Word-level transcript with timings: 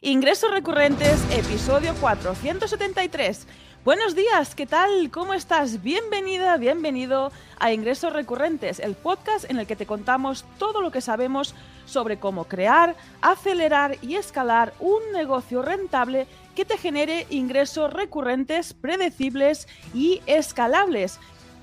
Ingresos 0.00 0.52
recurrentes, 0.52 1.20
episodio 1.32 1.92
473. 1.96 3.48
Buenos 3.84 4.14
días, 4.14 4.54
¿qué 4.54 4.64
tal? 4.64 5.10
¿Cómo 5.10 5.34
estás? 5.34 5.82
Bienvenida, 5.82 6.56
bienvenido 6.56 7.32
a 7.58 7.72
Ingresos 7.72 8.12
Recurrentes, 8.12 8.78
el 8.78 8.94
podcast 8.94 9.50
en 9.50 9.58
el 9.58 9.66
que 9.66 9.74
te 9.74 9.86
contamos 9.86 10.44
todo 10.56 10.82
lo 10.82 10.92
que 10.92 11.00
sabemos 11.00 11.56
sobre 11.84 12.20
cómo 12.20 12.44
crear, 12.44 12.94
acelerar 13.22 13.98
y 14.00 14.14
escalar 14.14 14.72
un 14.78 15.00
negocio 15.12 15.62
rentable 15.62 16.28
que 16.54 16.64
te 16.64 16.78
genere 16.78 17.26
ingresos 17.30 17.92
recurrentes, 17.92 18.74
predecibles 18.74 19.66
y 19.94 20.22
escalables. 20.26 21.18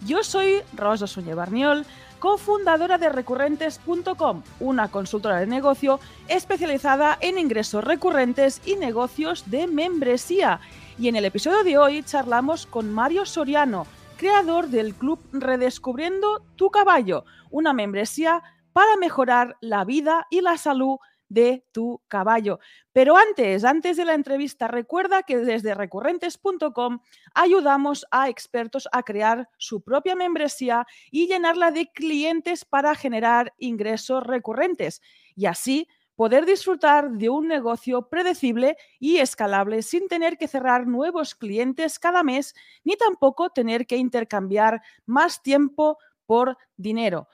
Yo 0.06 0.26
soy 0.26 0.62
Rosa 0.74 1.08
Suñé 1.08 1.36
Barniol, 1.36 1.86
cofundadora 2.26 2.98
de 2.98 3.10
recurrentes.com, 3.10 4.42
una 4.60 4.90
consultora 4.90 5.38
de 5.38 5.46
negocio 5.46 6.00
especializada 6.28 7.20
en 7.22 7.38
ingresos 7.38 7.84
recurrentes 7.84 8.64
y 8.66 8.78
negocios 8.78 9.44
de 9.52 9.68
membresía. 9.68 10.60
Y 10.98 11.08
en 11.08 11.18
el 11.18 11.26
episodio 11.26 11.64
de 11.64 11.78
hoy 11.78 12.02
charlamos 12.02 12.66
con 12.66 12.92
Mario 12.92 13.28
Soriano, 13.28 13.86
creador 14.18 14.70
del 14.70 14.96
club 14.96 15.20
Redescubriendo 15.34 16.42
tu 16.56 16.72
caballo, 16.72 17.26
una 17.52 17.74
membresía 17.74 18.42
para 18.74 18.98
mejorar 18.98 19.58
la 19.62 19.86
vida 19.86 20.26
y 20.32 20.42
la 20.42 20.58
salud 20.58 20.98
de 21.30 21.66
tu 21.72 22.02
caballo. 22.08 22.60
Pero 22.94 23.18
antes, 23.18 23.64
antes 23.64 23.98
de 23.98 24.06
la 24.06 24.14
entrevista, 24.14 24.68
recuerda 24.68 25.24
que 25.24 25.38
desde 25.38 25.74
recurrentes.com 25.74 27.00
ayudamos 27.34 28.06
a 28.12 28.30
expertos 28.30 28.88
a 28.92 29.04
crear 29.04 29.50
su 29.58 29.82
propia 29.82 30.16
membresía 30.16 30.86
y 31.12 31.28
llenarla 31.28 31.72
de 31.72 31.88
clientes 31.92 32.66
para 32.66 32.96
generar 32.96 33.54
ingresos 33.58 34.24
recurrentes 34.24 35.02
y 35.36 35.46
así 35.48 35.88
poder 36.16 36.46
disfrutar 36.46 37.12
de 37.12 37.30
un 37.30 37.48
negocio 37.48 38.08
predecible 38.08 38.78
y 39.00 39.18
escalable 39.18 39.82
sin 39.82 40.08
tener 40.08 40.38
que 40.38 40.48
cerrar 40.48 40.88
nuevos 40.88 41.36
clientes 41.36 42.00
cada 42.00 42.24
mes 42.24 42.56
ni 42.84 42.96
tampoco 42.96 43.50
tener 43.50 43.86
que 43.86 43.98
intercambiar 43.98 44.82
más 45.06 45.44
tiempo 45.44 45.98
por 46.26 46.58
dinero. 46.78 47.28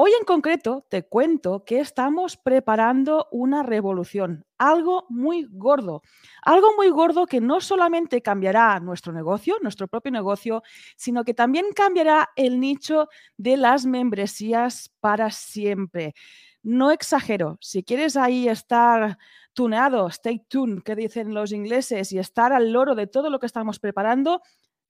Hoy 0.00 0.12
en 0.16 0.24
concreto 0.24 0.86
te 0.88 1.02
cuento 1.02 1.64
que 1.64 1.80
estamos 1.80 2.36
preparando 2.36 3.26
una 3.32 3.64
revolución, 3.64 4.46
algo 4.56 5.06
muy 5.08 5.48
gordo, 5.50 6.02
algo 6.42 6.68
muy 6.76 6.88
gordo 6.90 7.26
que 7.26 7.40
no 7.40 7.60
solamente 7.60 8.22
cambiará 8.22 8.78
nuestro 8.78 9.12
negocio, 9.12 9.56
nuestro 9.60 9.88
propio 9.88 10.12
negocio, 10.12 10.62
sino 10.96 11.24
que 11.24 11.34
también 11.34 11.72
cambiará 11.74 12.28
el 12.36 12.60
nicho 12.60 13.08
de 13.38 13.56
las 13.56 13.86
membresías 13.86 14.94
para 15.00 15.32
siempre. 15.32 16.14
No 16.62 16.92
exagero, 16.92 17.58
si 17.60 17.82
quieres 17.82 18.16
ahí 18.16 18.48
estar 18.48 19.18
tuneado, 19.52 20.06
stay 20.06 20.38
tuned, 20.48 20.84
que 20.84 20.94
dicen 20.94 21.34
los 21.34 21.50
ingleses, 21.50 22.12
y 22.12 22.20
estar 22.20 22.52
al 22.52 22.70
loro 22.70 22.94
de 22.94 23.08
todo 23.08 23.30
lo 23.30 23.40
que 23.40 23.46
estamos 23.46 23.80
preparando, 23.80 24.42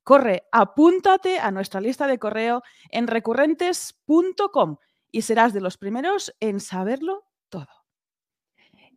corre, 0.02 0.42
apúntate 0.52 1.38
a 1.38 1.50
nuestra 1.50 1.80
lista 1.80 2.06
de 2.06 2.18
correo 2.18 2.62
en 2.90 3.06
recurrentes.com 3.06 4.76
y 5.10 5.22
serás 5.22 5.52
de 5.52 5.60
los 5.60 5.76
primeros 5.76 6.34
en 6.40 6.60
saberlo 6.60 7.24
todo. 7.48 7.68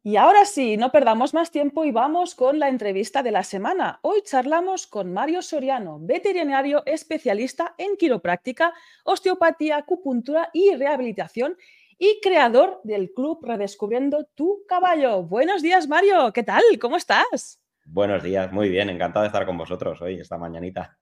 Y 0.04 0.16
ahora 0.16 0.46
sí, 0.46 0.78
no 0.78 0.92
perdamos 0.92 1.36
más 1.36 1.52
tiempo 1.52 1.86
y 1.86 1.92
vamos 1.92 2.34
con 2.34 2.58
la 2.58 2.70
entrevista 2.70 3.22
de 3.22 3.30
la 3.30 3.44
semana. 3.44 4.00
Hoy 4.02 4.24
charlamos 4.24 4.88
con 4.88 5.14
Mario 5.14 5.44
Soriano, 5.44 6.00
veterinario 6.02 6.82
especialista 6.88 7.76
en 7.78 7.96
quiropráctica, 7.98 8.74
osteopatía, 9.04 9.78
acupuntura 9.78 10.50
y 10.54 10.76
rehabilitación 10.76 11.56
y 12.00 12.20
creador 12.20 12.82
del 12.84 13.14
club 13.14 13.46
Redescubriendo 13.46 14.26
tu 14.34 14.64
caballo. 14.68 15.22
Buenos 15.22 15.62
días, 15.62 15.88
Mario. 15.88 16.34
¿Qué 16.34 16.42
tal? 16.42 16.64
¿Cómo 16.80 16.98
estás? 16.98 17.62
Buenos 17.86 18.24
días, 18.24 18.52
muy 18.52 18.70
bien. 18.70 18.90
Encantado 18.90 19.22
de 19.22 19.28
estar 19.28 19.46
con 19.46 19.56
vosotros 19.56 20.02
hoy, 20.02 20.20
esta 20.20 20.40
mañanita. 20.40 20.98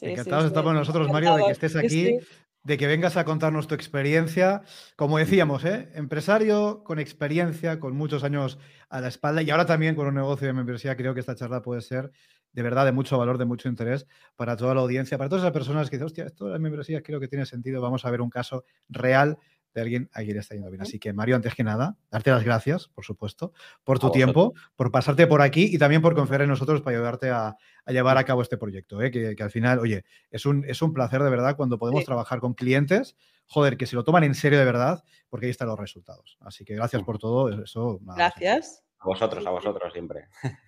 Encantados 0.00 0.44
de 0.44 0.48
estar 0.48 0.64
con 0.64 0.74
nosotros, 0.74 1.10
Mario, 1.10 1.36
de 1.36 1.44
que 1.44 1.52
estés 1.52 1.76
aquí 1.76 2.20
de 2.62 2.76
que 2.76 2.86
vengas 2.86 3.16
a 3.16 3.24
contarnos 3.24 3.66
tu 3.66 3.74
experiencia. 3.74 4.62
Como 4.96 5.18
decíamos, 5.18 5.64
¿eh? 5.64 5.90
empresario 5.94 6.82
con 6.84 6.98
experiencia, 6.98 7.80
con 7.80 7.96
muchos 7.96 8.24
años 8.24 8.58
a 8.88 9.00
la 9.00 9.08
espalda 9.08 9.42
y 9.42 9.50
ahora 9.50 9.66
también 9.66 9.94
con 9.94 10.06
un 10.06 10.14
negocio 10.14 10.46
de 10.46 10.52
membresía. 10.52 10.96
Creo 10.96 11.14
que 11.14 11.20
esta 11.20 11.34
charla 11.34 11.62
puede 11.62 11.80
ser 11.80 12.10
de 12.52 12.62
verdad 12.62 12.84
de 12.84 12.92
mucho 12.92 13.18
valor, 13.18 13.38
de 13.38 13.44
mucho 13.44 13.68
interés 13.68 14.06
para 14.36 14.56
toda 14.56 14.74
la 14.74 14.80
audiencia, 14.80 15.18
para 15.18 15.28
todas 15.28 15.44
esas 15.44 15.52
personas 15.52 15.90
que 15.90 15.96
dicen, 15.96 16.06
hostia, 16.06 16.26
esto 16.26 16.46
de 16.46 16.52
las 16.52 16.60
membresías 16.60 17.02
creo 17.04 17.20
que 17.20 17.28
tiene 17.28 17.46
sentido. 17.46 17.80
Vamos 17.80 18.04
a 18.04 18.10
ver 18.10 18.20
un 18.20 18.30
caso 18.30 18.64
real 18.88 19.38
de 19.78 19.82
alguien 19.82 20.10
a 20.12 20.20
quien 20.20 20.34
le 20.34 20.40
está 20.40 20.54
yendo 20.54 20.70
bien. 20.70 20.82
Así 20.82 20.98
que, 20.98 21.12
Mario, 21.12 21.36
antes 21.36 21.54
que 21.54 21.64
nada, 21.64 21.96
darte 22.10 22.30
las 22.30 22.44
gracias, 22.44 22.88
por 22.88 23.04
supuesto, 23.04 23.52
por 23.84 23.98
tu 23.98 24.10
tiempo, 24.10 24.54
por 24.76 24.90
pasarte 24.90 25.26
por 25.26 25.42
aquí 25.42 25.70
y 25.72 25.78
también 25.78 26.02
por 26.02 26.14
confiar 26.14 26.42
en 26.42 26.48
nosotros 26.48 26.82
para 26.82 26.96
ayudarte 26.96 27.30
a, 27.30 27.56
llevar 27.86 28.18
a 28.18 28.24
cabo 28.24 28.42
este 28.42 28.58
proyecto. 28.58 29.00
¿eh? 29.00 29.10
Que, 29.10 29.42
al 29.42 29.50
final, 29.50 29.78
oye, 29.78 30.04
es 30.30 30.46
un, 30.46 30.64
es 30.66 30.82
un 30.82 30.92
placer 30.92 31.22
de 31.22 31.30
verdad 31.30 31.56
cuando 31.56 31.78
podemos 31.78 32.04
trabajar 32.04 32.40
con 32.40 32.54
clientes, 32.54 33.16
joder, 33.46 33.76
que 33.76 33.86
se 33.86 33.96
lo 33.96 34.04
toman 34.04 34.24
en 34.24 34.34
serio 34.34 34.58
de 34.58 34.64
verdad, 34.64 35.02
porque 35.28 35.46
ahí 35.46 35.50
están 35.50 35.68
los 35.68 35.78
resultados. 35.78 36.36
Así 36.40 36.64
que 36.64 36.74
gracias 36.74 37.02
por 37.02 37.18
todo. 37.18 37.62
Eso, 37.62 37.98
gracias. 38.02 38.84
A 38.98 39.06
vosotros, 39.06 39.46
a 39.46 39.50
vosotros 39.50 39.92
siempre. 39.92 40.28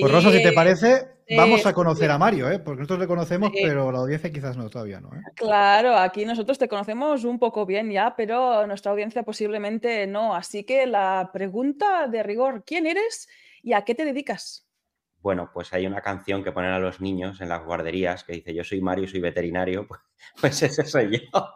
Pues 0.00 0.12
Rosa, 0.12 0.30
si 0.30 0.42
te 0.42 0.52
parece, 0.52 1.08
vamos 1.36 1.66
a 1.66 1.72
conocer 1.72 2.10
a 2.10 2.18
Mario, 2.18 2.50
¿eh? 2.50 2.58
porque 2.58 2.80
nosotros 2.80 3.00
le 3.00 3.06
conocemos, 3.06 3.50
pero 3.52 3.90
la 3.90 3.98
audiencia 3.98 4.30
quizás 4.30 4.56
no, 4.56 4.68
todavía 4.68 5.00
no. 5.00 5.08
¿eh? 5.14 5.22
Claro, 5.34 5.96
aquí 5.96 6.24
nosotros 6.24 6.58
te 6.58 6.68
conocemos 6.68 7.24
un 7.24 7.38
poco 7.38 7.66
bien 7.66 7.90
ya, 7.90 8.14
pero 8.16 8.66
nuestra 8.66 8.92
audiencia 8.92 9.22
posiblemente 9.22 10.06
no. 10.06 10.34
Así 10.34 10.64
que 10.64 10.86
la 10.86 11.30
pregunta 11.32 12.06
de 12.08 12.22
rigor, 12.22 12.64
¿quién 12.64 12.86
eres 12.86 13.28
y 13.62 13.72
a 13.72 13.82
qué 13.82 13.94
te 13.94 14.04
dedicas? 14.04 14.65
Bueno, 15.22 15.50
pues 15.52 15.72
hay 15.72 15.86
una 15.86 16.00
canción 16.00 16.44
que 16.44 16.52
ponen 16.52 16.70
a 16.70 16.78
los 16.78 17.00
niños 17.00 17.40
en 17.40 17.48
las 17.48 17.64
guarderías 17.64 18.22
que 18.22 18.34
dice, 18.34 18.54
yo 18.54 18.62
soy 18.62 18.80
Mario, 18.80 19.08
soy 19.08 19.20
veterinario, 19.20 19.86
pues, 19.86 20.00
pues 20.40 20.62
ese 20.62 20.84
soy 20.84 21.10
yo. 21.18 21.48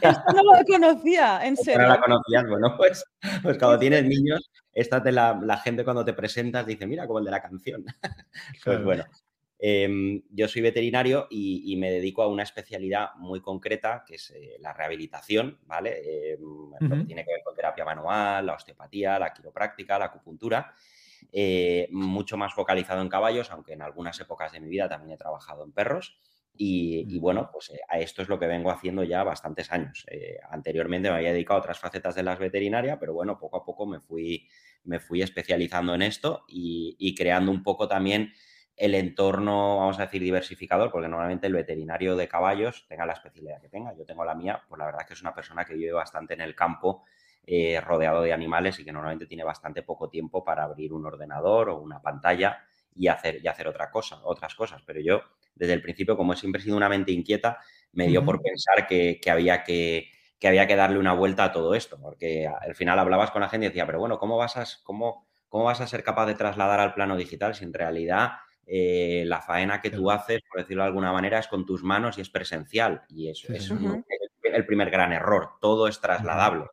Esta 0.00 0.32
no 0.32 0.42
la 0.52 0.64
conocía, 0.64 1.44
en 1.44 1.56
serio. 1.56 1.82
No 1.82 1.88
la 1.88 2.00
conocías, 2.00 2.44
bueno, 2.48 2.76
pues, 2.76 3.04
pues 3.42 3.58
cuando 3.58 3.78
tienes 3.78 4.04
niños, 4.04 4.50
esta 4.72 5.02
te 5.02 5.10
la, 5.10 5.60
gente 5.64 5.84
cuando 5.84 6.04
te 6.04 6.12
presentas 6.12 6.66
dice, 6.66 6.86
mira, 6.86 7.06
como 7.06 7.18
el 7.18 7.24
de 7.24 7.30
la 7.30 7.42
canción. 7.42 7.84
pues 8.64 8.84
bueno, 8.84 9.04
em, 9.58 10.22
yo 10.30 10.46
soy 10.46 10.62
veterinario 10.62 11.26
y, 11.30 11.74
me 11.76 11.90
dedico 11.90 12.22
a 12.22 12.28
una 12.28 12.44
especialidad 12.44 13.14
muy 13.16 13.40
concreta, 13.40 14.04
que 14.06 14.14
es 14.14 14.30
eh, 14.30 14.56
la 14.60 14.72
rehabilitación, 14.72 15.58
¿vale? 15.66 16.32
Em, 16.32 16.40
lo 16.80 16.96
que 16.98 17.04
tiene 17.04 17.24
que 17.24 17.32
ver 17.32 17.42
con 17.44 17.54
terapia 17.54 17.84
manual, 17.84 18.46
la 18.46 18.54
osteopatía, 18.54 19.18
la 19.18 19.32
quiropráctica, 19.32 19.98
la 19.98 20.06
acupuntura. 20.06 20.72
Eh, 21.32 21.88
mucho 21.90 22.36
más 22.36 22.54
focalizado 22.54 23.02
en 23.02 23.08
caballos, 23.08 23.50
aunque 23.50 23.74
en 23.74 23.82
algunas 23.82 24.18
épocas 24.20 24.52
de 24.52 24.60
mi 24.60 24.68
vida 24.68 24.88
también 24.88 25.12
he 25.12 25.16
trabajado 25.16 25.64
en 25.64 25.72
perros. 25.72 26.18
Y, 26.58 27.18
bueno, 27.18 27.50
pues 27.52 27.70
eh, 27.70 27.80
a 27.88 27.98
esto 27.98 28.22
es 28.22 28.28
lo 28.28 28.38
que 28.38 28.46
vengo 28.46 28.70
haciendo 28.70 29.04
ya 29.04 29.22
bastantes 29.22 29.70
años. 29.72 30.06
Eh, 30.10 30.38
anteriormente 30.48 31.10
me 31.10 31.16
había 31.16 31.32
dedicado 31.32 31.58
a 31.58 31.60
otras 31.60 31.78
facetas 31.78 32.14
de 32.14 32.22
las 32.22 32.38
veterinarias, 32.38 32.96
pero 32.98 33.12
bueno, 33.12 33.38
poco 33.38 33.58
a 33.58 33.64
poco 33.64 33.86
me 33.86 34.00
fui, 34.00 34.48
me 34.84 34.98
fui 34.98 35.22
especializando 35.22 35.94
en 35.94 36.02
esto 36.02 36.44
y, 36.48 37.14
creando 37.14 37.50
un 37.50 37.62
poco 37.62 37.88
también 37.88 38.32
el 38.74 38.94
entorno, 38.94 39.78
vamos 39.78 39.98
a 39.98 40.02
decir, 40.02 40.22
diversificador, 40.22 40.90
porque 40.90 41.08
normalmente 41.08 41.46
el 41.46 41.54
veterinario 41.54 42.16
de 42.16 42.28
caballos, 42.28 42.86
tenga 42.88 43.06
la 43.06 43.14
especialidad 43.14 43.60
que 43.60 43.68
tenga, 43.68 43.94
yo 43.96 44.04
tengo 44.04 44.24
la 44.24 44.34
mía, 44.34 44.62
pues 44.68 44.78
la 44.78 44.86
verdad 44.86 45.02
es 45.02 45.08
que 45.08 45.14
es 45.14 45.22
una 45.22 45.34
persona 45.34 45.64
que 45.64 45.74
vive 45.74 45.92
bastante 45.92 46.34
en 46.34 46.42
el 46.42 46.54
campo 46.54 47.04
eh, 47.48 47.80
rodeado 47.80 48.22
de 48.22 48.32
animales 48.32 48.80
y 48.80 48.84
que 48.84 48.90
normalmente 48.90 49.26
tiene 49.26 49.44
bastante 49.44 49.84
poco 49.84 50.08
tiempo 50.08 50.42
para 50.42 50.64
abrir 50.64 50.92
un 50.92 51.06
ordenador 51.06 51.68
o 51.68 51.78
una 51.78 52.02
pantalla 52.02 52.58
y 52.92 53.06
hacer, 53.06 53.38
y 53.40 53.46
hacer 53.46 53.68
otra 53.68 53.88
cosa, 53.88 54.18
otras 54.24 54.56
cosas. 54.56 54.82
Pero 54.84 55.00
yo, 55.00 55.22
desde 55.54 55.74
el 55.74 55.80
principio, 55.80 56.16
como 56.16 56.32
he 56.32 56.36
siempre 56.36 56.60
sido 56.60 56.76
una 56.76 56.88
mente 56.88 57.12
inquieta, 57.12 57.60
me 57.92 58.08
dio 58.08 58.24
por 58.24 58.42
pensar 58.42 58.88
que, 58.88 59.20
había 59.30 59.62
que, 59.62 60.10
había 60.42 60.66
que 60.66 60.74
darle 60.74 60.98
una 60.98 61.12
vuelta 61.12 61.44
a 61.44 61.52
todo 61.52 61.76
esto, 61.76 62.00
porque 62.00 62.48
al 62.48 62.74
final 62.74 62.98
hablabas 62.98 63.30
con 63.30 63.42
la 63.42 63.48
gente 63.48 63.66
y 63.66 63.68
decía, 63.68 63.86
pero 63.86 64.00
bueno, 64.00 64.18
¿cómo 64.18 64.36
vas 64.36 64.56
a, 64.56 64.64
cómo, 64.82 65.28
cómo 65.48 65.64
vas 65.64 65.80
a 65.80 65.86
ser 65.86 66.02
capaz 66.02 66.26
de 66.26 66.34
trasladar 66.34 66.80
al 66.80 66.94
plano 66.94 67.16
digital 67.16 67.54
si 67.54 67.62
en 67.62 67.72
realidad 67.72 68.32
eh, 68.66 69.22
la 69.24 69.40
faena 69.40 69.80
que 69.80 69.90
tú 69.90 70.10
haces, 70.10 70.40
por 70.50 70.62
decirlo 70.62 70.82
de 70.82 70.88
alguna 70.88 71.12
manera, 71.12 71.38
es 71.38 71.46
con 71.46 71.64
tus 71.64 71.84
manos 71.84 72.18
y 72.18 72.22
es 72.22 72.30
presencial? 72.30 73.02
Y 73.08 73.30
eso 73.30 73.52
es 73.52 73.70
el 74.42 74.66
primer 74.66 74.90
gran 74.90 75.12
error, 75.12 75.50
todo 75.60 75.86
es 75.86 76.00
trasladable 76.00 76.64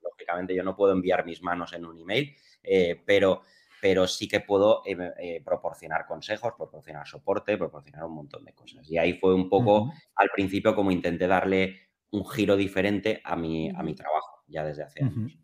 yo 0.56 0.64
no 0.64 0.76
puedo 0.76 0.94
enviar 0.94 1.26
mis 1.26 1.42
manos 1.42 1.74
en 1.74 1.86
un 1.86 1.98
email, 1.98 2.36
eh, 2.64 3.02
pero, 3.06 3.44
pero 3.82 4.08
sí 4.08 4.28
que 4.28 4.40
puedo 4.40 4.82
eh, 4.86 4.98
eh, 5.20 5.42
proporcionar 5.44 6.06
consejos, 6.06 6.54
proporcionar 6.58 7.08
soporte, 7.08 7.58
proporcionar 7.58 8.06
un 8.06 8.16
montón 8.16 8.46
de 8.46 8.54
cosas. 8.54 8.90
Y 8.90 8.98
ahí 8.98 9.14
fue 9.14 9.34
un 9.34 9.50
poco, 9.50 9.92
al 10.16 10.30
principio, 10.34 10.76
como 10.76 10.92
intenté 10.92 11.28
darle 11.28 11.90
un 12.12 12.26
giro 12.28 12.56
diferente 12.56 13.22
a 13.24 13.36
mi, 13.36 13.70
a 13.70 13.84
mi 13.84 13.96
trabajo, 13.96 14.44
ya 14.48 14.64
desde 14.64 14.84
hace 14.84 15.04
años. 15.04 15.38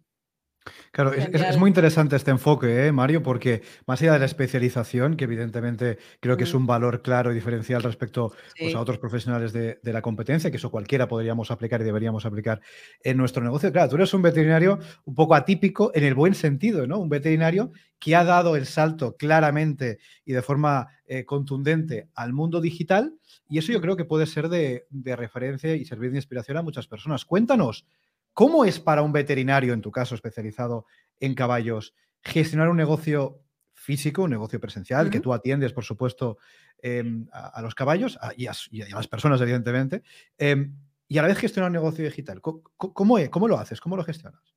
Claro, 0.92 1.14
es, 1.14 1.58
muy 1.58 1.70
interesante 1.70 2.16
este 2.16 2.32
enfoque, 2.32 2.88
¿eh, 2.88 2.92
Mario, 2.92 3.22
porque 3.24 3.62
más 3.86 4.02
allá 4.02 4.14
de 4.14 4.20
la 4.20 4.26
especialización, 4.26 5.16
que 5.16 5.26
evidentemente 5.26 5.98
creo 6.20 6.38
que 6.38 6.44
es 6.44 6.54
un 6.54 6.66
valor 6.66 7.02
claro 7.02 7.32
y 7.32 7.36
diferencial 7.36 7.84
respecto 7.84 8.34
pues, 8.58 8.76
a 8.76 8.80
otros 8.80 8.98
profesionales 8.98 9.54
de, 9.54 9.80
la 9.84 10.02
competencia, 10.02 10.52
que 10.52 10.58
eso 10.58 10.72
cualquiera 10.72 11.08
podríamos 11.08 11.52
aplicar 11.52 11.82
y 11.82 11.84
deberíamos 11.84 12.26
aplicar 12.26 12.62
en 13.04 13.18
nuestro 13.18 13.44
negocio. 13.44 13.72
Claro, 13.72 13.90
tú 13.90 13.96
eres 13.96 14.14
un 14.14 14.22
veterinario 14.22 14.80
un 15.06 15.16
poco 15.16 15.36
atípico 15.36 15.92
en 15.94 16.04
el 16.04 16.14
buen 16.14 16.36
sentido, 16.36 16.86
¿no? 16.88 17.00
Un 17.00 17.10
veterinario 17.10 17.72
que 18.00 18.16
ha 18.16 18.24
dado 18.24 18.56
el 18.56 18.66
salto 18.66 19.16
claramente 19.18 20.00
y 20.26 20.34
de 20.34 20.42
forma 20.42 20.88
eh, 21.06 21.26
contundente 21.26 22.08
al 22.16 22.34
mundo 22.34 22.62
digital, 22.62 23.16
y 23.50 23.58
eso 23.58 23.72
yo 23.72 23.82
creo 23.82 23.98
que 23.98 24.06
puede 24.06 24.26
ser 24.26 24.50
de, 24.50 24.86
de 24.90 25.16
referencia 25.16 25.76
y 25.76 25.86
servir 25.86 26.12
de 26.12 26.18
inspiración 26.18 26.58
a 26.58 26.62
muchas 26.62 26.88
personas. 26.88 27.26
Cuéntanos. 27.26 27.86
¿Cómo 28.34 28.66
es 28.66 28.80
para 28.80 29.02
un 29.02 29.12
veterinario, 29.12 29.74
en 29.74 29.82
tu 29.82 29.92
caso 29.92 30.16
especializado 30.16 30.86
en 31.20 31.36
caballos, 31.36 31.94
gestionar 32.22 32.70
un 32.70 32.78
negocio 32.78 33.42
físico, 33.74 34.24
un 34.24 34.30
negocio 34.30 34.60
presencial, 34.60 35.10
que 35.10 35.20
tú 35.20 35.34
atiendes, 35.34 35.74
por 35.74 35.84
supuesto, 35.84 36.38
em, 36.82 37.28
a, 37.32 37.62
los 37.62 37.76
caballos 37.76 38.20
y, 38.36 38.48
a, 38.48 38.54
las 38.94 39.08
personas, 39.08 39.42
evidentemente, 39.42 40.04
em, 40.38 40.76
y 41.08 41.18
a 41.18 41.22
la 41.22 41.30
vez 41.30 41.38
gestionar 41.38 41.70
un 41.70 41.74
negocio 41.74 42.04
digital? 42.04 42.42
¿Cómo? 42.42 43.18
¿Cómo 43.30 43.48
lo 43.48 43.58
haces? 43.58 43.82
¿Cómo 43.82 43.98
lo 43.98 44.04
gestionas? 44.04 44.56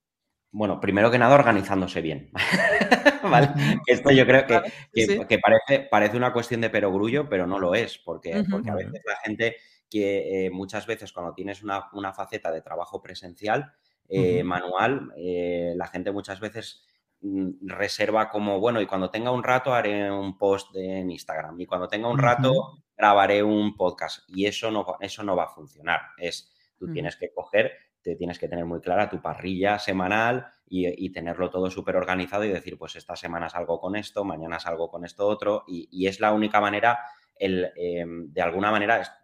Bueno, 0.50 0.80
primero 0.80 1.10
que 1.10 1.18
nada, 1.18 1.34
organizándose 1.34 2.02
bien. 2.02 2.30
Esto 3.86 4.10
yo 4.10 4.26
creo 4.26 4.44
que, 4.46 5.38
parece, 5.38 5.88
parece, 5.90 6.16
una 6.16 6.32
cuestión 6.32 6.60
de 6.60 6.68
perogrullo, 6.68 7.26
pero 7.28 7.46
no 7.46 7.58
lo 7.58 7.74
es, 7.74 7.98
porque, 7.98 8.44
porque 8.50 8.70
a 8.70 8.74
veces 8.74 9.00
la 9.06 9.16
gente 9.24 9.56
que 9.92 10.46
eh, 10.46 10.50
muchas 10.50 10.86
veces 10.86 11.12
cuando 11.12 11.34
tienes 11.34 11.62
una, 11.62 12.12
faceta 12.14 12.50
de 12.50 12.62
trabajo 12.62 13.02
presencial, 13.02 13.74
eh, 14.08 14.42
manual, 14.42 15.12
eh, 15.16 15.74
la 15.76 15.86
gente 15.86 16.12
muchas 16.12 16.40
veces 16.40 16.82
mm, 17.20 17.66
reserva 17.68 18.30
como, 18.30 18.58
bueno, 18.58 18.80
y 18.80 18.86
cuando 18.86 19.10
tenga 19.10 19.30
un 19.30 19.42
rato 19.42 19.74
haré 19.74 20.10
un 20.10 20.38
post 20.38 20.74
en 20.76 21.10
Instagram 21.10 21.60
y 21.60 21.66
cuando 21.66 21.88
tenga 21.88 22.08
un 22.08 22.18
rato 22.18 22.78
grabaré 22.96 23.42
un 23.42 23.76
podcast 23.76 24.28
y 24.28 24.46
eso 24.46 24.70
no, 24.70 24.96
eso 25.00 25.22
no 25.22 25.36
va 25.36 25.44
a 25.44 25.54
funcionar. 25.54 26.00
Es, 26.16 26.50
tú 26.78 26.90
tienes 26.90 27.16
que 27.16 27.30
coger, 27.30 27.72
te 28.00 28.16
tienes 28.16 28.38
que 28.38 28.48
tener 28.48 28.64
muy 28.64 28.80
clara 28.80 29.10
tu 29.10 29.20
parrilla 29.20 29.78
semanal 29.78 30.46
y, 30.66 31.10
tenerlo 31.10 31.50
todo 31.50 31.70
súper 31.70 31.96
organizado 31.96 32.44
y 32.44 32.48
decir, 32.48 32.78
pues 32.78 32.96
esta 32.96 33.14
semana 33.14 33.50
salgo 33.50 33.78
con 33.78 33.94
esto, 33.94 34.24
mañana 34.24 34.58
salgo 34.58 34.90
con 34.90 35.04
esto 35.04 35.26
otro 35.26 35.64
y, 35.68 36.06
es 36.06 36.18
la 36.18 36.32
única 36.32 36.62
manera, 36.62 36.98
el, 37.36 37.70
em, 37.76 38.32
de 38.32 38.40
alguna 38.40 38.70
manera, 38.70 39.21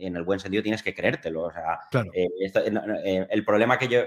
en 0.00 0.16
el 0.16 0.22
buen 0.22 0.40
sentido 0.40 0.62
tienes 0.62 0.82
que 0.82 0.94
creértelo. 0.94 1.42
O 1.42 1.52
sea, 1.52 1.80
eh, 2.12 2.28
eh, 3.04 3.26
el 3.28 3.44
problema 3.44 3.78
que 3.78 3.88
yo 3.88 4.04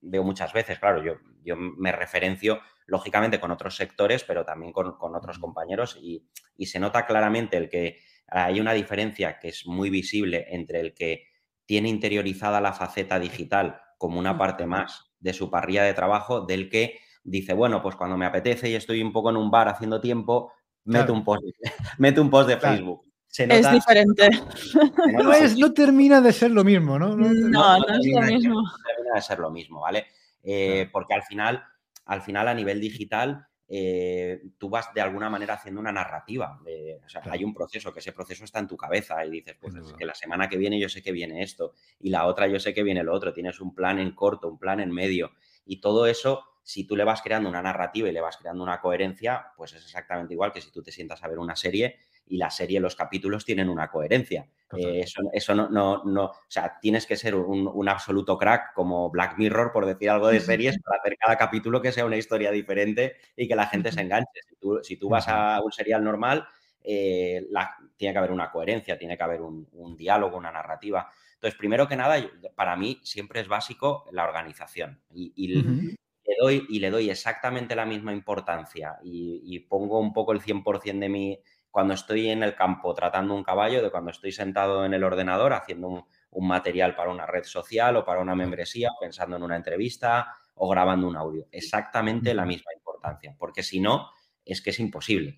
veo 0.00 0.24
muchas 0.24 0.52
veces, 0.52 0.78
claro, 0.78 1.02
yo, 1.02 1.14
yo 1.44 1.56
me 1.56 1.92
referencio 1.92 2.60
lógicamente 2.86 3.40
con 3.40 3.50
otros 3.50 3.76
sectores, 3.76 4.24
pero 4.24 4.44
también 4.44 4.72
con, 4.72 4.96
otros 5.14 5.38
compañeros 5.38 5.98
y, 6.00 6.26
se 6.66 6.78
nota 6.78 7.06
claramente 7.06 7.56
el 7.56 7.68
que 7.68 7.98
hay 8.28 8.60
una 8.60 8.72
diferencia 8.72 9.40
que 9.40 9.48
es 9.48 9.66
muy 9.66 9.90
visible 9.90 10.46
entre 10.50 10.80
el 10.80 10.94
que 10.94 11.26
tiene 11.66 11.88
interiorizada 11.88 12.60
la 12.60 12.72
faceta 12.72 13.18
digital 13.18 13.80
como 13.98 14.18
una 14.18 14.38
parte 14.38 14.64
más 14.64 15.12
de 15.18 15.32
su 15.32 15.50
parrilla 15.50 15.82
de 15.82 15.94
trabajo, 15.94 16.42
del 16.42 16.68
que 16.68 17.00
dice, 17.24 17.52
bueno, 17.52 17.82
pues 17.82 17.96
cuando 17.96 18.16
me 18.16 18.26
apetece 18.26 18.70
y 18.70 18.74
estoy 18.74 19.02
un 19.02 19.12
poco 19.12 19.30
en 19.30 19.36
un 19.36 19.50
bar 19.50 19.68
haciendo 19.68 20.00
tiempo, 20.00 20.52
meto, 20.84 21.12
un 21.12 21.24
post, 21.24 21.42
meto 21.98 22.22
un 22.22 22.30
post 22.30 22.48
de 22.48 22.56
Facebook 22.58 23.11
es 23.38 23.72
diferente. 23.72 24.30
No, 25.58 25.72
termina 25.72 26.20
de 26.20 26.32
ser 26.32 26.50
lo 26.50 26.64
mismo, 26.64 26.98
¿no? 26.98 27.16
No, 27.16 27.32
no, 27.32 27.88
es 27.88 28.06
lo 28.06 28.22
mismo. 28.22 28.62
No 28.62 28.72
termina 28.86 29.14
de 29.14 29.22
ser 29.22 29.38
lo 29.38 29.50
mismo, 29.50 29.80
¿vale? 29.80 30.06
Eh, 30.42 30.88
porque 30.92 31.14
al 31.14 31.22
final, 31.22 31.64
al 32.06 32.22
final, 32.22 32.48
a 32.48 32.54
nivel 32.54 32.80
digital, 32.80 33.46
eh, 33.68 34.42
tú 34.58 34.68
vas 34.68 34.92
de 34.92 35.00
alguna 35.00 35.30
manera 35.30 35.54
haciendo 35.54 35.80
una 35.80 35.92
narrativa. 35.92 36.60
o 36.60 37.08
sea, 37.08 37.22
hay 37.30 37.42
un 37.44 37.54
proceso, 37.54 37.92
que 37.92 38.00
ese 38.00 38.12
proceso 38.12 38.44
está 38.44 38.58
en 38.58 38.68
tu 38.68 38.76
cabeza 38.76 39.24
y 39.24 39.30
dices, 39.30 39.56
pues 39.60 39.74
que 39.96 40.04
la 40.04 40.14
semana 40.14 40.48
que 40.48 40.58
viene 40.58 40.78
yo 40.78 40.88
sé 40.88 41.02
que 41.02 41.12
viene 41.12 41.42
esto 41.42 41.72
y 42.00 42.10
la 42.10 42.26
otra 42.26 42.46
yo 42.48 42.60
sé 42.60 42.74
que 42.74 42.82
viene 42.82 43.02
lo 43.02 43.14
otro. 43.14 43.32
Tienes 43.32 43.60
un 43.60 43.74
plan 43.74 43.98
en 43.98 44.14
corto, 44.14 44.48
un 44.48 44.58
plan 44.58 44.80
en 44.80 44.90
medio 44.90 45.32
y 45.64 45.80
todo 45.80 46.06
eso 46.06 46.44
si 46.62 46.84
tú 46.84 46.96
le 46.96 47.04
vas 47.04 47.22
creando 47.22 47.48
una 47.48 47.62
narrativa 47.62 48.08
y 48.08 48.12
le 48.12 48.20
vas 48.20 48.36
creando 48.36 48.62
una 48.62 48.80
coherencia, 48.80 49.52
pues 49.56 49.72
es 49.72 49.84
exactamente 49.84 50.34
igual 50.34 50.52
que 50.52 50.60
si 50.60 50.70
tú 50.70 50.82
te 50.82 50.92
sientas 50.92 51.22
a 51.24 51.28
ver 51.28 51.38
una 51.38 51.56
serie 51.56 51.98
y 52.32 52.38
la 52.38 52.48
serie, 52.48 52.80
los 52.80 52.96
capítulos 52.96 53.44
tienen 53.44 53.68
una 53.68 53.90
coherencia. 53.90 54.48
Eh, 54.74 55.04
eso, 55.34 55.54
no, 55.54 55.68
no, 55.68 56.02
no, 56.04 56.24
o 56.24 56.34
sea, 56.48 56.78
tienes 56.80 57.04
que 57.04 57.14
ser 57.14 57.34
un, 57.34 57.86
absoluto 57.90 58.38
crack 58.38 58.72
como 58.72 59.10
Black 59.10 59.36
Mirror, 59.36 59.70
por 59.70 59.84
decir 59.84 60.08
algo 60.08 60.28
de 60.28 60.40
series, 60.40 60.80
para 60.80 60.98
hacer 60.98 61.18
cada 61.18 61.36
capítulo 61.36 61.82
que 61.82 61.92
sea 61.92 62.06
una 62.06 62.16
historia 62.16 62.50
diferente 62.50 63.16
y 63.36 63.46
que 63.46 63.54
la 63.54 63.66
gente 63.66 63.92
se 63.92 64.00
enganche. 64.00 64.40
Si 64.82 64.96
tú, 64.96 65.10
vas 65.10 65.28
a 65.28 65.60
un 65.62 65.72
serial 65.72 66.02
normal, 66.02 66.48
eh, 66.82 67.46
tiene 67.98 68.14
que 68.14 68.18
haber 68.18 68.32
una 68.32 68.50
coherencia, 68.50 68.96
tiene 68.96 69.18
que 69.18 69.24
haber 69.24 69.42
un, 69.42 69.94
diálogo, 69.94 70.38
una 70.38 70.50
narrativa. 70.50 71.10
Entonces, 71.34 71.58
primero 71.58 71.86
que 71.86 71.96
nada, 71.96 72.16
para 72.54 72.76
mí 72.76 72.98
siempre 73.02 73.42
es 73.42 73.48
básico 73.48 74.06
la 74.10 74.24
organización. 74.24 75.02
Y, 75.12 75.48
le, 75.48 76.34
doy, 76.40 76.64
y 76.70 76.78
le 76.78 76.88
doy 76.88 77.10
exactamente 77.10 77.76
la 77.76 77.84
misma 77.84 78.14
importancia. 78.14 78.96
Y, 79.04 79.42
y 79.44 79.58
pongo 79.58 80.00
un 80.00 80.14
poco 80.14 80.32
el 80.32 80.40
100% 80.40 80.98
de 80.98 81.08
mi, 81.10 81.38
cuando 81.72 81.94
estoy 81.94 82.28
en 82.28 82.42
el 82.42 82.54
campo 82.54 82.94
tratando 82.94 83.34
un 83.34 83.42
caballo 83.42 83.82
de 83.82 83.90
cuando 83.90 84.10
estoy 84.10 84.30
sentado 84.30 84.84
en 84.84 84.92
el 84.92 85.02
ordenador 85.02 85.54
haciendo 85.54 85.88
un, 85.88 86.04
material 86.46 86.94
para 86.94 87.10
una 87.10 87.26
red 87.26 87.44
social 87.44 87.96
o 87.96 88.04
para 88.04 88.20
una 88.20 88.34
membresía, 88.34 88.90
pensando 89.00 89.36
en 89.36 89.42
una 89.42 89.56
entrevista 89.56 90.34
o 90.54 90.68
grabando 90.68 91.08
un 91.08 91.16
audio. 91.16 91.46
Exactamente 91.50 92.34
la 92.34 92.46
misma 92.46 92.72
importancia, 92.74 93.34
porque 93.38 93.62
si 93.62 93.80
no, 93.80 94.10
es 94.44 94.62
que 94.62 94.70
es 94.70 94.80
imposible. 94.80 95.36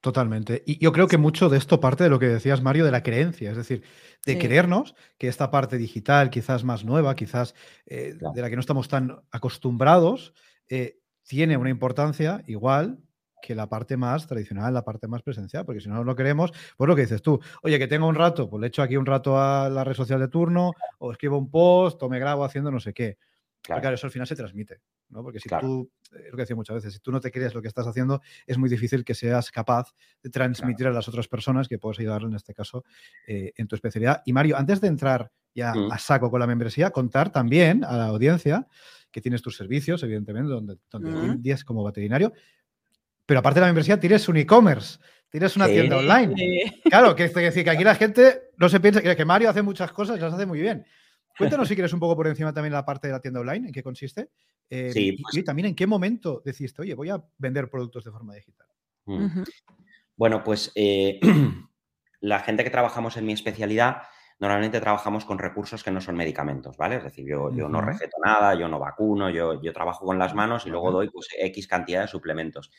Totalmente. 0.00 0.62
Y 0.66 0.82
yo 0.82 0.92
creo 0.92 1.08
que 1.08 1.18
mucho 1.18 1.48
de 1.48 1.58
esto 1.58 1.80
parte 1.80 2.04
de 2.04 2.10
lo 2.10 2.18
que 2.18 2.26
decías, 2.26 2.60
Mario, 2.60 2.84
de 2.84 2.90
la 2.90 3.02
creencia, 3.02 3.50
es 3.50 3.56
decir, 3.56 3.84
de 4.26 4.38
creernos 4.38 4.94
que 5.16 5.28
esta 5.28 5.50
parte 5.50 5.78
digital, 5.78 6.28
quizás 6.30 6.64
más 6.64 6.84
nueva, 6.84 7.14
quizás 7.14 7.54
eh, 7.86 8.14
de 8.18 8.42
la 8.42 8.50
que 8.50 8.56
no 8.56 8.60
estamos 8.60 8.88
tan 8.88 9.22
acostumbrados, 9.30 10.34
eh, 10.68 10.98
tiene 11.22 11.56
una 11.56 11.70
importancia 11.70 12.42
igual 12.46 12.98
que 13.42 13.54
la 13.54 13.68
parte 13.68 13.96
más 13.98 14.26
tradicional, 14.26 14.72
la 14.72 14.84
parte 14.84 15.08
más 15.08 15.22
presencial, 15.22 15.66
porque 15.66 15.80
si 15.80 15.88
no 15.88 16.02
lo 16.04 16.16
queremos, 16.16 16.52
pues 16.76 16.88
lo 16.88 16.96
que 16.96 17.02
dices 17.02 17.20
tú, 17.20 17.40
oye, 17.62 17.78
que 17.78 17.88
tengo 17.88 18.06
un 18.06 18.14
rato, 18.14 18.48
pues 18.48 18.60
le 18.60 18.68
echo 18.68 18.82
aquí 18.82 18.96
un 18.96 19.04
rato 19.04 19.38
a 19.38 19.68
la 19.68 19.84
red 19.84 19.94
social 19.94 20.20
de 20.20 20.28
turno, 20.28 20.72
o 20.98 21.12
escribo 21.12 21.36
un 21.36 21.50
post, 21.50 22.02
o 22.02 22.08
me 22.08 22.18
grabo 22.18 22.44
haciendo 22.44 22.70
no 22.70 22.80
sé 22.80 22.94
qué. 22.94 23.18
Claro, 23.62 23.94
eso 23.94 24.06
al 24.08 24.10
final 24.10 24.26
se 24.26 24.34
transmite, 24.34 24.80
¿no? 25.10 25.22
Porque 25.22 25.38
si 25.38 25.48
tú, 25.48 25.88
es 26.10 26.30
lo 26.30 26.36
que 26.36 26.42
decía 26.42 26.56
muchas 26.56 26.74
veces, 26.74 26.94
si 26.94 26.98
tú 26.98 27.12
no 27.12 27.20
te 27.20 27.30
crees 27.30 27.54
lo 27.54 27.62
que 27.62 27.68
estás 27.68 27.86
haciendo, 27.86 28.20
es 28.44 28.58
muy 28.58 28.68
difícil 28.68 29.04
que 29.04 29.14
seas 29.14 29.52
capaz 29.52 29.94
de 30.20 30.30
transmitir 30.30 30.88
a 30.88 30.90
las 30.90 31.06
otras 31.06 31.28
personas 31.28 31.68
que 31.68 31.78
puedes 31.78 32.00
ayudar 32.00 32.22
en 32.22 32.34
este 32.34 32.54
caso 32.54 32.84
eh, 33.26 33.52
en 33.56 33.68
tu 33.68 33.76
especialidad. 33.76 34.22
Y 34.26 34.32
Mario, 34.32 34.56
antes 34.56 34.80
de 34.80 34.88
entrar 34.88 35.30
ya 35.54 35.74
mm. 35.74 35.92
a 35.92 35.98
saco 35.98 36.28
con 36.28 36.40
la 36.40 36.46
membresía, 36.48 36.90
contar 36.90 37.30
también 37.30 37.84
a 37.84 37.96
la 37.96 38.06
audiencia 38.06 38.66
que 39.12 39.20
tienes 39.20 39.42
tus 39.42 39.56
servicios, 39.56 40.02
evidentemente, 40.02 40.50
donde, 40.50 40.78
donde 40.90 41.54
mm. 41.54 41.64
como 41.64 41.84
veterinario, 41.84 42.32
pero 43.26 43.40
aparte 43.40 43.60
de 43.60 43.62
la 43.62 43.66
membresía, 43.68 43.98
tienes 43.98 44.28
un 44.28 44.36
e-commerce, 44.36 44.98
tienes 45.30 45.56
una 45.56 45.66
tienda 45.66 45.98
online. 45.98 46.82
Claro, 46.84 47.14
que 47.14 47.24
es 47.24 47.34
decir 47.34 47.64
que 47.64 47.70
aquí 47.70 47.84
la 47.84 47.94
gente 47.94 48.50
no 48.56 48.68
se 48.68 48.80
piensa 48.80 49.00
que 49.02 49.24
Mario 49.24 49.50
hace 49.50 49.62
muchas 49.62 49.92
cosas 49.92 50.18
y 50.18 50.20
las 50.20 50.34
hace 50.34 50.46
muy 50.46 50.60
bien. 50.60 50.84
Cuéntanos 51.38 51.68
si 51.68 51.74
quieres 51.74 51.92
un 51.92 52.00
poco 52.00 52.16
por 52.16 52.26
encima 52.26 52.52
también 52.52 52.72
la 52.72 52.84
parte 52.84 53.08
de 53.08 53.14
la 53.14 53.20
tienda 53.20 53.40
online, 53.40 53.68
en 53.68 53.72
qué 53.72 53.82
consiste. 53.82 54.30
Eh, 54.68 54.90
sí, 54.92 55.08
y, 55.08 55.22
pues 55.22 55.44
también 55.44 55.66
en 55.66 55.74
qué 55.74 55.86
momento 55.86 56.42
decidiste, 56.44 56.82
oye, 56.82 56.94
voy 56.94 57.10
a 57.10 57.22
vender 57.38 57.70
productos 57.70 58.04
de 58.04 58.10
forma 58.10 58.34
digital. 58.34 58.66
Mm. 59.06 59.42
Bueno, 60.16 60.44
pues 60.44 60.72
eh, 60.74 61.18
la 62.20 62.40
gente 62.40 62.64
que 62.64 62.70
trabajamos 62.70 63.16
en 63.16 63.26
mi 63.26 63.32
especialidad 63.32 64.02
normalmente 64.38 64.80
trabajamos 64.80 65.24
con 65.24 65.38
recursos 65.38 65.84
que 65.84 65.92
no 65.92 66.00
son 66.00 66.16
medicamentos, 66.16 66.76
¿vale? 66.76 66.96
Es 66.96 67.04
decir, 67.04 67.24
yo, 67.24 67.54
yo 67.54 67.68
no 67.68 67.80
receto 67.80 68.16
nada, 68.24 68.54
yo 68.54 68.66
no 68.66 68.80
vacuno, 68.80 69.30
yo, 69.30 69.62
yo 69.62 69.72
trabajo 69.72 70.04
con 70.04 70.18
las 70.18 70.34
manos 70.34 70.66
y 70.66 70.70
luego 70.70 70.90
doy 70.90 71.10
pues, 71.10 71.28
X 71.38 71.68
cantidad 71.68 72.02
de 72.02 72.08
suplementos. 72.08 72.72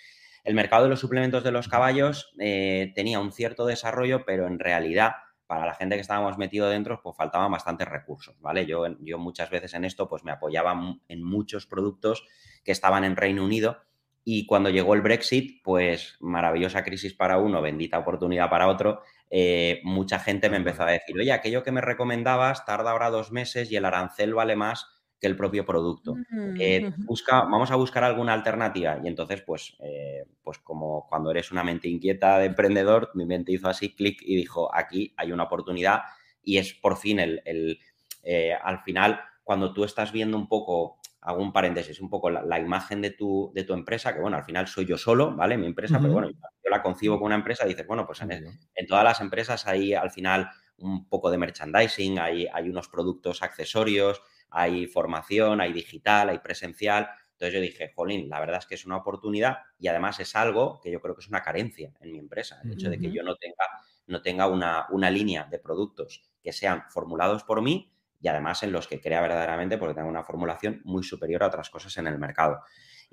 El 0.44 0.56
mercado 0.56 0.84
de 0.84 0.90
los 0.90 1.00
suplementos 1.00 1.44
de 1.44 1.52
los 1.52 1.68
caballos 1.68 2.34
eh, 2.40 2.92
tenía 2.96 3.20
un 3.20 3.32
cierto 3.32 3.66
desarrollo, 3.66 4.26
pero 4.26 4.48
en 4.48 4.60
realidad 4.60 5.14
para 5.48 5.66
la 5.66 5.76
gente 5.76 5.96
que 5.96 6.02
estábamos 6.02 6.38
metido 6.38 6.70
dentro, 6.70 7.02
pues 7.02 7.16
faltaban 7.16 7.52
bastantes 7.52 7.88
recursos, 7.88 8.36
¿vale? 8.42 8.66
Yo, 8.66 8.86
yo 9.00 9.20
muchas 9.20 9.50
veces 9.50 9.74
en 9.74 9.86
esto, 9.86 10.08
pues 10.08 10.24
me 10.24 10.32
apoyaba 10.32 10.98
en 11.08 11.24
muchos 11.24 11.68
productos 11.68 12.26
que 12.64 12.72
estaban 12.72 13.04
en 13.04 13.16
Reino 13.16 13.44
Unido 13.44 13.78
y 14.26 14.46
cuando 14.46 14.70
llegó 14.70 14.94
el 14.94 15.02
Brexit, 15.02 15.62
pues 15.64 16.16
maravillosa 16.22 16.84
crisis 16.84 17.14
para 17.14 17.38
uno, 17.38 17.62
bendita 17.62 18.00
oportunidad 18.00 18.50
para 18.50 18.68
otro, 18.68 19.02
eh, 19.30 19.82
mucha 19.84 20.20
gente 20.20 20.50
me 20.50 20.58
empezó 20.58 20.84
a 20.84 20.92
decir, 20.92 21.18
oye, 21.20 21.32
aquello 21.32 21.64
que 21.64 21.72
me 21.72 21.82
recomendabas 21.82 22.66
tarda 22.66 22.92
ahora 22.92 23.10
dos 23.10 23.32
meses 23.32 23.72
y 23.72 23.76
el 23.76 23.86
arancel 23.86 24.34
vale 24.34 24.56
más 24.56 24.88
que 25.24 25.28
el 25.28 25.38
propio 25.38 25.66
producto. 25.66 26.16
Mm, 26.16 26.56
eh, 26.60 26.94
busca, 26.98 27.44
vamos 27.44 27.72
a 27.72 27.78
buscar 27.78 28.04
alguna 28.04 28.34
alternativa. 28.34 29.00
Y 29.02 29.08
entonces, 29.08 29.42
pues, 29.42 29.78
eh, 29.80 30.26
pues 30.44 30.60
como 30.60 31.08
cuando 31.08 31.32
eres 31.32 31.50
una 31.50 31.64
mente 31.64 31.88
inquieta 31.88 32.40
de 32.40 32.48
emprendedor, 32.48 33.10
mi 33.14 33.26
mente 33.26 33.54
hizo 33.54 33.70
así, 33.70 33.96
clic 33.96 34.22
y 34.22 34.36
dijo, 34.36 34.70
aquí 34.76 35.14
hay 35.16 35.32
una 35.32 35.44
oportunidad 35.44 36.02
y 36.44 36.58
es 36.58 36.74
por 36.74 36.98
fin 36.98 37.22
el, 37.22 37.80
eh, 38.24 38.54
al 38.62 38.80
final, 38.84 39.22
cuando 39.46 39.74
tú 39.74 39.86
estás 39.86 40.12
viendo 40.12 40.36
un 40.36 40.50
poco 40.50 41.00
hago 41.22 41.42
un 41.42 41.54
paréntesis, 41.54 42.02
un 42.02 42.10
poco 42.10 42.30
la, 42.30 42.60
imagen 42.60 43.02
de 43.02 43.12
tu, 43.12 43.50
de 43.56 43.64
tu, 43.64 43.74
empresa, 43.74 44.14
que 44.14 44.20
bueno, 44.20 44.36
al 44.36 44.44
final 44.44 44.68
soy 44.68 44.86
yo 44.86 44.98
solo, 44.98 45.34
¿vale? 45.34 45.58
Mi 45.58 45.68
empresa, 45.68 45.98
pero 46.02 46.12
bueno, 46.12 46.30
yo 46.30 46.70
la 46.70 46.82
concibo 46.82 47.16
como 47.16 47.28
una 47.28 47.36
empresa, 47.36 47.64
dices, 47.64 47.88
bueno, 47.88 48.06
pues 48.06 48.20
en, 48.24 48.30
en, 48.76 48.88
todas 48.88 49.06
las 49.06 49.22
empresas 49.22 49.66
hay 49.66 49.94
al 49.94 50.12
final 50.12 50.50
un 50.80 51.08
poco 51.08 51.32
de 51.32 51.38
merchandising, 51.38 52.20
hay, 52.20 52.46
hay 52.54 52.70
unos 52.70 52.90
productos 52.90 53.42
accesorios, 53.42 54.22
hay 54.54 54.88
formación, 54.88 55.60
hay 55.60 55.74
digital, 55.74 56.30
hay 56.30 56.40
presencial. 56.40 57.10
Entonces 57.32 57.54
yo 57.54 57.62
dije, 57.62 57.92
jolín, 57.96 58.30
la 58.30 58.40
verdad 58.40 58.60
es 58.60 58.66
que 58.66 58.76
es 58.76 58.86
una 58.86 58.98
oportunidad 58.98 59.58
y 59.80 59.88
además 59.88 60.20
es 60.20 60.36
algo 60.36 60.80
que 60.82 60.92
yo 60.92 61.02
creo 61.02 61.16
que 61.16 61.22
es 61.22 61.28
una 61.28 61.42
carencia 61.42 61.92
en 62.00 62.12
mi 62.12 62.20
empresa, 62.20 62.62
el 62.64 62.74
hecho 62.74 62.90
de 62.90 63.00
que 63.00 63.12
yo 63.12 63.24
no 63.24 63.36
tenga, 63.36 63.66
no 64.08 64.22
tenga 64.22 64.48
una, 64.48 64.88
una 64.92 65.10
línea 65.10 65.46
de 65.46 65.60
productos 65.60 66.24
que 66.42 66.54
sean 66.54 66.84
formulados 66.90 67.44
por 67.44 67.62
mí 67.62 67.92
y 68.22 68.28
además 68.30 68.64
en 68.64 68.72
los 68.72 68.88
que 68.88 69.02
crea 69.02 69.20
verdaderamente 69.22 69.78
porque 69.78 69.96
tengo 69.96 70.08
una 70.08 70.24
formulación 70.24 70.82
muy 70.86 71.04
superior 71.04 71.44
a 71.44 71.48
otras 71.48 71.70
cosas 71.70 71.98
en 71.98 72.08
el 72.08 72.18
mercado. 72.18 72.62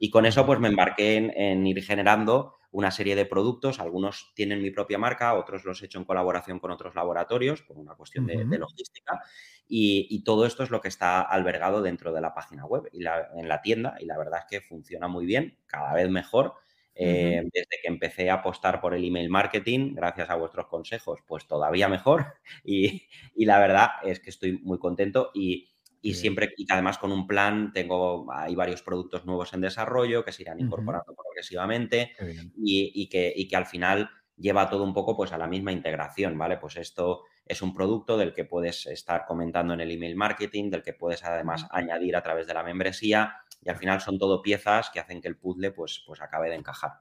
Y 0.03 0.09
con 0.09 0.25
eso 0.25 0.47
pues 0.47 0.59
me 0.59 0.69
embarqué 0.69 1.17
en, 1.17 1.67
ir 1.67 1.83
generando 1.85 2.55
una 2.73 2.91
serie 2.91 3.15
de 3.15 3.27
productos, 3.27 3.81
algunos 3.81 4.33
tienen 4.35 4.63
mi 4.63 4.71
propia 4.71 4.97
marca, 4.97 5.35
otros 5.35 5.65
los 5.65 5.83
he 5.83 5.87
hecho 5.87 5.99
en 5.99 6.05
colaboración 6.05 6.59
con 6.59 6.71
otros 6.71 6.95
laboratorios 6.95 7.61
por 7.63 7.77
una 7.77 7.95
cuestión 7.95 8.27
de, 8.27 8.45
logística. 8.59 9.21
Y, 9.69 10.25
todo 10.25 10.47
esto 10.47 10.63
es 10.63 10.71
lo 10.71 10.81
que 10.81 10.89
está 10.89 11.21
albergado 11.21 11.83
dentro 11.83 12.13
de 12.13 12.23
la 12.23 12.33
página 12.33 12.65
web 12.65 12.89
y 12.93 13.05
en 13.05 13.49
la 13.49 13.61
tienda 13.61 13.97
y 14.01 14.07
la 14.07 14.17
verdad 14.17 14.41
es 14.41 14.47
que 14.49 14.67
funciona 14.67 15.07
muy 15.07 15.27
bien, 15.27 15.59
cada 15.67 15.93
vez 15.93 16.09
mejor. 16.09 16.55
Eh, 16.95 17.43
desde 17.53 17.81
que 17.83 17.89
empecé 17.89 18.31
a 18.31 18.35
apostar 18.35 18.81
por 18.81 18.95
el 18.95 19.05
email 19.05 19.31
marketing, 19.31 19.95
gracias 19.95 20.29
a 20.29 20.35
vuestros 20.35 20.67
consejos, 20.67 21.21
pues 21.27 21.47
todavía 21.47 21.89
mejor. 21.89 22.35
Y, 22.65 23.07
la 23.37 23.59
verdad 23.59 23.89
es 24.03 24.21
que 24.21 24.31
estoy 24.31 24.59
muy 24.59 24.79
contento 24.79 25.31
y, 25.35 25.69
siempre, 26.03 26.53
y 26.57 26.67
además 26.71 26.99
con 26.99 27.13
un 27.13 27.27
plan, 27.27 27.73
tengo, 27.73 28.27
hay 28.33 28.55
varios 28.55 28.83
productos 28.83 29.27
nuevos 29.27 29.53
en 29.53 29.61
desarrollo 29.61 30.25
que 30.25 30.33
se 30.33 30.43
irán 30.43 30.61
incorporando 30.61 31.15
progresivamente 31.15 32.13
y, 32.57 33.09
que, 33.09 33.33
y 33.35 33.49
que 33.49 33.57
al 33.57 33.67
final 33.67 34.11
lleva 34.37 34.71
todo 34.71 34.85
un 34.85 34.95
poco 34.95 35.17
pues 35.17 35.33
a 35.33 35.39
la 35.39 35.47
misma 35.47 35.73
integración, 35.73 36.39
¿vale? 36.39 36.57
Pues 36.57 36.77
esto 36.77 37.25
es 37.45 37.63
un 37.63 37.75
producto 37.75 38.17
del 38.17 38.33
que 38.33 38.45
puedes 38.45 38.87
estar 38.87 39.27
comentando 39.27 39.75
en 39.75 39.81
el 39.81 39.91
email 39.91 40.17
marketing, 40.17 40.71
del 40.71 40.83
que 40.83 40.95
puedes 40.95 41.23
además 41.25 41.67
añadir 41.71 42.17
a 42.17 42.23
través 42.23 42.47
de 42.47 42.55
la 42.55 42.63
membresía 42.63 43.35
y 43.63 43.69
al 43.69 43.77
final 43.77 44.01
son 44.01 44.19
todo 44.19 44.41
piezas 44.43 44.91
que 44.91 45.01
hacen 45.01 45.21
que 45.21 45.29
el 45.29 45.37
puzzle 45.37 45.73
pues, 45.73 46.03
pues 46.07 46.21
acabe 46.23 46.49
de 46.49 46.57
encajar. 46.57 46.93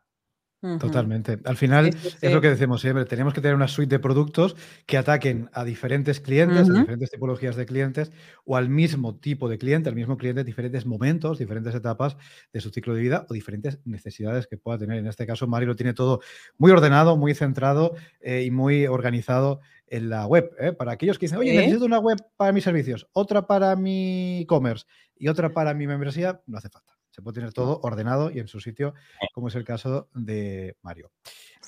Totalmente. 0.61 1.39
Al 1.45 1.55
final 1.55 1.87
es 1.87 2.33
lo 2.33 2.41
que 2.41 2.49
decimos 2.49 2.81
siempre, 2.81 3.05
tenemos 3.05 3.33
que 3.33 3.39
tener 3.39 3.55
una 3.55 3.69
suite 3.69 3.95
de 3.95 3.99
productos 3.99 4.57
que 4.85 4.97
ataquen 4.97 5.49
a 5.53 5.63
diferentes 5.63 6.19
clientes, 6.19 6.69
a 6.69 6.73
diferentes 6.73 7.11
tipologías 7.11 7.55
de 7.55 7.65
clientes 7.65 8.11
o 8.43 8.57
al 8.57 8.67
mismo 8.67 9.15
tipo 9.15 9.47
de 9.47 9.57
cliente, 9.57 9.87
al 9.87 9.95
mismo 9.95 10.17
cliente, 10.17 10.43
diferentes 10.43 10.85
momentos, 10.85 11.39
diferentes 11.39 11.73
etapas 11.73 12.17
de 12.51 12.59
su 12.59 12.71
ciclo 12.71 12.93
de 12.93 13.01
vida 13.01 13.25
o 13.29 13.33
diferentes 13.33 13.79
necesidades 13.85 14.47
que 14.47 14.57
pueda 14.57 14.77
tener. 14.77 14.97
En 14.97 15.07
este 15.07 15.25
caso, 15.25 15.47
Mari 15.47 15.65
lo 15.65 15.77
tiene 15.77 15.93
todo 15.93 16.19
muy 16.57 16.71
ordenado, 16.71 17.15
muy 17.15 17.33
centrado 17.35 17.95
eh, 18.19 18.43
y 18.43 18.51
muy 18.51 18.85
organizado 18.85 19.61
en 19.87 20.09
la 20.09 20.27
web. 20.27 20.51
¿eh? 20.59 20.73
Para 20.73 20.91
aquellos 20.91 21.17
que 21.17 21.27
dicen, 21.27 21.39
oye, 21.39 21.55
necesito 21.55 21.85
una 21.85 21.99
web 21.99 22.17
para 22.35 22.51
mis 22.51 22.65
servicios, 22.65 23.07
otra 23.13 23.47
para 23.47 23.77
mi 23.77 24.41
e-commerce 24.41 24.85
y 25.15 25.29
otra 25.29 25.53
para 25.53 25.73
mi 25.73 25.87
membresía, 25.87 26.41
no 26.47 26.57
hace 26.57 26.69
falta. 26.69 26.98
Se 27.09 27.21
puede 27.21 27.35
tener 27.35 27.53
todo 27.53 27.79
ordenado 27.83 28.31
y 28.31 28.39
en 28.39 28.47
su 28.47 28.59
sitio, 28.59 28.93
como 29.33 29.47
es 29.47 29.55
el 29.55 29.63
caso 29.63 30.09
de 30.13 30.75
Mario. 30.81 31.11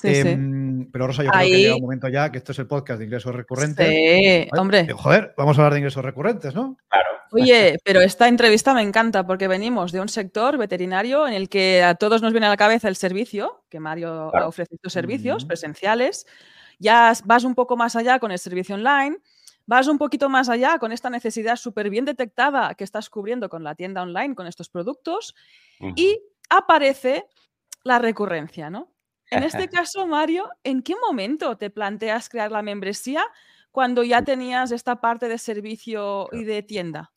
Em, 0.04 0.90
pero 0.92 1.08
Rosa, 1.08 1.24
yo 1.24 1.32
creo 1.32 1.42
que 1.42 1.58
llega 1.58 1.76
un 1.76 1.82
momento 1.82 2.08
ya 2.10 2.32
que 2.32 2.38
esto 2.40 2.52
es 2.52 2.60
el 2.60 2.68
podcast 2.68 3.00
de 3.00 3.06
ingresos 3.06 3.36
recurrentes. 3.36 3.88
Sí, 3.88 4.48
hombre. 4.58 4.92
Joder, 4.92 5.34
vamos 5.38 5.58
a 5.58 5.62
hablar 5.62 5.74
de 5.74 5.80
ingresos 5.80 6.04
recurrentes, 6.04 6.56
¿no? 6.56 6.78
Claro. 6.88 7.12
Oye, 7.34 7.78
pero 7.86 8.02
esta 8.02 8.28
entrevista 8.28 8.74
me 8.74 8.82
encanta 8.82 9.26
porque 9.26 9.48
venimos 9.48 9.92
de 9.92 10.02
un 10.02 10.10
sector 10.10 10.58
veterinario 10.58 11.28
en 11.28 11.34
el 11.34 11.48
que 11.48 11.82
a 11.82 11.96
todos 11.96 12.22
nos 12.22 12.34
viene 12.34 12.48
a 12.48 12.50
la 12.50 12.58
cabeza 12.58 12.90
el 12.90 12.98
servicio, 12.98 13.64
que 13.70 13.80
Mario 13.80 14.32
ofrece 14.46 14.76
estos 14.76 14.92
servicios 14.92 15.46
presenciales, 15.46 16.26
ya 16.78 17.14
vas 17.24 17.44
un 17.46 17.56
poco 17.56 17.78
más 17.78 17.96
allá 17.96 18.20
con 18.20 18.32
el 18.32 18.40
servicio 18.40 18.76
online, 18.76 19.18
vas 19.66 19.88
un 19.88 19.98
poquito 19.98 20.30
más 20.30 20.50
allá 20.50 20.78
con 20.80 20.92
esta 20.92 21.10
necesidad 21.10 21.56
súper 21.56 21.90
bien 21.90 22.06
detectada 22.06 22.74
que 22.76 22.84
estás 22.84 23.10
cubriendo 23.10 23.50
con 23.50 23.64
la 23.64 23.76
tienda 23.76 24.02
online, 24.02 24.36
con 24.36 24.48
estos 24.48 24.70
productos, 24.70 25.36
y 25.96 26.20
aparece 26.50 27.26
la 27.84 28.00
recurrencia, 28.00 28.70
¿no? 28.70 28.92
En 29.30 29.44
este 29.44 29.68
caso, 29.70 30.06
Mario, 30.08 30.50
¿en 30.64 30.82
qué 30.84 30.96
momento 30.96 31.58
te 31.58 31.70
planteas 31.70 32.30
crear 32.30 32.52
la 32.52 32.62
membresía 32.62 33.24
cuando 33.72 34.04
ya 34.04 34.22
tenías 34.24 34.72
esta 34.72 35.00
parte 35.00 35.28
de 35.28 35.38
servicio 35.38 36.28
y 36.32 36.44
de 36.44 36.62
tienda? 36.62 37.12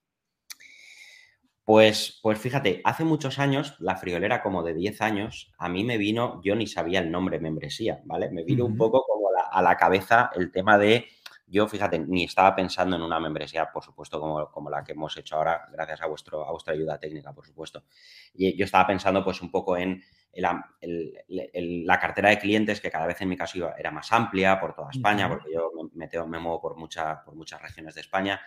Pues, 1.65 2.21
pues 2.23 2.39
fíjate, 2.39 2.83
hace 2.85 3.05
muchos 3.05 3.39
años, 3.39 3.75
la 3.81 3.97
friolera 3.97 4.43
como 4.43 4.63
de 4.63 4.75
10 4.75 5.01
años, 5.01 5.51
a 5.59 5.69
mí 5.71 5.83
me 5.83 5.97
vino, 5.97 6.41
yo 6.45 6.55
ni 6.55 6.67
sabía 6.67 7.01
el 7.01 7.11
nombre 7.11 7.41
membresía, 7.41 8.03
¿vale? 8.05 8.31
Me 8.31 8.45
vino 8.45 8.67
un 8.67 8.77
poco 8.77 9.03
como 9.07 9.25
a 9.51 9.63
la 9.63 9.77
cabeza 9.77 10.31
el 10.35 10.53
tema 10.53 10.77
de, 10.77 11.07
yo 11.47 11.69
fíjate, 11.69 11.99
ni 11.99 12.25
estaba 12.25 12.55
pensando 12.55 12.97
en 12.97 13.03
una 13.03 13.21
membresía, 13.21 13.71
por 13.71 13.85
supuesto, 13.85 14.21
como, 14.21 14.51
como 14.51 14.71
la 14.71 14.83
que 14.83 14.93
hemos 14.93 15.17
hecho 15.17 15.37
ahora, 15.37 15.69
gracias 15.71 16.03
a, 16.03 16.07
vuestro, 16.07 16.47
a 16.47 16.51
vuestra 16.51 16.75
ayuda 16.75 16.99
técnica, 16.99 17.33
por 17.33 17.47
supuesto. 17.47 17.85
Y 18.33 18.57
yo 18.57 18.65
estaba 18.65 18.87
pensando 18.87 19.23
pues 19.23 19.43
un 19.43 19.51
poco 19.51 19.77
en 19.77 20.03
la 20.33 21.99
cartera 22.01 22.31
de 22.31 22.39
clientes, 22.39 22.81
que 22.81 22.91
cada 22.91 23.07
vez 23.07 23.21
en 23.21 23.29
mi 23.29 23.37
caso 23.37 23.71
era 23.77 23.91
más 23.91 24.11
amplia 24.13 24.59
por 24.59 24.75
toda 24.75 24.91
España, 24.91 25.29
porque 25.29 25.53
yo 25.53 25.71
me, 25.95 26.09
me, 26.09 26.39
muevo 26.39 26.61
por, 26.61 26.75
por 26.75 27.35
muchas 27.35 27.63
regiones 27.63 27.95
de 27.95 28.01
España 28.01 28.41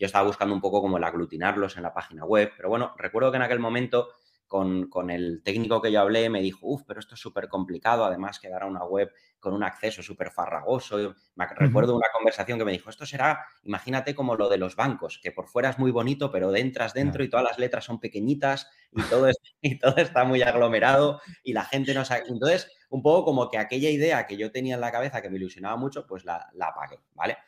yo 0.00 0.06
estaba 0.06 0.26
buscando 0.26 0.54
un 0.54 0.62
poco 0.62 0.80
como 0.80 0.96
el 0.96 1.04
aglutinarlos 1.04 1.76
en 1.76 1.82
la 1.82 1.92
página 1.92 2.24
web, 2.24 2.52
pero 2.56 2.70
bueno, 2.70 2.94
recuerdo 2.96 3.30
que 3.30 3.36
en 3.36 3.42
aquel 3.42 3.58
momento 3.58 4.08
con, 4.50 5.10
el 5.10 5.42
técnico 5.44 5.80
que 5.80 5.92
yo 5.92 6.00
hablé 6.00 6.28
me 6.28 6.42
dijo, 6.42 6.66
uff, 6.66 6.82
pero 6.84 6.98
esto 6.98 7.14
es 7.14 7.20
súper 7.20 7.48
complicado, 7.48 8.04
además 8.04 8.40
quedar 8.40 8.64
a 8.64 8.66
una 8.66 8.84
web 8.84 9.12
con 9.38 9.54
un 9.54 9.62
acceso 9.62 10.02
súper 10.02 10.32
farragoso. 10.32 11.14
Me 11.36 11.46
recuerdo 11.46 11.94
una 11.94 12.08
conversación 12.12 12.58
que 12.58 12.64
me 12.64 12.72
dijo, 12.72 12.90
esto 12.90 13.06
será, 13.06 13.46
imagínate 13.62 14.12
como 14.12 14.34
lo 14.34 14.48
de 14.48 14.58
los 14.58 14.74
bancos, 14.74 15.20
que 15.22 15.30
por 15.30 15.46
fuera 15.46 15.70
es 15.70 15.78
muy 15.78 15.92
bonito, 15.92 16.32
pero 16.32 16.54
entras 16.56 16.94
dentro 16.94 17.22
y 17.22 17.30
todas 17.30 17.44
las 17.44 17.60
letras 17.60 17.84
son 17.84 18.00
pequeñitas 18.00 18.68
y 18.90 19.02
todo, 19.02 19.28
y 19.62 19.78
todo 19.78 19.96
está 19.98 20.24
muy 20.24 20.42
aglomerado 20.42 21.20
y 21.44 21.52
la 21.52 21.64
gente 21.64 21.94
no 21.94 22.04
sabe. 22.04 22.24
Entonces, 22.26 22.72
un 22.88 23.02
poco 23.02 23.26
como 23.26 23.48
que 23.48 23.58
aquella 23.58 23.88
idea 23.88 24.26
que 24.26 24.36
yo 24.36 24.50
tenía 24.50 24.74
en 24.74 24.80
la 24.80 24.90
cabeza 24.90 25.22
que 25.22 25.30
me 25.30 25.36
ilusionaba 25.36 25.76
mucho, 25.76 26.08
pues 26.08 26.24
la, 26.24 26.50
la 26.54 26.66
apagué, 26.66 26.98
¿vale? 27.14 27.38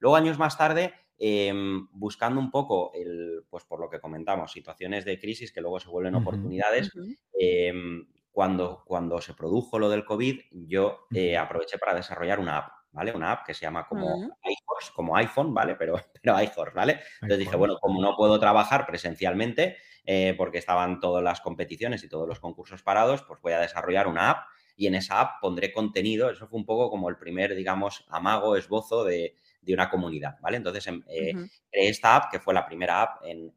Luego, 0.00 0.16
años 0.16 0.38
más 0.38 0.58
tarde, 0.58 0.92
Em, 1.22 1.86
buscando 1.92 2.40
un 2.40 2.50
poco, 2.50 2.92
el, 2.94 3.44
pues 3.50 3.64
por 3.64 3.78
lo 3.78 3.90
que 3.90 4.00
comentamos, 4.00 4.50
situaciones 4.50 5.04
de 5.04 5.18
crisis 5.18 5.52
que 5.52 5.60
luego 5.60 5.78
se 5.78 5.90
vuelven 5.90 6.14
oportunidades. 6.14 6.90
Em, 7.38 8.06
cuando, 8.32 8.82
cuando 8.86 9.20
se 9.20 9.34
produjo 9.34 9.78
lo 9.78 9.90
del 9.90 10.06
COVID, 10.06 10.40
yo 10.50 11.08
eh, 11.14 11.36
aproveché 11.36 11.76
para 11.76 11.92
desarrollar 11.92 12.40
una 12.40 12.56
app, 12.56 12.72
¿vale? 12.92 13.12
Una 13.12 13.32
app 13.32 13.44
que 13.44 13.52
se 13.52 13.66
llama 13.66 13.86
como, 13.86 14.30
como 14.94 15.14
iPhone, 15.16 15.52
¿vale? 15.52 15.74
Pero, 15.74 15.96
pero 16.22 16.40
iHorse, 16.40 16.74
¿vale? 16.74 17.00
Entonces 17.20 17.38
dije, 17.40 17.56
bueno, 17.56 17.76
como 17.78 18.00
no 18.00 18.16
puedo 18.16 18.40
trabajar 18.40 18.86
presencialmente, 18.86 19.76
eh, 20.06 20.34
porque 20.38 20.56
estaban 20.56 21.00
todas 21.00 21.22
las 21.22 21.42
competiciones 21.42 22.02
y 22.02 22.08
todos 22.08 22.26
los 22.26 22.40
concursos 22.40 22.82
parados, 22.82 23.24
pues 23.24 23.38
voy 23.42 23.52
a 23.52 23.60
desarrollar 23.60 24.08
una 24.08 24.30
app 24.30 24.46
y 24.74 24.86
en 24.86 24.94
esa 24.94 25.20
app 25.20 25.42
pondré 25.42 25.70
contenido. 25.70 26.30
Eso 26.30 26.48
fue 26.48 26.58
un 26.58 26.64
poco 26.64 26.88
como 26.88 27.10
el 27.10 27.18
primer, 27.18 27.54
digamos, 27.54 28.06
amago, 28.08 28.56
esbozo 28.56 29.04
de, 29.04 29.36
de 29.62 29.74
una 29.74 29.90
comunidad, 29.90 30.36
¿vale? 30.40 30.56
Entonces, 30.56 30.86
em, 30.86 31.02
eh, 31.08 31.32
creé 31.70 31.88
esta 31.88 32.16
app, 32.16 32.30
que 32.30 32.40
fue 32.40 32.54
la 32.54 32.66
primera 32.66 33.02
app 33.02 33.22
en, 33.24 33.52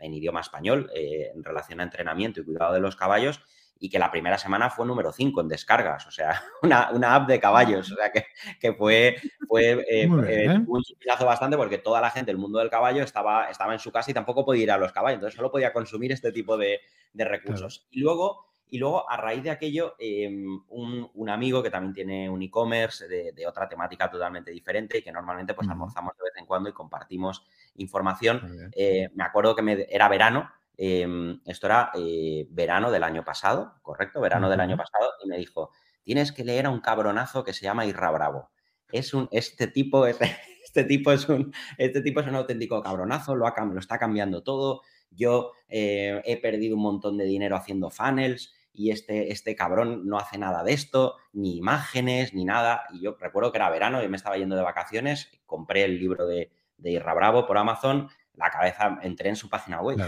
idioma 0.00 0.40
español 0.40 0.90
eh, 0.94 1.30
en 1.34 1.42
relación 1.42 1.80
a 1.80 1.84
entrenamiento 1.84 2.40
y 2.40 2.44
cuidado 2.44 2.74
de 2.74 2.80
los 2.80 2.96
caballos, 2.96 3.40
y 3.82 3.90
que 3.90 3.98
la 3.98 4.12
primera 4.12 4.38
semana 4.38 4.70
fue 4.70 4.86
número 4.86 5.10
5 5.10 5.40
en 5.40 5.48
descargas, 5.48 6.06
o 6.06 6.12
sea, 6.12 6.40
una, 6.62 7.14
app 7.14 7.28
de 7.28 7.40
caballos, 7.40 7.90
o 7.90 7.96
sea, 7.96 8.12
que, 8.12 8.72
fue, 8.74 9.16
fue 9.48 9.84
eh, 9.90 10.06
un 10.06 10.84
suspilazo 10.84 11.26
bastante 11.26 11.56
porque 11.56 11.78
toda 11.78 12.00
la 12.00 12.10
gente 12.10 12.30
del 12.30 12.38
mundo 12.38 12.60
del 12.60 12.70
caballo 12.70 13.02
estaba, 13.02 13.50
estaba 13.50 13.72
en 13.72 13.80
su 13.80 13.90
casa 13.90 14.12
y 14.12 14.14
tampoco 14.14 14.44
podía 14.44 14.62
ir 14.62 14.70
a 14.70 14.78
los 14.78 14.92
caballos, 14.92 15.16
entonces 15.16 15.36
solo 15.36 15.50
podía 15.50 15.72
consumir 15.72 16.12
este 16.12 16.30
tipo 16.30 16.56
de, 16.56 16.80
recursos. 17.14 17.88
Y 17.90 18.00
luego 18.00 18.51
y 18.72 18.78
luego, 18.78 19.08
a 19.08 19.18
raíz 19.18 19.42
de 19.42 19.50
aquello, 19.50 19.96
em, 19.98 20.58
un, 20.68 21.28
amigo 21.28 21.62
que 21.62 21.68
también 21.68 21.92
tiene 21.92 22.30
un 22.30 22.40
e-commerce 22.40 23.06
de, 23.06 23.46
otra 23.46 23.68
temática 23.68 24.10
totalmente 24.10 24.50
diferente 24.50 24.96
y 24.96 25.02
que 25.02 25.12
normalmente 25.12 25.52
pues 25.52 25.68
almorzamos 25.68 26.16
de 26.16 26.24
vez 26.24 26.32
en 26.38 26.46
cuando 26.46 26.70
y 26.70 26.72
compartimos 26.72 27.44
información. 27.74 28.70
Eh, 28.74 29.10
me 29.14 29.24
acuerdo 29.24 29.54
que 29.54 29.60
me, 29.60 29.86
era 29.90 30.08
verano, 30.08 30.50
em, 30.78 31.38
esto 31.44 31.66
era 31.66 31.90
eh, 31.94 32.46
verano 32.48 32.90
del 32.90 33.02
año 33.02 33.22
pasado, 33.22 33.74
¿correcto? 33.82 34.22
Verano 34.22 34.48
del 34.48 34.60
año 34.60 34.78
pasado, 34.78 35.12
y 35.22 35.28
me 35.28 35.36
dijo, 35.36 35.70
tienes 36.02 36.32
que 36.32 36.42
leer 36.42 36.64
a 36.64 36.70
un 36.70 36.80
cabronazo 36.80 37.44
que 37.44 37.52
se 37.52 37.64
llama 37.64 37.84
Irra 37.84 38.10
Bravo. 38.10 38.52
Es 38.90 39.12
un, 39.12 39.28
este 39.32 39.66
tipo, 39.66 40.06
este, 40.06 40.34
este, 40.64 40.84
tipo 40.84 41.12
es 41.12 41.28
un, 41.28 41.52
este 41.76 42.00
tipo 42.00 42.20
es 42.20 42.26
un 42.26 42.36
auténtico 42.36 42.82
cabronazo, 42.82 43.36
lo, 43.36 43.46
lo 43.46 43.78
está 43.78 43.98
cambiando 43.98 44.42
todo. 44.42 44.80
Yo 45.10 45.52
eh, 45.68 46.22
he 46.24 46.40
perdido 46.40 46.74
un 46.76 46.82
montón 46.82 47.18
de 47.18 47.24
dinero 47.26 47.54
haciendo 47.54 47.90
funnels 47.90 48.54
y 48.72 48.90
este, 48.90 49.32
este 49.32 49.54
cabrón 49.54 50.06
no 50.06 50.18
hace 50.18 50.38
nada 50.38 50.64
de 50.64 50.72
esto, 50.72 51.16
ni 51.32 51.56
imágenes, 51.56 52.32
ni 52.34 52.44
nada. 52.44 52.84
Y 52.92 53.00
yo 53.00 53.16
recuerdo 53.20 53.52
que 53.52 53.58
era 53.58 53.70
verano 53.70 54.02
y 54.02 54.08
me 54.08 54.16
estaba 54.16 54.36
yendo 54.36 54.56
de 54.56 54.62
vacaciones, 54.62 55.30
compré 55.46 55.84
el 55.84 55.98
libro 55.98 56.26
de, 56.26 56.50
de 56.78 56.90
Irra 56.90 57.14
Bravo 57.14 57.46
por 57.46 57.58
Amazon, 57.58 58.08
la 58.34 58.50
cabeza, 58.50 58.98
entré 59.02 59.28
en 59.28 59.36
su 59.36 59.48
página 59.48 59.80
web. 59.80 59.98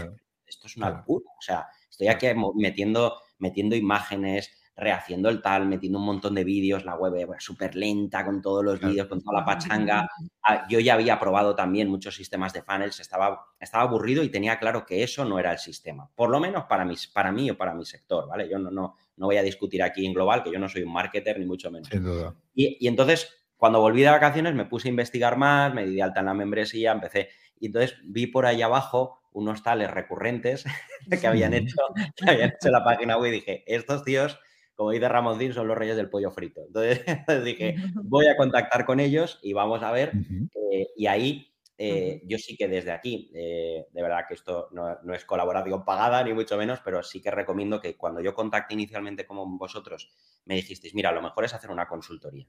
esto 0.45 0.67
es 0.67 0.77
una 0.77 0.89
locura. 0.89 1.25
O 1.37 1.41
sea, 1.41 1.67
estoy 1.89 2.07
aquí 2.07 2.27
metiendo, 2.55 3.19
metiendo 3.37 3.75
imágenes, 3.75 4.51
rehaciendo 4.77 5.29
el 5.29 5.41
tal, 5.41 5.67
metiendo 5.67 5.99
un 5.99 6.05
montón 6.05 6.35
de 6.35 6.43
vídeos, 6.43 6.83
la 6.83 6.95
web 6.95 7.27
súper 7.39 7.75
lenta 7.75 8.25
con 8.25 8.41
todos 8.41 8.63
los 8.63 8.79
vídeos, 8.79 9.07
con 9.07 9.21
toda 9.21 9.39
la 9.39 9.45
pachanga. 9.45 10.07
Ah, 10.43 10.67
yo 10.69 10.79
ya 10.79 10.95
había 10.95 11.17
probado 11.17 11.55
también 11.55 11.89
muchos 11.89 12.15
sistemas 12.15 12.51
de 12.51 12.61
funnels, 12.61 12.99
estaba, 12.99 13.45
estaba 13.59 13.83
aburrido 13.85 14.21
y 14.21 14.29
tenía 14.29 14.59
claro 14.59 14.85
que 14.85 15.01
eso 15.01 15.23
no 15.23 15.39
era 15.39 15.53
el 15.53 15.59
sistema, 15.59 16.09
por 16.13 16.29
lo 16.29 16.39
menos 16.39 16.65
para, 16.65 16.83
mis, 16.83 17.07
para 17.07 17.31
mí 17.31 17.49
o 17.49 17.57
para 17.57 17.73
mi 17.73 17.85
sector, 17.85 18.27
¿vale? 18.27 18.49
Yo 18.49 18.59
no, 18.59 18.69
no, 18.69 18.95
no 19.15 19.25
voy 19.25 19.37
a 19.37 19.43
discutir 19.43 19.81
aquí 19.81 20.05
en 20.05 20.13
global, 20.13 20.43
que 20.43 20.51
yo 20.51 20.59
no 20.59 20.67
soy 20.67 20.83
un 20.83 20.91
marketer 20.91 21.39
ni 21.39 21.45
mucho 21.45 21.71
menos. 21.71 21.89
Y, 22.53 22.77
y 22.79 22.87
entonces, 22.87 23.29
cuando 23.55 23.79
volví 23.79 24.01
de 24.01 24.09
vacaciones, 24.09 24.55
me 24.55 24.65
puse 24.65 24.89
a 24.89 24.91
investigar 24.91 25.37
más, 25.37 25.73
me 25.73 25.85
di 25.85 25.95
de 25.95 26.03
alta 26.03 26.19
en 26.19 26.25
la 26.25 26.33
membresía, 26.33 26.91
empecé. 26.91 27.29
Y 27.59 27.67
entonces 27.67 27.97
vi 28.03 28.27
por 28.27 28.45
ahí 28.45 28.61
abajo 28.61 29.21
unos 29.31 29.63
tales 29.63 29.89
recurrentes 29.89 30.65
que 31.21 31.27
habían 31.27 31.53
hecho, 31.53 31.77
que 32.15 32.29
habían 32.29 32.49
hecho 32.49 32.69
la 32.71 32.83
página 32.83 33.17
web 33.17 33.31
y 33.31 33.35
dije, 33.35 33.63
estos 33.67 34.03
tíos 34.03 34.37
como 34.75 34.91
dice 34.91 35.09
Ramoncín, 35.09 35.53
son 35.53 35.67
los 35.67 35.77
reyes 35.77 35.95
del 35.95 36.09
pollo 36.09 36.31
frito. 36.31 36.61
Entonces 36.67 37.03
dije, 37.43 37.75
voy 38.03 38.27
a 38.27 38.37
contactar 38.37 38.85
con 38.85 38.99
ellos 38.99 39.39
y 39.41 39.53
vamos 39.53 39.81
a 39.83 39.91
ver. 39.91 40.11
Eh, 40.71 40.87
y 40.95 41.07
ahí 41.07 41.55
eh, 41.77 42.21
yo 42.25 42.37
sí 42.37 42.55
que 42.55 42.67
desde 42.67 42.91
aquí, 42.91 43.31
eh, 43.35 43.87
de 43.91 44.01
verdad 44.01 44.25
que 44.27 44.33
esto 44.33 44.69
no, 44.71 45.13
es 45.13 45.25
colaboración 45.25 45.83
pagada, 45.83 46.23
ni 46.23 46.33
mucho 46.33 46.57
menos, 46.57 46.79
pero 46.83 47.03
sí 47.03 47.21
que 47.21 47.31
recomiendo 47.31 47.81
que 47.81 47.97
cuando 47.97 48.21
yo 48.21 48.33
contacte 48.33 48.73
inicialmente 48.73 49.25
con 49.25 49.57
vosotros, 49.57 50.11
me 50.45 50.55
dijisteis, 50.55 50.95
mira, 50.95 51.11
lo 51.11 51.21
mejor 51.21 51.45
es 51.45 51.53
hacer 51.53 51.71
una 51.71 51.87
consultoría. 51.87 52.47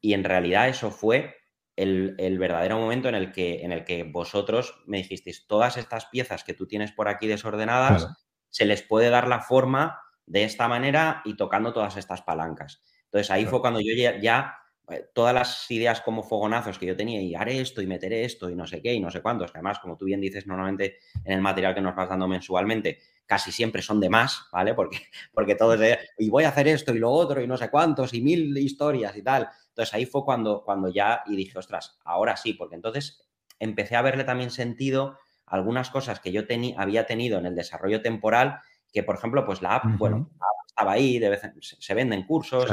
Y 0.00 0.14
en 0.14 0.24
realidad 0.24 0.68
eso 0.68 0.90
fue 0.90 1.36
el, 1.74 2.38
verdadero 2.38 2.78
momento 2.78 3.08
en 3.08 3.14
el, 3.14 3.32
que, 3.32 3.62
en 3.62 3.72
el 3.72 3.84
que 3.84 4.04
vosotros 4.04 4.82
me 4.86 4.98
dijisteis, 4.98 5.46
todas 5.46 5.76
estas 5.76 6.06
piezas 6.06 6.42
que 6.42 6.54
tú 6.54 6.66
tienes 6.66 6.92
por 6.92 7.08
aquí 7.08 7.26
desordenadas, 7.26 8.08
se 8.48 8.64
les 8.64 8.82
puede 8.82 9.10
dar 9.10 9.28
la 9.28 9.40
forma 9.40 10.00
de 10.26 10.44
esta 10.44 10.68
manera 10.68 11.22
y 11.24 11.36
tocando 11.36 11.72
todas 11.72 11.96
estas 11.96 12.22
palancas. 12.22 12.82
Entonces 13.04 13.30
ahí 13.30 13.46
fue 13.46 13.60
cuando 13.60 13.80
yo 13.80 13.94
ya, 13.94 14.58
eh, 14.90 15.06
todas 15.14 15.34
las 15.34 15.70
ideas 15.70 16.00
como 16.00 16.22
fogonazos 16.22 16.78
que 16.78 16.86
yo 16.86 16.96
tenía 16.96 17.20
y 17.20 17.34
haré 17.34 17.60
esto 17.60 17.80
y 17.80 17.86
meteré 17.86 18.24
esto 18.24 18.50
y 18.50 18.54
no 18.54 18.66
sé 18.66 18.82
qué 18.82 18.94
y 18.94 19.00
no 19.00 19.10
sé 19.10 19.22
cuántos, 19.22 19.50
que 19.50 19.58
además, 19.58 19.78
como 19.78 19.96
tú 19.96 20.04
bien 20.04 20.20
dices, 20.20 20.46
normalmente 20.46 20.98
en 21.24 21.32
el 21.32 21.40
material 21.40 21.74
que 21.74 21.80
nos 21.80 21.94
vas 21.94 22.08
dando 22.08 22.28
mensualmente, 22.28 22.98
casi 23.24 23.50
siempre 23.52 23.82
son 23.82 24.00
de 24.00 24.08
más, 24.08 24.42
¿vale? 24.52 24.74
Porque, 24.74 24.98
porque 25.32 25.54
todo 25.54 25.74
es 25.74 25.80
de, 25.80 25.98
y 26.18 26.28
voy 26.28 26.44
a 26.44 26.48
hacer 26.48 26.68
esto 26.68 26.94
y 26.94 26.98
lo 26.98 27.10
otro 27.10 27.40
y 27.40 27.46
no 27.46 27.56
sé 27.56 27.70
cuántos 27.70 28.14
y 28.14 28.20
mil 28.20 28.56
historias 28.58 29.16
y 29.16 29.22
tal. 29.22 29.48
Entonces 29.68 29.94
ahí 29.94 30.06
fue 30.06 30.24
cuando, 30.24 30.62
cuando 30.64 30.88
ya 30.88 31.22
y 31.26 31.36
dije, 31.36 31.58
ostras, 31.58 31.98
ahora 32.04 32.36
sí, 32.36 32.54
porque 32.54 32.76
entonces 32.76 33.26
empecé 33.58 33.96
a 33.96 34.02
verle 34.02 34.24
también 34.24 34.50
sentido 34.50 35.18
algunas 35.46 35.90
cosas 35.90 36.20
que 36.20 36.32
yo 36.32 36.42
había 36.76 37.06
tenido 37.06 37.38
en 37.38 37.46
el 37.46 37.54
desarrollo 37.54 38.02
temporal 38.02 38.60
que, 38.96 39.02
por 39.02 39.16
ejemplo, 39.16 39.44
pues 39.44 39.60
la 39.60 39.74
app, 39.74 39.98
bueno, 39.98 40.30
estaba 40.66 40.92
ahí, 40.92 41.18
de 41.18 41.28
vez 41.28 41.42
se 41.60 41.92
venden 41.92 42.22
cursos, 42.22 42.66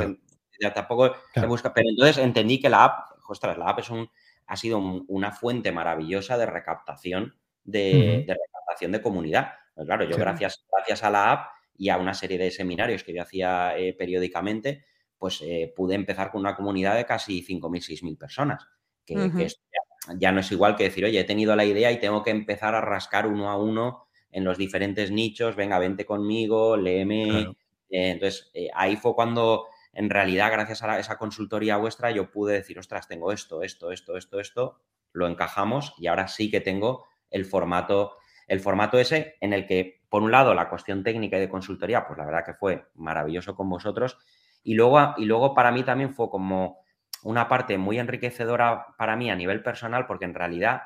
ya 0.58 0.74
tampoco 0.74 1.13
se 1.34 1.46
busca, 1.46 1.74
pero 1.74 1.89
entonces 1.89 2.18
entendí 2.18 2.62
que 2.62 2.70
la 2.70 2.86
app, 2.86 3.10
ostras, 3.27 3.58
la 3.58 3.68
app 3.68 3.80
es 3.80 3.89
un, 3.89 4.10
ha 4.48 4.56
sido 4.56 4.80
una 4.80 5.34
fuente 5.34 5.74
maravillosa 5.74 6.38
de 6.38 6.46
recaptación 6.46 7.36
de, 7.65 8.25
recaptación 8.25 8.94
de 8.94 9.01
comunidad. 9.01 9.51
Pues 9.75 9.86
claro, 9.86 10.06
yo 10.06 10.15
gracias, 10.15 10.63
gracias 10.72 11.03
a 11.03 11.10
la 11.10 11.34
app 11.34 11.51
y 11.75 11.89
a 11.89 11.98
una 11.98 12.13
serie 12.13 12.38
de 12.38 12.51
seminarios 12.51 13.03
que 13.03 13.13
yo 13.13 13.22
hacía 13.22 13.77
eh, 13.77 13.92
periódicamente, 13.92 14.86
pues 15.18 15.42
eh, 15.42 15.74
pude 15.75 15.96
empezar 15.96 16.32
con 16.32 16.39
una 16.39 16.56
comunidad 16.56 16.96
de 16.96 17.06
casi 17.06 17.46
5.000, 17.46 18.01
6.000 18.01 18.18
personas, 18.18 18.65
que, 19.06 19.15
ya, 19.15 20.15
ya, 20.15 20.32
no 20.32 20.39
es 20.39 20.50
igual 20.53 20.77
que 20.77 20.86
decir, 20.86 21.03
oye, 21.03 21.20
he 21.20 21.25
tenido 21.25 21.53
la 21.58 21.65
idea 21.65 21.92
y 21.92 22.00
tengo 22.00 22.24
que 22.24 22.32
empezar 22.32 22.75
a 22.75 22.80
rascar 22.80 23.27
uno 23.27 23.50
a 23.50 23.58
uno 23.58 24.02
en 24.34 24.44
los 24.44 24.58
diferentes 24.58 25.12
nichos, 25.12 25.56
venga, 25.56 25.80
vente 25.80 26.06
conmigo, 26.06 26.75
léeme. 26.75 27.42
Eh, 27.90 28.12
entonces, 28.12 28.50
eh, 28.54 28.68
ahí 28.74 28.98
fue 28.98 29.13
cuando, 29.13 29.68
en 29.94 30.10
realidad, 30.10 30.52
gracias 30.52 30.82
a 30.82 31.00
esa 31.00 31.18
consultoría 31.18 31.78
vuestra, 31.78 32.12
yo 32.12 32.32
pude 32.32 32.56
decir, 32.56 32.80
ostras, 32.80 33.08
tengo 33.08 33.32
esto, 33.32 33.62
esto, 33.62 33.92
esto, 33.92 34.18
esto, 34.18 34.40
esto, 34.40 34.80
lo 35.12 35.28
encajamos 35.28 35.94
y 35.98 36.08
ahora 36.08 36.28
sí 36.28 36.50
que 36.50 36.60
tengo 36.60 37.06
el 37.30 37.46
formato, 37.46 38.18
el 38.48 38.60
formato 38.60 38.98
ese 38.98 39.36
en 39.40 39.54
el 39.54 39.68
que, 39.68 40.02
por 40.10 40.24
un 40.24 40.32
lado, 40.32 40.56
la 40.56 40.68
cuestión 40.68 41.04
técnica 41.04 41.38
y 41.38 41.42
de 41.42 41.50
consultoría, 41.50 42.08
pues 42.08 42.18
la 42.18 42.25
verdad 42.25 42.44
que 42.44 42.56
fue 42.56 42.88
maravilloso 42.96 43.56
con 43.56 43.70
vosotros. 43.70 44.18
Y 44.63 44.74
luego, 44.74 45.13
y 45.18 45.25
luego 45.25 45.54
para 45.54 45.72
mí 45.72 45.84
también 45.84 46.16
fue 46.16 46.30
como 46.30 46.80
una 47.24 47.48
parte 47.48 47.78
muy 47.78 48.00
enriquecedora 48.00 48.88
para 48.98 49.16
mí 49.16 49.29
a 49.29 49.36
nivel 49.36 49.62
personal, 49.62 50.07
porque 50.07 50.25
en 50.25 50.34
realidad 50.34 50.81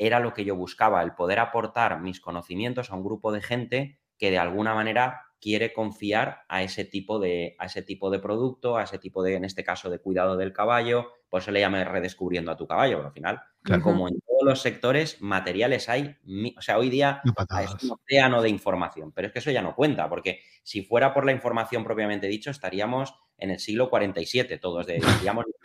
era 0.00 0.18
lo 0.18 0.32
que 0.32 0.46
yo 0.46 0.56
buscaba, 0.56 1.02
el 1.02 1.12
poder 1.12 1.38
aportar 1.38 2.00
mis 2.00 2.20
conocimientos 2.20 2.90
a 2.90 2.96
un 2.96 3.04
grupo 3.04 3.32
de 3.32 3.42
gente 3.42 4.00
que 4.16 4.30
de 4.30 4.38
alguna 4.38 4.74
manera 4.74 5.26
quiere 5.38 5.74
confiar 5.74 6.40
a 6.48 6.62
ese 6.62 6.86
tipo 6.86 7.18
de, 7.18 7.54
a 7.58 7.66
ese 7.66 7.82
tipo 7.82 8.10
de 8.10 8.18
producto, 8.18 8.78
a 8.78 8.84
ese 8.84 8.98
tipo 8.98 9.22
de, 9.22 9.34
en 9.34 9.44
este 9.44 9.62
caso, 9.62 9.90
de 9.90 9.98
cuidado 9.98 10.38
del 10.38 10.54
caballo. 10.54 11.12
Por 11.28 11.42
eso 11.42 11.50
le 11.50 11.60
llamé 11.60 11.84
redescubriendo 11.84 12.50
a 12.50 12.56
tu 12.56 12.66
caballo, 12.66 12.96
pero 12.96 13.08
al 13.08 13.12
final, 13.12 13.42
como 13.82 14.08
en 14.08 14.18
todos 14.20 14.42
los 14.42 14.62
sectores, 14.62 15.20
materiales 15.20 15.90
hay, 15.90 16.16
o 16.56 16.62
sea, 16.62 16.78
hoy 16.78 16.88
día 16.88 17.20
es 17.62 17.84
un 17.84 17.92
océano 17.92 18.40
de 18.40 18.48
información, 18.48 19.12
pero 19.12 19.28
es 19.28 19.32
que 19.34 19.38
eso 19.40 19.50
ya 19.50 19.62
no 19.62 19.74
cuenta, 19.74 20.08
porque 20.08 20.40
si 20.62 20.82
fuera 20.82 21.12
por 21.12 21.26
la 21.26 21.32
información 21.32 21.84
propiamente 21.84 22.26
dicho, 22.26 22.50
estaríamos 22.50 23.14
en 23.36 23.50
el 23.50 23.58
siglo 23.58 23.90
47, 23.90 24.58
todos, 24.58 24.86
de, 24.86 25.00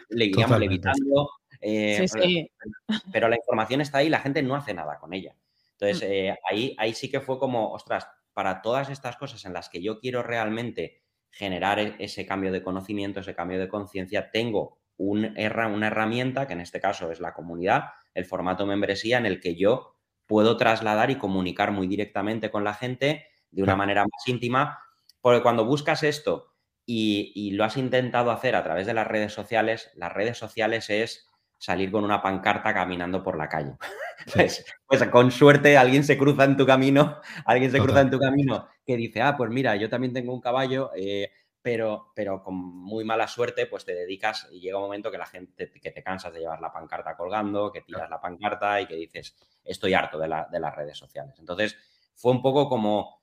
le 0.09 0.25
iríamos 0.25 0.59
levitando 0.59 1.29
eh, 1.61 2.05
pero, 3.13 3.29
la 3.29 3.35
información 3.35 3.81
está 3.81 3.99
ahí 3.99 4.07
y 4.07 4.09
la 4.09 4.19
gente 4.19 4.41
no 4.43 4.55
hace 4.55 4.73
nada 4.73 4.97
con 4.99 5.13
ella. 5.13 5.35
Entonces, 5.77 6.07
mm. 6.07 6.11
eh, 6.11 6.37
ahí, 6.49 6.75
ahí 6.77 6.93
sí 6.93 7.09
que 7.09 7.21
fue 7.21 7.39
como, 7.39 7.71
ostras, 7.71 8.07
para 8.33 8.61
todas 8.61 8.89
estas 8.89 9.17
cosas 9.17 9.45
en 9.45 9.53
las 9.53 9.69
que 9.69 9.81
yo 9.81 9.99
quiero 9.99 10.21
realmente 10.21 11.01
generar 11.31 11.79
e-, 11.79 11.95
ese 11.99 12.25
cambio 12.25 12.51
de 12.51 12.63
conocimiento, 12.63 13.19
ese 13.19 13.35
cambio 13.35 13.59
de 13.59 13.67
conciencia, 13.67 14.31
tengo 14.31 14.77
un, 14.97 15.35
una 15.35 15.87
herramienta, 15.87 16.47
que 16.47 16.53
en 16.53 16.61
este 16.61 16.79
caso 16.79 17.11
es 17.11 17.19
la 17.19 17.33
comunidad, 17.33 17.85
el 18.13 18.25
formato 18.25 18.65
membresía, 18.65 19.17
en 19.17 19.25
el 19.25 19.39
que 19.39 19.55
yo 19.55 19.95
puedo 20.25 20.57
trasladar 20.57 21.11
y 21.11 21.17
comunicar 21.17 21.71
muy 21.71 21.87
directamente 21.87 22.49
con 22.49 22.63
la 22.63 22.73
gente 22.73 23.27
de 23.51 23.63
una 23.63 23.75
manera 23.75 24.03
más 24.03 24.27
íntima, 24.27 24.79
porque 25.21 25.41
cuando 25.41 25.65
buscas 25.65 26.03
esto 26.03 26.53
y, 26.85 27.31
y, 27.35 27.51
lo 27.51 27.63
has 27.63 27.77
intentado 27.77 28.31
hacer 28.31 28.55
a 28.55 28.63
través 28.63 28.85
de 28.85 28.93
las 28.93 29.07
redes 29.07 29.33
sociales, 29.33 29.91
las 29.95 30.11
redes 30.11 30.37
sociales 30.37 30.89
es 30.89 31.27
salir 31.65 31.91
con 31.91 32.03
una 32.03 32.21
pancarta 32.21 32.73
caminando 32.73 33.23
por 33.23 33.37
la 33.37 33.49
calle. 33.49 33.75
Pues, 34.33 34.65
pues, 34.87 35.03
con 35.09 35.29
suerte 35.29 35.77
alguien 35.77 36.03
se 36.03 36.17
cruza 36.17 36.45
en 36.45 36.57
tu 36.57 36.65
camino, 36.65 37.19
alguien 37.45 37.69
se 37.69 37.79
cruza 37.79 38.01
en 38.01 38.09
tu 38.09 38.17
camino 38.17 38.67
que 38.83 38.97
dice, 38.97 39.21
ah, 39.21 39.37
pues 39.37 39.51
mira, 39.51 39.75
yo 39.75 39.87
también 39.87 40.13
tengo 40.13 40.33
un 40.33 40.41
caballo, 40.41 40.89
eh, 40.95 41.29
pero, 41.61 42.11
pero 42.15 42.41
con 42.41 42.55
muy 42.55 43.03
mala 43.03 43.27
suerte, 43.27 43.67
pues 43.67 43.85
te 43.85 43.93
dedicas 43.93 44.47
y 44.51 44.61
llega 44.61 44.77
un 44.77 44.85
momento 44.85 45.11
que 45.11 45.19
la 45.19 45.27
gente, 45.27 45.69
que 45.69 45.91
te 45.91 46.01
cansas 46.01 46.33
de 46.33 46.39
llevar 46.39 46.59
la 46.59 46.73
pancarta 46.73 47.15
colgando, 47.15 47.71
que 47.71 47.81
tiras 47.81 48.09
la 48.09 48.19
pancarta 48.19 48.81
y 48.81 48.87
que 48.87 48.95
dices, 48.95 49.35
estoy 49.63 49.93
harto 49.93 50.17
de, 50.17 50.27
de 50.51 50.59
las 50.59 50.75
redes 50.75 50.97
sociales. 50.97 51.35
Entonces, 51.37 51.77
fue 52.15 52.31
un 52.31 52.41
poco 52.41 52.67
como 52.67 53.21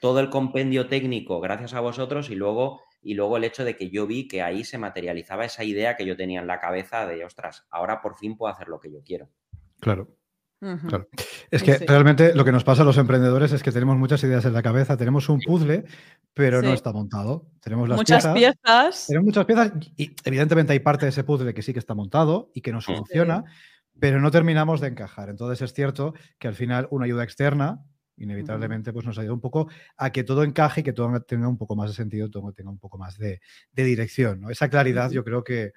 todo 0.00 0.20
el 0.20 0.30
compendio 0.30 0.86
técnico 0.86 1.40
gracias 1.40 1.74
a 1.74 1.80
vosotros 1.80 2.30
y 2.30 2.36
luego 2.36 2.82
y 3.06 3.14
luego 3.14 3.36
el 3.36 3.44
hecho 3.44 3.64
de 3.64 3.76
que 3.76 3.88
yo 3.88 4.04
vi 4.08 4.26
que 4.26 4.42
ahí 4.42 4.64
se 4.64 4.78
materializaba 4.78 5.44
esa 5.44 5.62
idea 5.62 5.94
que 5.94 6.04
yo 6.04 6.16
tenía 6.16 6.40
en 6.40 6.48
la 6.48 6.58
cabeza 6.58 7.06
de, 7.06 7.24
ostras, 7.24 7.64
ahora 7.70 8.00
por 8.00 8.18
fin 8.18 8.36
puedo 8.36 8.52
hacer 8.52 8.66
lo 8.66 8.80
que 8.80 8.90
yo 8.90 9.00
quiero. 9.04 9.30
Claro. 9.78 10.08
Claro. 10.58 11.06
Es 11.50 11.62
que 11.62 11.78
realmente 11.86 12.34
lo 12.34 12.44
que 12.44 12.50
nos 12.50 12.64
pasa 12.64 12.82
a 12.82 12.84
los 12.84 12.98
emprendedores 12.98 13.52
es 13.52 13.62
que 13.62 13.70
tenemos 13.70 13.96
muchas 13.96 14.24
ideas 14.24 14.44
en 14.46 14.54
la 14.54 14.62
cabeza, 14.62 14.96
tenemos 14.96 15.28
un 15.28 15.38
puzzle, 15.38 15.84
pero 16.34 16.62
no 16.62 16.72
está 16.72 16.92
montado. 16.92 17.46
Tenemos 17.60 17.88
las 17.88 17.98
muchas 17.98 18.26
piezas, 18.26 19.06
Tenemos 19.06 19.26
muchas 19.26 19.44
piezas 19.44 19.72
y 19.96 20.16
evidentemente 20.24 20.72
hay 20.72 20.80
parte 20.80 21.04
de 21.04 21.10
ese 21.10 21.22
puzzle 21.22 21.54
que 21.54 21.62
sí 21.62 21.72
que 21.72 21.78
está 21.78 21.94
montado 21.94 22.50
y 22.54 22.62
que 22.62 22.72
nos 22.72 22.86
funciona, 22.86 23.44
pero 24.00 24.18
no 24.20 24.32
terminamos 24.32 24.80
de 24.80 24.88
encajar. 24.88 25.28
Entonces 25.28 25.62
es 25.62 25.72
cierto 25.72 26.14
que 26.40 26.48
al 26.48 26.54
final 26.54 26.88
una 26.90 27.04
ayuda 27.04 27.22
externa 27.22 27.84
inevitablemente 28.16 28.92
pues 28.92 29.04
nos 29.04 29.18
ayuda 29.18 29.34
un 29.34 29.40
poco 29.40 29.68
a 29.96 30.10
que 30.10 30.24
todo 30.24 30.42
encaje 30.42 30.80
y 30.80 30.84
que 30.84 30.92
todo 30.92 31.20
tenga 31.20 31.48
un 31.48 31.58
poco 31.58 31.76
más 31.76 31.90
de 31.90 31.96
sentido, 31.96 32.30
todo 32.30 32.52
tenga 32.52 32.70
un 32.70 32.78
poco 32.78 32.98
más 32.98 33.18
de, 33.18 33.40
dirección. 33.72 34.40
¿no? 34.40 34.50
Esa 34.50 34.68
claridad, 34.68 35.10
yo 35.10 35.24
creo 35.24 35.44
que 35.44 35.72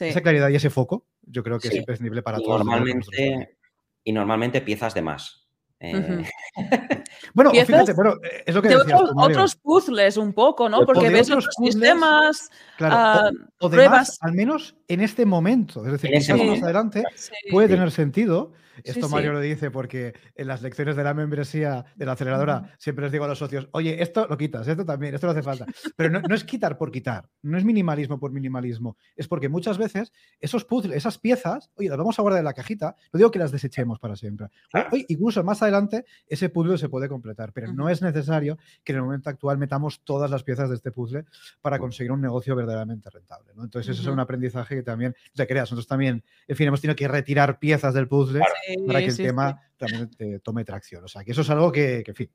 esa 0.00 0.22
claridad 0.22 0.48
y 0.48 0.56
ese 0.56 0.70
foco, 0.70 1.06
yo 1.22 1.42
creo 1.42 1.58
que 1.58 1.68
es 1.68 1.74
imprescindible 1.74 2.22
para 2.22 2.38
todos. 2.38 2.64
Normalmente, 2.64 3.56
y 4.04 4.12
normalmente 4.12 4.62
piezas 4.62 4.94
de 4.94 5.02
más. 5.02 5.42
Eh, 5.84 6.24
bueno, 7.34 7.50
fíjate, 7.50 7.92
bueno, 7.92 8.14
es 8.46 8.54
lo 8.54 8.62
que 8.62 8.68
decías, 8.68 9.00
otros, 9.16 9.56
puzzles 9.56 10.16
un 10.16 10.32
poco, 10.32 10.68
¿no? 10.68 10.86
Porque 10.86 11.08
ves 11.08 11.28
otros 11.28 11.48
sistemas, 11.60 12.50
claro, 12.78 13.30
ah, 13.66 13.70
pruebas. 13.70 14.18
al 14.20 14.32
menos 14.32 14.76
en 14.88 15.00
este 15.00 15.26
momento. 15.26 15.84
Es 15.84 15.92
decir, 15.92 16.10
quizás 16.10 16.38
más 16.38 16.62
adelante 16.62 17.04
puede 17.50 17.68
tener 17.68 17.90
sentido 17.90 18.52
esto 18.84 19.08
Mario 19.08 19.32
lo 19.32 19.40
dice 19.40 19.70
porque 19.70 20.14
en 20.34 20.46
las 20.46 20.62
lecciones 20.62 20.96
de 20.96 21.04
la 21.04 21.14
membresía 21.14 21.84
de 21.96 22.06
la 22.06 22.12
aceleradora 22.12 22.74
siempre 22.78 23.04
les 23.04 23.12
digo 23.12 23.24
a 23.24 23.28
los 23.28 23.38
socios, 23.38 23.68
oye, 23.72 24.02
esto 24.02 24.26
lo 24.28 24.36
quitas, 24.36 24.66
esto 24.66 24.84
también, 24.84 25.14
esto 25.14 25.26
no 25.26 25.32
hace 25.32 25.42
falta. 25.42 25.66
Pero 25.96 26.20
no, 26.20 26.34
es 26.34 26.44
quitar 26.44 26.78
por 26.78 26.90
quitar, 26.90 27.28
no 27.42 27.58
es 27.58 27.64
minimalismo 27.64 28.18
por 28.18 28.32
minimalismo, 28.32 28.96
es 29.16 29.28
porque 29.28 29.48
muchas 29.48 29.78
veces 29.78 30.12
esos 30.40 30.64
puzzles, 30.64 30.96
esas 30.96 31.18
piezas, 31.18 31.70
oye, 31.76 31.88
las 31.88 31.98
vamos 31.98 32.18
a 32.18 32.22
guardar 32.22 32.40
en 32.40 32.44
la 32.44 32.54
cajita, 32.54 32.96
no 33.12 33.18
digo 33.18 33.30
que 33.30 33.38
las 33.38 33.52
desechemos 33.52 33.98
para 33.98 34.16
siempre. 34.16 34.48
Hoy, 34.90 35.04
incluso 35.08 35.42
más 35.44 35.62
adelante, 35.62 36.04
ese 36.26 36.48
puzzle 36.48 36.78
se 36.78 36.88
puede 36.88 37.08
completar, 37.08 37.52
pero 37.52 37.72
no 37.72 37.88
es 37.88 38.02
necesario 38.02 38.58
que 38.84 38.92
en 38.92 38.96
el 38.96 39.02
momento 39.02 39.30
actual 39.30 39.58
metamos 39.58 40.02
todas 40.04 40.30
las 40.30 40.42
piezas 40.42 40.68
de 40.68 40.76
este 40.76 40.92
puzzle 40.92 41.24
para 41.60 41.78
conseguir 41.78 42.12
un 42.12 42.20
negocio 42.20 42.56
verdaderamente 42.56 43.10
rentable. 43.10 43.51
Entonces, 43.58 43.90
eso 43.90 44.02
es 44.02 44.08
un 44.08 44.20
aprendizaje 44.20 44.76
que 44.76 44.82
también 44.82 45.14
te 45.34 45.46
creas. 45.46 45.64
Nosotros 45.70 45.86
también, 45.86 46.24
en 46.46 46.56
fin, 46.56 46.68
hemos 46.68 46.80
tenido 46.80 46.96
que 46.96 47.08
retirar 47.08 47.58
piezas 47.58 47.94
del 47.94 48.08
puzzle 48.08 48.40
para 48.86 49.00
que 49.00 49.06
el 49.06 49.16
tema 49.16 49.60
también 49.76 50.10
tome 50.42 50.64
tracción. 50.64 51.04
O 51.04 51.08
sea, 51.08 51.24
que 51.24 51.32
eso 51.32 51.42
es 51.42 51.50
algo 51.50 51.72
que, 51.72 52.02
que 52.04 52.10
en 52.12 52.14
fin, 52.14 52.30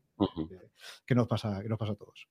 que, 1.05 1.15
nos 1.15 1.27
pasa, 1.27 1.61
que 1.61 1.69
nos 1.69 1.77
pasa 1.77 1.93
a 1.93 1.95
todos. 1.95 2.27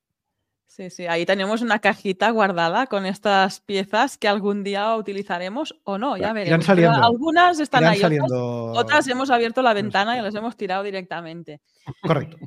Sí, 0.65 0.91
sí, 0.91 1.07
ahí 1.07 1.25
tenemos 1.25 1.63
una 1.63 1.79
cajita 1.79 2.29
guardada 2.29 2.85
con 2.85 3.07
estas 3.07 3.61
piezas 3.61 4.17
que 4.17 4.27
algún 4.27 4.63
día 4.63 4.95
utilizaremos 4.95 5.75
o 5.83 5.97
no, 5.97 6.17
ya 6.17 6.33
veremos. 6.33 6.69
algunas 6.69 7.59
están 7.59 7.85
ahí, 7.85 7.99
otras, 8.29 9.07
hemos 9.07 9.31
abierto 9.31 9.63
la 9.63 9.73
ventana 9.73 10.17
y 10.17 10.21
las 10.21 10.35
hemos 10.35 10.55
tirado 10.55 10.83
directamente. 10.83 11.61
Correcto. 12.03 12.37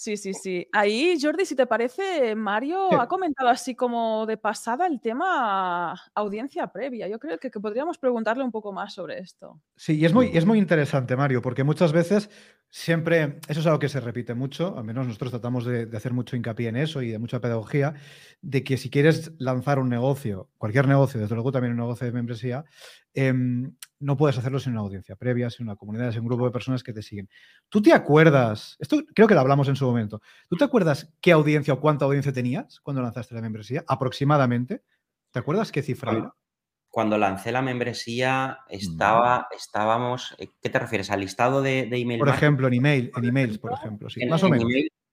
Sí, 0.00 0.16
sí, 0.16 0.32
sí. 0.32 0.66
Ahí, 0.72 1.18
Jordi, 1.20 1.44
si 1.44 1.54
te 1.54 1.66
parece, 1.66 2.34
Mario 2.34 2.98
ha 2.98 3.06
comentado 3.06 3.50
así 3.50 3.74
como 3.74 4.24
de 4.24 4.38
pasada 4.38 4.86
el 4.86 4.98
tema 4.98 5.94
audiencia 6.14 6.68
previa. 6.68 7.06
Yo 7.06 7.18
creo 7.18 7.36
que, 7.36 7.50
podríamos 7.50 7.98
preguntarle 7.98 8.42
un 8.42 8.50
poco 8.50 8.72
más 8.72 8.94
sobre 8.94 9.18
esto. 9.18 9.60
Sí, 9.76 9.98
y 9.98 10.06
es 10.06 10.14
muy, 10.14 10.30
es 10.32 10.46
muy 10.46 10.58
interesante, 10.58 11.16
Mario, 11.16 11.42
porque 11.42 11.64
muchas 11.64 11.92
veces 11.92 12.30
siempre, 12.70 13.40
eso 13.46 13.60
es 13.60 13.66
algo 13.66 13.78
que 13.78 13.90
se 13.90 14.00
repite 14.00 14.32
mucho, 14.32 14.74
al 14.78 14.84
menos 14.84 15.06
nosotros 15.06 15.32
tratamos 15.32 15.66
de, 15.66 15.84
de 15.84 15.96
hacer 15.98 16.14
mucho 16.14 16.34
hincapié 16.34 16.68
en 16.68 16.76
eso 16.76 17.02
y 17.02 17.10
de 17.10 17.18
mucha 17.18 17.40
pedagogía, 17.40 17.92
de 18.40 18.64
que 18.64 18.78
si 18.78 18.88
quieres 18.88 19.32
lanzar 19.38 19.78
un 19.78 19.90
negocio, 19.90 20.48
cualquier 20.56 20.88
negocio, 20.88 21.20
desde 21.20 21.34
luego 21.34 21.52
también 21.52 21.72
un 21.72 21.80
negocio 21.80 22.06
de 22.06 22.14
membresía, 22.14 22.64
Em, 23.12 23.74
no 23.98 24.16
puedes 24.16 24.38
hacerlo 24.38 24.60
sin 24.60 24.72
una 24.72 24.82
audiencia 24.82 25.16
previa, 25.16 25.50
sin 25.50 25.66
una 25.66 25.76
comunidad, 25.76 26.12
sin 26.12 26.20
un 26.20 26.28
grupo 26.28 26.44
de 26.44 26.52
personas 26.52 26.82
que 26.82 26.92
te 26.92 27.02
siguen. 27.02 27.28
¿Tú 27.68 27.82
te 27.82 27.92
acuerdas? 27.92 28.76
Esto 28.78 29.02
creo 29.14 29.26
que 29.26 29.34
lo 29.34 29.40
hablamos 29.40 29.68
en 29.68 29.76
su 29.76 29.84
momento. 29.84 30.22
¿Tú 30.48 30.56
te 30.56 30.64
acuerdas 30.64 31.12
qué 31.20 31.32
audiencia 31.32 31.74
o 31.74 31.80
cuánta 31.80 32.04
audiencia 32.04 32.32
tenías 32.32 32.80
cuando 32.80 33.02
lanzaste 33.02 33.34
la 33.34 33.42
membresía? 33.42 33.84
Aproximadamente. 33.86 34.82
¿Te 35.32 35.38
acuerdas 35.38 35.72
qué 35.72 35.82
cifra 35.82 36.12
era? 36.12 36.34
Cuando 36.88 37.18
lancé 37.18 37.52
la 37.52 37.62
membresía, 37.62 38.60
estaba, 38.68 39.46
estábamos. 39.56 40.34
Eh, 40.38 40.48
¿Qué 40.60 40.70
te 40.70 40.78
refieres? 40.78 41.10
¿Al 41.12 41.20
listado 41.20 41.62
de, 41.62 41.86
de 41.86 41.98
email? 41.98 42.18
Por 42.18 42.28
ejemplo, 42.28 42.66
en 42.66 42.74
email, 42.74 43.12
en 43.16 43.24
emails, 43.24 43.58
por 43.58 43.72
ejemplo, 43.72 44.10
sí, 44.10 44.26
más 44.26 44.42
o 44.42 44.48
menos. 44.48 44.66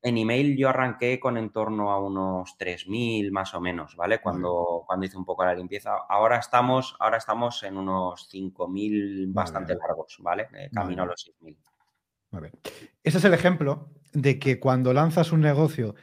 En 0.08 0.18
email 0.18 0.56
yo 0.56 0.70
arranqué 0.70 1.20
con 1.20 1.38
en 1.38 1.50
torno 1.50 1.92
a 1.92 2.02
unos 2.02 2.56
3.000 2.58 3.30
más 3.30 3.54
o 3.54 3.60
menos, 3.60 3.98
¿vale? 3.98 4.22
Cuando, 4.22 4.86
cuando 4.88 5.06
hice 5.06 5.18
un 5.18 5.26
poco 5.26 5.44
la 5.44 5.54
limpieza. 5.54 5.98
Ahora 6.08 6.38
estamos, 6.38 6.96
ahora 7.02 7.18
estamos 7.18 7.62
en 7.64 7.76
unos 7.76 8.30
5.000 8.32 9.34
bastante 9.34 9.76
largos, 9.76 10.16
¿vale? 10.22 10.48
Eh, 10.54 10.70
camino 10.74 11.04
a 11.04 11.08
los 11.08 11.34
6.000. 11.42 11.58
Ese 13.04 13.18
es 13.18 13.26
el 13.26 13.34
ejemplo 13.34 13.90
de 14.14 14.40
que 14.40 14.62
cuando 14.62 14.94
lanzas 14.94 15.34
un 15.34 15.42
negocio 15.42 15.96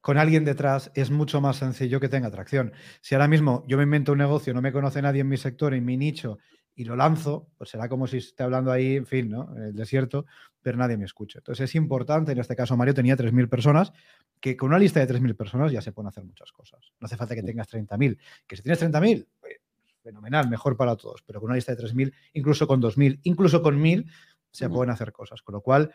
con 0.00 0.18
alguien 0.18 0.44
detrás 0.44 0.92
es 0.94 1.10
mucho 1.10 1.40
más 1.40 1.56
sencillo 1.56 1.98
que 1.98 2.08
tenga 2.08 2.28
atracción. 2.28 2.72
Si 3.00 3.16
ahora 3.16 3.26
mismo 3.26 3.64
yo 3.66 3.76
me 3.76 3.82
invento 3.82 4.12
un 4.12 4.18
negocio, 4.18 4.54
no 4.54 4.62
me 4.62 4.70
conoce 4.70 5.02
nadie 5.02 5.22
en 5.22 5.28
mi 5.28 5.36
sector, 5.36 5.74
en 5.74 5.84
mi 5.84 5.96
nicho, 5.96 6.38
y 6.78 6.84
lo 6.84 6.94
lanzo, 6.94 7.48
pues 7.58 7.70
será 7.70 7.88
como 7.88 8.06
si 8.06 8.18
esté 8.18 8.44
hablando 8.44 8.70
ahí, 8.70 8.94
en 8.94 9.04
fin, 9.04 9.28
¿no? 9.28 9.52
En 9.56 9.62
el 9.64 9.74
desierto, 9.74 10.26
pero 10.62 10.78
nadie 10.78 10.96
me 10.96 11.06
escucha. 11.06 11.40
Entonces 11.40 11.68
es 11.68 11.74
importante, 11.74 12.30
en 12.30 12.38
este 12.38 12.54
caso 12.54 12.76
Mario 12.76 12.94
tenía 12.94 13.16
3.000 13.16 13.48
personas, 13.48 13.92
que 14.38 14.56
con 14.56 14.68
una 14.68 14.78
lista 14.78 15.04
de 15.04 15.12
3.000 15.12 15.34
personas 15.34 15.72
ya 15.72 15.82
se 15.82 15.90
pueden 15.90 16.06
hacer 16.06 16.22
muchas 16.22 16.52
cosas. 16.52 16.92
No 17.00 17.06
hace 17.06 17.16
falta 17.16 17.34
que 17.34 17.42
tengas 17.42 17.68
30.000. 17.68 18.16
Que 18.46 18.54
si 18.56 18.62
tienes 18.62 18.80
30.000, 18.80 19.26
pues, 19.40 19.56
fenomenal, 20.04 20.48
mejor 20.48 20.76
para 20.76 20.94
todos, 20.94 21.20
pero 21.26 21.40
con 21.40 21.48
una 21.48 21.56
lista 21.56 21.74
de 21.74 21.82
3.000, 21.82 22.14
incluso 22.34 22.68
con 22.68 22.80
2.000, 22.80 23.18
incluso 23.24 23.60
con 23.60 23.76
1.000, 23.82 24.08
se 24.52 24.68
pueden 24.68 24.90
hacer 24.90 25.10
cosas. 25.10 25.42
Con 25.42 25.54
lo 25.54 25.60
cual, 25.60 25.92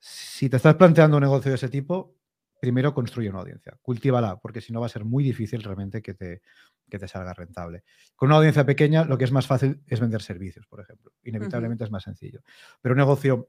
si 0.00 0.50
te 0.50 0.56
estás 0.56 0.74
planteando 0.74 1.18
un 1.18 1.22
negocio 1.22 1.52
de 1.52 1.54
ese 1.54 1.68
tipo, 1.68 2.16
primero 2.60 2.94
construye 2.94 3.30
una 3.30 3.40
audiencia, 3.40 3.76
cultívala, 3.82 4.38
porque 4.38 4.60
si 4.60 4.72
no 4.72 4.80
va 4.80 4.86
a 4.86 4.90
ser 4.90 5.04
muy 5.04 5.24
difícil 5.24 5.62
realmente 5.62 6.02
que 6.02 6.14
te, 6.14 6.42
te 6.88 7.08
salga 7.08 7.32
rentable. 7.32 7.84
Con 8.14 8.28
una 8.28 8.36
audiencia 8.36 8.64
pequeña, 8.64 9.04
lo 9.04 9.18
que 9.18 9.24
es 9.24 9.32
más 9.32 9.46
fácil 9.46 9.82
es 9.86 10.00
vender 10.00 10.22
servicios, 10.22 10.66
por 10.66 10.80
ejemplo. 10.80 11.12
Inevitablemente 11.22 11.84
es 11.84 11.90
más 11.90 12.02
sencillo. 12.02 12.42
Pero 12.80 12.92
un 12.92 12.98
negocio 12.98 13.48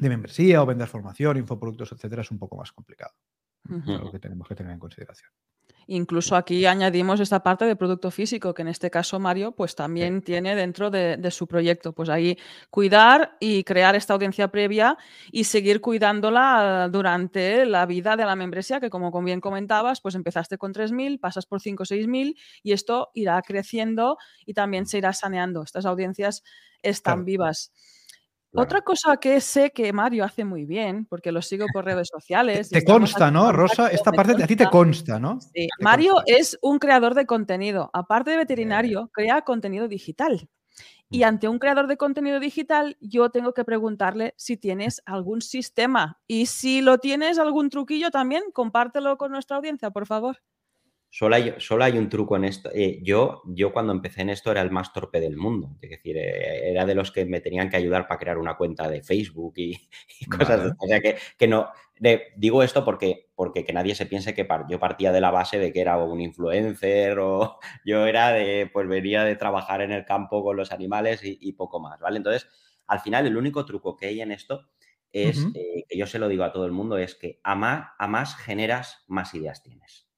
de 0.00 0.08
membresía 0.08 0.62
o 0.62 0.66
vender 0.66 0.88
formación, 0.88 1.36
infoproductos, 1.36 1.92
etcétera, 1.92 2.22
es 2.22 2.30
un 2.30 2.38
poco 2.38 2.56
más 2.56 2.72
complicado. 2.72 3.12
Es 3.64 3.88
algo 3.88 4.10
que 4.10 4.18
tenemos 4.18 4.48
que 4.48 4.54
tener 4.54 4.72
en 4.72 4.78
consideración. 4.78 5.30
Incluso 5.86 6.36
aquí 6.36 6.66
añadimos 6.66 7.20
esta 7.20 7.42
parte 7.42 7.64
de 7.64 7.76
producto 7.76 8.10
físico, 8.10 8.54
que 8.54 8.62
en 8.62 8.68
este 8.68 8.90
caso 8.90 9.18
Mario 9.18 9.52
pues 9.52 9.74
también 9.74 10.22
tiene 10.22 10.54
dentro 10.54 10.90
de, 10.90 11.30
su 11.30 11.46
proyecto. 11.46 11.92
Pues 11.92 12.08
ahí 12.08 12.38
cuidar 12.70 13.36
y 13.40 13.64
crear 13.64 13.94
esta 13.94 14.14
audiencia 14.14 14.48
previa 14.48 14.96
y 15.30 15.44
seguir 15.44 15.80
cuidándola 15.80 16.88
durante 16.90 17.66
la 17.66 17.86
vida 17.86 18.16
de 18.16 18.24
la 18.24 18.36
membresía, 18.36 18.80
que 18.80 18.90
como 18.90 19.10
bien 19.22 19.40
comentabas, 19.40 20.00
pues 20.00 20.14
empezaste 20.14 20.58
con 20.58 20.72
3.000, 20.72 21.20
pasas 21.20 21.46
por 21.46 21.60
5 21.60 21.82
o 21.82 21.86
6.000 21.86 22.36
y 22.62 22.72
esto 22.72 23.10
irá 23.14 23.40
creciendo 23.42 24.18
y 24.46 24.54
también 24.54 24.86
se 24.86 24.98
irá 24.98 25.12
saneando. 25.12 25.62
Estas 25.62 25.86
audiencias 25.86 26.42
están 26.82 27.24
vivas. 27.24 27.72
Otra 28.54 28.82
cosa 28.82 29.16
que 29.16 29.40
sé 29.40 29.70
que 29.70 29.92
Mario 29.92 30.24
hace 30.24 30.44
muy 30.44 30.64
bien, 30.66 31.06
porque 31.06 31.32
lo 31.32 31.40
sigo 31.40 31.66
por 31.72 31.84
redes 31.84 32.08
sociales. 32.08 32.68
Te, 32.68 32.84
consta, 32.84 33.30
¿no, 33.30 33.50
Rosa? 33.52 33.88
Esta 33.88 34.12
parte 34.12 34.42
a 34.42 34.46
ti 34.46 34.56
te 34.56 34.68
consta, 34.68 35.18
¿no? 35.18 35.40
Sí. 35.40 35.68
Mario 35.80 36.16
es 36.26 36.58
un 36.60 36.78
creador 36.78 37.14
de 37.14 37.24
contenido. 37.26 37.90
Aparte 37.92 38.30
de 38.32 38.36
veterinario, 38.36 39.10
crea 39.12 39.42
contenido 39.42 39.88
digital. 39.88 40.48
Y 41.08 41.24
ante 41.24 41.46
un 41.46 41.58
creador 41.58 41.88
de 41.88 41.98
contenido 41.98 42.40
digital, 42.40 42.96
yo 43.00 43.28
tengo 43.30 43.52
que 43.52 43.64
preguntarle 43.64 44.32
si 44.38 44.56
tienes 44.56 45.02
algún 45.04 45.42
sistema. 45.42 46.20
Y 46.26 46.46
si 46.46 46.80
lo 46.80 46.98
tienes, 46.98 47.38
algún 47.38 47.68
truquillo 47.68 48.10
también, 48.10 48.42
compártelo 48.52 49.18
con 49.18 49.30
nuestra 49.32 49.58
audiencia, 49.58 49.90
por 49.90 50.06
favor. 50.06 50.38
Solo 51.14 51.36
hay, 51.36 51.54
solo 51.58 51.84
hay 51.84 51.98
un 51.98 52.08
truco 52.08 52.36
en 52.36 52.44
esto. 52.46 52.70
Eh, 52.72 52.98
yo, 53.02 53.42
yo 53.44 53.70
cuando 53.70 53.92
empecé 53.92 54.22
en 54.22 54.30
esto 54.30 54.50
era 54.50 54.62
el 54.62 54.70
más 54.70 54.94
torpe 54.94 55.20
del 55.20 55.36
mundo. 55.36 55.76
Es 55.82 55.90
decir, 55.90 56.16
eh, 56.16 56.70
era 56.70 56.86
de 56.86 56.94
los 56.94 57.12
que 57.12 57.26
me 57.26 57.42
tenían 57.42 57.68
que 57.68 57.76
ayudar 57.76 58.08
para 58.08 58.18
crear 58.18 58.38
una 58.38 58.56
cuenta 58.56 58.88
de 58.88 59.02
Facebook 59.02 59.52
y, 59.56 59.90
cosas 60.30 60.72
O 60.78 60.86
sea 60.86 61.02
que, 61.02 61.18
que 61.36 61.46
no. 61.48 61.68
digo 62.36 62.62
esto 62.62 62.82
porque, 62.82 63.28
porque 63.34 63.62
que 63.62 63.74
nadie 63.74 63.94
se 63.94 64.06
piense 64.06 64.32
que 64.32 64.48
yo 64.70 64.80
partía 64.80 65.12
de 65.12 65.20
la 65.20 65.30
base 65.30 65.58
de 65.58 65.70
que 65.70 65.82
era 65.82 65.98
un 65.98 66.18
influencer 66.18 67.18
o 67.18 67.58
yo 67.84 68.06
era 68.06 68.32
de, 68.32 68.70
pues 68.72 68.88
venía 68.88 69.22
de 69.22 69.36
trabajar 69.36 69.82
en 69.82 69.92
el 69.92 70.06
campo 70.06 70.42
con 70.42 70.56
los 70.56 70.72
animales 70.72 71.20
y, 71.22 71.52
poco 71.52 71.78
más, 71.78 72.00
¿vale? 72.00 72.16
Entonces, 72.16 72.48
al 72.86 73.00
final, 73.00 73.26
el 73.26 73.36
único 73.36 73.66
truco 73.66 73.98
que 73.98 74.06
hay 74.06 74.22
en 74.22 74.32
esto 74.32 74.70
es, 75.12 75.46
eh, 75.54 75.84
que 75.86 75.98
yo 75.98 76.06
se 76.06 76.18
lo 76.18 76.28
digo 76.28 76.44
a 76.44 76.52
todo 76.52 76.64
el 76.64 76.72
mundo, 76.72 76.96
es 76.96 77.14
que 77.14 77.38
a 77.44 77.54
más, 77.54 77.90
a 77.98 78.06
más 78.06 78.34
generas, 78.34 79.04
más 79.08 79.34
ideas 79.34 79.62
tienes 79.62 80.10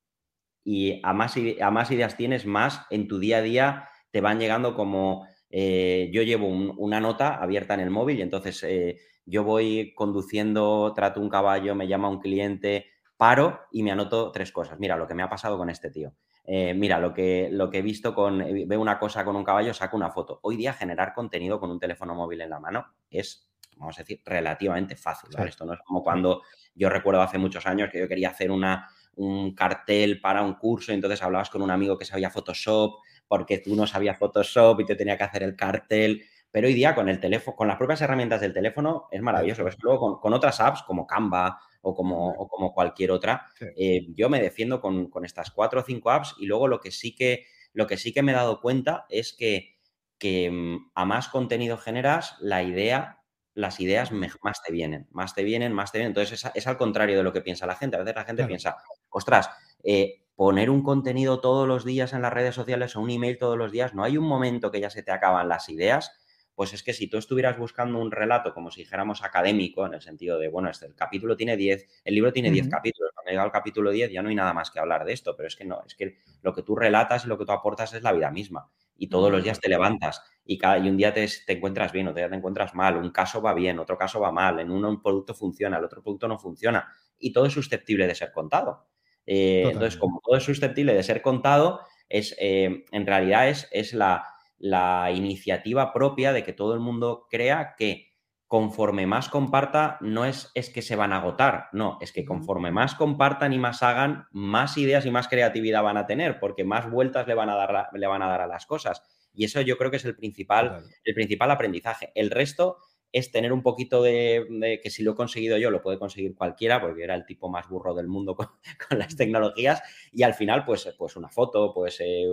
y 0.64 1.00
a 1.04 1.12
más, 1.12 1.34
a 1.60 1.70
más 1.70 1.90
ideas 1.90 2.16
tienes, 2.16 2.46
más 2.46 2.86
en 2.90 3.06
tu 3.06 3.18
día 3.18 3.38
a 3.38 3.42
día 3.42 3.88
te 4.10 4.20
van 4.20 4.40
llegando 4.40 4.74
como 4.74 5.26
eh, 5.50 6.10
yo 6.12 6.22
llevo 6.22 6.48
una 6.48 7.00
nota 7.00 7.36
abierta 7.36 7.74
en 7.74 7.80
el 7.80 7.90
móvil 7.90 8.18
y 8.18 8.22
entonces 8.22 8.62
eh, 8.64 8.98
yo 9.26 9.44
voy 9.44 9.94
conduciendo, 9.94 10.92
trato 10.94 11.20
un 11.20 11.28
caballo, 11.28 11.74
me 11.74 11.86
llama 11.86 12.08
un 12.08 12.18
cliente, 12.18 12.86
paro 13.16 13.60
y 13.70 13.82
me 13.82 13.92
anoto 13.92 14.32
tres 14.32 14.50
cosas. 14.50 14.78
Mira 14.80 14.96
lo 14.96 15.06
que 15.06 15.14
me 15.14 15.22
ha 15.22 15.28
pasado 15.28 15.56
con 15.56 15.70
este 15.70 15.90
tío. 15.90 16.14
Eh, 16.44 16.74
mira 16.74 16.98
lo 16.98 17.14
que, 17.14 17.48
lo 17.50 17.70
que 17.70 17.78
he 17.78 17.82
visto 17.82 18.14
con, 18.14 18.38
veo 18.38 18.80
una 18.80 18.98
cosa 18.98 19.24
con 19.24 19.36
un 19.36 19.44
caballo, 19.44 19.72
saco 19.72 19.96
una 19.96 20.10
foto. 20.10 20.40
Hoy 20.42 20.56
día 20.56 20.72
generar 20.72 21.14
contenido 21.14 21.60
con 21.60 21.70
un 21.70 21.78
teléfono 21.78 22.14
móvil 22.14 22.40
en 22.40 22.50
la 22.50 22.60
mano 22.60 22.86
es, 23.08 23.48
vamos 23.76 23.96
a 23.98 24.02
decir, 24.02 24.22
relativamente 24.24 24.96
fácil. 24.96 25.30
Esto 25.46 25.64
no 25.64 25.74
es 25.74 25.80
como 25.86 26.02
cuando 26.02 26.42
yo 26.74 26.88
recuerdo 26.88 27.22
hace 27.22 27.38
muchos 27.38 27.64
años 27.66 27.90
que 27.90 28.00
yo 28.00 28.08
quería 28.08 28.30
hacer 28.30 28.50
una, 28.50 28.90
un 29.16 29.54
cartel 29.54 30.20
para 30.20 30.42
un 30.42 30.54
curso, 30.54 30.92
entonces 30.92 31.22
hablabas 31.22 31.50
con 31.50 31.62
un 31.62 31.70
amigo 31.70 31.98
que 31.98 32.04
sabía 32.04 32.30
Photoshop, 32.30 33.00
porque 33.28 33.58
tú 33.58 33.74
no 33.74 33.86
sabías 33.86 34.18
Photoshop 34.18 34.80
y 34.80 34.86
te 34.86 34.96
tenía 34.96 35.16
que 35.16 35.24
hacer 35.24 35.42
el 35.42 35.56
cartel. 35.56 36.24
Pero 36.50 36.68
hoy 36.68 36.74
día 36.74 36.94
con 36.94 37.08
el 37.08 37.18
teléfono, 37.18 37.56
con 37.56 37.66
las 37.66 37.76
propias 37.76 38.00
herramientas 38.00 38.40
del 38.40 38.52
teléfono, 38.52 39.08
es 39.10 39.20
maravilloso. 39.20 39.64
luego 39.82 40.20
con, 40.20 40.32
otras 40.32 40.60
apps 40.60 40.82
como 40.82 41.06
Canva 41.06 41.58
o 41.82 41.94
como, 41.94 42.48
como 42.48 42.72
cualquier 42.72 43.10
otra, 43.10 43.48
eh, 43.76 44.06
yo 44.14 44.30
me 44.30 44.40
defiendo 44.40 44.80
con, 44.80 45.10
estas 45.24 45.50
cuatro 45.50 45.80
o 45.80 45.82
cinco 45.82 46.10
apps 46.10 46.36
y 46.38 46.46
luego 46.46 46.68
lo 46.68 46.80
que 46.80 46.92
sí 46.92 47.14
que, 47.14 47.46
lo 47.72 47.86
que, 47.86 47.96
sí 47.96 48.12
que 48.12 48.22
me 48.22 48.32
he 48.32 48.34
dado 48.36 48.60
cuenta 48.60 49.04
es 49.08 49.32
que, 49.32 49.76
que 50.16 50.50
mm, 50.50 50.92
a 50.94 51.04
más 51.04 51.28
contenido 51.28 51.76
generas, 51.76 52.36
la 52.40 52.62
idea 52.62 53.24
las 53.54 53.78
ideas 53.78 54.10
más 54.10 54.62
te 54.62 54.72
vienen, 54.72 55.06
más 55.12 55.34
te 55.34 55.44
vienen, 55.44 55.72
más 55.72 55.92
te 55.92 55.98
vienen. 55.98 56.10
Entonces 56.10 56.50
es, 56.54 56.66
al 56.66 56.76
contrario 56.76 57.16
de 57.16 57.22
lo 57.22 57.32
que 57.32 57.40
piensa 57.40 57.66
la 57.66 57.76
gente. 57.76 57.96
A 57.96 58.00
veces 58.00 58.14
la 58.14 58.24
gente 58.24 58.44
piensa, 58.44 58.76
ostras, 59.14 59.48
eh, 59.82 60.22
poner 60.34 60.70
un 60.70 60.82
contenido 60.82 61.40
todos 61.40 61.68
los 61.68 61.84
días 61.84 62.12
en 62.12 62.22
las 62.22 62.32
redes 62.32 62.54
sociales 62.54 62.96
o 62.96 63.00
un 63.00 63.10
email 63.10 63.38
todos 63.38 63.56
los 63.56 63.70
días, 63.70 63.94
no 63.94 64.02
hay 64.02 64.18
un 64.18 64.26
momento 64.26 64.70
que 64.70 64.80
ya 64.80 64.90
se 64.90 65.02
te 65.02 65.12
acaban 65.12 65.48
las 65.48 65.68
ideas 65.68 66.12
pues 66.54 66.72
es 66.72 66.82
que 66.82 66.92
si 66.92 67.08
tú 67.08 67.18
estuvieras 67.18 67.58
buscando 67.58 67.98
un 67.98 68.10
relato, 68.10 68.54
como 68.54 68.70
si 68.70 68.82
dijéramos 68.82 69.22
académico, 69.22 69.86
en 69.86 69.94
el 69.94 70.00
sentido 70.00 70.38
de, 70.38 70.48
bueno, 70.48 70.70
este, 70.70 70.86
el 70.86 70.94
capítulo 70.94 71.36
tiene 71.36 71.56
10, 71.56 72.02
el 72.04 72.14
libro 72.14 72.32
tiene 72.32 72.50
10 72.50 72.68
capítulos, 72.68 73.10
cuando 73.14 73.30
llega 73.30 73.42
al 73.42 73.50
capítulo 73.50 73.90
10 73.90 74.12
ya 74.12 74.22
no 74.22 74.28
hay 74.28 74.34
nada 74.34 74.52
más 74.52 74.70
que 74.70 74.78
hablar 74.78 75.04
de 75.04 75.12
esto, 75.12 75.34
pero 75.36 75.48
es 75.48 75.56
que 75.56 75.64
no, 75.64 75.82
es 75.86 75.94
que 75.94 76.18
lo 76.42 76.54
que 76.54 76.62
tú 76.62 76.76
relatas 76.76 77.24
y 77.24 77.28
lo 77.28 77.38
que 77.38 77.44
tú 77.44 77.52
aportas 77.52 77.92
es 77.94 78.02
la 78.02 78.12
vida 78.12 78.30
misma. 78.30 78.70
Y 78.96 79.08
todos 79.08 79.32
los 79.32 79.42
días 79.42 79.58
te 79.58 79.68
levantas 79.68 80.22
y, 80.44 80.56
cada, 80.56 80.78
y 80.78 80.88
un 80.88 80.96
día 80.96 81.12
te, 81.12 81.28
encuentras 81.48 81.90
bien, 81.90 82.06
otro 82.06 82.18
día 82.18 82.28
te 82.28 82.36
encuentras 82.36 82.76
mal, 82.76 82.96
un 82.96 83.10
caso 83.10 83.42
va 83.42 83.52
bien, 83.52 83.80
otro 83.80 83.98
caso 83.98 84.20
va 84.20 84.30
mal, 84.30 84.60
en 84.60 84.70
uno 84.70 84.88
un 84.88 85.02
producto 85.02 85.34
funciona, 85.34 85.78
el 85.78 85.84
otro 85.84 86.00
producto 86.00 86.28
no 86.28 86.38
funciona, 86.38 86.88
y 87.18 87.32
todo 87.32 87.46
es 87.46 87.52
susceptible 87.52 88.06
de 88.06 88.14
ser 88.14 88.30
contado. 88.30 88.86
Eh, 89.26 89.62
entonces, 89.66 89.96
como 89.96 90.20
todo 90.24 90.36
es 90.36 90.44
susceptible 90.44 90.94
de 90.94 91.02
ser 91.02 91.22
contado, 91.22 91.80
es, 92.08 92.36
eh, 92.38 92.84
en 92.90 93.06
realidad 93.06 93.48
es, 93.48 93.68
es 93.72 93.94
la, 93.94 94.26
la 94.58 95.10
iniciativa 95.12 95.92
propia 95.92 96.32
de 96.32 96.42
que 96.42 96.52
todo 96.52 96.74
el 96.74 96.80
mundo 96.80 97.26
crea 97.30 97.74
que 97.76 98.14
conforme 98.46 99.06
más 99.06 99.28
comparta, 99.28 99.98
no 100.00 100.24
es, 100.24 100.52
es 100.54 100.70
que 100.70 100.80
se 100.80 100.96
van 100.96 101.12
a 101.12 101.16
agotar, 101.16 101.68
no, 101.72 101.98
es 102.00 102.12
que 102.12 102.24
conforme 102.24 102.70
más 102.70 102.94
compartan 102.94 103.52
y 103.52 103.58
más 103.58 103.82
hagan, 103.82 104.28
más 104.30 104.76
ideas 104.78 105.06
y 105.06 105.10
más 105.10 105.26
creatividad 105.28 105.82
van 105.82 105.96
a 105.96 106.06
tener, 106.06 106.38
porque 106.38 106.62
más 106.62 106.88
vueltas 106.88 107.26
le 107.26 107.34
van 107.34 107.50
a 107.50 107.56
dar, 107.56 107.88
le 107.92 108.06
van 108.06 108.22
a, 108.22 108.28
dar 108.28 108.42
a 108.42 108.46
las 108.46 108.66
cosas. 108.66 109.02
Y 109.32 109.44
eso 109.44 109.60
yo 109.60 109.76
creo 109.76 109.90
que 109.90 109.96
es 109.96 110.04
el 110.04 110.14
principal, 110.14 110.84
el 111.04 111.14
principal 111.14 111.50
aprendizaje. 111.50 112.12
El 112.14 112.30
resto 112.30 112.78
es 113.14 113.30
tener 113.30 113.52
un 113.52 113.62
poquito 113.62 114.02
de, 114.02 114.80
que 114.82 114.90
si 114.90 115.04
lo 115.04 115.12
he 115.12 115.14
conseguido 115.14 115.56
yo, 115.56 115.70
lo 115.70 115.80
puede 115.80 116.00
conseguir 116.00 116.34
cualquiera, 116.34 116.80
porque 116.80 117.04
era 117.04 117.14
el 117.14 117.24
tipo 117.24 117.48
más 117.48 117.68
burro 117.68 117.94
del 117.94 118.08
mundo 118.08 118.34
con, 118.34 118.48
las 118.98 119.14
tecnologías, 119.14 119.80
y 120.10 120.24
al 120.24 120.34
final, 120.34 120.64
pues, 120.64 120.92
pues 120.98 121.14
una 121.14 121.28
foto, 121.28 121.72
pues 121.72 122.00
eh, 122.00 122.26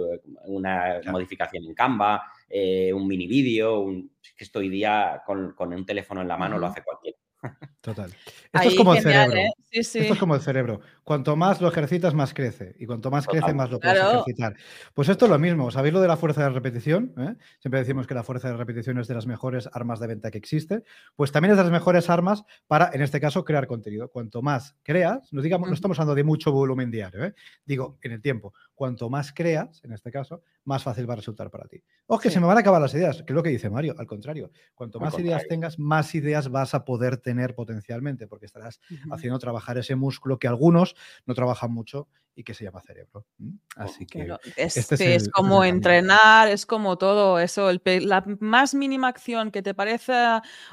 una 0.48 1.00
modificación 1.06 1.66
en 1.66 1.76
Canva, 1.76 2.24
eh, 2.50 2.92
un 2.92 3.08
mini 3.08 3.28
vídeo, 3.28 3.86
que 4.36 4.44
esto 4.44 4.58
hoy 4.58 4.70
día 4.70 5.22
con, 5.24 5.54
un 5.56 5.86
teléfono 5.86 6.22
en 6.24 6.28
la 6.28 6.38
mano 6.38 6.58
lo 6.58 6.66
hace 6.66 6.82
cualquiera. 6.82 7.18
Total. 7.80 8.12
Esto 8.54 8.70
es 8.70 8.76
como 8.76 8.96
el 8.96 9.04
cerebro. 9.04 9.38
¿eh? 9.38 9.52
Esto 9.72 10.00
es 10.00 10.20
como 10.20 10.36
el 10.36 10.42
cerebro. 10.42 10.82
Cuanto 11.04 11.36
más 11.36 11.62
lo 11.62 11.70
ejercitas, 11.70 12.14
más 12.14 12.34
crece. 12.34 12.76
Y 12.78 12.86
cuanto 12.86 13.10
más 13.10 13.26
crece, 13.26 13.54
más 13.54 13.72
lo 13.72 13.80
puedes 13.80 13.98
ejercitar. 14.04 14.56
Pues 14.94 15.08
esto 15.08 15.26
es 15.26 15.32
lo 15.32 15.40
mismo. 15.40 15.72
¿Sabéis 15.72 15.94
lo 15.94 16.02
de 16.02 16.08
la 16.10 16.18
fuerza 16.18 16.44
de 16.44 16.50
repetición? 16.50 17.14
¿Eh? 17.18 17.36
Siempre 17.60 17.80
decimos 17.80 18.06
que 18.06 18.14
la 18.14 18.24
fuerza 18.24 18.50
de 18.50 18.58
repetición 18.58 19.00
es 19.00 19.08
de 19.08 19.16
las 19.16 19.28
mejores 19.28 19.70
armas 19.72 20.00
de 20.00 20.08
venta 20.08 20.30
que 20.30 20.38
existe. 20.38 20.84
Pues 21.16 21.32
también 21.32 21.52
es 21.52 21.58
de 21.58 21.64
las 21.64 21.72
mejores 21.72 22.10
armas 22.10 22.44
para, 22.68 22.92
en 22.94 23.02
este 23.02 23.22
caso, 23.22 23.46
crear 23.46 23.66
contenido. 23.66 24.10
Cuanto 24.10 24.42
más 24.42 24.76
creas, 24.84 25.32
no, 25.32 25.42
digamos, 25.42 25.70
no 25.70 25.74
estamos 25.74 25.98
hablando 26.00 26.16
de 26.16 26.24
mucho 26.24 26.52
volumen 26.52 26.92
diario, 26.92 27.24
¿eh? 27.24 27.34
digo, 27.66 27.98
en 28.02 28.12
el 28.12 28.22
tiempo. 28.22 28.54
Cuanto 28.76 29.10
más 29.10 29.32
creas, 29.32 29.82
en 29.84 29.94
este 29.94 30.12
caso, 30.12 30.44
más 30.66 30.84
fácil 30.84 31.10
va 31.10 31.14
a 31.14 31.18
resultar 31.18 31.50
para 31.50 31.66
ti. 31.66 31.82
O 32.08 32.20
que 32.20 32.30
se 32.30 32.40
me 32.40 32.46
van 32.46 32.58
a 32.58 32.60
acabar 32.60 32.82
las 32.82 32.94
ideas, 32.94 33.18
que 33.24 33.32
es 33.32 33.36
lo 33.36 33.44
que 33.44 33.50
dice 33.50 33.70
Mario. 33.70 33.96
Al 33.98 34.08
contrario, 34.08 34.52
cuanto 34.76 35.00
más 35.00 35.18
ideas 35.18 35.44
tengas, 35.48 35.80
más 35.80 36.14
ideas 36.16 36.50
vas 36.50 36.74
a 36.74 36.84
poder 36.84 37.18
tener 37.18 37.56
potencialmente, 37.56 38.28
porque 38.28 38.46
estarás 38.48 38.82
haciendo 39.12 39.40
trabajar 39.62 39.78
ese 39.78 39.96
músculo 39.96 40.40
que 40.40 40.48
algunos 40.48 40.96
no 41.26 41.34
trabajan 41.34 41.72
mucho 41.72 42.08
y 42.34 42.44
que 42.44 42.54
se 42.54 42.64
llama 42.64 42.82
cerebro. 42.82 43.26
Así 43.76 44.06
que 44.06 44.34
es, 44.56 44.78
este 44.78 45.16
es, 45.16 45.30
como 45.30 45.66
entrenar, 45.66 46.48
es 46.48 46.66
como 46.66 46.98
todo 46.98 47.40
eso. 47.40 47.70
la 47.84 48.24
más 48.40 48.74
mínima 48.74 49.10
acción 49.10 49.52
que 49.52 49.62
te 49.62 49.74
parece 49.74 50.14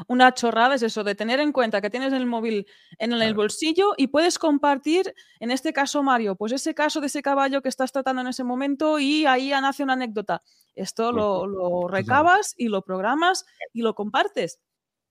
una 0.07 0.33
chorrada 0.35 0.77
es 0.77 0.83
eso, 0.83 1.03
de 1.03 1.17
tener 1.17 1.41
en 1.41 1.53
cuenta 1.53 1.81
que 1.81 1.91
tienes 1.91 2.13
el 2.13 2.27
móvil 2.27 2.67
en 2.99 3.13
el 3.13 3.35
bolsillo 3.35 3.93
y 3.97 4.07
puedes 4.07 4.39
compartir, 4.39 5.13
en 5.41 5.51
este 5.51 5.73
caso 5.73 6.03
Mario, 6.03 6.37
pues 6.37 6.53
ese 6.53 6.75
caso 6.75 7.01
de 7.01 7.09
ese 7.09 7.23
caballo 7.23 7.61
que 7.61 7.69
estás 7.69 7.91
tratando 7.91 8.23
en 8.23 8.29
ese 8.29 8.45
momento 8.45 9.01
y 9.01 9.27
ahí 9.27 9.51
nace 9.51 9.83
una 9.83 9.95
anécdota. 9.95 10.43
Esto 10.77 11.11
lo, 11.11 11.47
lo 11.47 11.89
recabas 11.89 12.55
y 12.57 12.69
lo 12.69 12.83
programas 12.83 13.45
y 13.73 13.83
lo 13.83 13.95
compartes. 13.95 14.61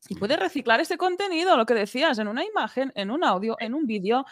Y 0.10 0.16
puedes 0.16 0.40
reciclar 0.40 0.80
ese 0.80 0.98
contenido, 0.98 1.58
lo 1.58 1.66
que 1.66 1.74
decías, 1.74 2.20
en 2.20 2.28
una 2.28 2.46
imagen, 2.46 2.92
en 2.96 3.12
un 3.12 3.24
audio, 3.24 3.58
en 3.60 3.74
un 3.74 3.86
vídeo. 3.86 4.26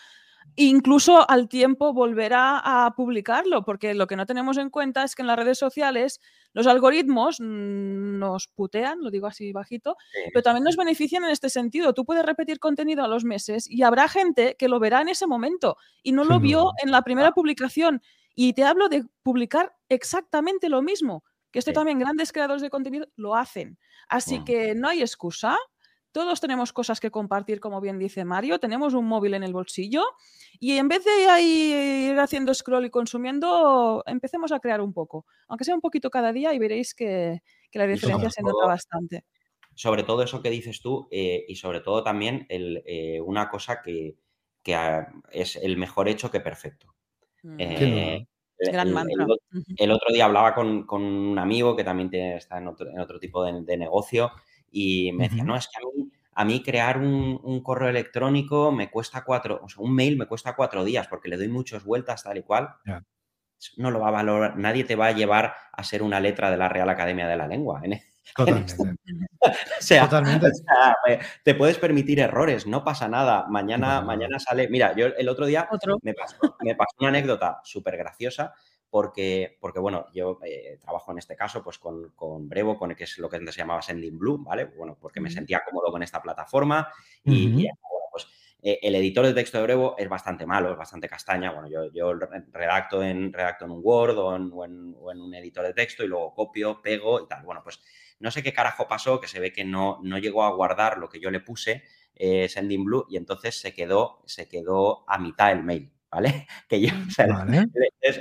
Incluso 0.57 1.29
al 1.29 1.49
tiempo 1.49 1.91
volverá 1.91 2.61
a 2.63 2.93
publicarlo, 2.95 3.63
porque 3.63 3.93
lo 3.93 4.07
que 4.07 4.15
no 4.15 4.25
tenemos 4.25 4.57
en 4.57 4.69
cuenta 4.69 5.03
es 5.03 5.15
que 5.15 5.23
en 5.23 5.27
las 5.27 5.37
redes 5.37 5.57
sociales 5.57 6.21
los 6.53 6.67
algoritmos 6.67 7.39
mm, 7.41 8.19
nos 8.19 8.47
putean, 8.47 9.01
lo 9.01 9.09
digo 9.09 9.27
así 9.27 9.51
bajito, 9.51 9.97
pero 10.33 10.43
también 10.43 10.63
nos 10.63 10.77
benefician 10.77 11.23
en 11.25 11.31
este 11.31 11.49
sentido. 11.49 11.93
Tú 11.93 12.05
puedes 12.05 12.25
repetir 12.25 12.59
contenido 12.59 13.03
a 13.03 13.07
los 13.07 13.25
meses 13.25 13.69
y 13.69 13.83
habrá 13.83 14.07
gente 14.07 14.55
que 14.57 14.69
lo 14.69 14.79
verá 14.79 15.01
en 15.01 15.09
ese 15.09 15.27
momento 15.27 15.77
y 16.03 16.13
no 16.13 16.23
lo 16.23 16.39
vio 16.39 16.71
en 16.83 16.91
la 16.91 17.01
primera 17.01 17.31
publicación. 17.31 18.01
Y 18.35 18.53
te 18.53 18.63
hablo 18.63 18.87
de 18.87 19.03
publicar 19.23 19.75
exactamente 19.89 20.69
lo 20.69 20.81
mismo, 20.81 21.23
que 21.55 21.59
esto 21.59 21.71
también 21.71 21.99
grandes 21.99 22.33
creadores 22.33 22.61
de 22.61 22.69
contenido 22.69 23.07
lo 23.15 23.33
hacen. 23.33 23.79
Así 24.09 24.43
que 24.43 24.75
no 24.75 24.89
hay 24.89 24.99
excusa. 24.99 25.57
Todos 26.11 26.41
tenemos 26.41 26.73
cosas 26.73 26.99
que 26.99 27.11
compartir, 27.11 27.61
como 27.61 27.79
bien 27.79 27.97
dice 27.97 28.25
Mario. 28.25 28.59
Tenemos 28.59 28.93
un 28.93 29.05
móvil 29.05 29.35
en 29.35 29.43
el 29.43 29.53
bolsillo 29.53 30.03
y 30.59 30.73
en 30.73 30.89
vez 30.89 31.05
de 31.05 31.41
ir 31.41 32.19
haciendo 32.19 32.53
scroll 32.53 32.87
y 32.87 32.89
consumiendo, 32.89 34.03
empecemos 34.05 34.51
a 34.51 34.59
crear 34.59 34.81
un 34.81 34.91
poco. 34.91 35.25
Aunque 35.47 35.63
sea 35.63 35.75
un 35.75 35.79
poquito 35.79 36.09
cada 36.09 36.33
día 36.33 36.53
y 36.53 36.59
veréis 36.59 36.93
que, 36.93 37.41
la 37.71 37.87
diferencia 37.87 38.29
se 38.29 38.41
nota 38.41 38.65
bastante. 38.67 39.23
Sobre 39.73 40.03
todo 40.03 40.23
eso 40.23 40.41
que 40.41 40.49
dices 40.49 40.81
tú 40.81 41.07
eh, 41.09 41.45
y 41.47 41.55
sobre 41.55 41.79
todo 41.79 42.03
también 42.03 42.47
eh, 42.49 43.21
una 43.21 43.49
cosa 43.49 43.81
que, 43.81 44.17
ah, 44.73 45.07
es 45.31 45.55
el 45.55 45.77
mejor 45.77 46.09
hecho 46.09 46.29
que 46.29 46.41
perfecto. 46.41 46.93
Mm. 47.43 47.55
Eh, 47.59 48.27
Gran 48.57 48.87
el, 48.87 48.95
el, 49.77 49.91
otro 49.91 50.13
día 50.13 50.25
hablaba 50.25 50.53
con, 50.55 50.85
un 50.89 51.37
amigo 51.37 51.75
que 51.75 51.83
también 51.83 52.13
está 52.13 52.57
en 52.57 52.67
otro, 52.67 53.19
tipo 53.19 53.43
de, 53.43 53.77
negocio 53.77 54.31
y 54.71 55.11
me 55.11 55.27
decía, 55.27 55.43
no, 55.43 55.55
es 55.55 55.67
que 55.67 55.81
a 56.37 56.43
mí, 56.45 56.61
crear 56.61 56.97
un, 56.97 57.61
correo 57.63 57.89
electrónico 57.89 58.71
me 58.71 58.89
cuesta 58.89 59.23
cuatro, 59.23 59.61
o 59.63 59.69
sea, 59.69 59.83
un 59.83 59.93
mail 59.93 60.17
me 60.17 60.25
cuesta 60.25 60.55
cuatro 60.55 60.83
días 60.83 61.07
porque 61.07 61.29
le 61.29 61.37
doy 61.37 61.47
muchas 61.47 61.83
vueltas 61.83 62.23
tal 62.23 62.37
y 62.37 62.43
cual. 62.43 62.69
No 63.77 63.89
lo 63.89 63.99
va 63.99 64.09
a 64.09 64.11
valorar, 64.11 64.57
nadie 64.57 64.83
te 64.83 64.95
va 64.95 65.07
a 65.07 65.11
llevar 65.11 65.55
a 65.71 65.83
ser 65.83 66.03
una 66.03 66.19
letra 66.19 66.51
de 66.51 66.57
la 66.57 66.69
Real 66.69 66.89
Academia 66.89 67.27
de 67.27 67.37
la 67.37 67.47
Lengua. 67.47 67.81
¿eh? 67.85 68.03
Totalmente. 68.35 68.75
o, 68.79 69.51
sea, 69.79 70.09
te 71.43 71.55
puedes 71.55 71.77
permitir 71.77 72.19
errores, 72.19 72.65
no 72.65 72.83
pasa 72.83 73.07
nada. 73.07 73.45
Mañana, 73.47 74.01
mañana 74.01 74.39
sale. 74.39 74.67
Mira, 74.67 74.95
yo 74.95 75.07
el 75.07 75.29
otro 75.29 75.45
día 75.45 75.69
Me, 76.01 76.13
pasó, 76.13 76.37
me, 76.61 76.75
pasó, 76.75 76.95
una 76.99 77.09
anécdota 77.09 77.61
súper 77.63 77.97
graciosa. 77.97 78.53
Porque, 78.89 79.57
porque, 79.59 79.79
bueno, 79.79 80.05
yo 80.13 80.39
eh, 80.45 80.77
trabajo 80.79 81.11
en 81.11 81.17
este 81.17 81.35
caso 81.35 81.61
pues 81.61 81.77
con, 81.79 82.11
con, 82.11 82.47
Brevo, 82.47 82.77
con 82.77 82.95
que 82.95 83.03
es 83.03 83.17
lo 83.17 83.29
que 83.29 83.35
antes 83.35 83.55
se 83.55 83.59
llamaba 83.59 83.81
Sending 83.81 84.17
Blue, 84.17 84.41
¿vale? 84.41 84.65
Bueno, 84.65 84.97
porque 85.01 85.19
me 85.19 85.29
sentía 85.29 85.63
cómodo 85.69 85.91
con 85.91 86.01
esta 86.01 86.21
plataforma 86.21 86.87
y, 87.25 87.49
bueno, 87.65 88.05
pues 88.09 88.27
eh, 88.61 88.79
el 88.81 88.95
editor 88.95 89.25
de 89.25 89.33
texto 89.33 89.57
de 89.57 89.63
Brevo 89.65 89.95
es 89.97 90.07
bastante 90.07 90.45
malo, 90.45 90.71
es 90.71 90.77
bastante 90.77 91.09
castaña. 91.09 91.51
Bueno, 91.51 91.67
yo, 91.67 91.91
yo 91.91 92.13
redacto, 92.53 93.03
en, 93.03 93.33
redacto 93.33 93.65
en 93.65 93.71
un 93.71 93.81
Word 93.83 94.17
o 94.17 94.33
en, 94.33 94.49
o 94.53 94.63
en, 94.63 94.95
o 94.97 95.11
en 95.11 95.19
un 95.19 95.33
editor 95.33 95.65
de 95.65 95.73
texto 95.73 96.05
y 96.05 96.07
luego 96.07 96.33
copio, 96.33 96.81
pego 96.81 97.19
y 97.19 97.27
tal. 97.27 97.43
Bueno, 97.43 97.61
pues 97.63 97.81
no 98.19 98.31
sé 98.31 98.43
qué 98.43 98.53
carajo 98.53 98.87
pasó, 98.87 99.19
que 99.19 99.27
se 99.27 99.39
ve 99.39 99.51
que 99.51 99.65
no, 99.65 99.99
no 100.03 100.17
llegó 100.17 100.43
a 100.43 100.53
guardar 100.53 100.97
lo 100.97 101.09
que 101.09 101.19
yo 101.19 101.31
le 101.31 101.39
puse, 101.39 101.83
eh, 102.15 102.47
Sending 102.47 102.83
Blue, 102.85 103.05
y 103.09 103.17
entonces 103.17 103.59
se 103.59 103.73
quedó, 103.73 104.23
se 104.25 104.47
quedó 104.47 105.09
a 105.09 105.17
mitad 105.17 105.51
el 105.51 105.63
mail, 105.63 105.91
¿vale? 106.09 106.47
Que 106.69 106.81
yo, 106.81 106.89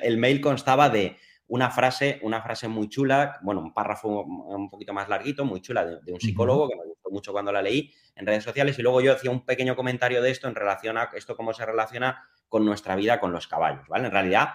el, 0.03 0.19
mail 0.19 0.41
constaba 0.41 0.89
de 0.89 1.17
una 1.47 1.71
frase, 1.71 2.19
una 2.23 2.43
frase 2.43 2.69
muy 2.69 2.89
chula, 2.89 3.39
bueno, 3.43 3.61
un 3.61 3.73
párrafo 3.73 4.25
un 4.25 4.71
poquito 4.71 4.93
más 4.93 5.09
larguito, 5.09 5.45
muy 5.45 5.61
chula, 5.61 5.85
de, 5.85 6.13
un 6.13 6.21
psicólogo, 6.21 6.69
que 6.69 6.77
me 6.77 6.83
mucho 7.14 7.33
cuando 7.33 7.53
la 7.53 7.62
leí 7.62 7.92
en 8.16 8.27
redes 8.27 8.44
sociales, 8.44 8.79
y 8.79 8.83
luego 8.83 9.00
yo 9.00 9.12
hacía 9.12 9.31
un 9.31 9.44
pequeño 9.44 9.74
comentario 9.74 10.20
de 10.20 10.31
esto 10.31 10.46
en 10.46 10.55
relación 10.55 10.98
a 10.98 11.11
esto 11.14 11.37
cómo 11.37 11.53
se 11.53 11.64
relaciona 11.64 12.29
con 12.48 12.64
nuestra 12.64 12.94
vida 12.94 13.18
con 13.18 13.33
los 13.33 13.48
caballos, 13.48 13.88
¿vale? 13.88 14.07
En 14.07 14.12
realidad, 14.12 14.48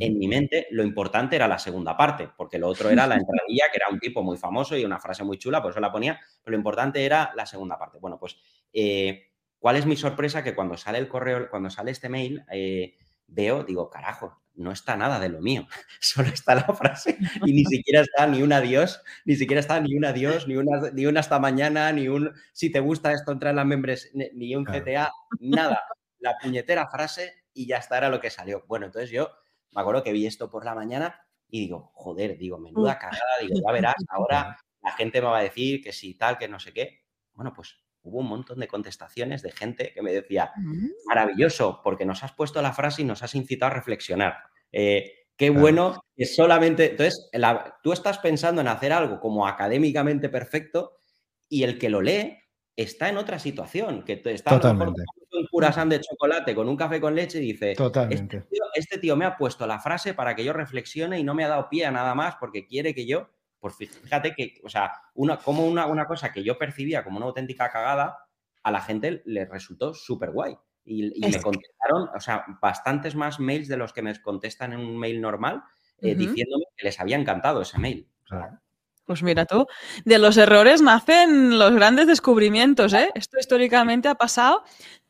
en 0.00 0.18
mi 0.18 0.28
mente, 0.28 0.68
lo 0.70 0.82
importante 0.82 1.36
era 1.36 1.46
la 1.48 1.58
segunda 1.58 1.96
parte, 1.96 2.30
porque 2.36 2.58
lo 2.58 2.68
otro 2.68 2.88
era 2.88 3.06
la 3.06 3.16
entradilla, 3.16 3.64
que 3.70 3.76
era 3.76 3.88
un 3.90 3.98
tipo 3.98 4.22
muy 4.22 4.38
famoso 4.38 4.76
y 4.76 4.84
una 4.84 4.98
frase 4.98 5.22
muy 5.24 5.36
chula, 5.36 5.60
por 5.60 5.72
eso 5.72 5.80
la 5.80 5.92
ponía, 5.92 6.18
pero 6.42 6.52
lo 6.52 6.56
importante 6.56 7.04
era 7.04 7.32
la 7.34 7.44
segunda 7.44 7.78
parte. 7.78 7.98
Bueno, 7.98 8.18
pues, 8.18 8.38
eh, 8.72 9.32
¿cuál 9.58 9.76
es 9.76 9.84
mi 9.84 9.96
sorpresa? 9.96 10.42
Que 10.42 10.54
cuando 10.54 10.78
sale 10.78 10.98
el 10.98 11.08
correo, 11.08 11.50
cuando 11.50 11.68
sale 11.68 11.90
este 11.90 12.08
mail, 12.08 12.42
eh, 12.50 12.94
veo, 13.26 13.64
digo, 13.64 13.90
carajo, 13.90 14.41
no 14.54 14.72
está 14.72 14.96
nada 14.96 15.18
de 15.18 15.28
lo 15.28 15.40
mío, 15.40 15.66
solo 16.00 16.28
está 16.28 16.54
la 16.54 16.74
frase 16.74 17.18
y 17.44 17.52
ni 17.52 17.64
siquiera 17.64 18.02
está 18.02 18.26
ni 18.26 18.42
un 18.42 18.52
adiós, 18.52 19.02
ni 19.24 19.36
siquiera 19.36 19.60
está 19.60 19.80
ni 19.80 19.96
un 19.96 20.04
adiós, 20.04 20.46
ni 20.46 20.56
una, 20.56 20.90
ni 20.92 21.06
un 21.06 21.16
hasta 21.16 21.38
mañana, 21.38 21.92
ni 21.92 22.08
un 22.08 22.32
si 22.52 22.70
te 22.70 22.80
gusta 22.80 23.12
esto, 23.12 23.32
entra 23.32 23.50
en 23.50 23.56
las 23.56 23.66
membres, 23.66 24.10
ni 24.14 24.54
un 24.54 24.64
CTA, 24.64 25.10
nada. 25.40 25.82
La 26.18 26.38
puñetera 26.38 26.88
frase 26.88 27.44
y 27.52 27.66
ya 27.66 27.78
está, 27.78 27.98
era 27.98 28.08
lo 28.08 28.20
que 28.20 28.30
salió. 28.30 28.64
Bueno, 28.68 28.86
entonces 28.86 29.10
yo 29.10 29.30
me 29.72 29.80
acuerdo 29.80 30.02
que 30.02 30.12
vi 30.12 30.26
esto 30.26 30.50
por 30.50 30.64
la 30.64 30.74
mañana 30.74 31.26
y 31.48 31.60
digo, 31.60 31.90
joder, 31.94 32.38
digo, 32.38 32.58
menuda 32.58 32.98
cagada, 32.98 33.38
digo, 33.40 33.54
ya 33.64 33.72
verás, 33.72 33.94
ahora 34.08 34.56
la 34.82 34.92
gente 34.92 35.20
me 35.20 35.28
va 35.28 35.38
a 35.38 35.42
decir 35.42 35.82
que 35.82 35.92
sí, 35.92 36.14
tal, 36.14 36.38
que 36.38 36.48
no 36.48 36.58
sé 36.58 36.72
qué. 36.72 37.02
Bueno, 37.34 37.52
pues 37.54 37.81
hubo 38.02 38.20
un 38.20 38.28
montón 38.28 38.58
de 38.58 38.68
contestaciones 38.68 39.42
de 39.42 39.52
gente 39.52 39.92
que 39.94 40.02
me 40.02 40.12
decía, 40.12 40.52
mm. 40.56 40.88
maravilloso, 41.06 41.80
porque 41.82 42.04
nos 42.04 42.22
has 42.22 42.32
puesto 42.32 42.60
la 42.62 42.72
frase 42.72 43.02
y 43.02 43.04
nos 43.04 43.22
has 43.22 43.34
incitado 43.34 43.72
a 43.72 43.74
reflexionar. 43.74 44.38
Eh, 44.72 45.26
qué 45.36 45.50
bueno 45.50 46.04
que 46.16 46.26
solamente, 46.26 46.90
entonces, 46.90 47.30
tú 47.82 47.92
estás 47.92 48.18
pensando 48.18 48.60
en 48.60 48.68
hacer 48.68 48.92
algo 48.92 49.20
como 49.20 49.46
académicamente 49.46 50.28
perfecto 50.28 50.98
y 51.48 51.62
el 51.62 51.78
que 51.78 51.90
lo 51.90 52.00
lee 52.00 52.38
está 52.76 53.08
en 53.08 53.18
otra 53.18 53.38
situación, 53.38 54.02
que 54.04 54.20
está 54.24 54.52
Totalmente. 54.52 55.02
un 55.32 55.46
curasán 55.50 55.88
de 55.88 56.00
chocolate 56.00 56.54
con 56.54 56.68
un 56.68 56.76
café 56.76 57.00
con 57.00 57.14
leche 57.14 57.38
y 57.38 57.52
dice, 57.52 57.72
este 57.72 57.82
Totalmente. 57.82 58.44
Este, 58.74 58.98
tío, 58.98 59.16
me 59.16 59.24
ha 59.24 59.36
puesto 59.36 59.66
la 59.66 59.78
frase 59.78 60.14
para 60.14 60.34
que 60.34 60.44
yo 60.44 60.52
reflexione 60.52 61.18
y 61.18 61.24
no 61.24 61.34
me 61.34 61.44
ha 61.44 61.48
dado 61.48 61.68
pie 61.68 61.84
a 61.84 61.90
nada 61.90 62.14
más 62.14 62.36
porque 62.36 62.66
quiere 62.66 62.94
que 62.94 63.06
yo, 63.06 63.28
pues 63.62 63.76
fíjate 63.76 64.34
que, 64.34 64.60
o 64.64 64.68
sea, 64.68 64.90
una, 65.14 65.36
como 65.36 65.64
una, 65.64 65.86
una 65.86 66.06
cosa 66.06 66.32
que 66.32 66.42
yo 66.42 66.58
percibía 66.58 67.04
como 67.04 67.18
una 67.18 67.26
auténtica 67.26 67.70
cagada, 67.70 68.18
a 68.60 68.72
la 68.72 68.80
gente 68.80 69.22
le 69.24 69.44
resultó 69.44 69.94
súper 69.94 70.32
guay. 70.32 70.56
Y, 70.84 71.12
me 71.20 71.40
contestaron, 71.40 72.08
o 72.12 72.18
sea, 72.18 72.44
bastantes 72.60 73.14
más 73.14 73.38
mails 73.38 73.68
de 73.68 73.76
los 73.76 73.92
que 73.92 74.02
me 74.02 74.20
contestan 74.20 74.72
en 74.72 74.80
un 74.80 74.98
mail 74.98 75.20
normal, 75.20 75.62
eh, 76.00 76.16
diciéndome 76.16 76.64
que 76.76 76.86
les 76.86 76.98
había 76.98 77.16
encantado 77.16 77.62
ese 77.62 77.78
mail. 77.78 78.10
Pues 79.04 79.22
mira 79.22 79.46
tú, 79.46 79.66
de 80.04 80.18
los 80.18 80.36
errores 80.36 80.80
nacen 80.80 81.58
los 81.58 81.72
grandes 81.72 82.06
descubrimientos, 82.06 82.92
¿eh? 82.92 83.10
Esto 83.14 83.38
históricamente 83.38 84.08
ha 84.08 84.14
pasado. 84.14 84.62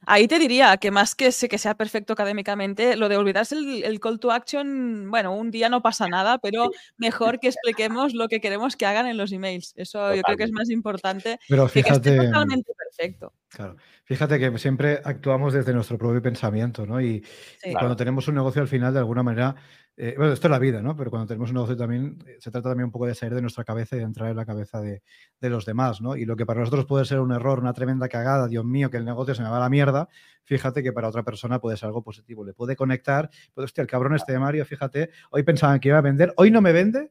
Ahí 0.05 0.27
te 0.27 0.39
diría 0.39 0.77
que 0.79 0.91
más 0.91 1.15
que, 1.15 1.31
que 1.49 1.59
sea 1.59 1.77
perfecto 1.77 2.13
académicamente, 2.13 2.97
lo 2.97 3.09
de 3.09 3.17
olvidarse 3.17 3.55
el, 3.55 4.01
call 4.01 4.19
to 4.19 4.33
action, 4.33 5.09
bueno, 5.11 5.33
un 5.37 5.53
día 5.53 5.69
no 5.69 5.81
pasa 5.81 6.09
nada, 6.09 6.39
pero 6.39 6.71
mejor 6.97 7.39
que 7.39 7.49
expliquemos 7.49 8.13
lo 8.13 8.27
que 8.27 8.41
queremos 8.41 8.77
que 8.77 8.87
hagan 8.87 9.07
en 9.07 9.17
los 9.17 9.31
emails. 9.31 9.75
Eso 9.77 10.13
yo 10.15 10.23
creo 10.23 10.37
que 10.37 10.45
es 10.45 10.53
más 10.53 10.71
importante 10.71 11.39
pero 11.49 11.69
fíjate, 11.69 12.03
que 12.03 12.17
esté 12.17 12.27
totalmente 12.27 12.73
perfecto. 12.77 13.33
Claro, 13.49 13.77
fíjate 14.05 14.39
que 14.41 14.59
siempre 14.59 15.01
actuamos 15.05 15.53
desde 15.53 15.73
nuestro 15.73 15.99
propio 15.99 16.21
pensamiento, 16.21 16.85
¿no? 16.85 17.01
Y, 17.01 17.25
cuando 17.73 17.95
tenemos 17.95 18.27
un 18.27 18.35
negocio 18.35 18.61
al 18.61 18.69
final, 18.69 18.93
de 18.93 18.99
alguna 18.99 19.23
manera, 19.23 19.55
eh, 19.97 20.15
bueno, 20.17 20.33
esto 20.33 20.47
es 20.47 20.51
la 20.51 20.59
vida, 20.59 20.81
¿no? 20.81 20.97
Pero 20.97 21.11
cuando 21.11 21.27
tenemos 21.27 21.51
un 21.51 21.55
negocio 21.55 21.77
también, 21.77 22.19
eh, 22.27 22.37
se 22.41 22.51
trata 22.51 22.71
también 22.71 22.87
un 22.87 22.91
poco 22.91 23.07
de 23.07 23.15
salir 23.15 23.35
de 23.35 23.43
nuestra 23.43 23.63
cabeza 23.63 23.95
y 23.97 23.99
de 23.99 24.07
entrar 24.07 24.31
en 24.31 24.37
la 24.37 24.47
cabeza 24.47 24.81
de, 24.81 25.03
los 25.41 25.67
demás, 25.67 26.01
¿no? 26.01 26.17
Y 26.17 26.25
lo 26.25 26.35
que 26.35 26.47
para 26.47 26.61
nosotros 26.61 26.87
puede 26.87 27.05
ser 27.05 27.21
un 27.21 27.31
error, 27.31 27.59
una 27.59 27.75
tremenda 27.75 28.09
cagada, 28.09 28.49
Dios 28.49 28.65
mío, 28.65 28.91
que 28.91 28.97
el 28.97 29.05
negocio 29.05 29.35
se 29.35 29.43
me 29.43 29.51
va 29.51 29.59
a 29.59 29.61
la 29.61 29.69
mierda, 29.69 30.09
fíjate 30.45 30.83
que 30.83 30.93
para 30.93 31.09
otra 31.09 31.25
persona 31.25 31.59
puede 31.59 31.77
ser 31.77 31.89
algo 31.89 32.03
positivo. 32.03 32.45
Le 32.45 32.55
puede 32.55 32.75
conectar, 32.75 33.29
puede, 33.55 33.67
hostia, 33.67 33.83
el 33.83 33.89
cabrón 33.89 34.15
este 34.15 34.33
de 34.33 34.39
Mario, 34.39 34.65
fíjate, 34.65 35.11
hoy 35.31 35.43
pensaban 35.43 35.79
que 35.79 35.89
iba 35.89 35.99
a 35.99 36.03
vender, 36.03 36.33
hoy 36.37 36.51
no 36.51 36.63
me 36.63 36.73
vende, 36.73 37.11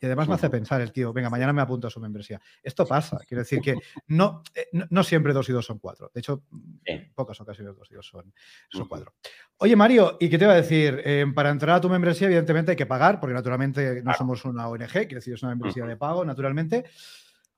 y 0.00 0.06
además 0.06 0.28
me 0.28 0.34
hace 0.34 0.48
pensar 0.48 0.80
el 0.80 0.92
tío, 0.92 1.12
venga, 1.12 1.28
mañana 1.28 1.52
me 1.52 1.60
apunto 1.60 1.86
a 1.86 1.90
su 1.90 2.00
membresía. 2.00 2.40
Esto 2.62 2.86
pasa, 2.86 3.18
quiero 3.26 3.42
decir 3.42 3.60
que 3.60 3.74
no, 4.08 4.42
eh, 4.54 4.68
no, 4.88 5.04
siempre 5.04 5.32
dos 5.32 5.48
y 5.48 5.52
dos 5.52 5.66
son 5.66 5.78
cuatro. 5.78 6.10
De 6.14 6.20
hecho, 6.20 6.42
en 6.84 7.12
pocas 7.14 7.40
ocasiones 7.40 7.76
dos 7.76 7.90
y 7.90 7.94
dos 7.94 8.06
son, 8.06 8.32
son 8.70 8.88
cuatro. 8.88 9.14
Oye, 9.58 9.76
Mario, 9.76 10.16
¿y 10.18 10.30
qué 10.30 10.38
te 10.38 10.44
iba 10.44 10.54
a 10.54 10.56
decir? 10.56 11.02
Eh, 11.04 11.26
para 11.34 11.50
entrar 11.50 11.76
a 11.76 11.80
tu 11.80 11.90
membresía, 11.90 12.28
evidentemente 12.28 12.70
hay 12.70 12.76
que 12.76 12.86
pagar, 12.86 13.20
porque 13.20 13.34
naturalmente 13.34 14.02
no 14.02 14.14
somos 14.14 14.44
una 14.46 14.68
ONG, 14.68 14.88
quiero 14.90 15.16
decir, 15.16 15.34
es 15.34 15.42
una 15.42 15.50
membresía 15.50 15.84
de 15.84 15.96
pago, 15.96 16.24
naturalmente. 16.24 16.84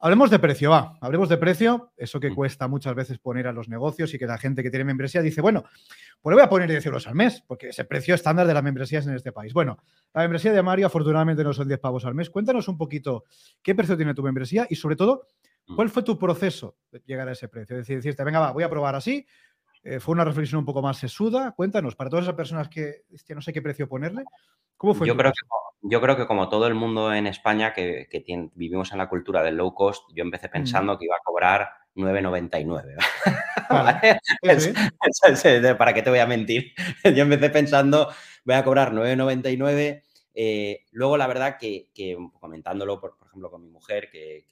Hablemos 0.05 0.31
de 0.31 0.41
precio, 0.41 0.71
va. 0.71 0.99
Hablemos 1.01 1.29
de 1.29 1.37
precio, 1.37 1.93
eso 1.97 2.19
que 2.19 2.35
cuesta 2.35 2.67
muchas 2.67 2.93
veces 2.93 3.21
poner 3.21 3.47
a 3.47 3.53
los 3.53 3.69
negocios 3.69 4.13
y 4.13 4.19
que 4.19 4.27
la 4.27 4.37
gente 4.37 4.61
que 4.61 4.69
tiene 4.69 4.85
membresía 4.85 5.23
dice, 5.23 5.41
bueno, 5.41 5.63
pues 6.21 6.33
le 6.33 6.35
voy 6.35 6.43
a 6.43 6.49
poner 6.49 6.69
10 6.69 6.87
euros 6.87 7.07
al 7.07 7.15
mes, 7.15 7.45
porque 7.47 7.69
es 7.69 7.79
el 7.79 7.87
precio 7.87 8.13
estándar 8.17 8.49
de 8.49 8.53
las 8.53 8.65
membresías 8.65 9.07
en 9.07 9.15
este 9.15 9.31
país. 9.31 9.53
Bueno, 9.53 9.79
la 10.13 10.23
membresía 10.23 10.53
de 10.53 10.61
Mario 10.61 10.89
afortunadamente 10.89 11.45
no 11.45 11.53
son 11.53 11.69
10 11.69 11.79
pavos 11.79 12.05
al 12.05 12.17
mes. 12.17 12.31
Cuéntanos 12.31 12.67
un 12.67 12.77
poquito 12.77 13.23
qué 13.63 13.77
precio 13.77 13.97
tiene 13.97 14.13
tu 14.13 14.25
membresía 14.25 14.67
y 14.69 14.75
sobre 14.75 14.97
todo, 14.97 15.29
¿cuál 15.77 15.89
fue 15.89 16.03
tu 16.03 16.19
proceso 16.19 16.75
de 16.91 17.01
llegar 17.07 17.29
a 17.29 17.33
ese 17.33 17.47
precio? 17.47 17.77
Es 17.77 17.83
decir, 17.83 17.99
decirte, 17.99 18.25
venga, 18.25 18.41
va, 18.41 18.51
voy 18.51 18.65
a 18.65 18.69
probar 18.69 18.97
así. 18.97 19.25
Eh, 19.85 20.01
fue 20.01 20.13
una 20.13 20.25
reflexión 20.25 20.61
un 20.61 20.65
poco 20.65 20.83
más 20.83 20.99
sesuda. 20.99 21.53
Cuéntanos, 21.53 21.97
para 21.97 22.11
todas 22.11 22.25
esas 22.25 22.37
personas 22.37 22.69
que 22.69 23.05
no 23.35 23.43
sé 23.43 23.53
qué 23.53 23.63
precio 23.63 23.89
ponerle, 23.89 24.25
¿cómo 24.77 24.95
fue? 24.95 25.07
Yo 25.07 25.17
creo 25.17 25.33
que 25.33 25.41
yo 25.83 26.01
creo 26.01 26.17
que 26.17 26.27
como 26.27 26.49
todo 26.49 26.67
el 26.69 26.75
mundo 26.75 27.13
en 27.13 27.27
España 27.27 27.73
que, 27.73 28.07
vivimos 28.55 28.93
en 28.93 28.99
la 28.99 29.09
cultura 29.09 29.43
del 29.43 29.57
low 29.57 29.75
cost, 29.75 30.05
yo 30.15 30.23
empecé 30.23 30.49
pensando 30.49 30.97
que 30.97 31.07
iba 31.07 31.17
a 31.17 31.25
cobrar 31.25 31.71
9,99. 31.97 32.97
¿Para 35.79 35.93
qué 35.93 36.03
te 36.03 36.11
voy 36.11 36.21
a 36.21 36.27
mentir? 36.27 36.73
Yo 37.05 37.23
empecé 37.23 37.51
pensando, 37.51 38.09
voy 38.45 38.55
a 38.55 38.65
cobrar 38.65 38.93
9,99. 38.93 40.03
Eh, 40.35 40.85
luego, 40.93 41.17
la 41.17 41.27
verdad 41.27 41.59
que, 41.59 41.89
comentándolo, 42.39 43.01
por, 43.01 43.17
ejemplo, 43.27 43.51
con 43.51 43.63
mi 43.63 43.71
mujer, 43.71 44.09
que, 44.11 44.47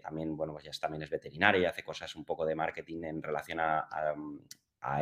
también, 0.00 0.36
bueno, 0.36 0.52
pues 0.52 0.64
ya 0.64 0.70
también 0.80 1.02
es 1.02 1.10
veterinaria 1.10 1.62
y 1.62 1.64
hace 1.64 1.82
cosas 1.82 2.14
un 2.14 2.24
poco 2.24 2.46
de 2.46 2.54
marketing 2.54 3.02
en 3.04 3.22
relación 3.22 3.58
a, 3.60 3.80
a 3.80 4.14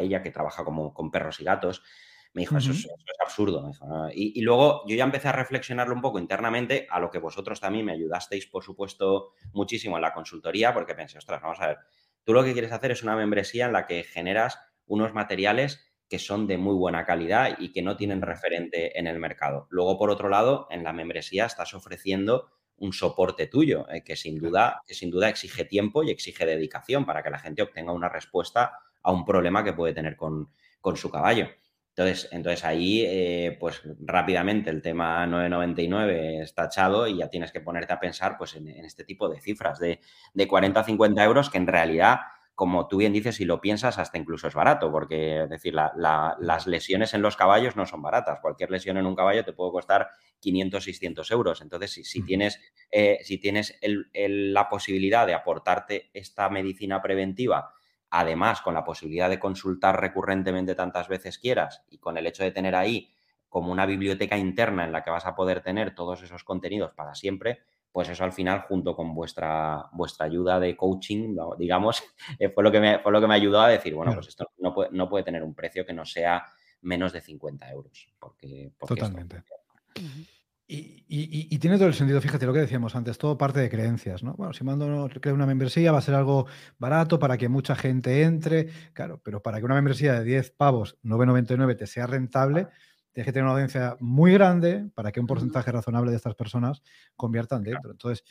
ella, 0.00 0.22
que 0.22 0.30
trabaja 0.30 0.64
como 0.64 0.92
con 0.92 1.10
perros 1.10 1.40
y 1.40 1.44
gatos, 1.44 1.82
me 2.32 2.42
dijo, 2.42 2.58
eso, 2.58 2.72
es, 2.72 2.86
absurdo. 3.24 3.70
y, 4.12 4.42
luego 4.42 4.82
yo 4.86 4.94
ya 4.94 5.04
empecé 5.04 5.28
a 5.28 5.32
reflexionarlo 5.32 5.94
un 5.94 6.02
poco 6.02 6.18
internamente, 6.18 6.86
a 6.90 7.00
lo 7.00 7.10
que 7.10 7.18
vosotros 7.18 7.60
también 7.60 7.86
me 7.86 7.92
ayudasteis, 7.92 8.46
por 8.46 8.62
supuesto, 8.62 9.32
muchísimo 9.54 9.96
en 9.96 10.02
la 10.02 10.12
consultoría, 10.12 10.74
porque 10.74 10.94
pensé, 10.94 11.16
ostras, 11.16 11.40
vamos 11.40 11.58
a 11.60 11.68
ver, 11.68 11.78
tú 12.24 12.34
lo 12.34 12.44
que 12.44 12.52
quieres 12.52 12.72
hacer 12.72 12.90
es 12.90 13.02
una 13.02 13.16
membresía 13.16 13.64
en 13.64 13.72
la 13.72 13.86
que 13.86 14.02
generas 14.02 14.58
unos 14.86 15.14
materiales 15.14 15.82
que 16.10 16.18
son 16.18 16.46
de 16.46 16.58
muy 16.58 16.74
buena 16.74 17.04
calidad 17.06 17.56
y 17.58 17.72
que 17.72 17.82
no 17.82 17.96
tienen 17.96 18.20
referente 18.20 18.98
en 18.98 19.06
el 19.06 19.18
mercado. 19.18 19.66
Luego, 19.70 19.98
por 19.98 20.10
otro 20.10 20.28
lado, 20.28 20.68
en 20.70 20.84
la 20.84 20.92
membresía 20.92 21.46
estás 21.46 21.74
ofreciendo 21.74 22.50
un 22.76 22.92
soporte 22.92 23.46
tuyo, 23.46 23.88
eh, 23.90 24.04
que, 24.04 24.14
sin 24.14 24.38
duda, 24.38 24.82
que 24.86 24.94
sin 24.94 25.10
duda 25.10 25.28
exige 25.28 25.64
tiempo 25.64 26.02
y 26.02 26.10
exige 26.10 26.44
dedicación 26.44 27.06
para 27.06 27.22
que 27.22 27.30
la 27.30 27.38
gente 27.38 27.62
obtenga 27.62 27.92
una 27.92 28.08
respuesta 28.08 28.78
a 29.06 29.12
un 29.12 29.24
problema 29.24 29.62
que 29.62 29.72
puede 29.72 29.94
tener 29.94 30.16
con, 30.16 30.50
con 30.80 30.96
su 30.96 31.10
caballo. 31.10 31.48
Entonces, 31.90 32.28
entonces 32.32 32.64
ahí, 32.64 33.04
eh, 33.06 33.56
pues 33.58 33.80
rápidamente 34.00 34.68
el 34.68 34.82
tema 34.82 35.26
999 35.26 36.42
está 36.42 36.66
echado 36.66 37.06
y 37.06 37.18
ya 37.18 37.30
tienes 37.30 37.52
que 37.52 37.60
ponerte 37.60 37.92
a 37.92 38.00
pensar 38.00 38.36
pues, 38.36 38.54
en, 38.56 38.68
este 38.68 39.04
tipo 39.04 39.28
de 39.28 39.40
cifras 39.40 39.78
de, 39.78 40.00
de 40.34 40.48
40 40.48 40.80
a 40.80 40.84
50 40.84 41.24
euros 41.24 41.48
que 41.48 41.56
en 41.56 41.68
realidad, 41.68 42.18
como 42.54 42.88
tú 42.88 42.98
bien 42.98 43.12
dices, 43.12 43.36
si 43.36 43.44
lo 43.44 43.60
piensas, 43.60 43.96
hasta 43.98 44.18
incluso 44.18 44.48
es 44.48 44.54
barato, 44.54 44.90
porque 44.90 45.44
es 45.44 45.48
decir, 45.48 45.72
las 45.74 46.66
lesiones 46.66 47.14
en 47.14 47.22
los 47.22 47.36
caballos 47.36 47.76
no 47.76 47.86
son 47.86 48.02
baratas. 48.02 48.40
Cualquier 48.40 48.70
lesión 48.70 48.96
en 48.96 49.06
un 49.06 49.14
caballo 49.14 49.44
te 49.44 49.52
puede 49.52 49.70
costar 49.70 50.08
500, 50.40 50.82
600 50.82 51.30
euros. 51.30 51.62
Entonces, 51.62 51.92
si, 51.92 52.22
tienes, 52.24 52.60
eh, 52.90 53.20
si 53.22 53.38
tienes 53.38 53.78
la 53.80 54.68
posibilidad 54.68 55.26
de 55.26 55.34
aportarte 55.34 56.10
esta 56.12 56.50
medicina 56.50 57.00
preventiva, 57.00 57.72
además 58.10 58.60
con 58.60 58.74
la 58.74 58.84
posibilidad 58.84 59.28
de 59.28 59.38
consultar 59.38 60.00
recurrentemente 60.00 60.74
tantas 60.74 61.08
veces 61.08 61.38
quieras 61.38 61.84
y 61.88 61.98
con 61.98 62.16
el 62.16 62.26
hecho 62.26 62.42
de 62.42 62.50
tener 62.50 62.74
ahí 62.74 63.10
como 63.48 63.72
una 63.72 63.86
biblioteca 63.86 64.36
interna 64.36 64.84
en 64.84 64.92
la 64.92 65.02
que 65.02 65.10
vas 65.10 65.26
a 65.26 65.34
poder 65.34 65.62
tener 65.62 65.94
todos 65.94 66.22
esos 66.22 66.44
contenidos 66.44 66.92
para 66.92 67.14
siempre, 67.14 67.60
pues 67.90 68.08
eso 68.08 68.24
al 68.24 68.32
final, 68.32 68.60
junto 68.68 68.94
con 68.94 69.14
vuestra, 69.14 69.86
vuestra 69.92 70.26
ayuda 70.26 70.60
de 70.60 70.76
coaching, 70.76 71.34
digamos, 71.58 72.02
eh, 72.38 72.50
fue, 72.50 72.62
lo 72.62 72.70
que 72.70 72.80
me, 72.80 72.98
fue 72.98 73.12
lo 73.12 73.20
que 73.20 73.26
me 73.26 73.34
ayudó 73.34 73.60
a 73.60 73.68
decir, 73.68 73.94
bueno, 73.94 74.12
pues 74.14 74.28
esto 74.28 74.50
no 74.58 74.74
puede, 74.74 74.90
no 74.92 75.08
puede 75.08 75.24
tener 75.24 75.42
un 75.42 75.54
precio 75.54 75.86
que 75.86 75.94
no 75.94 76.04
sea 76.04 76.44
menos 76.82 77.12
de 77.12 77.20
50 77.20 77.70
euros. 77.70 78.08
Porque, 78.18 78.72
Totalmente. 78.78 79.42
Y, 80.68 81.58
tiene 81.58 81.76
todo 81.76 81.86
el 81.86 81.94
sentido, 81.94 82.20
fíjate 82.20 82.44
lo 82.44 82.52
que 82.52 82.58
decíamos 82.58 82.96
antes, 82.96 83.18
todo 83.18 83.38
parte 83.38 83.60
de 83.60 83.70
creencias, 83.70 84.24
¿no? 84.24 84.34
Bueno, 84.34 84.52
si 84.52 84.64
mando 84.64 85.08
creo 85.20 85.34
una 85.34 85.46
membresía 85.46 85.92
va 85.92 85.98
a 85.98 86.02
ser 86.02 86.14
algo 86.14 86.46
barato 86.78 87.18
para 87.20 87.38
que 87.38 87.48
mucha 87.48 87.76
gente 87.76 88.22
entre, 88.22 88.68
claro, 88.92 89.20
pero 89.22 89.40
para 89.42 89.58
que 89.58 89.64
una 89.64 89.76
membresía 89.76 90.14
de 90.14 90.24
10 90.24 90.50
pavos, 90.50 90.98
9,99 91.04 91.76
te 91.76 91.86
sea 91.86 92.06
rentable, 92.06 92.66
tienes 93.12 93.26
que 93.26 93.32
tener 93.32 93.44
una 93.44 93.52
audiencia 93.52 93.96
muy 94.00 94.32
grande 94.32 94.90
para 94.94 95.12
que 95.12 95.20
un 95.20 95.26
porcentaje 95.26 95.70
razonable 95.70 96.10
de 96.10 96.16
estas 96.16 96.34
personas 96.34 96.82
conviertan 97.14 97.62
dentro. 97.62 97.92
Entonces, 97.92 98.24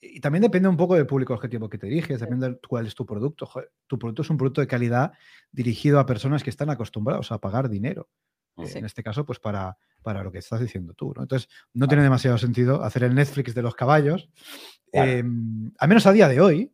y 0.00 0.20
también 0.20 0.42
depende 0.42 0.68
un 0.68 0.76
poco 0.76 0.96
del 0.96 1.06
público 1.06 1.34
objetivo 1.34 1.68
que 1.68 1.78
te 1.78 1.86
diriges, 1.86 2.20
depende 2.20 2.50
de 2.50 2.58
cuál 2.68 2.86
es 2.86 2.94
tu 2.94 3.06
producto. 3.06 3.48
tu 3.86 3.98
producto 3.98 4.22
es 4.22 4.30
un 4.30 4.36
producto 4.36 4.60
de 4.60 4.66
calidad 4.66 5.12
dirigido 5.52 6.00
a 6.00 6.06
personas 6.06 6.42
que 6.42 6.50
están 6.50 6.70
acostumbrados 6.70 7.30
a 7.32 7.38
pagar 7.38 7.68
dinero. 7.68 8.08
En 8.56 8.84
este 8.84 9.02
caso, 9.02 9.24
pues 9.24 9.38
para, 9.38 9.76
para 10.02 10.22
lo 10.22 10.30
que 10.30 10.38
estás 10.38 10.60
diciendo 10.60 10.92
tú. 10.94 11.12
¿no? 11.16 11.22
Entonces, 11.22 11.48
no 11.72 11.88
tiene 11.88 12.02
demasiado 12.02 12.36
sentido 12.36 12.82
hacer 12.82 13.04
el 13.04 13.14
Netflix 13.14 13.54
de 13.54 13.62
los 13.62 13.74
caballos, 13.74 14.28
em, 14.92 15.72
al 15.78 15.88
menos 15.88 16.06
a 16.06 16.12
día 16.12 16.28
de 16.28 16.40
hoy, 16.40 16.60
¿eh? 16.60 16.72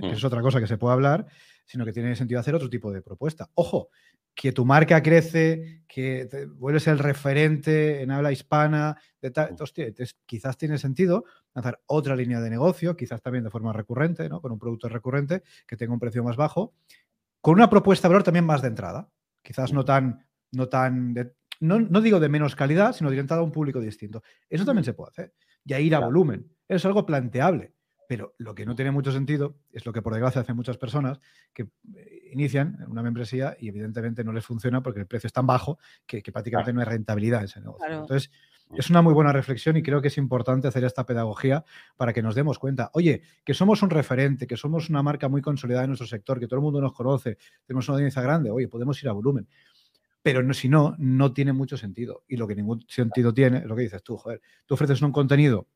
que 0.00 0.08
mm. 0.08 0.12
es 0.12 0.24
otra 0.24 0.40
cosa 0.40 0.60
que 0.60 0.66
se 0.66 0.78
puede 0.78 0.94
hablar, 0.94 1.26
sino 1.64 1.84
que 1.84 1.92
tiene 1.92 2.16
sentido 2.16 2.40
hacer 2.40 2.54
otro 2.54 2.70
tipo 2.70 2.92
de 2.92 3.02
propuesta. 3.02 3.50
Ojo, 3.54 3.90
que 4.34 4.52
tu 4.52 4.66
marca 4.66 5.02
crece, 5.02 5.82
que 5.88 6.28
vuelves 6.56 6.86
el 6.88 6.98
referente 6.98 8.02
en 8.02 8.10
habla 8.10 8.32
hispana, 8.32 8.96
de 9.20 9.30
tal, 9.30 9.48
entonces, 9.48 10.16
quizás 10.26 10.58
tiene 10.58 10.76
sentido 10.76 11.24
lanzar 11.54 11.80
otra 11.86 12.14
línea 12.14 12.40
de 12.40 12.50
negocio, 12.50 12.96
quizás 12.96 13.22
también 13.22 13.44
de 13.44 13.50
forma 13.50 13.72
recurrente, 13.72 14.28
¿no? 14.28 14.42
con 14.42 14.52
un 14.52 14.58
producto 14.58 14.90
recurrente 14.90 15.42
que 15.66 15.76
tenga 15.76 15.94
un 15.94 15.98
precio 15.98 16.22
más 16.22 16.36
bajo, 16.36 16.74
con 17.40 17.54
una 17.54 17.70
propuesta 17.70 18.08
de 18.08 18.12
valor 18.12 18.24
también 18.24 18.44
más 18.44 18.60
de 18.60 18.68
entrada. 18.68 19.08
Quizás 19.42 19.72
no 19.72 19.84
tan 19.84 20.26
no 20.52 20.68
tan, 20.68 21.14
no, 21.60 22.00
digo 22.00 22.20
de 22.20 22.28
menos 22.28 22.56
calidad, 22.56 22.92
sino 22.92 23.08
orientada 23.08 23.40
a 23.40 23.44
un 23.44 23.52
público 23.52 23.80
distinto. 23.80 24.22
Eso 24.48 24.64
también 24.64 24.84
se 24.84 24.94
puede 24.94 25.10
hacer. 25.10 25.34
Y 25.64 25.72
a 25.74 25.80
ir 25.80 25.94
a 25.94 26.00
volumen. 26.00 26.50
Eso 26.68 26.76
es 26.76 26.84
algo 26.86 27.06
planteable. 27.06 27.72
Pero 28.08 28.34
lo 28.38 28.54
que 28.54 28.64
no 28.64 28.76
tiene 28.76 28.92
mucho 28.92 29.10
sentido 29.10 29.56
es 29.72 29.84
lo 29.84 29.92
que 29.92 30.00
por 30.00 30.12
desgracia 30.12 30.40
hacen 30.40 30.54
muchas 30.54 30.76
personas, 30.78 31.18
que 31.52 31.62
eh, 31.96 32.30
inician 32.32 32.78
una 32.88 33.02
membresía 33.02 33.56
y 33.58 33.68
evidentemente 33.68 34.22
no 34.22 34.32
les 34.32 34.46
funciona 34.46 34.80
porque 34.80 35.00
el 35.00 35.06
precio 35.06 35.26
es 35.26 35.32
tan 35.32 35.46
bajo 35.46 35.78
que, 36.06 36.22
prácticamente 36.22 36.72
no 36.72 36.80
hay 36.80 36.86
rentabilidad 36.86 37.40
en 37.40 37.46
ese 37.46 37.60
negocio. 37.60 37.84
Entonces, 37.88 38.30
es 38.74 38.90
una 38.90 39.02
muy 39.02 39.12
buena 39.12 39.32
reflexión 39.32 39.76
y 39.76 39.82
creo 39.82 40.00
que 40.00 40.08
es 40.08 40.18
importante 40.18 40.68
hacer 40.68 40.84
esta 40.84 41.06
pedagogía 41.06 41.64
para 41.96 42.12
que 42.12 42.22
nos 42.22 42.34
demos 42.34 42.58
cuenta, 42.58 42.90
oye, 42.94 43.22
que 43.44 43.54
somos 43.54 43.82
un 43.82 43.90
referente, 43.90 44.46
que 44.46 44.56
somos 44.56 44.88
una 44.88 45.02
marca 45.02 45.28
muy 45.28 45.40
consolidada 45.40 45.84
en 45.84 45.90
nuestro 45.90 46.06
sector, 46.06 46.40
que 46.40 46.46
todo 46.46 46.58
el 46.58 46.62
mundo 46.62 46.80
nos 46.80 46.92
conoce, 46.92 47.38
tenemos 47.64 47.88
una 47.88 47.96
audiencia 47.96 48.22
grande, 48.22 48.50
oye, 48.50 48.68
podemos 48.68 49.00
ir 49.02 49.08
a 49.08 49.12
volumen. 49.12 49.48
Pero 50.26 50.42
no, 50.42 50.54
si 50.54 50.68
no, 50.68 50.96
no 50.98 51.32
tiene 51.32 51.52
mucho 51.52 51.76
sentido. 51.76 52.24
Y 52.26 52.36
lo 52.36 52.48
que 52.48 52.56
ningún 52.56 52.84
sentido 52.88 53.32
tiene 53.32 53.58
es 53.58 53.64
lo 53.66 53.76
que 53.76 53.82
dices 53.82 54.02
tú, 54.02 54.16
joder, 54.16 54.42
tú 54.66 54.74
ofreces 54.74 55.00
un 55.02 55.12
contenido 55.12 55.68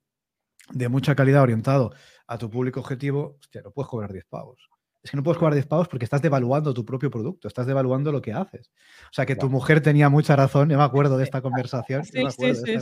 de 0.72 0.88
mucha 0.88 1.14
calidad 1.14 1.42
orientado 1.42 1.94
a 2.26 2.36
tu 2.36 2.50
público 2.50 2.80
objetivo, 2.80 3.36
hostia, 3.38 3.62
no 3.62 3.70
puedes 3.70 3.88
cobrar 3.88 4.12
10 4.12 4.24
pavos. 4.24 4.68
Es 5.04 5.12
que 5.12 5.16
no 5.16 5.22
puedes 5.22 5.38
cobrar 5.38 5.54
10 5.54 5.66
pavos 5.66 5.86
porque 5.86 6.04
estás 6.04 6.20
devaluando 6.20 6.74
tu 6.74 6.84
propio 6.84 7.12
producto, 7.12 7.46
estás 7.46 7.64
devaluando 7.64 8.10
lo 8.10 8.20
que 8.20 8.32
haces. 8.32 8.72
O 9.04 9.12
sea, 9.12 9.24
que 9.24 9.36
tu 9.36 9.48
mujer 9.48 9.80
tenía 9.82 10.08
mucha 10.08 10.34
razón, 10.34 10.68
yo 10.68 10.76
me 10.76 10.82
acuerdo 10.82 11.16
de 11.16 11.22
esta 11.22 11.40
conversación. 11.40 12.04
Sí, 12.04 12.24
sí, 12.36 12.54
sí, 12.56 12.76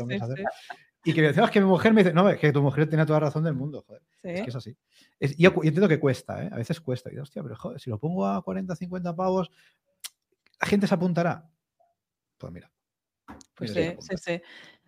y 1.04 1.12
que 1.12 1.20
me 1.20 1.28
decías 1.28 1.50
que 1.50 1.60
mi 1.60 1.66
mujer 1.66 1.92
me 1.92 2.02
dice, 2.02 2.14
no, 2.14 2.30
es 2.30 2.38
que 2.38 2.50
tu 2.50 2.62
mujer 2.62 2.88
tenía 2.88 3.04
toda 3.04 3.20
la 3.20 3.26
razón 3.26 3.44
del 3.44 3.54
mundo, 3.54 3.84
joder. 3.86 4.02
Es 4.22 4.42
que 4.42 4.48
es 4.48 4.56
así. 4.56 4.74
y 5.20 5.42
yo, 5.42 5.50
entiendo 5.56 5.86
que 5.86 6.00
cuesta, 6.00 6.42
¿eh? 6.42 6.48
a 6.50 6.56
veces 6.56 6.80
cuesta. 6.80 7.10
Y 7.10 7.12
digo, 7.12 7.24
hostia, 7.24 7.42
pero 7.42 7.56
joder, 7.56 7.78
si 7.78 7.90
lo 7.90 7.98
pongo 7.98 8.26
a 8.26 8.42
40, 8.42 8.74
50 8.74 9.14
pavos, 9.14 9.50
la 10.60 10.66
gente 10.66 10.86
se 10.86 10.94
apuntará. 10.94 11.48
Pues 12.38 12.52
mira. 12.52 12.70
Pues 13.54 13.72
sí, 13.72 13.94
sí, 14.00 14.16
sí. 14.16 14.42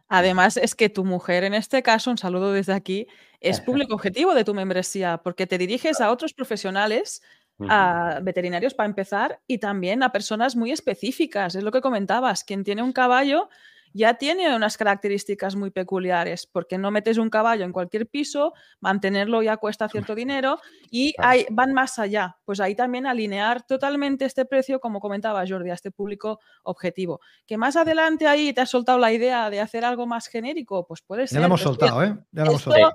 Además, 0.09 0.57
es 0.57 0.75
que 0.75 0.89
tu 0.89 1.05
mujer, 1.05 1.45
en 1.45 1.55
este 1.55 1.83
caso, 1.83 2.11
un 2.11 2.19
saludo 2.19 2.53
desde 2.53 2.73
aquí, 2.75 3.07
es 3.41 3.61
público 3.89 3.95
objetivo 3.95 4.35
de 4.35 4.45
tu 4.45 4.55
membresía, 4.55 5.19
porque 5.19 5.47
te 5.47 5.59
diriges 5.59 6.01
a 6.01 6.11
otros 6.11 6.35
profesionales, 6.35 7.23
a 7.69 8.21
veterinarios 8.23 8.75
para 8.75 8.89
empezar, 8.89 9.41
y 9.47 9.59
también 9.59 10.03
a 10.03 10.13
personas 10.13 10.57
muy 10.57 10.73
específicas. 10.73 11.55
Es 11.55 11.65
lo 11.65 11.73
que 11.73 11.81
comentabas, 11.81 12.45
quien 12.45 12.65
tiene 12.65 12.83
un 12.83 12.93
caballo 12.93 13.49
ya 13.93 14.15
tiene 14.15 14.55
unas 14.55 14.77
características 14.77 15.57
muy 15.57 15.71
peculiares, 15.71 16.47
porque 16.47 16.79
no 16.79 16.91
metes 16.91 17.19
un 17.19 17.31
caballo 17.31 17.65
en 17.65 17.73
cualquier 17.73 18.07
piso, 18.07 18.53
mantenerlo 18.81 19.43
ya 19.43 19.57
cuesta 19.57 19.89
cierto 19.89 20.15
dinero 20.15 20.59
y 20.91 21.15
hay, 21.19 21.47
van 21.51 21.73
más 21.73 21.99
allá. 21.99 22.37
Pues 22.45 22.61
ahí 22.61 22.75
también 22.75 23.07
alinear 23.07 23.63
totalmente 23.67 24.25
este 24.25 24.45
precio, 24.45 24.81
como 24.81 25.01
comentaba 25.01 25.45
Jordi, 25.47 25.71
a 25.71 25.75
este 25.75 25.91
público 25.91 26.41
objetivo. 26.63 27.21
Que 27.47 27.57
más 27.57 27.77
adelante 27.77 28.27
ahí 28.27 28.53
te 28.53 28.61
has 28.61 28.71
soltado 28.71 28.99
la 28.99 29.13
idea 29.13 29.51
de 29.51 29.61
hacer 29.61 29.85
algo 29.85 30.07
más 30.07 30.29
genérico, 30.29 30.87
pues 30.87 31.03
puede 31.03 31.27
ser. 31.27 31.37
Ya 31.37 31.41
lo 31.41 31.47
hemos 31.47 31.63
soltado, 31.63 32.03
¿eh? 32.05 32.17
Ya 32.33 32.45
lo 32.45 32.51
hemos 32.51 32.63
soltado. 32.63 32.93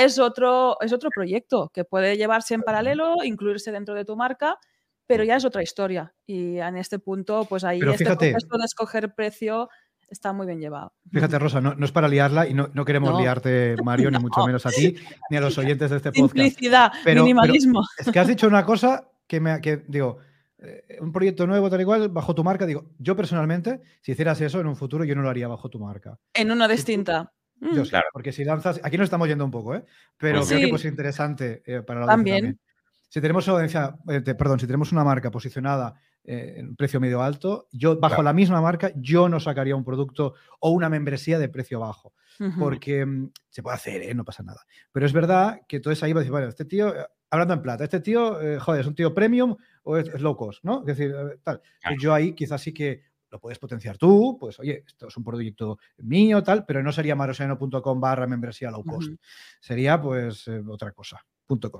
Es 0.00 0.18
otro, 0.18 0.78
es 0.80 0.92
otro 0.92 1.10
proyecto 1.14 1.70
que 1.74 1.84
puede 1.84 2.16
llevarse 2.16 2.54
en 2.54 2.62
paralelo, 2.62 3.16
incluirse 3.24 3.72
dentro 3.72 3.94
de 3.94 4.04
tu 4.04 4.16
marca 4.16 4.58
pero 5.06 5.24
ya 5.24 5.36
es 5.36 5.44
otra 5.44 5.62
historia. 5.62 6.14
Y 6.26 6.58
en 6.58 6.76
este 6.76 6.98
punto, 6.98 7.46
pues 7.48 7.64
ahí 7.64 7.78
pero 7.78 7.92
este 7.92 8.04
fíjate, 8.04 8.32
de 8.32 8.64
escoger 8.64 9.14
precio 9.14 9.68
está 10.08 10.32
muy 10.32 10.46
bien 10.46 10.60
llevado. 10.60 10.92
Fíjate, 11.10 11.38
Rosa, 11.38 11.60
no, 11.60 11.84
es 11.84 11.92
para 11.92 12.08
liarla 12.08 12.48
y 12.48 12.54
no, 12.54 12.84
queremos 12.84 13.18
liarte, 13.18 13.76
Mario, 13.82 14.10
ni 14.10 14.18
mucho 14.18 14.44
menos 14.46 14.64
a 14.66 14.70
ti, 14.70 14.96
ni 15.30 15.36
a 15.36 15.40
los 15.40 15.56
oyentes 15.58 15.90
de 15.90 15.96
este 15.96 16.12
podcast. 16.12 16.36
Simplicidad, 16.36 16.92
minimalismo. 17.04 17.82
es 17.98 18.10
que 18.10 18.18
has 18.18 18.28
dicho 18.28 18.46
una 18.46 18.64
cosa 18.64 19.08
que 19.26 19.40
me 19.40 19.60
que, 19.60 19.84
digo, 19.88 20.18
eh, 20.58 20.98
un 21.00 21.12
proyecto 21.12 21.46
nuevo, 21.46 21.68
tal 21.68 21.80
igual, 21.80 22.08
bajo 22.08 22.34
tu 22.34 22.42
marca. 22.42 22.66
Digo, 22.66 22.90
yo 22.98 23.16
personalmente, 23.16 23.80
si 24.00 24.12
hicieras 24.12 24.40
eso 24.40 24.60
en 24.60 24.66
un 24.66 24.76
futuro, 24.76 25.04
yo 25.04 25.14
no 25.14 25.22
lo 25.22 25.30
haría 25.30 25.48
bajo 25.48 25.68
tu 25.68 25.78
marca. 25.78 26.18
En 26.32 26.50
una 26.50 26.66
distinta. 26.68 27.32
Yo, 27.60 27.82
mm. 27.82 27.88
claro. 27.88 28.06
Porque 28.12 28.32
si 28.32 28.44
lanzas, 28.44 28.80
aquí 28.82 28.96
nos 28.96 29.04
estamos 29.04 29.28
yendo 29.28 29.44
un 29.44 29.50
poco, 29.50 29.74
¿eh? 29.74 29.84
pero 30.16 30.44
creo 30.44 30.60
que 30.60 30.68
pues, 30.68 30.84
es 30.84 30.90
interesante 30.90 31.62
eh, 31.66 31.82
para 31.82 32.00
la 32.00 32.06
también. 32.06 32.36
también. 32.36 32.60
Si 33.08 33.20
tenemos 33.20 33.48
audiencia, 33.48 33.96
eh, 34.08 34.20
perdón, 34.20 34.58
si 34.58 34.66
tenemos 34.66 34.92
una 34.92 35.04
marca 35.04 35.30
posicionada 35.30 35.94
eh, 36.24 36.54
en 36.56 36.74
precio 36.76 37.00
medio 37.00 37.22
alto, 37.22 37.68
yo 37.70 37.98
bajo 37.98 38.22
la 38.22 38.32
misma 38.32 38.60
marca, 38.60 38.92
yo 38.96 39.28
no 39.28 39.38
sacaría 39.38 39.76
un 39.76 39.84
producto 39.84 40.34
o 40.60 40.70
una 40.70 40.88
membresía 40.88 41.38
de 41.38 41.48
precio 41.48 41.80
bajo. 41.80 42.14
Porque 42.58 43.06
mm, 43.06 43.30
se 43.48 43.62
puede 43.62 43.76
hacer, 43.76 44.02
¿eh? 44.02 44.14
no 44.14 44.24
pasa 44.24 44.42
nada. 44.42 44.60
Pero 44.92 45.06
es 45.06 45.12
verdad 45.12 45.60
que 45.66 45.76
entonces 45.76 46.02
ahí 46.02 46.12
va 46.12 46.20
a 46.20 46.22
decir, 46.22 46.32
bueno, 46.32 46.48
este 46.48 46.66
tío, 46.66 46.92
hablando 47.30 47.54
en 47.54 47.62
plata, 47.62 47.84
este 47.84 48.00
tío, 48.00 48.38
joder, 48.60 48.80
es 48.80 48.86
un 48.86 48.94
tío 48.94 49.14
premium 49.14 49.56
o 49.84 49.96
es, 49.96 50.20
low 50.20 50.36
cost, 50.36 50.62
¿no? 50.64 50.80
Es 50.80 50.96
decir, 50.96 51.14
tal. 51.42 51.62
Pues 51.82 51.96
yo 51.98 52.12
ahí 52.12 52.34
quizás 52.34 52.60
sí 52.60 52.74
que 52.74 53.04
lo 53.30 53.40
puedes 53.40 53.58
potenciar 53.58 53.96
tú, 53.96 54.36
pues 54.38 54.58
oye, 54.60 54.84
esto 54.86 55.08
es 55.08 55.16
un 55.16 55.24
proyecto 55.24 55.78
mío, 55.98 56.42
tal, 56.42 56.66
pero 56.66 56.82
no 56.82 56.92
sería 56.92 57.16
maroseno.com 57.16 58.00
barra 58.00 58.26
membresía 58.26 58.70
low 58.70 58.84
cost. 58.84 59.12
Sería 59.60 60.00
pues 60.00 60.46
otra 60.68 60.92
cosa. 60.92 61.24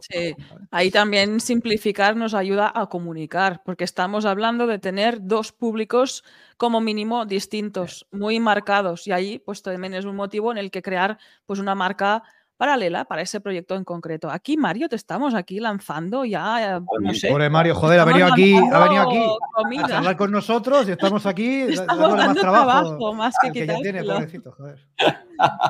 Sí, 0.00 0.34
ahí 0.70 0.90
también 0.90 1.40
simplificar 1.40 2.16
nos 2.16 2.34
ayuda 2.34 2.72
a 2.74 2.86
comunicar, 2.86 3.62
porque 3.64 3.84
estamos 3.84 4.24
hablando 4.24 4.66
de 4.66 4.78
tener 4.78 5.18
dos 5.20 5.52
públicos 5.52 6.22
como 6.56 6.80
mínimo 6.80 7.26
distintos, 7.26 8.06
muy 8.12 8.38
marcados, 8.38 9.06
y 9.06 9.12
ahí 9.12 9.38
pues 9.38 9.62
también 9.62 9.94
es 9.94 10.04
un 10.04 10.16
motivo 10.16 10.52
en 10.52 10.58
el 10.58 10.70
que 10.70 10.82
crear 10.82 11.18
pues 11.46 11.58
una 11.58 11.74
marca 11.74 12.22
paralela 12.56 13.04
para 13.04 13.22
ese 13.22 13.40
proyecto 13.40 13.74
en 13.74 13.84
concreto. 13.84 14.30
Aquí, 14.30 14.56
Mario, 14.56 14.88
te 14.88 14.96
estamos 14.96 15.34
aquí 15.34 15.60
lanzando 15.60 16.24
ya. 16.24 16.80
No 17.00 17.14
sé, 17.14 17.28
Pobre 17.28 17.50
Mario, 17.50 17.74
joder, 17.74 18.00
ha 18.00 18.04
venido 18.04 18.26
aquí, 18.26 18.54
ha 18.56 18.78
venido 18.84 19.02
aquí 19.02 19.92
a 19.92 19.98
hablar 19.98 20.16
con 20.16 20.30
nosotros 20.30 20.88
y 20.88 20.92
estamos 20.92 21.26
aquí 21.26 21.60
estamos 21.68 22.16
más 22.16 22.36
trabajo. 22.36 23.14
más 23.14 23.34
que, 23.42 23.52
que 23.52 23.66
tiene, 23.82 24.02
pobrecito, 24.04 24.52
joder. 24.52 24.78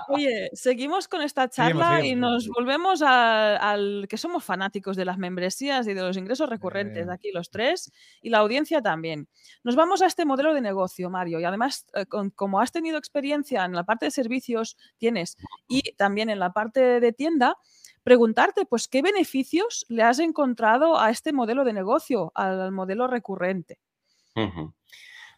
Oye, 0.08 0.50
seguimos 0.52 1.08
con 1.08 1.22
esta 1.22 1.48
charla 1.48 2.04
y 2.04 2.14
nos 2.14 2.48
volvemos 2.48 3.02
al 3.02 4.06
que 4.08 4.16
somos 4.16 4.44
fanáticos 4.44 4.96
de 4.96 5.04
las 5.04 5.18
membresías 5.18 5.86
y 5.86 5.94
de 5.94 6.02
los 6.02 6.16
ingresos 6.16 6.48
recurrentes, 6.48 7.06
de 7.06 7.12
aquí 7.12 7.30
los 7.32 7.50
tres, 7.50 7.92
y 8.22 8.30
la 8.30 8.38
audiencia 8.38 8.82
también. 8.82 9.28
Nos 9.64 9.76
vamos 9.76 10.02
a 10.02 10.06
este 10.06 10.24
modelo 10.24 10.54
de 10.54 10.60
negocio, 10.60 11.10
Mario, 11.10 11.40
y 11.40 11.44
además, 11.44 11.86
eh, 11.94 12.06
como 12.34 12.60
has 12.60 12.72
tenido 12.72 12.98
experiencia 12.98 13.64
en 13.64 13.72
la 13.72 13.84
parte 13.84 14.06
de 14.06 14.10
servicios, 14.10 14.76
tienes, 14.98 15.36
y 15.68 15.92
también 15.96 16.30
en 16.30 16.38
la 16.38 16.52
parte 16.52 17.00
de 17.00 17.12
tienda, 17.12 17.56
preguntarte, 18.02 18.66
pues, 18.66 18.86
¿qué 18.86 19.02
beneficios 19.02 19.84
le 19.88 20.02
has 20.02 20.20
encontrado 20.20 20.98
a 20.98 21.10
este 21.10 21.32
modelo 21.32 21.64
de 21.64 21.72
negocio, 21.72 22.30
al 22.34 22.70
modelo 22.70 23.08
recurrente? 23.08 23.78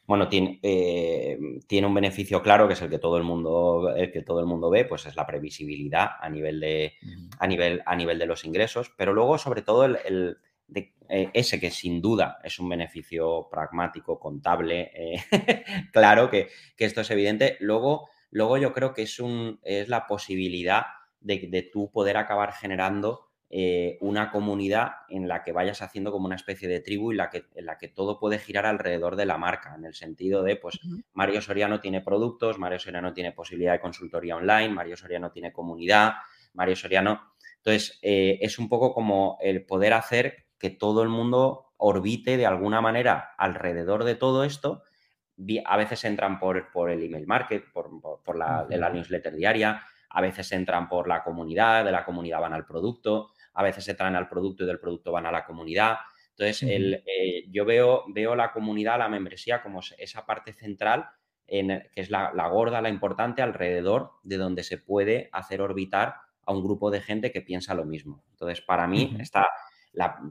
Bueno, 0.09 0.31
tiene, 0.31 0.59
eh, 0.63 1.39
tiene, 1.67 1.87
un 1.87 1.93
beneficio 1.93 2.43
claro, 2.43 2.67
que 2.67 2.73
es 2.73 2.81
el 2.81 2.89
que 2.89 2.99
todo 2.99 3.19
el 3.19 3.25
mundo, 3.25 3.95
el 3.95 4.11
que 4.11 4.23
todo 4.23 4.41
el 4.41 4.47
mundo 4.47 4.71
ve, 4.71 4.87
pues 4.87 5.05
es 5.05 5.15
la 5.15 5.27
previsibilidad 5.27 6.13
a 6.19 6.31
nivel 6.31 6.61
de, 6.61 6.95
a 7.39 7.47
nivel, 7.47 7.83
a 7.85 7.95
nivel 7.95 8.19
de 8.19 8.25
los 8.25 8.47
ingresos, 8.47 8.91
pero 8.97 9.13
luego, 9.13 9.37
sobre 9.37 9.61
todo, 9.61 9.85
el, 9.85 10.39
de, 10.67 10.95
eh, 11.11 11.29
ese 11.35 11.61
que 11.61 11.71
sin 11.71 12.01
duda 12.01 12.39
es 12.43 12.59
un 12.59 12.71
beneficio 12.71 13.49
pragmático, 13.51 14.19
contable, 14.19 14.91
eh, 14.95 15.23
claro 15.93 16.31
que, 16.31 16.49
esto 16.79 17.03
es 17.03 17.11
evidente. 17.11 17.59
Luego, 17.61 18.09
luego 18.31 18.57
yo 18.57 18.73
creo 18.73 18.95
que 18.95 19.03
es, 19.03 19.21
un, 19.21 19.61
es 19.63 19.91
la 19.91 20.07
posibilidad 20.07 20.87
de, 21.21 21.49
de 21.51 21.63
tú 21.63 21.91
poder 21.91 22.17
acabar 22.17 22.55
generando 22.55 23.28
eh, 23.51 23.97
una 24.03 24.31
comunidad 24.31 24.93
en 25.09 25.27
la 25.27 25.43
que 25.43 25.53
vayas 25.53 25.81
haciendo 25.81 26.13
como 26.13 26.27
una 26.27 26.37
especie 26.37 26.69
de 26.69 26.81
tribu 26.81 27.13
y 27.13 27.17
la 27.17 27.31
que, 27.31 27.47
en 27.55 27.65
la 27.65 27.79
que 27.79 27.89
todo 27.89 28.19
puede 28.19 28.39
girar 28.39 28.67
alrededor 28.67 29.17
de 29.17 29.25
la 29.25 29.39
marca, 29.39 29.75
en 29.75 29.87
el 29.87 29.95
sentido 29.95 30.43
de, 30.43 30.57
pues, 30.57 30.79
Mario 31.15 31.41
Soriano 31.41 31.81
tiene 31.81 32.03
productos, 32.03 32.59
Mario 32.59 32.79
Soriano 32.79 33.15
tiene 33.15 33.33
posibilidad 33.33 33.73
de 33.73 33.81
consultoría 33.81 34.37
online, 34.37 34.69
Mario 34.69 34.99
Soriano 34.99 35.31
tiene 35.31 35.51
comunidad, 35.51 36.15
Mario 36.53 36.77
Soriano. 36.77 37.33
Entonces, 37.57 37.99
eh, 38.03 38.39
es 38.43 38.59
un 38.59 38.69
poco 38.69 38.93
como 38.93 39.39
el 39.41 39.65
poder 39.65 39.95
hacer 39.95 40.45
que 40.59 40.69
todo 40.69 41.03
el 41.03 41.09
mundo 41.09 41.73
orbite 41.79 42.37
de 42.37 42.45
alguna 42.45 42.83
manera 42.83 43.31
alrededor 43.39 44.05
de 44.05 44.15
todo 44.15 44.45
esto. 44.45 44.83
A 45.65 45.77
veces 45.79 46.05
entran 46.05 46.39
por, 46.39 46.71
por 46.71 46.91
el 46.91 47.03
email 47.03 47.27
market, 47.27 47.65
por, 47.73 48.37
la, 48.37 48.67
la 48.69 48.91
newsletter 48.91 49.35
diaria, 49.35 49.83
a 50.11 50.21
veces 50.21 50.51
entran 50.53 50.89
por 50.89 51.09
la 51.09 51.23
comunidad, 51.23 51.85
de 51.85 51.93
la 51.93 52.05
comunidad 52.05 52.41
van 52.41 52.53
al 52.53 52.67
producto, 52.67 53.31
a 53.55 53.63
veces 53.63 53.85
se 53.85 53.95
traen 53.95 54.17
al 54.17 54.29
producto 54.29 54.65
y 54.65 54.67
del 54.67 54.81
producto 54.81 55.13
van 55.13 55.27
a 55.27 55.33
la 55.33 55.45
comunidad. 55.45 55.97
Entonces, 56.31 56.63
eh, 56.69 57.45
yo 57.51 57.65
veo, 57.65 58.05
veo 58.09 58.37
la 58.37 58.53
comunidad, 58.53 58.99
la 58.99 59.09
membresía, 59.09 59.61
como 59.61 59.81
esa 59.99 60.25
parte 60.25 60.53
central, 60.53 61.09
en, 61.49 61.89
que 61.93 62.01
es 62.01 62.11
la, 62.11 62.31
gorda, 62.49 62.81
la 62.81 62.89
importante, 62.89 63.43
alrededor 63.43 64.13
de 64.23 64.37
donde 64.37 64.63
se 64.63 64.79
puede 64.79 65.31
hacer 65.33 65.61
orbitar 65.61 66.15
a 66.47 66.53
un 66.53 66.63
grupo 66.63 66.91
de 66.91 67.01
gente 67.01 67.33
que 67.33 67.41
piensa 67.41 67.75
lo 67.75 67.85
mismo. 67.85 68.23
Entonces, 68.31 68.61
para 68.61 68.87
mí 68.87 69.17
está 69.19 69.49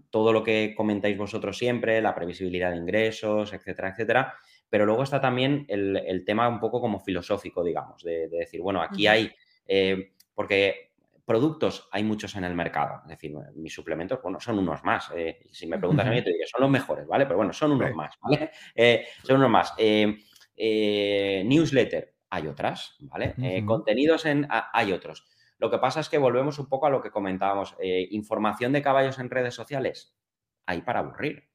todo 0.10 0.32
lo 0.32 0.44
que 0.44 0.74
comentáis 0.78 1.18
vosotros 1.18 1.58
siempre, 1.58 2.02
la 2.02 2.16
previsibilidad 2.16 2.72
de 2.72 2.78
ingresos, 2.78 3.52
etcétera, 3.52 3.90
etcétera. 3.90 4.34
Pero 4.70 4.86
luego 4.86 5.04
está 5.04 5.20
también 5.20 5.66
el, 5.68 6.24
tema 6.26 6.48
un 6.48 6.60
poco 6.60 6.80
como 6.80 7.00
filosófico, 7.00 7.64
digamos, 7.64 8.04
de, 8.04 8.28
decir, 8.30 8.62
bueno, 8.62 8.82
aquí 8.82 9.08
hay, 9.08 9.32
eh, 9.68 10.14
porque 10.34 10.87
Productos 11.28 11.90
hay 11.92 12.06
muchos 12.06 12.38
en 12.38 12.46
el 12.46 12.56
mercado. 12.56 13.02
Es 13.04 13.10
decir, 13.10 13.36
mis 13.56 13.74
suplementos, 13.74 14.22
bueno, 14.24 14.40
son 14.40 14.60
unos 14.60 14.82
más. 14.86 15.12
Eh, 15.14 15.46
si 15.52 15.68
me 15.68 15.78
preguntas 15.78 16.08
a 16.08 16.10
mí, 16.10 16.24
te 16.24 16.32
digo, 16.32 16.46
son 16.46 16.62
los 16.62 16.70
mejores, 16.70 17.06
¿vale? 17.06 17.26
Pero 17.26 17.36
bueno, 17.36 17.52
son 17.52 17.74
unos 17.74 17.94
más, 17.94 18.16
¿vale? 18.22 18.50
Eh, 18.76 19.06
son 19.24 19.36
unos 19.36 19.50
más. 19.50 19.74
Eh, 19.78 21.44
newsletter, 21.46 22.16
hay 22.30 22.48
otras, 22.48 22.96
¿vale? 23.02 23.36
contenidos 23.66 24.26
en, 24.26 24.48
hay 24.50 24.94
otros. 24.94 25.28
Lo 25.58 25.70
que 25.70 25.80
pasa 25.80 26.00
es 26.00 26.08
que 26.08 26.18
volvemos 26.18 26.60
un 26.60 26.70
poco 26.70 26.86
a 26.86 26.90
lo 26.90 27.02
que 27.02 27.12
comentábamos. 27.12 27.76
información 27.82 28.72
de 28.72 28.82
caballos 28.82 29.20
en 29.20 29.30
redes 29.30 29.54
sociales, 29.54 30.18
hay 30.66 30.82
para 30.82 31.00
aburrir. 31.00 31.50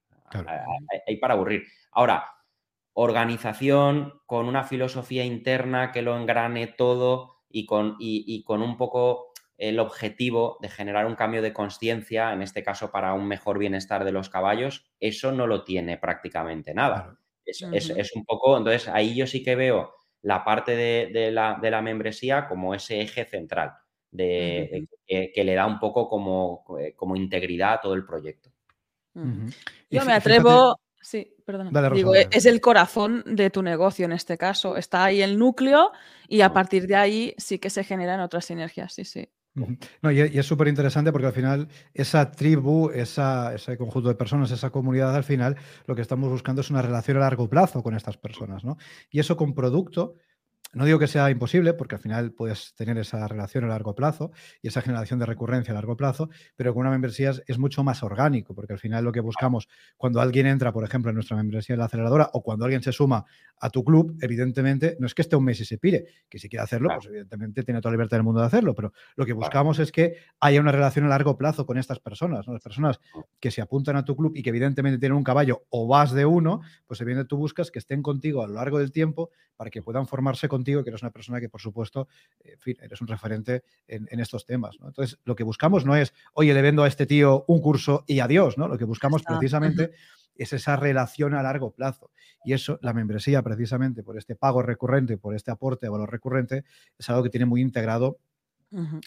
hay, 1.06 1.16
para 1.16 1.32
aburrir. 1.32 1.64
Ahora, 1.92 2.26
organización 2.92 4.20
con 4.26 4.48
una 4.48 4.64
filosofía 4.64 5.24
interna 5.24 5.92
que 5.92 6.02
lo 6.02 6.14
engrane 6.14 6.66
todo 6.66 7.38
y 7.48 7.64
con, 7.64 7.96
y, 7.98 8.44
con 8.44 8.60
un 8.60 8.76
poco 8.76 9.31
el 9.62 9.78
objetivo 9.78 10.58
de 10.60 10.68
generar 10.68 11.06
un 11.06 11.14
cambio 11.14 11.40
de 11.40 11.52
conciencia, 11.52 12.32
en 12.32 12.42
este 12.42 12.64
caso 12.64 12.90
para 12.90 13.14
un 13.14 13.28
mejor 13.28 13.58
bienestar 13.58 14.04
de 14.04 14.10
los 14.10 14.28
caballos, 14.28 14.90
eso 14.98 15.30
no 15.30 15.46
lo 15.46 15.62
tiene 15.62 15.98
prácticamente 15.98 16.74
nada. 16.74 17.16
Es, 17.44 17.62
un 18.16 18.24
poco, 18.24 18.58
entonces 18.58 18.88
ahí 18.88 19.14
yo 19.14 19.24
sí 19.24 19.44
que 19.44 19.54
veo 19.54 19.94
la 20.22 20.44
parte 20.44 20.74
de, 20.74 21.30
la, 21.30 21.80
membresía 21.80 22.48
como 22.48 22.74
ese 22.74 23.02
eje 23.02 23.24
central, 23.24 23.74
de, 24.10 24.88
que, 25.06 25.44
le 25.44 25.54
da 25.54 25.66
un 25.66 25.78
poco 25.78 26.08
como, 26.08 26.64
eh, 26.80 26.94
como 26.96 27.14
integridad 27.14 27.74
a 27.74 27.80
todo 27.80 27.94
el 27.94 28.04
proyecto. 28.04 28.50
Yo 29.14 30.04
me 30.04 30.12
atrevo, 30.12 30.76
Sí, 31.02 31.34
perdón. 31.44 31.72
Digo, 31.94 32.14
es 32.14 32.46
el 32.46 32.60
corazón 32.60 33.24
de 33.26 33.50
tu 33.50 33.62
negocio 33.62 34.04
en 34.04 34.12
este 34.12 34.38
caso. 34.38 34.76
Está 34.76 35.04
ahí 35.04 35.20
el 35.20 35.36
núcleo 35.36 35.90
y 36.28 36.40
a 36.42 36.52
partir 36.52 36.86
de 36.86 36.94
ahí 36.94 37.34
sí 37.38 37.58
que 37.58 37.70
se 37.70 37.82
generan 37.82 38.20
otras 38.20 38.44
sinergias, 38.44 38.92
sí, 38.92 39.04
sí. 39.04 39.28
No, 39.54 40.10
y, 40.10 40.20
es 40.20 40.46
súper 40.46 40.68
interesante 40.68 41.12
porque 41.12 41.26
al 41.26 41.32
final 41.32 41.68
esa 41.92 42.30
tribu, 42.30 42.90
ese 42.90 43.76
conjunto 43.76 44.08
de 44.08 44.14
personas, 44.14 44.50
esa 44.50 44.70
comunidad, 44.70 45.14
al 45.14 45.24
final 45.24 45.56
lo 45.86 45.94
que 45.94 46.00
estamos 46.02 46.30
buscando 46.30 46.62
es 46.62 46.70
una 46.70 46.80
relación 46.80 47.18
a 47.18 47.20
largo 47.20 47.48
plazo 47.48 47.82
con 47.82 47.94
estas 47.94 48.16
personas, 48.16 48.64
¿no? 48.64 48.78
Y 49.10 49.20
eso 49.20 49.36
con 49.36 49.54
producto 49.54 50.16
no 50.74 50.86
digo 50.86 50.98
que 50.98 51.06
sea 51.06 51.30
imposible, 51.30 51.74
porque 51.74 51.96
al 51.96 52.00
final 52.00 52.32
puedes 52.32 52.74
tener 52.74 52.96
esa 52.96 53.28
relación 53.28 53.64
a 53.64 53.68
largo 53.68 53.94
plazo 53.94 54.32
y 54.62 54.68
esa 54.68 54.80
generación 54.80 55.18
de 55.18 55.26
recurrencia 55.26 55.72
a 55.72 55.74
largo 55.74 55.96
plazo, 55.96 56.30
pero 56.56 56.72
con 56.72 56.82
una 56.82 56.90
membresía 56.90 57.32
es, 57.46 57.58
mucho 57.58 57.84
más 57.84 58.02
orgánico, 58.02 58.54
porque 58.54 58.72
al 58.72 58.78
final 58.78 59.04
lo 59.04 59.12
que 59.12 59.20
buscamos 59.20 59.68
cuando 59.96 60.20
alguien 60.20 60.46
entra, 60.46 60.72
por 60.72 60.84
ejemplo, 60.84 61.10
en 61.10 61.14
nuestra 61.14 61.36
membresía 61.36 61.74
en 61.74 61.80
la 61.80 61.84
aceleradora 61.84 62.30
o 62.32 62.42
cuando 62.42 62.64
alguien 62.64 62.82
se 62.82 62.90
suma 62.92 63.24
a 63.60 63.70
tu 63.70 63.84
club, 63.84 64.16
evidentemente 64.20 64.96
no 64.98 65.06
es 65.06 65.14
que 65.14 65.22
esté 65.22 65.36
un 65.36 65.44
mes 65.44 65.60
y 65.60 65.64
se 65.64 65.78
pire, 65.78 66.06
que 66.28 66.38
si 66.38 66.48
quiere 66.48 66.64
hacerlo, 66.64 66.88
pues 66.94 67.06
evidentemente 67.06 67.62
tiene 67.62 67.80
toda 67.80 67.92
la 67.92 67.96
libertad 67.96 68.16
del 68.16 68.24
mundo 68.24 68.40
de 68.40 68.46
hacerlo, 68.46 68.74
pero 68.74 68.92
lo 69.14 69.26
que 69.26 69.32
buscamos 69.34 69.78
es 69.78 69.92
que 69.92 70.16
haya 70.40 70.60
una 70.60 70.72
relación 70.72 71.04
a 71.04 71.08
largo 71.08 71.36
plazo 71.36 71.66
con 71.66 71.78
estas 71.78 72.00
personas, 72.00 72.46
¿no? 72.46 72.54
las 72.54 72.62
personas 72.62 72.98
que 73.38 73.50
se 73.50 73.60
apuntan 73.60 73.96
a 73.96 74.04
tu 74.04 74.16
club 74.16 74.32
y 74.34 74.42
que 74.42 74.50
evidentemente 74.50 74.98
tienen 74.98 75.16
un 75.16 75.24
caballo 75.24 75.64
o 75.68 75.86
vas 75.86 76.12
de 76.12 76.24
uno, 76.24 76.62
pues 76.86 77.00
evidentemente 77.00 77.28
tú 77.28 77.36
buscas 77.36 77.70
que 77.70 77.78
estén 77.78 78.02
contigo 78.02 78.42
a 78.42 78.46
lo 78.46 78.54
largo 78.54 78.78
del 78.78 78.90
tiempo 78.90 79.30
para 79.62 79.70
que 79.70 79.80
puedan 79.80 80.08
formarse 80.08 80.48
con 80.48 80.64
que 80.64 80.72
eres 80.72 81.02
una 81.02 81.12
persona 81.12 81.38
que, 81.38 81.48
por 81.48 81.60
supuesto, 81.60 82.08
en 82.42 82.58
fin, 82.58 82.76
eres 82.82 83.00
un 83.00 83.06
referente 83.06 83.62
en, 83.86 84.18
estos 84.18 84.44
temas. 84.44 84.76
Entonces, 84.82 85.20
lo 85.22 85.36
que 85.36 85.44
buscamos 85.44 85.86
no 85.86 85.94
es, 85.94 86.12
oye, 86.32 86.52
le 86.52 86.62
vendo 86.62 86.82
a 86.82 86.88
este 86.88 87.06
tío 87.06 87.44
un 87.46 87.60
curso 87.60 88.02
y 88.08 88.18
adiós, 88.18 88.58
¿no? 88.58 88.66
Lo 88.66 88.76
que 88.76 88.84
buscamos 88.84 89.22
precisamente 89.22 89.92
es 90.34 90.52
esa 90.52 90.74
relación 90.74 91.34
a 91.34 91.44
largo 91.44 91.70
plazo. 91.70 92.10
Y 92.44 92.54
eso, 92.54 92.80
la 92.82 92.92
membresía, 92.92 93.40
precisamente 93.42 94.02
por 94.02 94.18
este 94.18 94.34
pago 94.34 94.62
recurrente, 94.62 95.16
por 95.16 95.36
este 95.36 95.52
aporte 95.52 95.86
de 95.86 95.90
valor 95.90 96.10
recurrente, 96.10 96.64
es 96.98 97.08
algo 97.08 97.22
que 97.22 97.30
tiene 97.30 97.46
muy 97.46 97.60
integrado 97.60 98.18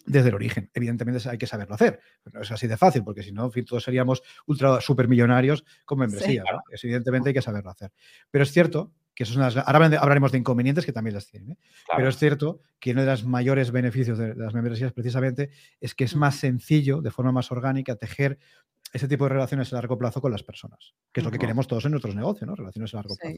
desde 0.05 0.29
el 0.29 0.35
origen. 0.35 0.71
Evidentemente 0.73 1.29
hay 1.29 1.37
que 1.37 1.47
saberlo 1.47 1.75
hacer. 1.75 1.99
No 2.31 2.43
es 2.43 2.49
así 2.49 2.65
de 2.67 2.77
fácil, 2.77 3.03
porque 3.03 3.23
si 3.23 3.33
no, 3.33 3.43
en 3.43 3.51
fin, 3.51 3.65
todos 3.65 3.83
seríamos 3.83 4.23
ultra 4.45 4.79
supermillonarios 4.79 5.65
con 5.83 5.99
membresía. 5.99 6.45
evidentemente 6.81 7.31
hay 7.31 7.33
que 7.33 7.41
saberlo 7.41 7.71
hacer. 7.71 7.91
Pero 8.31 8.43
es 8.45 8.53
cierto 8.53 8.93
que 9.15 9.23
eso 9.23 9.47
es 9.47 9.57
ahora 9.57 9.85
hablaremos 9.99 10.31
de 10.31 10.37
inconvenientes 10.37 10.85
que 10.85 10.91
también 10.91 11.13
las 11.13 11.27
tienen, 11.27 11.51
¿eh? 11.51 11.57
pero 11.95 12.09
es 12.09 12.17
cierto 12.17 12.59
que 12.79 12.91
uno 12.91 13.01
de 13.01 13.07
los 13.07 13.25
mayores 13.25 13.71
beneficios 13.71 14.17
de, 14.17 14.35
las 14.35 14.53
membresías 14.53 14.91
precisamente 14.91 15.51
es 15.79 15.95
que 15.95 16.03
es 16.03 16.15
más 16.15 16.35
sencillo, 16.35 17.01
de 17.01 17.11
forma 17.11 17.31
más 17.31 17.51
orgánica, 17.51 17.95
tejer 17.95 18.37
ese 18.91 19.07
tipo 19.07 19.23
de 19.25 19.29
relaciones 19.29 19.71
a 19.71 19.77
largo 19.77 19.97
plazo 19.97 20.21
con 20.21 20.31
las 20.31 20.43
personas, 20.43 20.93
que 21.11 21.21
es 21.21 21.25
lo 21.25 21.31
que 21.31 21.39
queremos 21.39 21.67
todos 21.67 21.85
en 21.85 21.91
nuestros 21.91 22.15
negocios, 22.15 22.47
¿no? 22.47 22.55
Relaciones 22.55 22.93
a 22.93 22.97
largo 22.97 23.15
plazo. 23.15 23.35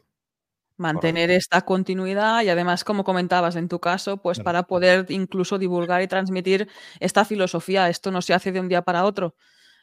Mantener 0.80 1.32
esta 1.32 1.62
continuidad 1.62 2.44
y 2.44 2.50
además, 2.50 2.84
como 2.84 3.04
comentabas 3.04 3.56
en 3.56 3.68
tu 3.68 3.80
caso, 3.80 4.18
pues 4.18 4.40
para 4.40 4.64
poder 4.64 5.08
incluso 5.10 5.58
divulgar 5.58 6.04
y 6.04 6.08
transmitir 6.08 6.70
esta 7.00 7.26
filosofía. 7.26 7.90
Esto 7.90 8.12
no 8.12 8.22
se 8.22 8.36
hace 8.36 8.52
de 8.52 8.60
un 8.60 8.68
día 8.68 8.84
para 8.84 9.04
otro. 9.04 9.34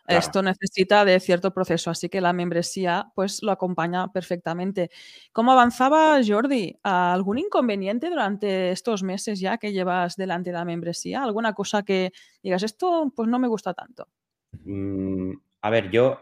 Esto 0.06 0.42
necesita 0.42 1.04
de 1.04 1.18
cierto 1.18 1.52
proceso, 1.52 1.90
así 1.90 2.08
que 2.08 2.20
la 2.20 2.32
membresía 2.32 3.10
pues 3.14 3.42
lo 3.42 3.52
acompaña 3.52 4.12
perfectamente. 4.12 4.90
¿Cómo 5.32 5.52
avanzaba 5.52 6.20
Jordi? 6.26 6.78
¿Algún 6.82 7.38
inconveniente 7.38 8.10
durante 8.10 8.70
estos 8.70 9.02
meses 9.02 9.40
ya 9.40 9.56
que 9.56 9.72
llevas 9.72 10.16
delante 10.16 10.50
de 10.50 10.58
la 10.58 10.64
membresía? 10.64 11.22
¿Alguna 11.22 11.54
cosa 11.54 11.82
que 11.82 12.12
digas, 12.42 12.62
esto 12.62 13.12
pues 13.16 13.28
no 13.28 13.38
me 13.38 13.48
gusta 13.48 13.72
tanto? 13.72 14.08
Mm, 14.64 15.32
a 15.62 15.70
ver, 15.70 15.90
yo 15.90 16.18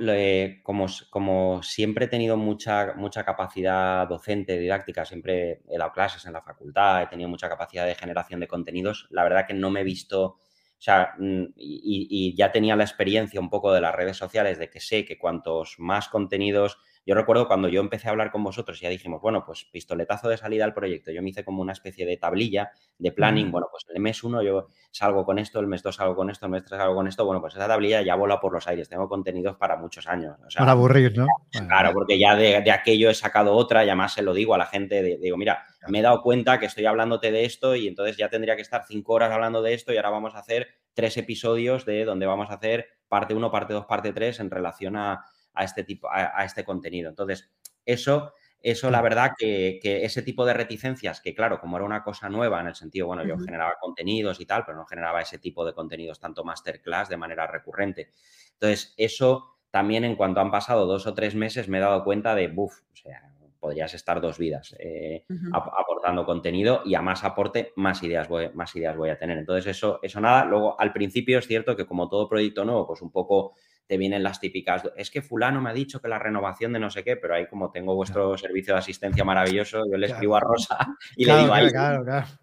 como, 0.62 0.86
como, 1.10 1.62
siempre 1.64 2.04
he 2.04 2.08
tenido 2.08 2.36
mucha, 2.36 2.94
mucha 2.94 3.24
capacidad 3.24 4.06
docente, 4.06 4.58
didáctica, 4.58 5.04
siempre 5.04 5.62
he 5.68 5.78
dado 5.78 5.90
clases 5.90 6.24
en 6.26 6.32
la 6.32 6.42
facultad, 6.42 7.02
he 7.02 7.06
tenido 7.08 7.28
mucha 7.28 7.48
capacidad 7.48 7.84
de 7.84 7.96
generación 7.96 8.38
de 8.38 8.46
contenidos, 8.46 9.08
la 9.10 9.24
verdad 9.24 9.44
que 9.46 9.54
no 9.54 9.70
me 9.70 9.80
he 9.80 9.84
visto 9.84 10.38
sea, 10.82 11.14
mm, 11.18 11.44
y, 11.56 12.34
ya 12.36 12.50
tenía 12.50 12.74
la 12.74 12.84
experiencia 12.84 13.40
un 13.40 13.50
poco 13.50 13.72
de 13.72 13.80
las 13.80 13.94
redes 13.94 14.16
sociales 14.16 14.58
de 14.58 14.68
que 14.68 14.80
sé 14.80 15.04
que 15.04 15.18
cuantos 15.18 15.76
más 15.78 16.08
contenidos 16.08 16.78
yo 17.04 17.16
recuerdo 17.16 17.48
cuando 17.48 17.68
yo 17.68 17.80
empecé 17.80 18.06
a 18.06 18.12
hablar 18.12 18.30
con 18.30 18.44
vosotros 18.44 18.80
y 18.80 18.84
ya 18.84 18.88
dijimos, 18.88 19.20
bueno, 19.20 19.44
pues 19.44 19.64
pistoletazo 19.64 20.28
de 20.28 20.36
salida 20.36 20.64
al 20.64 20.72
proyecto. 20.72 21.10
Yo 21.10 21.20
me 21.20 21.30
hice 21.30 21.44
como 21.44 21.60
una 21.60 21.72
especie 21.72 22.06
de 22.06 22.16
tablilla 22.16 22.70
de 22.98 23.10
planning. 23.10 23.50
Bueno, 23.50 23.66
pues 23.70 23.84
el 23.92 24.00
mes 24.00 24.22
uno 24.22 24.40
yo 24.40 24.68
salgo 24.92 25.24
con 25.24 25.40
esto, 25.40 25.58
el 25.58 25.66
mes 25.66 25.82
dos 25.82 25.96
salgo 25.96 26.14
con 26.14 26.30
esto, 26.30 26.46
el 26.46 26.52
mes 26.52 26.64
tres 26.64 26.78
salgo 26.78 26.94
con 26.94 27.08
esto. 27.08 27.24
Bueno, 27.24 27.40
pues 27.40 27.54
esa 27.54 27.66
tablilla 27.66 28.02
ya 28.02 28.14
vola 28.14 28.38
por 28.38 28.52
los 28.52 28.68
aires. 28.68 28.88
Tengo 28.88 29.08
contenidos 29.08 29.56
para 29.56 29.76
muchos 29.76 30.06
años. 30.06 30.36
para 30.56 30.72
aburrir, 30.72 31.18
¿no? 31.18 31.26
Claro, 31.50 31.92
porque 31.92 32.18
ya 32.18 32.36
de, 32.36 32.70
aquello 32.70 33.10
he 33.10 33.14
sacado 33.14 33.54
otra 33.54 33.84
y 33.84 33.88
además 33.88 34.14
se 34.14 34.22
lo 34.22 34.32
digo 34.32 34.54
a 34.54 34.58
la 34.58 34.66
gente. 34.66 35.02
digo, 35.20 35.36
mira, 35.36 35.64
me 35.88 35.98
he 35.98 36.02
dado 36.02 36.22
cuenta 36.22 36.60
que 36.60 36.66
estoy 36.66 36.86
hablándote 36.86 37.32
de 37.32 37.44
esto 37.44 37.74
y 37.74 37.88
entonces 37.88 38.16
ya 38.16 38.28
tendría 38.28 38.54
que 38.54 38.62
estar 38.62 38.84
cinco 38.86 39.14
horas 39.14 39.32
hablando 39.32 39.60
de 39.60 39.74
esto 39.74 39.92
y 39.92 39.96
ahora 39.96 40.10
vamos 40.10 40.36
a 40.36 40.38
hacer 40.38 40.68
tres 40.94 41.16
episodios 41.16 41.84
de 41.84 42.04
donde 42.04 42.26
vamos 42.26 42.50
a 42.50 42.54
hacer 42.54 42.86
parte 43.08 43.34
uno, 43.34 43.50
parte 43.50 43.72
dos, 43.72 43.86
parte 43.86 44.12
tres 44.12 44.38
en 44.38 44.50
relación 44.50 44.96
a, 44.96 45.24
a 45.54 45.64
este 45.64 45.84
tipo, 45.84 46.08
a, 46.10 46.44
este 46.44 46.64
contenido. 46.64 47.08
Entonces, 47.08 47.50
eso, 47.84 48.32
eso 48.60 48.90
la 48.90 49.02
verdad 49.02 49.32
que, 49.36 49.80
ese 49.82 50.22
tipo 50.22 50.44
de 50.44 50.54
reticencias, 50.54 51.20
que 51.20 51.34
claro, 51.34 51.60
como 51.60 51.76
era 51.76 51.86
una 51.86 52.02
cosa 52.02 52.28
nueva 52.28 52.60
en 52.60 52.68
el 52.68 52.74
sentido, 52.74 53.06
bueno, 53.06 53.24
yo 53.24 53.38
generaba 53.38 53.74
contenidos 53.80 54.40
y 54.40 54.46
tal, 54.46 54.64
pero 54.64 54.76
no 54.76 54.86
generaba 54.86 55.20
ese 55.20 55.38
tipo 55.38 55.64
de 55.64 55.74
contenidos 55.74 56.20
tanto 56.20 56.44
masterclass 56.44 57.08
de 57.08 57.16
manera 57.16 57.46
recurrente. 57.46 58.10
Entonces, 58.54 58.94
eso 58.96 59.56
también 59.70 60.04
en 60.04 60.16
cuanto 60.16 60.40
han 60.40 60.50
pasado 60.50 60.86
dos 60.86 61.06
o 61.06 61.14
tres 61.14 61.34
meses 61.34 61.68
me 61.68 61.78
he 61.78 61.80
dado 61.80 62.04
cuenta 62.04 62.34
de, 62.34 62.48
buf, 62.48 62.80
o 62.92 62.96
sea, 62.96 63.32
podrías 63.62 63.94
estar 63.94 64.20
dos 64.20 64.38
vidas 64.38 64.74
eh, 64.80 65.24
aportando 65.52 66.26
contenido 66.26 66.82
y 66.84 66.96
a 66.96 67.00
más 67.00 67.22
aporte, 67.22 67.72
más 67.76 68.02
ideas, 68.02 68.28
voy, 68.28 68.50
más 68.54 68.74
ideas 68.74 68.96
voy 68.96 69.08
a 69.08 69.16
tener. 69.16 69.38
Entonces, 69.38 69.76
eso, 69.76 70.00
eso 70.02 70.20
nada. 70.20 70.44
Luego, 70.44 70.78
al 70.80 70.92
principio 70.92 71.38
es 71.38 71.46
cierto 71.46 71.76
que 71.76 71.86
como 71.86 72.08
todo 72.08 72.28
proyecto 72.28 72.64
nuevo, 72.64 72.88
pues 72.88 73.02
un 73.02 73.12
poco 73.12 73.54
te 73.86 73.96
vienen 73.96 74.22
las 74.22 74.40
típicas, 74.40 74.82
es 74.96 75.10
que 75.10 75.22
fulano 75.22 75.60
me 75.60 75.70
ha 75.70 75.72
dicho 75.74 76.00
que 76.00 76.08
la 76.08 76.18
renovación 76.18 76.72
de 76.72 76.78
no 76.78 76.90
sé 76.90 77.04
qué, 77.04 77.16
pero 77.16 77.34
ahí 77.34 77.46
como 77.46 77.70
tengo 77.70 77.94
vuestro 77.94 78.36
servicio 78.38 78.74
de 78.74 78.78
asistencia 78.78 79.24
maravilloso, 79.24 79.82
yo 79.90 79.98
le 79.98 80.06
escribo 80.06 80.36
a 80.36 80.40
Rosa 80.40 80.78
y 81.16 81.24
le 81.24 81.36
digo, 81.36 81.52
ahí, 81.52 81.68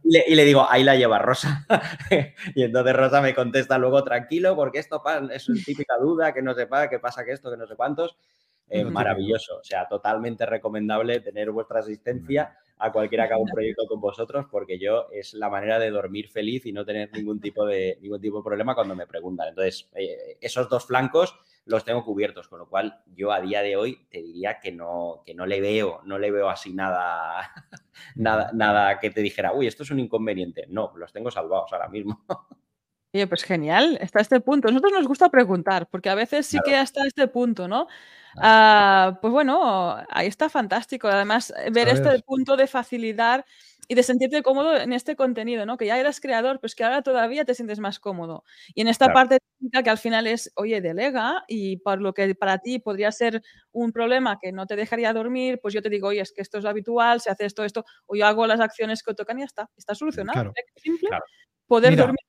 y, 0.03 0.35
le, 0.35 0.45
digo, 0.45 0.67
ahí 0.69 0.83
la 0.83 0.95
lleva 0.95 1.19
Rosa. 1.19 1.65
y 2.55 2.63
entonces 2.63 2.95
Rosa 2.95 3.21
me 3.21 3.33
contesta 3.33 3.77
luego, 3.77 4.03
tranquilo, 4.03 4.55
porque 4.55 4.79
esto 4.79 5.01
es 5.31 5.47
típica 5.65 5.97
duda, 5.99 6.33
que 6.33 6.41
no 6.41 6.53
sepa 6.53 6.89
qué 6.89 6.99
pasa 6.99 7.25
que 7.25 7.31
esto, 7.31 7.49
que 7.49 7.57
no 7.57 7.67
sé 7.67 7.75
cuántos. 7.75 8.17
Eh, 8.69 8.85
maravilloso, 8.85 9.57
o 9.57 9.63
sea, 9.63 9.87
totalmente 9.87 10.45
recomendable 10.45 11.19
tener 11.21 11.51
vuestra 11.51 11.79
asistencia 11.79 12.55
a 12.77 12.91
cualquiera 12.91 13.27
que 13.27 13.33
haga 13.33 13.41
un 13.41 13.49
proyecto 13.49 13.87
con 13.87 13.99
vosotros, 13.99 14.45
porque 14.49 14.79
yo 14.79 15.07
es 15.11 15.33
la 15.33 15.49
manera 15.49 15.79
de 15.79 15.89
dormir 15.89 16.29
feliz 16.29 16.65
y 16.65 16.71
no 16.71 16.85
tener 16.85 17.11
ningún 17.11 17.41
tipo 17.41 17.65
de, 17.65 17.97
ningún 18.01 18.21
tipo 18.21 18.37
de 18.37 18.43
problema 18.43 18.75
cuando 18.75 18.95
me 18.95 19.05
preguntan. 19.05 19.49
Entonces, 19.49 19.89
eh, 19.95 20.37
esos 20.39 20.69
dos 20.69 20.85
flancos 20.85 21.35
los 21.65 21.83
tengo 21.83 22.05
cubiertos, 22.05 22.47
con 22.47 22.59
lo 22.59 22.69
cual 22.69 23.01
yo 23.07 23.31
a 23.31 23.41
día 23.41 23.61
de 23.61 23.75
hoy 23.75 24.07
te 24.09 24.21
diría 24.21 24.59
que 24.59 24.71
no, 24.71 25.21
que 25.25 25.33
no 25.33 25.45
le 25.45 25.59
veo, 25.61 26.01
no 26.05 26.17
le 26.17 26.31
veo 26.31 26.49
así 26.49 26.73
nada, 26.73 27.51
nada, 28.15 28.51
nada 28.53 28.97
que 28.99 29.09
te 29.09 29.21
dijera, 29.21 29.51
uy, 29.53 29.67
esto 29.67 29.83
es 29.83 29.91
un 29.91 29.99
inconveniente. 29.99 30.65
No, 30.69 30.93
los 30.95 31.11
tengo 31.11 31.31
salvados 31.31 31.73
ahora 31.73 31.89
mismo. 31.89 32.25
Oye, 33.13 33.25
pues 33.25 33.43
genial, 33.43 33.97
hasta 34.03 34.19
este 34.21 34.39
punto. 34.39 34.67
A 34.67 34.71
nosotros 34.71 34.93
nos 34.93 35.07
gusta 35.07 35.29
preguntar, 35.29 35.87
porque 35.89 36.09
a 36.09 36.15
veces 36.15 36.45
sí 36.45 36.59
que 36.63 36.75
hasta 36.75 37.07
este 37.07 37.27
punto, 37.27 37.67
¿no? 37.67 37.87
Ah, 38.39 39.17
pues 39.19 39.33
bueno, 39.33 39.95
ahí 40.09 40.27
está 40.27 40.47
fantástico. 40.47 41.07
Además, 41.07 41.51
eh, 41.57 41.71
ver 41.71 41.87
este 41.89 42.19
punto 42.23 42.55
de 42.55 42.67
facilidad 42.67 43.45
y 43.87 43.95
de 43.95 44.03
sentirte 44.03 44.43
cómodo 44.43 44.77
en 44.77 44.93
este 44.93 45.15
contenido, 45.15 45.65
¿no? 45.65 45.75
Que 45.77 45.87
ya 45.87 45.97
eras 45.99 46.19
creador, 46.21 46.59
pues 46.59 46.75
que 46.75 46.83
ahora 46.83 47.01
todavía 47.01 47.45
te 47.45 47.55
sientes 47.55 47.79
más 47.79 47.99
cómodo. 47.99 48.43
Y 48.75 48.81
en 48.81 48.87
esta 48.87 49.11
parte 49.11 49.39
técnica 49.57 49.81
que 49.81 49.89
al 49.89 49.97
final 49.97 50.27
es, 50.27 50.51
oye, 50.55 50.79
delega 50.79 51.43
y 51.47 51.77
por 51.77 51.99
lo 51.99 52.13
que 52.13 52.35
para 52.35 52.59
ti 52.59 52.77
podría 52.77 53.11
ser 53.11 53.41
un 53.71 53.91
problema 53.91 54.37
que 54.39 54.51
no 54.51 54.67
te 54.67 54.75
dejaría 54.75 55.11
dormir, 55.13 55.57
pues 55.63 55.73
yo 55.73 55.81
te 55.81 55.89
digo, 55.89 56.09
oye, 56.09 56.21
es 56.21 56.31
que 56.31 56.43
esto 56.43 56.59
es 56.59 56.65
habitual, 56.65 57.21
se 57.21 57.31
hace 57.31 57.45
esto, 57.45 57.63
esto, 57.65 57.83
o 58.05 58.15
yo 58.15 58.27
hago 58.27 58.45
las 58.45 58.59
acciones 58.59 59.01
que 59.01 59.15
tocan 59.15 59.39
y 59.39 59.41
ya 59.41 59.45
está, 59.45 59.69
está 59.75 59.95
solucionado. 59.95 60.51
Claro. 60.51 60.53
Simple, 60.75 61.09
poder 61.69 61.95
dormir 61.95 62.19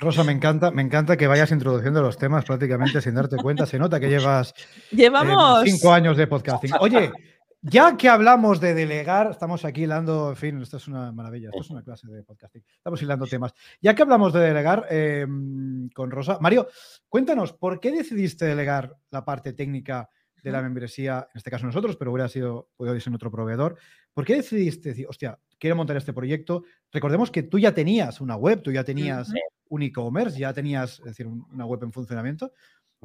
Rosa, 0.00 0.24
me 0.24 0.32
encanta, 0.32 0.70
me 0.70 0.82
encanta 0.82 1.16
que 1.16 1.26
vayas 1.26 1.50
introduciendo 1.50 2.00
los 2.00 2.16
temas 2.16 2.44
prácticamente 2.44 3.00
sin 3.02 3.14
darte 3.14 3.36
cuenta. 3.36 3.66
Se 3.66 3.78
nota 3.78 3.98
que 3.98 4.08
llevas 4.08 4.54
eh, 4.92 4.96
Llevamos... 4.96 5.64
cinco 5.64 5.92
años 5.92 6.16
de 6.16 6.26
podcasting. 6.26 6.72
Oye, 6.80 7.10
ya 7.60 7.96
que 7.96 8.08
hablamos 8.08 8.60
de 8.60 8.74
delegar, 8.74 9.32
estamos 9.32 9.64
aquí 9.64 9.82
hilando, 9.82 10.30
en 10.30 10.36
fin, 10.36 10.62
esto 10.62 10.76
es 10.76 10.86
una 10.86 11.10
maravilla, 11.10 11.48
esto 11.48 11.62
es 11.62 11.70
una 11.70 11.82
clase 11.82 12.06
de 12.06 12.22
podcasting. 12.22 12.62
Estamos 12.76 13.02
hilando 13.02 13.26
temas. 13.26 13.52
Ya 13.80 13.94
que 13.94 14.02
hablamos 14.02 14.32
de 14.32 14.40
delegar 14.40 14.86
em, 14.88 15.88
con 15.90 16.10
Rosa, 16.10 16.38
Mario, 16.40 16.68
cuéntanos, 17.08 17.52
¿por 17.52 17.80
qué 17.80 17.90
decidiste 17.90 18.44
delegar 18.44 18.96
la 19.10 19.24
parte 19.24 19.52
técnica 19.52 20.08
de 20.42 20.52
la 20.52 20.62
membresía, 20.62 21.28
en 21.34 21.38
este 21.38 21.50
caso 21.50 21.66
nosotros, 21.66 21.96
pero 21.96 22.12
hubiera 22.12 22.28
sido, 22.28 22.68
puede 22.76 23.00
ser 23.00 23.12
otro 23.12 23.32
proveedor? 23.32 23.76
¿Por 24.18 24.24
qué 24.24 24.34
decidiste 24.34 24.88
decir, 24.88 25.06
hostia, 25.08 25.38
quiero 25.60 25.76
montar 25.76 25.96
este 25.96 26.12
proyecto? 26.12 26.64
Recordemos 26.90 27.30
que 27.30 27.44
tú 27.44 27.56
ya 27.60 27.72
tenías 27.72 28.20
una 28.20 28.34
web, 28.34 28.62
tú 28.62 28.72
ya 28.72 28.82
tenías 28.82 29.32
un 29.68 29.82
e-commerce, 29.82 30.36
ya 30.36 30.52
tenías, 30.52 30.98
es 30.98 31.04
decir, 31.04 31.28
una 31.28 31.64
web 31.64 31.84
en 31.84 31.92
funcionamiento 31.92 32.50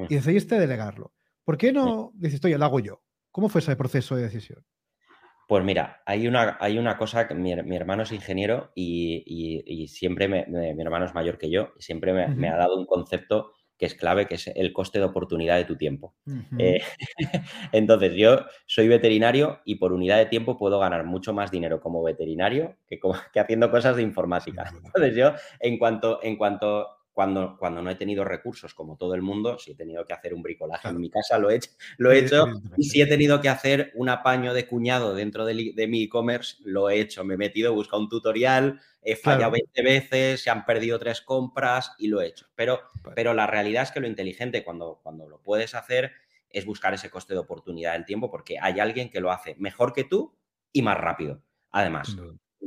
y 0.09 0.15
decidiste 0.15 0.59
delegarlo. 0.59 1.13
¿Por 1.43 1.55
qué 1.55 1.71
no 1.71 2.13
dices, 2.15 2.43
oye, 2.43 2.57
lo 2.57 2.65
hago 2.65 2.79
yo? 2.79 3.03
¿Cómo 3.29 3.47
fue 3.47 3.61
ese 3.61 3.75
proceso 3.75 4.15
de 4.15 4.23
decisión? 4.23 4.65
Pues 5.47 5.63
mira, 5.63 6.01
hay 6.07 6.25
una, 6.25 6.57
hay 6.59 6.79
una 6.79 6.97
cosa 6.97 7.27
que 7.27 7.35
mi, 7.35 7.51
hermano 7.51 8.01
es 8.01 8.11
ingeniero 8.11 8.71
y, 8.73 9.85
siempre 9.89 10.27
mi 10.27 10.81
hermano 10.81 11.05
es 11.05 11.13
mayor 11.13 11.37
que 11.37 11.51
yo 11.51 11.73
y 11.77 11.83
siempre 11.83 12.11
me, 12.27 12.49
ha 12.49 12.57
dado 12.57 12.75
un 12.75 12.87
concepto 12.87 13.51
que 13.83 13.87
es 13.87 13.95
clave, 13.95 14.27
que 14.27 14.35
es 14.35 14.47
el 14.47 14.71
coste 14.71 14.99
de 14.99 15.03
oportunidad 15.03 15.57
de 15.57 15.65
tu 15.65 15.75
tiempo. 15.75 16.15
Eh, 16.57 16.79
entonces, 17.73 18.13
yo 18.13 18.45
soy 18.65 18.87
veterinario 18.87 19.59
y 19.65 19.75
por 19.75 19.91
unidad 19.91 20.19
de 20.19 20.25
tiempo 20.27 20.57
puedo 20.57 20.79
ganar 20.79 21.03
mucho 21.03 21.33
más 21.33 21.51
dinero 21.51 21.81
como 21.81 22.01
veterinario 22.01 22.77
que, 22.87 22.97
que 23.33 23.39
haciendo 23.41 23.69
cosas 23.69 23.97
de 23.97 24.03
informática. 24.03 24.71
Entonces, 24.85 25.17
yo, 25.17 25.33
en 25.59 25.77
cuanto, 25.77 26.23
en 26.23 26.37
cuanto 26.37 26.87
cuando, 27.13 27.55
cuando 27.57 27.81
no 27.81 27.91
he 27.91 27.95
tenido 27.95 28.25
recursos, 28.25 28.73
como 28.73 28.97
todo 28.97 29.13
el 29.13 29.21
mundo, 29.21 29.59
si 29.59 29.71
he 29.71 29.75
tenido 29.75 30.03
que 30.03 30.13
hacer 30.13 30.33
un 30.33 30.41
bricolaje 30.41 30.89
en 30.89 30.99
mi 30.99 31.11
casa, 31.11 31.37
lo 31.37 31.51
he 31.51 31.57
hecho, 31.57 31.69
lo 31.97 32.11
he 32.11 32.19
hecho 32.19 32.47
y 32.75 32.85
si 32.85 33.01
he 33.01 33.05
tenido 33.05 33.39
que 33.39 33.49
hacer 33.49 33.91
un 33.95 34.09
apaño 34.09 34.53
de 34.53 34.67
cuñado 34.67 35.13
dentro 35.13 35.45
de, 35.45 35.87
mi 35.87 36.03
e-commerce, 36.03 36.57
lo 36.65 36.89
he 36.89 36.99
hecho. 36.99 37.23
Me 37.23 37.35
he 37.35 37.37
metido, 37.37 37.71
he 37.71 37.75
buscado 37.75 38.01
un 38.01 38.09
tutorial, 38.09 38.81
he 39.03 39.15
fallado 39.15 39.51
20 39.51 39.83
veces, 39.83 40.41
se 40.41 40.49
han 40.49 40.65
perdido 40.65 40.97
tres 40.97 41.21
compras 41.21 41.93
y 41.99 42.07
lo 42.07 42.19
he 42.19 42.27
hecho. 42.27 42.47
Pero, 42.55 42.81
pero 43.15 43.33
la 43.33 43.45
realidad 43.45 43.83
es 43.83 43.91
que 43.91 43.99
lo 43.99 44.07
inteligente 44.07 44.63
cuando, 44.63 44.99
cuando 45.03 45.29
lo 45.29 45.39
puedes 45.41 45.75
hacer 45.75 46.11
es 46.49 46.65
buscar 46.65 46.93
ese 46.93 47.09
coste 47.09 47.33
de 47.33 47.39
oportunidad 47.39 47.93
del 47.93 48.05
tiempo 48.05 48.31
porque 48.31 48.57
hay 48.59 48.79
alguien 48.79 49.09
que 49.09 49.21
lo 49.21 49.31
hace 49.31 49.55
mejor 49.59 49.93
que 49.93 50.03
tú 50.03 50.35
y 50.71 50.81
más 50.81 50.97
rápido. 50.97 51.43
Además, 51.71 52.15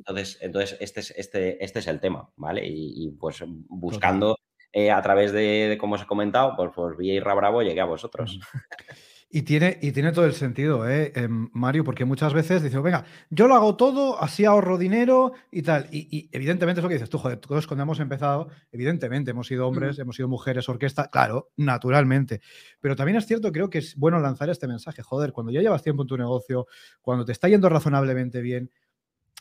entonces, 0.07 0.39
entonces 0.41 0.77
este, 0.81 1.01
es, 1.01 1.11
este, 1.17 1.65
este 1.65 1.79
es 1.81 1.87
el 1.89 2.01
tema, 2.01 2.31
¿vale? 2.37 2.63
Y, 2.65 3.11
pues 3.19 3.43
buscando 3.47 4.39
eh, 4.73 4.91
a 4.91 5.03
través 5.03 5.33
de, 5.33 5.77
como 5.81 5.97
os 5.97 6.03
he 6.03 6.07
comentado, 6.07 6.55
pues, 6.57 6.71
pues 6.75 6.97
vi 6.97 7.11
a 7.11 7.15
Irra 7.15 7.35
Bravo 7.35 7.63
llegué 7.63 7.81
a 7.81 7.87
vosotros. 7.87 8.39
Y 9.29 9.43
tiene, 9.43 9.79
y 9.83 9.91
tiene 9.91 10.13
todo 10.13 10.25
el 10.25 10.35
sentido, 10.35 10.89
¿eh, 10.89 11.13
em, 11.17 11.51
Mario, 11.53 11.83
porque 11.83 12.05
muchas 12.05 12.33
veces 12.33 12.63
dices, 12.63 12.81
venga, 12.81 13.05
yo 13.29 13.49
lo 13.49 13.57
hago 13.57 13.77
todo, 13.77 14.23
así 14.23 14.45
ahorro 14.45 14.79
dinero 14.79 15.33
y 15.51 15.63
tal. 15.63 15.89
Y, 15.91 16.31
evidentemente 16.33 16.79
es 16.79 16.83
lo 16.85 16.89
que 16.89 16.95
dices 16.95 17.11
tú, 17.11 17.19
joder, 17.19 17.39
todos 17.39 17.67
cuando 17.67 17.83
hemos 17.83 17.99
empezado, 17.99 18.49
evidentemente 18.71 19.33
hemos 19.33 19.49
sido 19.49 19.67
hombres, 19.67 19.99
hemos 19.99 20.15
sido 20.15 20.29
mujeres, 20.29 20.69
orquesta, 20.69 21.11
claro, 21.11 21.51
naturalmente. 21.57 22.41
Pero 22.81 22.95
también 22.95 23.19
es 23.19 23.27
cierto, 23.27 23.51
creo 23.51 23.69
que 23.69 23.79
es 23.79 23.97
bueno 23.97 24.21
lanzar 24.21 24.49
este 24.49 24.69
mensaje, 24.69 25.03
joder, 25.03 25.33
cuando 25.33 25.51
ya 25.51 25.61
llevas 25.61 25.83
tiempo 25.83 26.03
en 26.03 26.09
tu 26.09 26.17
negocio, 26.17 26.69
cuando 27.03 27.25
te 27.25 27.33
está 27.33 27.49
yendo 27.49 27.69
razonablemente 27.69 28.41
bien, 28.41 28.71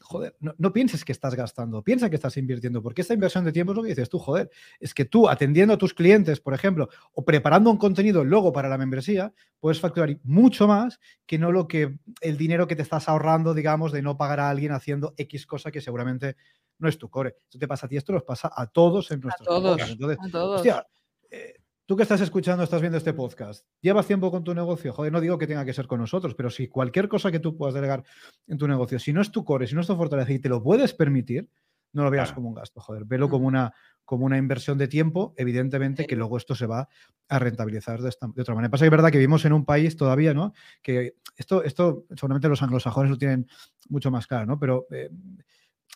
joder, 0.02 0.36
no, 0.40 0.74
pienses 0.74 1.04
que 1.06 1.12
estás 1.12 1.36
gastando, 1.36 1.82
piensa 1.82 2.10
que 2.10 2.16
estás 2.16 2.38
invirtiendo, 2.38 2.82
porque 2.82 3.02
esta 3.02 3.14
inversión 3.14 3.46
de 3.46 3.52
tiempo 3.52 3.72
es 3.72 3.78
lo 3.78 3.84
que 3.84 3.90
dices 3.90 4.10
tú, 4.10 4.20
joder, 4.20 4.50
es 4.80 4.94
que 4.94 5.06
tú 5.06 5.30
atendiendo 5.30 5.74
a 5.74 5.78
tus 5.78 5.94
clientes, 5.94 6.40
por 6.40 6.54
ejemplo, 6.54 6.90
o 7.14 7.24
preparando 7.24 7.72
un 7.72 7.78
contenido 7.78 8.24
luego 8.24 8.52
para 8.52 8.70
la 8.70 8.78
membresía, 8.78 9.34
puedes 9.60 9.80
facturar 9.80 10.18
mucho 10.24 10.68
más 10.68 11.00
que 11.26 11.38
no 11.38 11.52
lo 11.52 11.68
que 11.68 11.98
el 12.22 12.38
dinero 12.38 12.68
que 12.68 12.76
te 12.76 12.82
estás 12.82 13.10
ahorrando, 13.10 13.54
digamos, 13.54 13.92
de 13.92 14.02
no 14.02 14.18
pagar 14.18 14.40
a 14.40 14.50
alguien 14.50 14.72
haciendo 14.72 15.14
X 15.18 15.46
cosa 15.46 15.72
que 15.72 15.82
seguramente 15.82 16.36
no 16.78 16.90
es 16.90 16.98
tu 16.98 17.10
core. 17.10 17.38
Esto 17.44 17.58
te 17.60 17.68
pasa 17.68 17.86
a 17.86 17.90
ti, 17.90 17.98
esto 17.98 18.14
nos 18.14 18.24
pasa 18.24 18.52
a 18.54 18.68
todos 18.68 19.12
en 19.12 19.22
nuestros 19.22 19.48
a 19.48 19.50
todos, 19.50 19.82
a 19.82 20.32
todos. 20.32 20.56
Hostia, 20.58 20.86
eh, 21.32 21.56
Tú 21.88 21.96
que 21.96 22.02
estás 22.02 22.22
escuchando, 22.22 22.64
estás 22.64 22.82
viendo 22.82 22.98
este 22.98 23.14
podcast, 23.14 23.64
llevas 23.80 24.08
tiempo 24.08 24.32
con 24.32 24.44
tu 24.44 24.56
negocio, 24.56 24.92
joder, 24.92 25.12
no 25.12 25.22
digo 25.22 25.38
que 25.38 25.46
tenga 25.46 25.64
que 25.66 25.74
ser 25.74 25.86
con 25.86 26.00
nosotros, 26.00 26.34
pero 26.34 26.50
si 26.50 26.68
cualquier 26.68 27.08
cosa 27.08 27.32
que 27.32 27.40
tú 27.40 27.56
puedas 27.56 27.76
delegar 27.76 28.04
en 28.48 28.58
tu 28.58 28.68
negocio, 28.68 28.98
si 28.98 29.14
no 29.14 29.22
es 29.22 29.32
tu 29.32 29.46
core, 29.46 29.68
si 29.68 29.76
no 29.76 29.82
es 29.82 29.88
tu 29.88 29.96
fortaleza 29.96 30.34
y 30.34 30.40
te 30.40 30.50
lo 30.50 30.64
puedes 30.64 30.96
permitir, 30.96 31.48
no 31.94 32.04
lo 32.04 32.10
veas 32.10 32.34
como 32.34 32.50
un 32.50 32.56
gasto, 32.56 32.82
joder, 32.82 33.06
velo 33.06 33.30
como 33.30 33.46
una, 33.46 33.72
como 34.04 34.26
una 34.26 34.40
inversión 34.40 34.80
de 34.80 34.88
tiempo, 34.88 35.36
evidentemente 35.38 36.08
que 36.08 36.16
luego 36.16 36.38
esto 36.38 36.56
se 36.56 36.66
va 36.66 36.90
a 37.30 37.40
rentabilizar 37.40 38.02
de, 38.02 38.10
esta, 38.10 38.28
de 38.34 38.42
otra 38.42 38.56
manera. 38.56 38.72
Pasa 38.72 38.82
que 38.82 38.88
es 38.88 38.92
verdad 38.92 39.12
que 39.12 39.20
vivimos 39.20 39.46
en 39.46 39.54
un 39.54 39.64
país 39.64 39.96
todavía, 39.96 40.34
¿no? 40.34 40.54
Que 40.82 41.14
esto, 41.38 41.64
esto 41.64 42.06
seguramente 42.16 42.50
los 42.50 42.64
anglosajones 42.64 43.12
lo 43.12 43.18
tienen 43.20 43.48
mucho 43.90 44.10
más 44.10 44.26
claro, 44.26 44.48
¿no? 44.48 44.60
Pero 44.60 44.88
eh, 44.90 45.12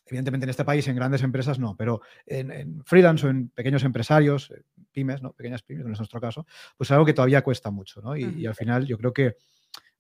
evidentemente 0.06 0.46
en 0.46 0.52
este 0.52 0.66
país, 0.66 0.88
en 0.88 0.96
grandes 0.96 1.24
empresas 1.24 1.60
no, 1.60 1.76
pero 1.76 2.02
en, 2.26 2.84
freelance 2.86 3.26
o 3.26 3.30
en 3.30 3.50
pequeños 3.50 3.84
empresarios, 3.84 4.52
eh, 4.52 4.62
pymes, 5.00 5.22
¿no? 5.22 5.34
pequeñas 5.34 5.64
pymes 5.64 5.86
en 5.86 5.92
nuestro 5.92 6.20
caso, 6.20 6.46
pues 6.78 6.88
es 6.88 6.92
algo 6.92 7.06
que 7.06 7.14
todavía 7.14 7.42
cuesta 7.42 7.72
mucho. 7.72 8.02
¿no? 8.02 8.18
Y, 8.18 8.46
al 8.46 8.56
final 8.56 8.86
yo 8.86 8.98
creo 8.98 9.14
que, 9.14 9.36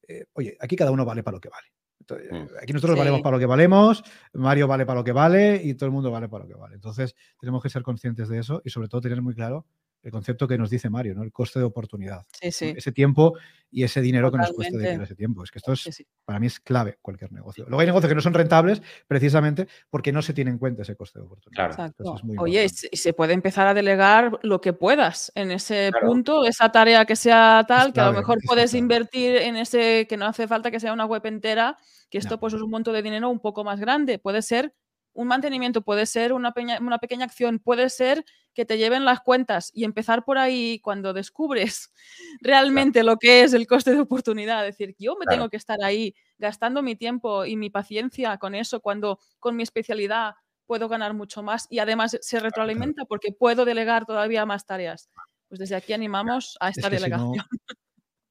eh, 0.08 0.26
oye, 0.34 0.58
aquí 0.60 0.76
cada 0.76 0.92
uno 0.92 1.06
vale 1.06 1.24
para 1.24 1.36
lo 1.36 1.42
que 1.42 1.50
vale. 1.50 1.68
Mm. 2.10 2.48
aquí 2.60 2.74
nosotros 2.74 2.98
valemos 2.98 3.22
para 3.22 3.36
lo 3.36 3.40
que 3.40 3.46
valemos, 3.46 4.04
Mario 4.34 4.68
vale 4.68 4.84
para 4.86 5.00
lo 5.00 5.04
que 5.04 5.12
vale 5.12 5.62
y 5.64 5.76
todo 5.76 5.86
el 5.86 5.92
mundo 5.92 6.10
vale 6.10 6.28
para 6.28 6.44
lo 6.44 6.50
que 6.50 6.56
vale. 6.56 6.76
Entonces 6.76 7.16
tenemos 7.40 7.62
que 7.62 7.70
ser 7.70 7.84
conscientes 7.84 8.30
de 8.30 8.40
eso 8.40 8.62
y 8.66 8.70
sobre 8.72 8.88
todo 8.88 9.02
tener 9.02 9.22
muy 9.22 9.36
claro 9.36 9.68
el 10.02 10.12
concepto 10.12 10.48
que 10.48 10.58
nos 10.58 10.70
dice 10.70 10.90
Mario, 10.90 11.16
¿no? 11.16 11.24
El 11.24 11.32
coste 11.32 11.60
de 11.60 11.66
oportunidad. 11.66 12.26
Ese 12.42 12.92
tiempo 12.92 13.34
y 13.72 13.84
ese 13.84 14.02
dinero 14.02 14.32
que 14.32 14.38
nos 14.38 14.52
cuesta 14.52 14.78
dedicar 14.78 15.04
ese 15.04 15.16
tiempo. 15.16 15.44
Es 15.44 15.52
que 15.52 15.60
esto 15.60 15.74
es, 15.74 16.06
para 16.26 16.40
mí 16.40 16.48
es 16.48 16.60
clave 16.60 16.98
cualquier 17.02 17.32
negocio. 17.32 17.66
Luego 17.68 17.82
hay 17.82 17.88
negocios 17.88 18.10
que 18.10 18.16
no 18.16 18.22
son 18.22 18.34
rentables 18.34 18.82
precisamente 19.08 19.68
porque 19.90 20.12
no 20.12 20.22
se 20.22 20.34
tiene 20.34 20.52
en 20.52 20.58
cuenta 20.58 20.82
ese 20.82 20.96
coste 20.96 21.20
de 21.20 21.26
oportunidad. 21.26 21.76
Claro. 21.76 22.16
Oye, 22.38 22.66
y 22.92 22.98
se 22.98 23.14
puede 23.14 23.34
empezar 23.34 23.68
a 23.68 23.74
delegar 23.74 24.40
lo 24.42 24.62
que 24.62 24.74
puedas 24.74 25.32
en 25.36 25.52
ese 25.52 25.92
punto, 26.02 26.46
esa 26.46 26.72
tarea 26.72 27.06
que 27.06 27.16
sea 27.16 27.66
tal, 27.68 27.94
que 27.94 28.00
a 28.00 28.12
lo 28.12 28.14
mejor 28.14 28.40
puedes 28.46 28.74
invertir 28.74 29.36
en 29.38 29.58
ese, 29.58 30.08
que 30.08 30.18
no 30.18 30.26
hace 30.26 30.48
falta 30.48 30.72
que 30.72 30.80
sea 30.80 30.94
una 30.94 31.06
web 31.06 31.26
entera, 31.26 31.78
que 32.10 32.18
esto 32.18 32.40
pues 32.40 32.54
es 32.54 32.62
un 32.62 32.72
monto 32.72 32.92
de 32.92 33.02
dinero 33.02 33.30
un 33.30 33.40
poco 33.40 33.64
más 33.64 33.80
grande. 33.80 34.18
Puede 34.18 34.42
ser 34.42 34.74
un 35.20 35.28
mantenimiento, 35.28 35.82
puede 35.82 36.06
ser 36.06 36.32
una, 36.32 36.54
una 36.80 36.98
pequeña 36.98 37.26
acción, 37.26 37.60
puede 37.60 37.90
ser 37.90 38.24
que 38.54 38.64
te 38.64 38.78
lleven 38.78 39.04
las 39.04 39.20
cuentas 39.20 39.70
y 39.74 39.84
empezar 39.84 40.24
por 40.24 40.38
ahí 40.38 40.80
cuando 40.80 41.12
descubres 41.12 41.92
realmente 42.42 43.04
lo 43.04 43.18
que 43.18 43.44
es 43.44 43.54
el 43.54 43.68
coste 43.68 43.92
de 43.92 44.00
oportunidad. 44.00 44.66
Es 44.66 44.78
decir, 44.78 44.96
yo 44.98 45.18
me 45.18 45.26
tengo 45.26 45.50
que 45.50 45.58
estar 45.58 45.78
ahí 45.84 46.16
gastando 46.38 46.82
mi 46.82 46.96
tiempo 46.96 47.44
y 47.44 47.58
mi 47.58 47.70
paciencia 47.70 48.38
con 48.38 48.56
eso 48.56 48.80
cuando 48.80 49.20
con 49.40 49.58
mi 49.58 49.64
especialidad 49.64 50.36
puedo 50.66 50.88
ganar 50.88 51.14
mucho 51.14 51.44
más 51.44 51.68
y 51.70 51.80
además 51.80 52.18
se 52.22 52.40
retroalimenta 52.40 53.04
porque 53.04 53.34
puedo 53.34 53.66
delegar 53.66 54.06
todavía 54.06 54.46
más 54.46 54.66
tareas. 54.66 55.10
Pues 55.50 55.60
desde 55.60 55.76
aquí 55.76 55.92
animamos 55.92 56.56
a 56.62 56.70
esta 56.70 56.90
delegación. 56.90 57.44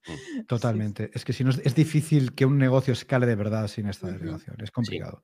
totalmente. 0.48 1.10
Es 1.12 1.26
que 1.26 1.34
si 1.34 1.44
no 1.44 1.50
es, 1.50 1.74
difícil 1.74 2.34
que 2.34 2.46
un 2.46 2.56
negocio 2.56 2.94
escale 2.94 3.26
de 3.26 3.34
verdad 3.34 3.68
sin 3.68 3.88
esta 3.88 4.06
delegación. 4.06 4.56
Es 4.62 4.70
complicado. 4.70 5.22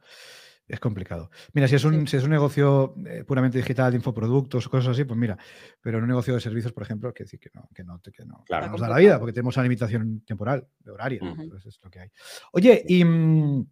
Es 0.67 0.81
complicado. 0.81 1.31
Mira, 1.53 1.69
si 1.69 1.75
es 1.75 1.85
un, 1.85 2.07
si 2.07 2.17
es 2.17 2.25
un 2.25 2.31
negocio 2.31 2.95
eh, 3.07 3.23
puramente 3.25 3.59
digital, 3.59 3.93
de 3.93 3.99
infoproductos, 3.99 4.67
cosas 4.69 4.93
así, 4.93 5.05
pues 5.05 5.19
mira, 5.19 5.37
pero 5.83 5.99
en 5.99 6.05
un 6.05 6.09
negocio 6.09 6.33
de 6.33 6.41
servicios, 6.41 6.73
por 6.73 6.83
ejemplo, 6.83 7.13
que 7.13 7.25
decir 7.25 7.39
que 7.39 7.51
no, 7.53 7.69
que 7.75 7.85
no, 7.85 8.01
que 8.01 8.25
no, 8.25 8.45
nos 8.71 8.81
da 8.81 8.89
la 8.89 8.97
vida, 8.97 9.19
porque 9.19 9.35
tenemos 9.35 9.57
una 9.57 9.65
limitación 9.65 10.23
temporal, 10.25 10.67
de 10.81 10.91
horario. 10.91 11.21
Entonces 11.23 11.75
es 11.75 11.81
lo 11.83 11.91
que 11.91 12.01
hay. 12.01 12.11
Oye, 12.53 12.83
y 12.89 13.05
mm, 13.05 13.67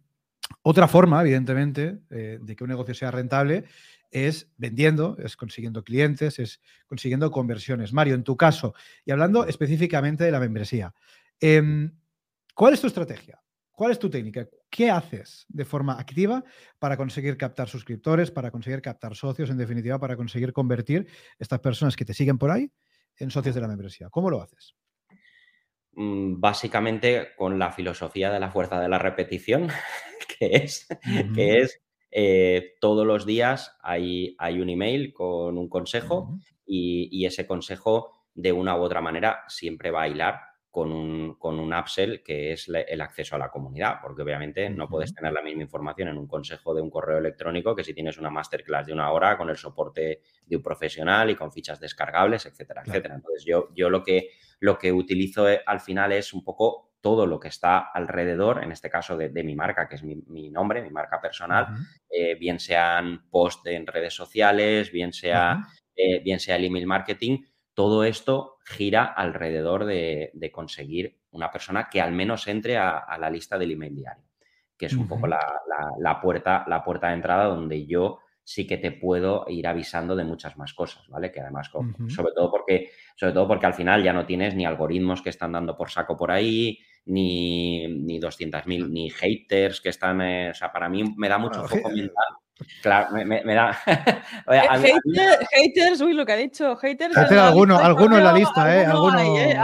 otra 0.61 0.87
forma, 0.87 1.21
evidentemente, 1.21 1.99
eh, 2.11 2.37
de 2.39 2.55
que 2.55 2.63
un 2.63 2.69
negocio 2.69 2.93
sea 2.93 3.09
rentable 3.09 3.65
es 4.11 4.51
vendiendo, 4.57 5.17
es 5.17 5.35
consiguiendo 5.35 5.83
clientes, 5.83 6.37
es 6.37 6.61
consiguiendo 6.85 7.31
conversiones. 7.31 7.91
Mario, 7.91 8.13
en 8.13 8.23
tu 8.23 8.37
caso, 8.37 8.75
y 9.03 9.11
hablando 9.11 9.47
específicamente 9.47 10.23
de 10.23 10.31
la 10.31 10.39
membresía, 10.39 10.93
em, 11.39 11.91
¿cuál 12.53 12.75
es 12.75 12.81
tu 12.81 12.85
estrategia? 12.85 13.41
¿Cuál 13.71 13.91
es 13.91 13.97
tu 13.97 14.11
técnica? 14.11 14.47
¿Qué 14.73 14.89
haces 14.89 15.45
de 15.49 15.65
forma 15.65 15.99
activa 15.99 16.43
para 16.79 16.97
conseguir 16.97 17.37
captar 17.37 17.69
suscriptores, 17.69 18.31
para 18.31 18.49
conseguir 18.49 18.81
captar 18.81 19.15
socios, 19.15 19.51
en 19.51 19.57
definitiva, 19.59 19.99
para 19.99 20.15
conseguir 20.15 20.51
convertir 20.51 21.05
estas 21.37 21.59
personas 21.59 21.95
que 21.95 22.05
te 22.05 22.15
siguen 22.15 22.39
por 22.39 22.49
ahí 22.49 22.71
en 23.17 23.29
socios 23.29 23.53
de 23.53 23.61
la 23.61 23.67
membresía? 23.67 24.09
¿Cómo 24.09 24.31
lo 24.31 24.41
haces? 24.41 24.73
Mm, 25.91 26.39
básicamente 26.39 27.35
con 27.37 27.59
la 27.59 27.71
filosofía 27.71 28.31
de 28.31 28.39
la 28.39 28.49
fuerza 28.49 28.81
de 28.81 28.89
la 28.89 28.97
repetición, 28.97 29.67
que 30.39 30.55
es, 30.55 30.87
que 31.35 31.59
es 31.59 31.79
eh, 32.09 32.73
todos 32.81 33.05
los 33.05 33.27
días 33.27 33.77
hay, 33.79 34.35
hay, 34.39 34.59
un 34.59 34.71
email 34.71 35.13
con 35.13 35.55
un 35.59 35.69
consejo 35.69 36.35
y, 36.65 37.09
y, 37.11 37.27
ese 37.27 37.45
consejo 37.45 38.25
de 38.33 38.51
una 38.51 38.75
u 38.75 38.81
otra 38.81 39.01
manera 39.01 39.43
siempre 39.47 39.91
va 39.91 40.01
a 40.01 40.07
hilar 40.07 40.39
con 40.73 40.91
un, 40.91 41.35
con 41.35 41.59
un 41.59 41.71
upsell 41.71 42.23
que 42.23 42.51
es 42.51 42.67
el 42.67 42.99
acceso 43.01 43.35
a 43.35 43.37
la 43.37 43.51
comunidad, 43.51 43.99
porque 44.01 44.23
obviamente 44.23 44.71
no 44.71 44.89
puedes 44.89 45.13
tener 45.13 45.31
la 45.31 45.43
misma 45.43 45.61
información 45.61 46.07
en 46.07 46.17
un 46.17 46.25
consejo 46.25 46.73
de 46.73 46.81
un 46.81 46.89
correo 46.89 47.19
electrónico 47.19 47.75
que 47.75 47.83
si 47.83 47.93
tienes 47.93 48.17
una 48.17 48.31
masterclass 48.31 48.87
de 48.87 48.93
una 48.93 49.11
hora 49.11 49.37
con 49.37 49.51
el 49.51 49.55
soporte 49.55 50.21
de 50.43 50.55
un 50.55 50.63
profesional 50.63 51.29
y 51.29 51.35
con 51.35 51.51
fichas 51.51 51.79
descargables, 51.79 52.47
etcétera, 52.47 52.81
etcétera. 52.83 53.13
Entonces 53.13 53.45
yo, 53.45 53.69
yo 53.75 53.91
lo, 53.91 54.01
que, 54.01 54.31
lo 54.61 54.79
que 54.79 54.91
utilizo 54.91 55.47
eh, 55.47 55.61
al 55.63 55.79
final 55.79 56.11
es 56.11 56.33
un 56.33 56.43
poco 56.43 56.95
todo 57.01 57.27
lo 57.27 57.39
que 57.39 57.49
está 57.49 57.77
alrededor, 57.77 58.63
en 58.63 58.71
este 58.71 58.89
caso 58.89 59.15
de, 59.15 59.29
mi 59.43 59.55
marca, 59.55 59.87
que 59.87 59.97
es 59.97 60.03
mi, 60.03 60.49
nombre, 60.49 60.81
mi 60.81 60.89
marca 60.89 61.21
personal, 61.21 61.67
eh, 62.09 62.33
bien 62.33 62.59
sean 62.59 63.29
posts 63.29 63.67
en 63.67 63.85
redes 63.85 64.15
sociales, 64.15 64.91
bien 64.91 65.13
sea, 65.13 65.67
eh, 65.95 66.19
bien 66.23 66.39
sea 66.39 66.55
el 66.55 66.65
email 66.65 66.87
marketing, 66.87 67.43
todo 67.75 68.03
esto 68.05 68.52
gira 68.63 69.05
alrededor 69.05 69.85
de, 69.85 70.51
conseguir 70.51 71.17
una 71.31 71.51
persona 71.51 71.89
que 71.89 72.01
al 72.01 72.11
menos 72.11 72.47
entre 72.47 72.77
a, 72.77 73.17
la 73.19 73.29
lista 73.29 73.57
del 73.57 73.71
email 73.71 73.95
diario, 73.95 74.23
que 74.77 74.87
es 74.87 74.93
un 74.93 75.07
poco 75.07 75.27
la, 75.27 76.19
puerta, 76.21 76.65
la 76.67 76.83
puerta 76.83 77.07
de 77.07 77.13
entrada 77.13 77.45
donde 77.45 77.85
yo 77.85 78.19
sí 78.43 78.67
que 78.67 78.77
te 78.77 78.91
puedo 78.91 79.45
ir 79.47 79.67
avisando 79.67 80.15
de 80.15 80.25
muchas 80.25 80.57
más 80.57 80.73
cosas, 80.73 81.07
¿vale? 81.07 81.31
Que 81.31 81.39
además, 81.39 81.69
sobre, 82.09 82.33
todo 82.33 82.51
porque, 82.51 82.89
sobre 83.15 83.33
todo 83.33 83.47
porque 83.47 83.65
al 83.65 83.73
final 83.73 84.03
ya 84.03 84.11
no 84.11 84.25
tienes 84.25 84.53
ni 84.55 84.65
algoritmos 84.65 85.21
que 85.21 85.29
están 85.29 85.53
dando 85.53 85.77
por 85.77 85.89
saco 85.89 86.17
por 86.17 86.31
ahí, 86.31 86.79
ni, 87.05 87.87
ni 87.87 88.19
200.000, 88.19 88.89
ni 88.89 89.09
haters 89.09 89.79
que 89.79 89.89
están, 89.89 90.21
eh, 90.21 90.49
o 90.51 90.53
sea, 90.53 90.71
para 90.71 90.89
mí 90.89 91.03
me 91.15 91.29
da 91.29 91.37
mucho 91.37 91.63
foco 91.67 91.89
mental 91.89 92.42
Claro, 92.81 93.11
me, 93.11 93.53
da. 93.53 93.77
Eh, 94.45 94.61
haters, 95.51 96.01
uy, 96.01 96.13
lo 96.13 96.25
que 96.25 96.33
ha 96.33 96.35
dicho, 96.35 96.75
haters. 96.75 97.15
alguno, 97.17 97.77
alguno 97.77 98.17
en 98.17 98.23
la 98.23 98.33
lista, 98.33 98.75
¿eh? 98.75 98.85
Alguno, 98.85 99.19
¿eh? 99.19 99.51
en, 99.51 99.57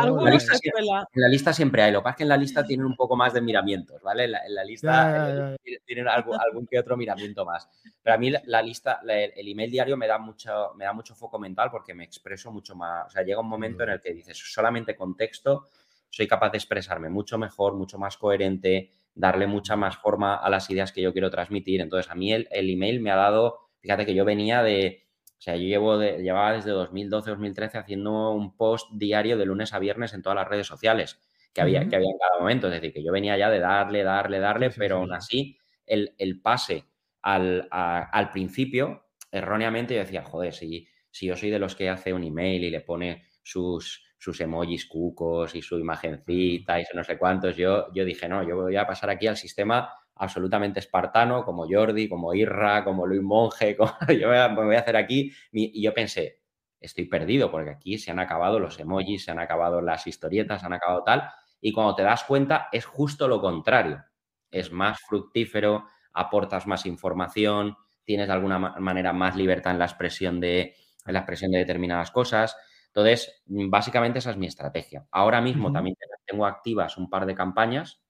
la 1.13 1.27
lista 1.27 1.53
siempre, 1.53 1.83
hay. 1.83 1.91
Lo 1.91 1.99
que 1.99 2.03
pasa 2.03 2.13
es 2.13 2.17
que 2.17 2.23
en 2.23 2.29
la 2.29 2.37
lista 2.37 2.65
tienen 2.65 2.85
un 2.85 2.95
poco 2.95 3.15
más 3.15 3.33
de 3.33 3.41
miramientos, 3.41 4.01
¿vale? 4.01 4.25
En 4.25 4.55
la, 4.55 4.63
lista 4.63 5.55
tienen 5.85 6.07
algún, 6.07 6.65
que 6.65 6.79
otro 6.79 6.97
miramiento 6.97 7.45
más. 7.45 7.69
Pero 8.01 8.15
a 8.15 8.17
mí 8.17 8.31
la, 8.43 8.61
lista, 8.61 9.01
el 9.05 9.47
email 9.47 9.69
diario 9.69 9.97
me 9.97 10.07
da, 10.07 10.17
mucho, 10.17 10.73
me 10.75 10.85
da 10.85 10.93
mucho 10.93 11.13
foco 11.13 11.37
mental 11.37 11.69
porque 11.71 11.93
me 11.93 12.03
expreso 12.03 12.51
mucho 12.51 12.75
más. 12.75 13.07
O 13.07 13.09
sea, 13.09 13.23
llega 13.23 13.39
un 13.41 13.49
momento 13.49 13.83
en 13.83 13.89
el 13.89 14.01
que 14.01 14.13
dices 14.13 14.37
solamente 14.37 14.95
con 14.95 15.15
texto 15.15 15.67
soy 16.09 16.27
capaz 16.27 16.49
de 16.49 16.57
expresarme 16.57 17.09
mucho 17.09 17.37
mejor, 17.37 17.75
mucho 17.75 17.97
más 17.97 18.17
coherente 18.17 18.91
darle 19.15 19.47
mucha 19.47 19.75
más 19.75 19.97
forma 19.97 20.35
a 20.35 20.49
las 20.49 20.69
ideas 20.69 20.91
que 20.91 21.01
yo 21.01 21.13
quiero 21.13 21.29
transmitir. 21.29 21.81
Entonces, 21.81 22.11
a 22.11 22.15
mí 22.15 22.31
el, 22.31 22.47
email 22.51 23.01
me 23.01 23.11
ha 23.11 23.15
dado, 23.15 23.59
fíjate 23.81 24.05
que 24.05 24.15
yo 24.15 24.25
venía 24.25 24.63
de, 24.63 25.07
o 25.37 25.41
sea, 25.41 25.55
yo 25.55 25.63
llevo 25.63 25.97
de, 25.97 26.21
llevaba 26.21 26.53
desde 26.53 26.71
2012, 26.71 27.31
2013 27.31 27.77
haciendo 27.77 28.31
un 28.31 28.55
post 28.55 28.89
diario 28.93 29.37
de 29.37 29.45
lunes 29.45 29.73
a 29.73 29.79
viernes 29.79 30.13
en 30.13 30.21
todas 30.21 30.35
las 30.35 30.47
redes 30.47 30.67
sociales 30.67 31.19
que 31.53 31.61
había, 31.61 31.87
que 31.87 31.95
había 31.95 32.09
en 32.09 32.17
cada 32.17 32.39
momento. 32.39 32.67
Es 32.67 32.73
decir, 32.73 32.93
que 32.93 33.03
yo 33.03 33.11
venía 33.11 33.37
ya 33.37 33.49
de 33.49 33.59
darle, 33.59 34.03
darle, 34.03 34.39
darle, 34.39 34.69
pero 34.71 34.97
aún 34.97 35.13
así 35.13 35.57
el, 35.85 36.41
pase 36.41 36.85
al, 37.21 37.67
al, 37.71 38.31
principio, 38.31 39.07
erróneamente 39.31 39.95
yo 39.95 40.01
decía, 40.01 40.23
joder, 40.23 40.53
si, 40.53 40.87
si 41.11 41.27
yo 41.27 41.35
soy 41.35 41.49
de 41.49 41.59
los 41.59 41.75
que 41.75 41.89
hace 41.89 42.13
un 42.13 42.23
email 42.23 42.63
y 42.63 42.69
le 42.69 42.81
pone 42.81 43.23
sus 43.43 44.08
sus 44.19 44.39
emojis 44.41 44.85
cucos 44.85 45.55
y 45.55 45.61
su 45.63 45.79
imagencita 45.79 46.79
y 46.79 46.83
no 46.93 47.03
sé 47.03 47.17
cuántos, 47.17 47.55
yo, 47.57 47.91
yo 47.93 48.05
dije, 48.05 48.29
no, 48.29 48.43
yo 48.47 48.57
voy 48.57 48.75
a 48.75 48.85
pasar 48.85 49.09
aquí 49.09 49.25
al 49.27 49.37
sistema 49.37 49.89
absolutamente 50.19 50.79
espartano, 50.79 51.43
como 51.45 51.65
Jordi, 51.67 52.07
como 52.09 52.33
Irra, 52.33 52.83
como 52.83 53.07
Luis 53.07 53.21
Monge, 53.21 53.75
como, 53.77 53.93
yo 54.09 54.29
me 54.29 54.65
voy 54.65 54.75
a 54.75 54.79
hacer 54.79 54.97
aquí. 54.97 55.31
Y 55.51 55.81
yo 55.81 55.93
pensé, 55.93 56.41
estoy 56.79 57.05
perdido 57.05 57.49
porque 57.49 57.71
aquí 57.71 57.97
se 57.97 58.11
han 58.11 58.19
acabado 58.19 58.59
los 58.59 58.79
emojis, 58.79 59.23
se 59.25 59.31
han 59.31 59.39
acabado 59.39 59.81
las 59.81 60.05
historietas, 60.07 60.59
se 60.61 60.67
han 60.67 60.73
acabado 60.73 61.03
tal. 61.03 61.29
Y 61.61 61.71
cuando 61.71 61.95
te 61.95 62.03
das 62.03 62.23
cuenta, 62.25 62.67
es 62.71 62.85
justo 62.85 63.27
lo 63.27 63.41
contrario. 63.41 64.03
Es 64.51 64.71
más 64.71 64.99
fructífero, 65.07 65.85
aportas 66.13 66.67
más 66.67 66.85
información, 66.85 67.77
tienes 68.03 68.27
de 68.27 68.33
alguna 68.33 68.59
manera 68.59 69.13
más 69.13 69.35
libertad 69.35 69.73
en 69.73 69.79
la 69.79 69.85
expresión 69.85 70.39
de, 70.39 70.75
en 71.05 71.13
la 71.13 71.19
expresión 71.19 71.51
de 71.51 71.59
determinadas 71.59 72.11
cosas. 72.11 72.57
Entonces, 72.93 73.43
básicamente 73.45 74.19
esa 74.19 74.31
es 74.31 74.37
mi 74.37 74.47
estrategia. 74.47 75.07
Ahora 75.11 75.41
mismo 75.41 75.71
también 75.71 75.95
tengo 76.25 76.45
activas 76.45 76.97
un 76.97 77.09
par 77.09 77.25
de 77.25 77.35
campañas 77.35 78.01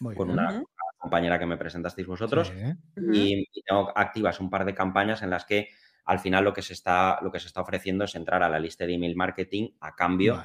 con 0.00 0.30
una, 0.30 0.62
compañera 0.98 1.38
que 1.38 1.46
me 1.46 1.56
presentasteis 1.56 2.06
vosotros 2.06 2.52
y, 3.12 3.46
tengo 3.64 3.92
activas 3.96 4.40
un 4.40 4.50
par 4.50 4.64
de 4.64 4.74
campañas 4.74 5.22
en 5.22 5.30
las 5.30 5.44
que 5.44 5.68
al 6.04 6.18
final 6.18 6.44
lo 6.44 6.52
que 6.52 6.62
se 6.62 6.72
está, 6.72 7.18
lo 7.22 7.30
que 7.30 7.38
se 7.38 7.48
está 7.48 7.60
ofreciendo 7.60 8.04
es 8.04 8.14
entrar 8.14 8.42
a 8.42 8.48
la 8.48 8.58
lista 8.58 8.86
de 8.86 8.94
email 8.94 9.14
marketing 9.14 9.70
a 9.80 9.94
cambio 9.94 10.42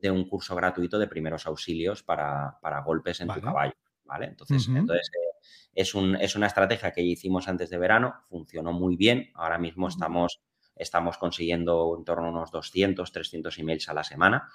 de, 0.00 0.10
un 0.10 0.28
curso 0.28 0.54
gratuito 0.56 0.98
de 0.98 1.06
primeros 1.06 1.46
auxilios 1.46 2.02
para, 2.02 2.58
golpes 2.84 3.20
en 3.20 3.28
tu 3.28 3.40
caballo. 3.40 3.74
¿vale? 4.04 4.26
Entonces, 4.26 4.68
entonces 4.68 5.08
eh, 5.14 5.46
es, 5.74 5.94
un, 5.94 6.16
es, 6.16 6.34
una 6.34 6.48
estrategia 6.48 6.90
que 6.90 7.00
hicimos 7.00 7.48
antes 7.48 7.70
de 7.70 7.78
verano, 7.78 8.14
funcionó 8.28 8.72
muy 8.72 8.96
bien. 8.96 9.30
Ahora 9.34 9.56
mismo 9.56 9.88
estamos 9.88 10.40
estamos 10.82 11.18
consiguiendo 11.18 11.96
en 11.98 12.04
torno 12.04 12.26
a 12.26 12.30
unos 12.30 12.50
200, 12.50 13.10
300 13.10 13.58
emails 13.58 13.88
a 13.88 13.94
la 13.94 14.04
semana 14.04 14.48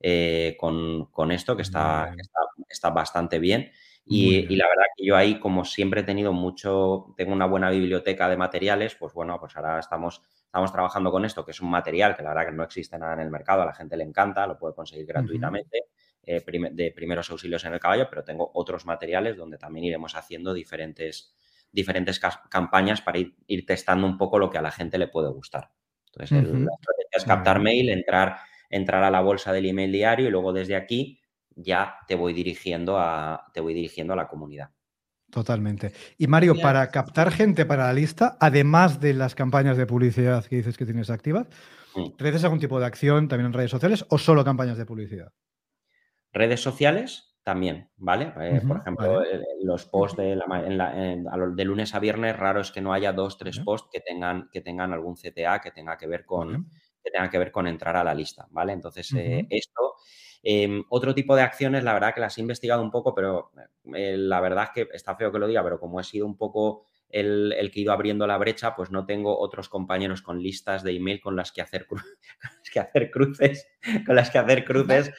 eh, 0.00 0.56
con, 0.58 1.30
esto, 1.30 1.56
que 1.56 1.62
está, 1.62 2.14
está, 2.68 2.90
bastante 2.90 3.38
bien. 3.38 3.70
Y, 4.04 4.56
la 4.56 4.66
verdad 4.66 4.84
que 4.96 5.06
yo 5.06 5.16
ahí, 5.16 5.38
como 5.38 5.64
siempre 5.64 6.00
he 6.00 6.04
tenido 6.04 6.32
mucho, 6.32 7.14
tengo 7.16 7.32
una 7.32 7.46
buena 7.46 7.70
biblioteca 7.70 8.28
de 8.28 8.36
materiales, 8.36 8.96
pues 8.96 9.12
bueno, 9.14 9.38
pues 9.38 9.56
ahora 9.56 9.78
estamos, 9.78 10.22
estamos 10.44 10.72
trabajando 10.72 11.12
con 11.12 11.24
esto, 11.24 11.44
que 11.44 11.52
es 11.52 11.60
un 11.60 11.70
material 11.70 12.16
que 12.16 12.22
la 12.22 12.30
verdad 12.30 12.46
que 12.46 12.56
no 12.56 12.64
existe 12.64 12.98
nada 12.98 13.14
en 13.14 13.20
el 13.20 13.30
mercado, 13.30 13.62
a 13.62 13.66
la 13.66 13.74
gente 13.74 13.96
le 13.96 14.04
encanta, 14.04 14.46
lo 14.46 14.58
puede 14.58 14.74
conseguir 14.74 15.06
gratuitamente. 15.06 15.84
Eh, 16.24 16.40
de 16.72 16.92
primeros 16.92 17.28
auxilios 17.30 17.64
en 17.64 17.72
el 17.72 17.80
caballo, 17.80 18.06
pero 18.08 18.22
tengo 18.22 18.48
otros 18.54 18.86
materiales 18.86 19.36
donde 19.36 19.58
también 19.58 19.86
iremos 19.86 20.14
haciendo 20.14 20.54
diferentes, 20.54 21.34
diferentes 21.72 22.20
campañas 22.50 23.00
para 23.00 23.18
ir, 23.18 23.66
testando 23.66 24.06
un 24.06 24.18
poco 24.18 24.38
lo 24.38 24.50
que 24.50 24.58
a 24.58 24.62
la 24.62 24.70
gente 24.70 24.98
le 24.98 25.08
puede 25.08 25.30
gustar. 25.30 25.70
Entonces, 26.06 26.42
la 26.42 26.74
estrategia 26.74 27.16
es 27.16 27.24
captar 27.24 27.60
mail, 27.60 27.88
entrar, 27.88 28.36
entrar 28.68 29.02
a 29.02 29.10
la 29.10 29.20
bolsa 29.20 29.52
del 29.52 29.66
email 29.66 29.90
diario 29.90 30.28
y 30.28 30.30
luego 30.30 30.52
desde 30.52 30.76
aquí 30.76 31.20
ya 31.56 31.96
te 32.06 32.14
voy 32.14 32.32
dirigiendo 32.32 32.98
a, 32.98 33.50
te 33.52 33.60
voy 33.60 33.74
dirigiendo 33.74 34.12
a 34.12 34.16
la 34.16 34.28
comunidad. 34.28 34.70
Totalmente. 35.30 35.92
Y 36.18 36.26
Mario, 36.26 36.54
para 36.60 36.90
captar 36.90 37.32
gente 37.32 37.64
para 37.64 37.86
la 37.86 37.94
lista, 37.94 38.36
además 38.38 39.00
de 39.00 39.14
las 39.14 39.34
campañas 39.34 39.78
de 39.78 39.86
publicidad 39.86 40.44
que 40.44 40.56
dices 40.56 40.76
que 40.76 40.84
tienes 40.84 41.08
activas, 41.08 41.46
mm. 41.94 42.44
algún 42.44 42.58
tipo 42.60 42.78
de 42.78 42.84
acción 42.84 43.28
también 43.28 43.46
en 43.46 43.54
redes 43.54 43.70
sociales 43.70 44.04
o 44.10 44.18
solo 44.18 44.44
campañas 44.44 44.76
de 44.76 44.84
publicidad? 44.84 45.32
Redes 46.34 46.60
sociales, 46.60 47.31
también, 47.42 47.88
¿vale? 47.96 48.32
Eh, 48.40 48.62
por 48.66 48.78
ejemplo, 48.78 49.22
eh, 49.22 49.42
los 49.62 49.86
posts 49.86 50.16
de, 50.16 50.36
de, 50.36 51.64
lunes 51.64 51.94
a 51.94 51.98
viernes, 51.98 52.36
raro 52.36 52.60
es 52.60 52.70
que 52.70 52.80
no 52.80 52.92
haya 52.92 53.12
dos, 53.12 53.36
tres 53.36 53.58
posts 53.58 53.88
que 53.92 54.00
tengan, 54.00 54.48
que 54.52 54.60
tengan 54.60 54.92
algún 54.92 55.16
CTA 55.16 55.60
que 55.60 55.72
tenga 55.72 55.96
que 55.96 56.06
ver 56.06 56.24
con, 56.24 56.68
que 57.02 57.10
tenga 57.10 57.28
que 57.30 57.38
ver 57.38 57.50
con 57.50 57.66
entrar 57.66 57.96
a 57.96 58.04
la 58.04 58.14
lista, 58.14 58.46
¿vale? 58.50 58.72
Entonces, 58.72 59.12
eh, 59.16 59.44
esto, 59.50 59.94
em, 60.42 60.84
otro 60.88 61.14
tipo 61.14 61.34
de 61.34 61.42
acciones, 61.42 61.82
la 61.82 61.94
verdad 61.94 62.14
que 62.14 62.20
las 62.20 62.38
he 62.38 62.42
investigado 62.42 62.82
un 62.82 62.92
poco, 62.92 63.12
pero 63.12 63.50
la 63.84 64.40
verdad 64.40 64.64
es 64.64 64.70
que 64.70 64.96
está 64.96 65.16
feo 65.16 65.32
que 65.32 65.40
lo 65.40 65.48
diga, 65.48 65.64
pero 65.64 65.80
como 65.80 65.98
he 65.98 66.04
sido 66.04 66.26
un 66.26 66.36
poco 66.36 66.84
el, 67.08 67.70
que 67.72 67.80
he 67.80 67.82
ido 67.82 67.92
abriendo 67.92 68.26
la 68.26 68.38
brecha, 68.38 68.76
pues 68.76 68.90
no 68.90 69.04
tengo 69.04 69.38
otros 69.38 69.68
compañeros 69.68 70.22
con 70.22 70.42
listas 70.42 70.82
de 70.82 70.92
email 70.92 71.20
con 71.20 71.36
las 71.36 71.50
que 71.50 71.60
hacer, 71.60 71.86
que 72.72 72.80
hacer 72.80 73.10
cruces, 73.10 73.68
con 74.06 74.14
las 74.14 74.30
que 74.30 74.38
hacer 74.38 74.64
cruces. 74.64 75.12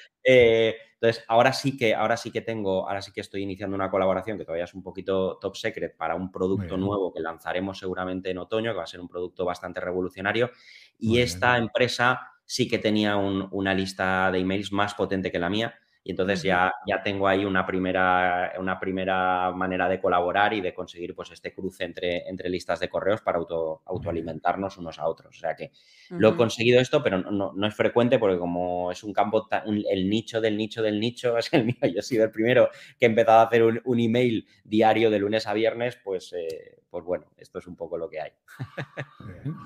Entonces, 1.04 1.26
ahora 1.28 1.52
sí 1.52 1.76
que, 1.76 1.94
ahora 1.94 2.16
sí 2.16 2.32
que 2.32 2.40
tengo, 2.40 2.88
ahora 2.88 3.02
sí 3.02 3.12
que 3.12 3.20
estoy 3.20 3.44
iniciando 3.44 3.76
una 3.76 3.92
colaboración 3.92 4.38
que 4.38 4.46
todavía 4.46 4.64
es 4.64 4.74
un 4.74 4.82
poquito 4.82 5.38
top 5.38 5.58
secret 5.58 5.98
para 5.98 6.16
un 6.16 6.32
producto 6.32 6.78
nuevo 6.78 7.12
que 7.12 7.20
lanzaremos 7.20 7.78
seguramente 7.78 8.30
en 8.30 8.38
otoño, 8.38 8.72
que 8.72 8.78
va 8.78 8.84
a 8.84 8.88
ser 8.88 9.02
un 9.02 9.10
producto 9.10 9.44
bastante 9.44 9.82
revolucionario. 9.82 10.50
Y 10.98 11.20
esta 11.20 11.58
empresa 11.58 12.22
sí 12.46 12.70
que 12.70 12.80
tenía 12.80 13.18
una 13.18 13.74
lista 13.74 14.32
de 14.32 14.40
emails 14.40 14.72
más 14.72 14.94
potente 14.94 15.30
que 15.30 15.40
la 15.40 15.50
mía 15.50 15.78
y 16.06 16.12
entonces 16.12 16.44
ya, 16.44 16.74
ya 16.86 17.02
tengo 17.02 17.28
ahí 17.28 17.46
una 17.46 17.66
primera, 17.66 18.54
una 18.60 18.78
primera 18.78 19.52
manera 19.52 19.88
de 19.88 20.02
colaborar 20.02 20.54
y 20.54 20.60
de 20.60 20.74
conseguir 20.74 21.16
pues 21.16 21.32
este 21.32 21.54
cruce 21.54 21.86
entre, 21.86 22.28
entre 22.28 22.50
listas 22.50 22.82
de 22.82 22.90
correos 22.90 23.22
para 23.22 23.38
auto, 23.38 23.82
autoalimentarnos 23.86 24.78
unos 24.78 25.00
a 25.00 25.08
otros. 25.08 25.38
O 25.38 25.40
sea 25.40 25.56
que 25.56 25.72
lo 26.10 26.30
he 26.30 26.36
conseguido 26.36 26.82
esto, 26.82 27.02
pero 27.02 27.20
no, 27.20 27.54
no, 27.54 27.68
es 27.68 27.74
frecuente 27.74 28.20
porque 28.20 28.38
como 28.38 28.92
es 28.92 29.02
un 29.04 29.14
campo, 29.14 29.48
el 29.66 30.10
nicho 30.10 30.42
del 30.42 30.58
nicho 30.58 30.82
del 30.82 31.00
nicho 31.00 31.38
es 31.38 31.54
el 31.54 31.66
mío. 31.66 31.78
Yo 31.82 32.00
he 32.00 32.02
sido 32.02 32.26
el 32.26 32.32
primero 32.32 32.70
que 33.00 33.06
he 33.06 33.10
empezado 33.10 33.40
a 33.40 33.44
hacer 33.44 33.64
un, 33.64 33.82
un 33.86 34.00
email 34.00 34.46
diario 34.66 35.10
de 35.10 35.20
lunes 35.20 35.48
a 35.48 35.54
viernes, 35.54 35.98
pues, 36.04 36.34
eh, 36.34 36.82
pues 36.90 37.04
bueno, 37.04 37.26
esto 37.38 37.60
es 37.60 37.68
un 37.68 37.76
poco 37.76 37.98
lo 37.98 38.10
que 38.10 38.22
hay. 38.22 38.32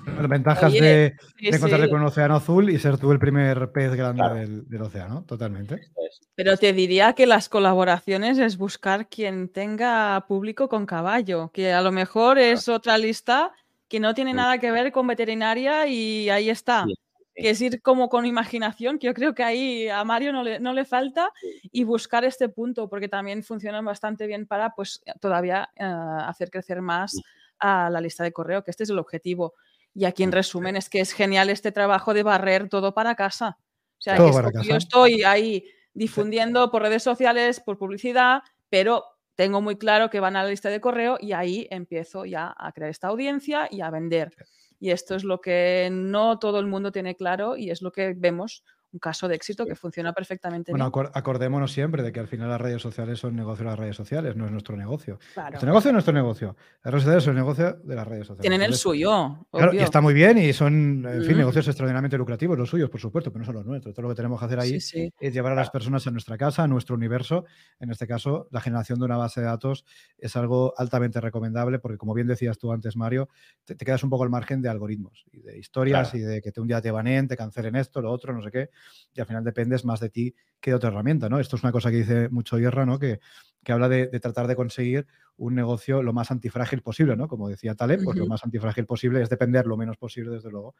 Las 0.06 0.28
ventajas 0.28 0.72
de, 0.72 1.16
encontrarte 1.38 1.88
con 1.88 2.00
un 2.00 2.06
océano 2.06 2.36
azul 2.36 2.70
y 2.70 2.78
ser 2.78 2.96
tú 2.96 3.12
el 3.12 3.18
primer 3.18 3.70
pez 3.70 3.94
grande 3.94 4.64
del, 4.66 4.82
océano, 4.82 5.24
totalmente. 5.24 5.90
Pero 6.38 6.56
te 6.56 6.72
diría 6.72 7.14
que 7.14 7.26
las 7.26 7.48
colaboraciones 7.48 8.38
es 8.38 8.56
buscar 8.56 9.08
quien 9.08 9.48
tenga 9.48 10.24
público 10.28 10.68
con 10.68 10.86
caballo, 10.86 11.50
que 11.52 11.72
a 11.72 11.82
lo 11.82 11.90
mejor 11.90 12.38
es 12.38 12.68
otra 12.68 12.96
lista 12.96 13.52
que 13.88 13.98
no 13.98 14.14
tiene 14.14 14.32
nada 14.32 14.58
que 14.58 14.70
ver 14.70 14.92
con 14.92 15.04
veterinaria 15.08 15.88
y 15.88 16.30
ahí 16.30 16.48
está. 16.48 16.86
que 17.34 17.50
es 17.50 17.60
ir 17.60 17.82
como 17.82 18.08
con 18.08 18.24
imaginación, 18.24 19.00
que 19.00 19.08
yo 19.08 19.14
creo 19.14 19.34
que 19.34 19.42
ahí 19.42 19.88
a 19.88 20.04
Mario 20.04 20.32
no 20.32 20.44
le, 20.44 20.60
no 20.60 20.72
le 20.72 20.84
falta, 20.84 21.32
y 21.72 21.82
buscar 21.82 22.24
este 22.24 22.48
punto, 22.48 22.88
porque 22.88 23.08
también 23.08 23.42
funcionan 23.42 23.84
bastante 23.84 24.28
bien 24.28 24.46
para 24.46 24.76
pues 24.76 25.02
todavía 25.20 25.68
eh, 25.74 25.82
hacer 25.84 26.50
crecer 26.50 26.80
más 26.80 27.20
a 27.58 27.90
la 27.90 28.00
lista 28.00 28.22
de 28.22 28.30
correo, 28.30 28.62
que 28.62 28.70
este 28.70 28.84
es 28.84 28.90
el 28.90 29.00
objetivo. 29.00 29.54
Y 29.92 30.04
aquí 30.04 30.22
en 30.22 30.30
resumen 30.30 30.76
es 30.76 30.88
que 30.88 31.00
es 31.00 31.10
genial 31.10 31.50
este 31.50 31.72
trabajo 31.72 32.14
de 32.14 32.22
barrer 32.22 32.68
todo 32.68 32.94
para 32.94 33.16
casa. 33.16 33.58
O 33.98 34.00
sea, 34.00 34.16
yo 34.62 34.76
estoy 34.76 35.24
ahí 35.24 35.64
difundiendo 35.98 36.70
por 36.70 36.82
redes 36.82 37.02
sociales, 37.02 37.60
por 37.60 37.76
publicidad, 37.76 38.42
pero 38.70 39.04
tengo 39.34 39.60
muy 39.60 39.76
claro 39.76 40.10
que 40.10 40.20
van 40.20 40.36
a 40.36 40.42
la 40.42 40.50
lista 40.50 40.70
de 40.70 40.80
correo 40.80 41.18
y 41.20 41.32
ahí 41.32 41.66
empiezo 41.70 42.24
ya 42.24 42.54
a 42.56 42.72
crear 42.72 42.90
esta 42.90 43.08
audiencia 43.08 43.68
y 43.70 43.80
a 43.80 43.90
vender. 43.90 44.34
Y 44.80 44.90
esto 44.90 45.16
es 45.16 45.24
lo 45.24 45.40
que 45.40 45.88
no 45.92 46.38
todo 46.38 46.60
el 46.60 46.66
mundo 46.66 46.92
tiene 46.92 47.16
claro 47.16 47.56
y 47.56 47.70
es 47.70 47.82
lo 47.82 47.90
que 47.90 48.14
vemos 48.16 48.64
un 48.98 49.00
caso 49.00 49.28
de 49.28 49.36
éxito 49.36 49.64
que 49.64 49.76
funciona 49.76 50.12
perfectamente 50.12 50.72
bueno, 50.72 50.90
acordémonos 51.14 51.72
siempre 51.72 52.02
de 52.02 52.10
que 52.10 52.18
al 52.18 52.26
final 52.26 52.48
las 52.48 52.60
redes 52.60 52.82
sociales 52.82 53.20
son 53.20 53.36
negocio 53.36 53.64
de 53.64 53.70
las 53.70 53.78
redes 53.78 53.96
sociales, 53.96 54.34
no 54.34 54.44
es 54.44 54.50
nuestro 54.50 54.76
negocio. 54.76 55.20
Nuestro 55.36 55.66
negocio 55.66 55.90
es 55.90 55.92
nuestro 55.92 56.12
negocio. 56.12 56.56
Las 56.82 56.92
redes 56.92 57.04
sociales 57.04 57.24
son 57.24 57.30
el 57.32 57.36
negocio 57.36 57.72
de 57.84 57.94
las 57.94 58.06
redes 58.06 58.26
sociales. 58.26 58.42
Tienen 58.42 58.62
el 58.62 58.74
suyo. 58.74 59.46
Claro, 59.52 59.72
y 59.72 59.78
está 59.78 60.00
muy 60.00 60.14
bien 60.14 60.36
y 60.38 60.52
son, 60.52 61.06
en 61.06 61.24
fin, 61.24 61.36
negocios 61.36 61.68
extraordinariamente 61.68 62.18
lucrativos, 62.18 62.58
los 62.58 62.68
suyos, 62.68 62.90
por 62.90 63.00
supuesto, 63.00 63.30
pero 63.30 63.40
no 63.40 63.46
son 63.46 63.54
los 63.54 63.66
nuestros. 63.66 63.94
Todo 63.94 64.02
lo 64.02 64.08
que 64.08 64.16
tenemos 64.16 64.40
que 64.40 64.46
hacer 64.46 64.58
ahí 64.58 64.74
es 64.74 65.32
llevar 65.32 65.52
a 65.52 65.56
las 65.56 65.70
personas 65.70 66.06
a 66.06 66.10
nuestra 66.10 66.36
casa, 66.36 66.64
a 66.64 66.68
nuestro 66.68 66.96
universo. 66.96 67.44
En 67.78 67.90
este 67.90 68.06
caso, 68.06 68.48
la 68.50 68.60
generación 68.60 68.98
de 68.98 69.04
una 69.04 69.16
base 69.16 69.40
de 69.40 69.46
datos 69.46 69.84
es 70.18 70.34
algo 70.36 70.74
altamente 70.76 71.20
recomendable 71.20 71.78
porque, 71.78 71.98
como 71.98 72.14
bien 72.14 72.26
decías 72.26 72.58
tú 72.58 72.72
antes, 72.72 72.96
Mario, 72.96 73.28
te, 73.64 73.76
quedas 73.76 74.02
un 74.02 74.10
poco 74.10 74.24
al 74.24 74.30
margen 74.30 74.60
de 74.60 74.68
algoritmos 74.68 75.24
y 75.30 75.40
de 75.40 75.58
historias 75.58 76.14
y 76.14 76.20
de 76.20 76.42
que 76.42 76.50
te, 76.50 76.60
un 76.60 76.66
día 76.66 76.80
te 76.80 76.90
baneen, 76.90 77.28
te 77.28 77.36
cancelen 77.36 77.76
esto, 77.76 78.02
lo 78.02 78.10
otro, 78.10 78.32
no 78.32 78.42
sé 78.42 78.50
qué 78.50 78.70
y 79.14 79.20
al 79.20 79.26
final 79.26 79.44
dependes 79.44 79.84
más 79.84 80.00
de 80.00 80.10
ti 80.10 80.34
que 80.60 80.70
de 80.70 80.76
otra 80.76 80.90
herramienta, 80.90 81.28
¿no? 81.28 81.38
Esto 81.38 81.56
es 81.56 81.62
una 81.62 81.72
cosa 81.72 81.90
que 81.90 81.98
dice 81.98 82.28
mucho 82.28 82.56
Guerra, 82.56 82.84
¿no? 82.84 82.98
Que, 82.98 83.20
que 83.64 83.72
habla 83.72 83.88
de, 83.88 84.06
tratar 84.20 84.46
de 84.46 84.56
conseguir 84.56 85.06
un 85.36 85.54
negocio 85.54 86.02
lo 86.02 86.12
más 86.12 86.30
antifrágil 86.30 86.82
posible, 86.82 87.16
¿no? 87.16 87.28
Como 87.28 87.48
decía 87.48 87.74
Taleb, 87.74 88.02
pues 88.02 88.18
lo 88.18 88.26
más 88.26 88.42
antifrágil 88.42 88.86
posible 88.86 89.22
es 89.22 89.28
depender 89.28 89.66
lo 89.66 89.76
menos 89.76 89.96
posible, 89.96 90.32
desde 90.32 90.50
luego, 90.50 90.74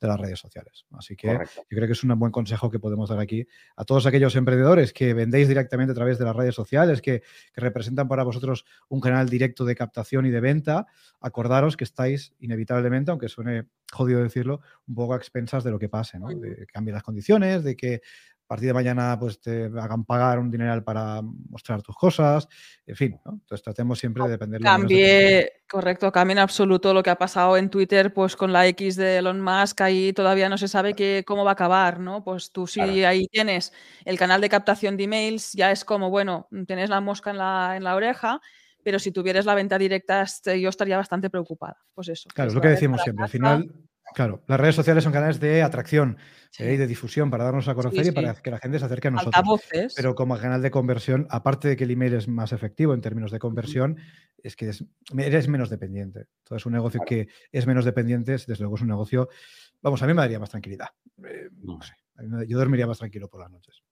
de 0.00 0.08
las 0.08 0.20
redes 0.20 0.38
sociales. 0.38 0.84
Así 0.90 1.16
que 1.16 1.28
yo 1.28 1.76
creo 1.76 1.86
que 1.86 1.92
es 1.92 2.04
un 2.04 2.18
buen 2.18 2.30
consejo 2.30 2.70
que 2.70 2.78
podemos 2.78 3.08
dar 3.08 3.20
aquí 3.20 3.46
a 3.76 3.84
todos 3.84 4.04
aquellos 4.04 4.36
emprendedores 4.36 4.92
que 4.92 5.14
vendéis 5.14 5.48
directamente 5.48 5.92
a 5.92 5.94
través 5.94 6.18
de 6.18 6.26
las 6.26 6.36
redes 6.36 6.54
sociales, 6.54 7.00
que, 7.00 7.22
que 7.54 7.60
representan 7.60 8.06
para 8.06 8.22
vosotros 8.22 8.66
un 8.88 9.00
canal 9.00 9.28
directo 9.30 9.64
de 9.64 9.74
captación 9.74 10.26
y 10.26 10.30
de 10.30 10.40
venta. 10.40 10.86
Acordaros 11.20 11.76
que 11.76 11.84
estáis 11.84 12.34
inevitablemente, 12.40 13.12
aunque 13.12 13.28
suene 13.28 13.68
jodido 13.92 14.22
decirlo, 14.22 14.60
un 14.86 14.94
poco 14.94 15.14
a 15.14 15.16
expensas 15.16 15.64
de 15.64 15.70
lo 15.70 15.78
que 15.78 15.88
pase, 15.88 16.18
¿no? 16.18 16.28
De 16.28 16.56
que 16.56 16.66
cambien 16.66 16.94
las 16.94 17.02
condiciones, 17.02 17.62
de 17.62 17.76
que 17.76 18.02
partir 18.46 18.68
de 18.68 18.74
mañana 18.74 19.16
pues 19.18 19.40
te 19.40 19.64
hagan 19.64 20.04
pagar 20.04 20.38
un 20.38 20.50
dineral 20.50 20.84
para 20.84 21.22
mostrar 21.22 21.82
tus 21.82 21.96
cosas, 21.96 22.48
en 22.86 22.96
fin, 22.96 23.20
¿no? 23.24 23.32
Entonces 23.32 23.62
tratemos 23.62 23.98
siempre 23.98 24.24
de 24.24 24.30
depender. 24.30 24.60
Cambie, 24.60 25.62
correcto, 25.68 26.12
cambie 26.12 26.32
en 26.32 26.38
absoluto 26.38 26.92
lo 26.92 27.02
que 27.02 27.10
ha 27.10 27.16
pasado 27.16 27.56
en 27.56 27.70
Twitter 27.70 28.12
pues 28.12 28.36
con 28.36 28.52
la 28.52 28.66
X 28.66 28.96
de 28.96 29.18
Elon 29.18 29.40
Musk, 29.40 29.80
ahí 29.80 30.12
todavía 30.12 30.48
no 30.48 30.58
se 30.58 30.68
sabe 30.68 31.24
cómo 31.24 31.44
va 31.44 31.52
a 31.52 31.54
acabar, 31.54 31.98
¿no? 32.00 32.22
Pues 32.24 32.52
tú 32.52 32.66
si 32.66 32.80
ahí 32.80 33.26
tienes 33.28 33.72
el 34.04 34.18
canal 34.18 34.40
de 34.40 34.48
captación 34.48 34.96
de 34.96 35.04
emails, 35.04 35.52
ya 35.52 35.70
es 35.70 35.84
como, 35.84 36.10
bueno, 36.10 36.48
tienes 36.66 36.90
la 36.90 37.00
mosca 37.00 37.30
en 37.30 37.38
la, 37.38 37.74
en 37.76 37.84
la 37.84 37.94
oreja, 37.94 38.40
pero 38.82 38.98
si 38.98 39.12
tuvieras 39.12 39.46
la 39.46 39.54
venta 39.54 39.78
directa, 39.78 40.22
este, 40.22 40.60
yo 40.60 40.68
estaría 40.68 40.96
bastante 40.96 41.30
preocupada. 41.30 41.78
Pues 41.94 42.08
eso. 42.08 42.28
Claro, 42.34 42.48
es 42.48 42.54
lo 42.54 42.60
que 42.60 42.68
decimos 42.68 43.00
siempre. 43.02 43.24
Al 43.24 43.30
final, 43.30 43.72
claro, 44.14 44.42
las 44.46 44.60
redes 44.60 44.74
sociales 44.74 45.04
son 45.04 45.12
canales 45.12 45.40
de 45.40 45.62
atracción 45.62 46.18
y 46.58 46.76
de 46.76 46.86
difusión 46.86 47.30
para 47.30 47.44
darnos 47.44 47.68
a 47.68 47.74
conocer 47.74 48.06
y 48.06 48.10
para 48.12 48.34
que 48.34 48.50
la 48.50 48.58
gente 48.58 48.78
se 48.78 48.84
acerque 48.84 49.08
a 49.08 49.10
nosotros. 49.12 49.60
Pero 49.96 50.14
como 50.14 50.36
canal 50.38 50.62
de 50.62 50.70
conversión, 50.70 51.26
aparte 51.30 51.68
de 51.68 51.76
que 51.76 51.84
el 51.84 51.90
email 51.90 52.14
es 52.14 52.28
más 52.28 52.52
efectivo 52.52 52.94
en 52.94 53.00
términos 53.00 53.30
de 53.30 53.38
conversión, 53.38 53.98
es 54.42 54.56
que 54.56 54.70
eres 55.16 55.48
menos 55.48 55.70
dependiente. 55.70 56.26
Entonces, 56.38 56.66
un 56.66 56.72
negocio 56.72 57.00
que 57.06 57.28
es 57.50 57.66
menos 57.66 57.84
dependiente, 57.84 58.32
desde 58.32 58.58
luego 58.58 58.76
es 58.76 58.82
un 58.82 58.88
negocio, 58.88 59.28
vamos, 59.80 60.02
a 60.02 60.06
mí 60.06 60.14
me 60.14 60.20
daría 60.20 60.38
más 60.38 60.50
tranquilidad. 60.50 60.88
Eh, 61.24 61.48
no 61.62 61.80
sé, 61.80 61.94
yo 62.46 62.58
dormiría 62.58 62.86
más 62.86 62.98
tranquilo 62.98 63.28
por 63.28 63.40
las 63.40 63.50
noches. 63.50 63.82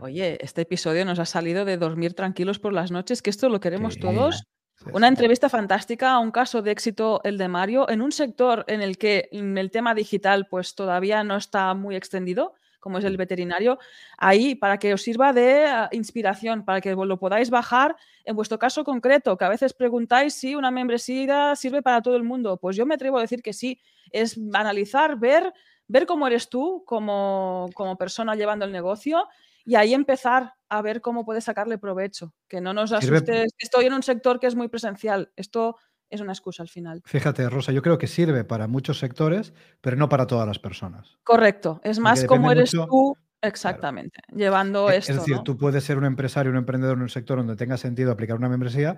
Oye, 0.00 0.38
este 0.40 0.62
episodio 0.62 1.04
nos 1.04 1.18
ha 1.18 1.26
salido 1.26 1.64
de 1.64 1.76
dormir 1.76 2.14
tranquilos 2.14 2.58
por 2.58 2.72
las 2.72 2.90
noches, 2.90 3.20
que 3.20 3.30
esto 3.30 3.48
lo 3.48 3.60
queremos 3.60 3.98
todos. 3.98 4.44
Una 4.92 5.08
entrevista 5.08 5.48
fantástica, 5.48 6.18
un 6.18 6.30
caso 6.30 6.62
de 6.62 6.70
éxito 6.70 7.20
el 7.24 7.36
de 7.36 7.48
Mario, 7.48 7.88
en 7.90 8.00
un 8.00 8.12
sector 8.12 8.64
en 8.68 8.80
el 8.80 8.96
que 8.96 9.28
el 9.32 9.70
tema 9.70 9.94
digital 9.94 10.46
pues 10.48 10.74
todavía 10.74 11.24
no 11.24 11.36
está 11.36 11.74
muy 11.74 11.96
extendido, 11.96 12.54
como 12.78 12.98
es 12.98 13.04
el 13.04 13.16
veterinario, 13.16 13.78
ahí 14.16 14.54
para 14.54 14.78
que 14.78 14.94
os 14.94 15.02
sirva 15.02 15.32
de 15.32 15.66
ah, 15.66 15.88
inspiración, 15.90 16.64
para 16.64 16.80
que 16.80 16.94
lo 16.94 17.18
podáis 17.18 17.50
bajar 17.50 17.96
en 18.24 18.36
vuestro 18.36 18.58
caso 18.58 18.84
concreto, 18.84 19.36
que 19.36 19.44
a 19.44 19.48
veces 19.48 19.74
preguntáis 19.74 20.34
si 20.34 20.54
una 20.54 20.70
membresía 20.70 21.56
sirve 21.56 21.82
para 21.82 22.00
todo 22.00 22.16
el 22.16 22.22
mundo. 22.22 22.56
Pues 22.56 22.76
yo 22.76 22.86
me 22.86 22.94
atrevo 22.94 23.18
a 23.18 23.22
decir 23.22 23.42
que 23.42 23.52
sí, 23.52 23.80
es 24.12 24.38
analizar, 24.54 25.18
ver, 25.18 25.52
ver 25.88 26.06
cómo 26.06 26.28
eres 26.28 26.48
tú 26.48 26.84
como, 26.86 27.68
como 27.74 27.96
persona 27.96 28.36
llevando 28.36 28.64
el 28.64 28.72
negocio 28.72 29.26
y 29.68 29.76
ahí 29.76 29.92
empezar 29.92 30.54
a 30.70 30.80
ver 30.80 31.02
cómo 31.02 31.26
puedes 31.26 31.44
sacarle 31.44 31.76
provecho. 31.76 32.34
Que 32.48 32.60
no 32.62 32.72
nos 32.72 32.90
asustes. 32.90 33.52
Estoy 33.58 33.84
en 33.84 33.92
un 33.92 34.02
sector 34.02 34.40
que 34.40 34.46
es 34.46 34.54
muy 34.54 34.68
presencial. 34.68 35.30
Esto 35.36 35.76
es 36.08 36.22
una 36.22 36.32
excusa 36.32 36.62
al 36.62 36.70
final. 36.70 37.02
Fíjate, 37.04 37.46
Rosa, 37.50 37.70
yo 37.72 37.82
creo 37.82 37.98
que 37.98 38.06
sirve 38.06 38.44
para 38.44 38.66
muchos 38.66 38.98
sectores, 38.98 39.52
pero 39.82 39.96
no 39.96 40.08
para 40.08 40.26
todas 40.26 40.46
las 40.46 40.58
personas. 40.58 41.18
Correcto. 41.22 41.82
Es 41.84 41.98
más 41.98 42.24
cómo 42.24 42.50
eres 42.50 42.70
tú 42.70 43.14
Exactamente, 43.40 44.20
llevando 44.34 44.90
esto. 44.90 45.12
Es 45.12 45.18
decir, 45.18 45.38
tú 45.44 45.56
puedes 45.56 45.84
ser 45.84 45.96
un 45.96 46.04
empresario, 46.04 46.50
un 46.50 46.58
emprendedor 46.58 46.96
en 46.96 47.02
un 47.02 47.08
sector 47.08 47.38
donde 47.38 47.54
tenga 47.54 47.76
sentido 47.76 48.10
aplicar 48.10 48.36
una 48.36 48.48
membresía, 48.48 48.96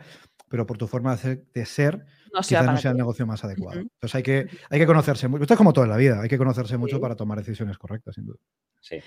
pero 0.49 0.66
por 0.66 0.79
tu 0.79 0.87
forma 0.87 1.14
de 1.16 1.66
ser, 1.66 2.07
no 2.33 2.41
quizás 2.41 2.64
no 2.64 2.77
sea 2.79 2.93
el 2.93 2.97
negocio 2.97 3.27
más 3.27 3.45
adecuado. 3.45 3.81
Entonces 3.81 4.14
hay 4.14 4.23
que, 4.23 4.47
hay 4.71 4.79
que 4.79 4.87
conocerse 4.87 5.29
mucho. 5.29 5.43
Esto 5.43 5.55
es 5.55 5.59
como 5.59 5.75
toda 5.75 5.87
la 5.87 5.99
vida, 5.99 6.23
hay 6.23 6.29
que 6.31 6.39
conocerse 6.39 6.79
mucho 6.79 6.99
para 7.01 7.16
tomar 7.16 7.37
decisiones 7.37 7.77
correctas, 7.77 8.14
sin 8.14 8.25
duda. 8.25 8.39
Sí. 8.81 9.03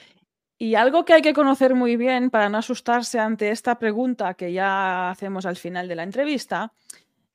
Y 0.57 0.75
algo 0.75 1.03
que 1.03 1.13
hay 1.13 1.21
que 1.21 1.33
conocer 1.33 1.75
muy 1.75 1.97
bien 1.97 2.29
para 2.29 2.49
no 2.49 2.57
asustarse 2.57 3.19
ante 3.19 3.49
esta 3.49 3.79
pregunta 3.79 4.33
que 4.35 4.53
ya 4.53 5.09
hacemos 5.09 5.45
al 5.45 5.57
final 5.57 5.87
de 5.87 5.95
la 5.95 6.03
entrevista 6.03 6.71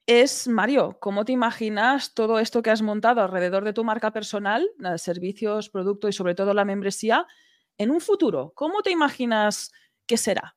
es, 0.09 0.49
Mario, 0.49 0.97
¿cómo 1.01 1.27
te 1.27 1.33
imaginas 1.33 2.15
todo 2.15 2.39
esto 2.39 2.63
que 2.63 2.71
has 2.71 2.81
montado 2.81 3.21
alrededor 3.21 3.63
de 3.65 3.75
tu 3.75 3.85
marca 3.85 4.11
personal, 4.11 4.67
servicios, 4.97 5.69
producto 5.69 6.09
y 6.09 6.15
sobre 6.15 6.35
todo 6.35 6.55
la 6.55 6.65
membresía, 6.65 7.27
en 7.77 7.91
un 7.91 8.01
futuro? 8.01 8.53
¿Cómo 8.55 8.81
te 8.81 8.91
imaginas 8.91 9.71
que 10.07 10.17
será? 10.17 10.57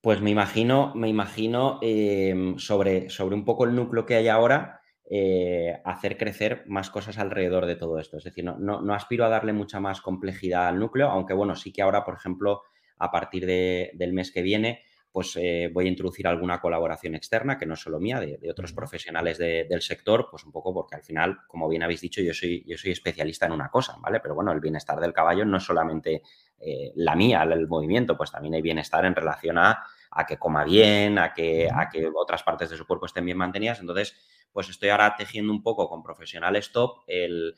Pues 0.00 0.22
me 0.22 0.30
imagino, 0.30 0.94
me 0.94 1.08
imagino 1.08 1.78
em, 1.82 2.56
sobre, 2.56 3.10
sobre 3.10 3.34
un 3.34 3.44
poco 3.44 3.64
el 3.64 3.74
núcleo 3.74 4.06
que 4.06 4.14
hay 4.14 4.28
ahora, 4.28 4.80
eh, 5.10 5.80
hacer 5.84 6.16
crecer 6.16 6.64
más 6.66 6.88
cosas 6.88 7.18
alrededor 7.18 7.66
de 7.66 7.76
todo 7.76 7.98
esto. 7.98 8.16
Es 8.16 8.24
decir, 8.24 8.44
no, 8.44 8.94
aspiro 8.94 9.24
a 9.24 9.28
darle 9.28 9.52
mucha 9.52 9.80
más 9.80 10.00
complejidad 10.00 10.68
al 10.68 10.78
núcleo, 10.78 11.08
aunque 11.08 11.34
bueno, 11.34 11.56
sí 11.56 11.72
que 11.72 11.82
ahora, 11.82 12.04
por 12.04 12.14
ejemplo, 12.14 12.62
a 12.98 13.10
partir 13.10 13.44
del 13.46 14.12
mes 14.12 14.30
que 14.30 14.42
viene, 14.42 14.82
pues 15.14 15.36
eh, 15.36 15.70
voy 15.72 15.86
a 15.86 15.90
introducir 15.90 16.26
alguna 16.26 16.60
colaboración 16.60 17.14
externa, 17.14 17.56
que 17.56 17.66
no 17.66 17.74
es 17.74 17.80
solo 17.80 18.00
mía, 18.00 18.18
de, 18.18 18.50
otros 18.50 18.72
profesionales 18.72 19.38
del 19.38 19.80
sector, 19.80 20.26
pues 20.28 20.44
un 20.44 20.50
poco 20.50 20.74
porque 20.74 20.96
al 20.96 21.04
final, 21.04 21.38
como 21.46 21.68
bien 21.68 21.84
habéis 21.84 22.00
dicho, 22.00 22.20
yo 22.20 22.34
soy, 22.34 22.64
yo 22.66 22.76
soy 22.76 22.90
especialista 22.90 23.46
en 23.46 23.52
una 23.52 23.68
cosa, 23.68 23.96
¿vale? 24.00 24.18
Pero 24.18 24.34
bueno, 24.34 24.50
el 24.50 24.58
bienestar 24.58 24.98
del 24.98 25.12
caballo 25.12 25.44
no 25.44 25.58
es 25.58 25.62
solamente 25.62 26.22
eh, 26.58 26.92
la 26.96 27.14
mía, 27.14 27.44
el 27.44 27.68
movimiento, 27.68 28.16
pues 28.16 28.32
también 28.32 28.54
hay 28.54 28.62
bienestar 28.62 29.04
en 29.04 29.14
relación 29.14 29.58
a, 29.58 29.84
que 30.26 30.36
coma 30.36 30.64
bien, 30.64 31.18
a 31.18 31.32
que, 31.32 31.68
a 31.72 31.88
que 31.88 32.10
otras 32.12 32.42
partes 32.42 32.70
de 32.70 32.76
su 32.76 32.84
cuerpo 32.84 33.06
estén 33.06 33.24
bien 33.24 33.38
mantenidas. 33.38 33.78
Entonces, 33.78 34.16
pues 34.54 34.68
estoy 34.70 34.88
ahora 34.88 35.16
tejiendo 35.16 35.52
un 35.52 35.62
poco 35.62 35.88
con 35.88 36.02
profesionales 36.02 36.70
top 36.70 37.00
el, 37.08 37.56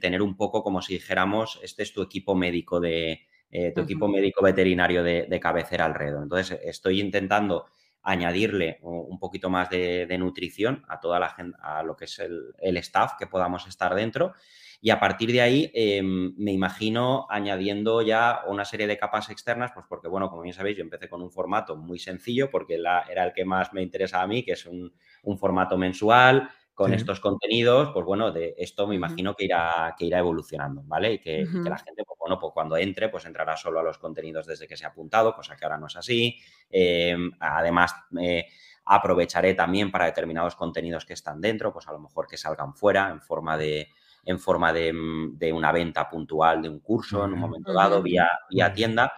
tener 0.00 0.22
un 0.22 0.36
poco 0.36 0.62
como 0.62 0.80
si 0.80 0.94
dijéramos, 0.94 1.58
este 1.62 1.82
es 1.82 1.92
tu 1.92 2.02
equipo 2.02 2.34
médico 2.34 2.80
de, 2.80 3.26
eh, 3.50 3.72
tu 3.74 3.82
equipo 3.82 4.08
médico 4.08 4.42
veterinario 4.42 5.02
de, 5.02 5.40
cabecera 5.40 5.84
alrededor. 5.84 6.22
Entonces, 6.22 6.58
estoy 6.64 7.00
intentando 7.00 7.66
añadirle 8.02 8.78
un 8.82 9.18
poquito 9.18 9.50
más 9.50 9.68
de, 9.70 10.16
nutrición 10.18 10.84
a 10.88 11.00
toda 11.00 11.18
la 11.18 11.30
gente, 11.30 11.58
a 11.60 11.82
lo 11.82 11.96
que 11.96 12.04
es 12.04 12.20
el, 12.20 12.76
staff 12.78 13.14
que 13.18 13.26
podamos 13.26 13.66
estar 13.66 13.94
dentro. 13.94 14.34
Y 14.86 14.90
a 14.90 15.00
partir 15.00 15.32
de 15.32 15.40
ahí 15.40 15.68
em, 15.74 16.32
me 16.38 16.52
imagino 16.52 17.26
añadiendo 17.28 18.02
ya 18.02 18.42
una 18.46 18.64
serie 18.64 18.86
de 18.86 18.96
capas 18.96 19.30
externas, 19.30 19.72
pues 19.74 19.84
porque, 19.88 20.06
bueno, 20.06 20.30
como 20.30 20.42
bien 20.42 20.54
sabéis, 20.54 20.76
yo 20.76 20.84
empecé 20.84 21.08
con 21.08 21.22
un 21.22 21.32
formato 21.32 21.76
muy 21.76 21.98
sencillo 21.98 22.48
porque 22.52 22.74
era 22.76 23.24
el 23.24 23.32
que 23.32 23.44
más 23.44 23.72
me 23.72 23.82
interesaba 23.82 24.22
a 24.22 24.26
mí, 24.28 24.44
que 24.44 24.52
es 24.52 24.64
un, 24.64 24.94
un 25.24 25.38
formato 25.38 25.76
mensual 25.76 26.48
con 26.72 26.94
estos 26.94 27.18
contenidos, 27.18 27.90
pues 27.92 28.06
bueno, 28.06 28.30
de 28.30 28.54
esto 28.58 28.86
me 28.86 28.94
imagino 28.94 29.34
que 29.34 29.46
irá, 29.46 29.92
que 29.98 30.04
irá 30.04 30.20
evolucionando, 30.20 30.82
¿vale? 30.84 31.14
Y 31.14 31.18
que, 31.18 31.40
la 31.40 31.78
gente, 31.78 32.04
pues 32.06 32.18
bueno, 32.20 32.38
pues 32.38 32.52
cuando 32.54 32.76
entre, 32.76 33.08
pues 33.08 33.24
entrará 33.24 33.56
solo 33.56 33.80
a 33.80 33.82
los 33.82 33.98
contenidos 33.98 34.46
desde 34.46 34.68
que 34.68 34.76
se 34.76 34.84
ha 34.84 34.90
apuntado, 34.90 35.34
cosa 35.34 35.56
que 35.56 35.64
ahora 35.64 35.78
no 35.78 35.88
es 35.88 35.96
así. 35.96 36.38
Em, 36.70 37.32
además, 37.40 37.92
eh, 38.20 38.46
aprovecharé 38.84 39.54
también 39.54 39.90
para 39.90 40.04
determinados 40.04 40.54
contenidos 40.54 41.04
que 41.04 41.14
están 41.14 41.40
dentro, 41.40 41.72
pues 41.72 41.88
a 41.88 41.92
lo 41.92 41.98
mejor 41.98 42.28
que 42.28 42.36
salgan 42.36 42.72
fuera 42.72 43.08
en 43.10 43.20
forma 43.20 43.58
de, 43.58 43.88
en 44.26 44.40
forma 44.40 44.72
de, 44.72 44.92
una 45.52 45.72
venta 45.72 46.10
puntual 46.10 46.60
de 46.60 46.68
un 46.68 46.80
curso 46.80 47.24
en 47.24 47.32
un 47.32 47.38
momento 47.38 47.72
dado 47.72 48.02
vía, 48.02 48.28
vía 48.50 48.72
tienda. 48.72 49.12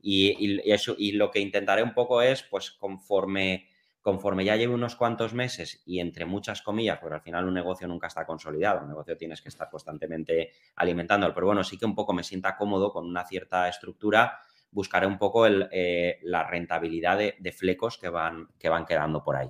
Y, 0.00 0.60
eso, 0.70 0.94
y 0.96 1.12
lo 1.12 1.30
que 1.30 1.40
intentaré 1.40 1.82
un 1.82 1.92
poco 1.92 2.22
es, 2.22 2.44
pues 2.44 2.70
conforme, 2.70 3.68
conforme 4.00 4.44
ya 4.44 4.56
lleve 4.56 4.72
unos 4.72 4.94
cuantos 4.94 5.34
meses 5.34 5.82
y 5.84 5.98
entre 5.98 6.26
muchas 6.26 6.62
comillas, 6.62 6.98
porque 7.00 7.16
al 7.16 7.22
final 7.22 7.46
un 7.46 7.54
negocio 7.54 7.88
nunca 7.88 8.06
está 8.06 8.24
consolidado, 8.24 8.82
un 8.82 8.88
negocio 8.88 9.16
tienes 9.16 9.42
que 9.42 9.48
estar 9.48 9.68
constantemente 9.68 10.52
alimentándolo, 10.76 11.34
pero 11.34 11.46
bueno, 11.46 11.64
sí 11.64 11.76
que 11.76 11.84
un 11.84 11.94
poco 11.94 12.12
me 12.12 12.22
sienta 12.22 12.56
cómodo 12.56 12.92
con 12.92 13.04
una 13.04 13.24
cierta 13.24 13.68
estructura, 13.68 14.38
buscaré 14.70 15.06
un 15.06 15.18
poco 15.18 15.44
el, 15.44 15.68
eh, 15.72 16.20
la 16.22 16.44
rentabilidad 16.44 17.18
de, 17.18 17.52
flecos 17.52 17.98
que 17.98 18.08
van, 18.08 18.48
que 18.58 18.68
van 18.68 18.86
quedando 18.86 19.24
por 19.24 19.36
ahí. 19.36 19.48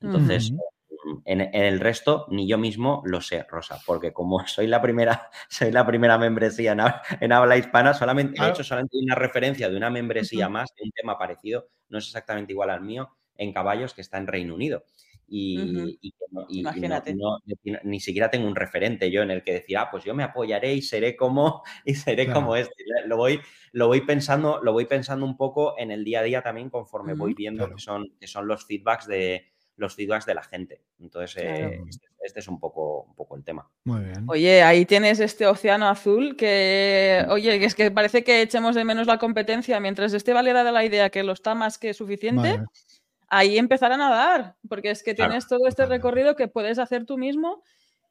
Entonces, 0.00 0.52
en, 1.24 1.40
el 1.40 1.80
resto, 1.80 2.26
ni 2.30 2.48
yo 2.48 2.58
mismo 2.58 3.02
lo 3.04 3.20
sé, 3.20 3.44
Rosa, 3.48 3.78
porque 3.86 4.12
como 4.12 4.38
soy 4.46 4.66
la 4.66 4.80
primera, 4.80 5.30
soy 5.48 5.72
la 5.72 5.86
primera 5.86 6.18
membresía 6.18 6.76
en, 7.20 7.32
habla 7.32 7.56
hispana, 7.56 7.94
solamente 7.94 8.40
he 8.40 8.48
hecho 8.48 8.64
solamente 8.64 8.98
una 8.98 9.14
referencia 9.14 9.68
de 9.68 9.76
una 9.76 9.90
membresía 9.90 10.48
más, 10.48 10.74
de 10.76 10.84
un 10.84 10.90
tema 10.92 11.18
parecido, 11.18 11.68
no 11.88 11.98
es 11.98 12.06
exactamente 12.06 12.52
igual 12.52 12.70
al 12.70 12.82
mío, 12.82 13.10
en 13.36 13.52
caballos 13.52 13.94
que 13.94 14.00
está 14.00 14.18
en 14.18 14.26
Reino 14.26 14.54
Unido. 14.54 14.84
Y, 15.26 15.98
Imagínate. 16.48 17.16
ni 17.84 17.98
siquiera 18.00 18.30
tengo 18.30 18.46
un 18.46 18.54
referente 18.54 19.10
yo 19.10 19.22
en 19.22 19.30
el 19.30 19.42
que 19.42 19.54
decir, 19.54 19.78
ah, 19.78 19.88
pues 19.90 20.04
yo 20.04 20.14
me 20.14 20.22
apoyaré 20.22 20.74
y 20.74 20.82
seré 20.82 21.16
como, 21.16 21.62
y 21.84 21.94
seré 21.94 22.30
como 22.30 22.56
este. 22.56 22.84
Lo 23.06 23.16
voy, 23.16 23.40
lo 23.72 23.86
voy 23.86 24.02
pensando, 24.02 24.60
lo 24.62 24.72
voy 24.72 24.84
pensando 24.84 25.24
un 25.24 25.36
poco 25.36 25.74
en 25.78 25.90
el 25.90 26.04
día 26.04 26.20
a 26.20 26.22
día 26.22 26.42
también 26.42 26.70
conforme 26.70 27.14
voy 27.14 27.34
viendo 27.34 27.68
que, 27.68 27.78
son, 27.78 28.04
que 28.20 28.26
son 28.26 28.46
los 28.46 28.66
feedbacks 28.66 29.06
de, 29.06 29.53
los 29.76 29.94
feedbacks 29.94 30.26
de 30.26 30.34
la 30.34 30.42
gente. 30.42 30.82
Entonces, 31.00 31.42
eh, 31.42 31.80
este, 31.88 32.08
este, 32.22 32.40
es 32.40 32.48
un 32.48 32.60
poco, 32.60 33.02
un 33.02 33.14
poco 33.14 33.36
el 33.36 33.44
tema. 33.44 33.68
Muy 33.84 34.04
bien. 34.04 34.24
Oye, 34.28 34.62
ahí 34.62 34.86
tienes 34.86 35.20
este 35.20 35.46
océano 35.46 35.88
azul 35.88 36.36
que, 36.36 37.24
oye, 37.28 37.64
es 37.64 37.74
que 37.74 37.90
parece 37.90 38.22
que 38.24 38.42
echemos 38.42 38.74
de 38.74 38.84
menos 38.84 39.06
la 39.06 39.18
competencia. 39.18 39.80
Mientras 39.80 40.12
esté 40.12 40.32
validada 40.32 40.72
la 40.72 40.84
idea 40.84 41.10
que 41.10 41.24
lo 41.24 41.32
está 41.32 41.54
más 41.54 41.78
que 41.78 41.92
suficiente, 41.94 42.60
ahí 43.28 43.58
empezarán 43.58 44.00
a 44.00 44.10
dar, 44.10 44.56
porque 44.68 44.90
es 44.90 45.02
que 45.02 45.14
tienes 45.14 45.48
todo 45.48 45.66
este 45.66 45.86
recorrido 45.86 46.36
que 46.36 46.48
puedes 46.48 46.78
hacer 46.78 47.04
tú 47.04 47.18
mismo 47.18 47.62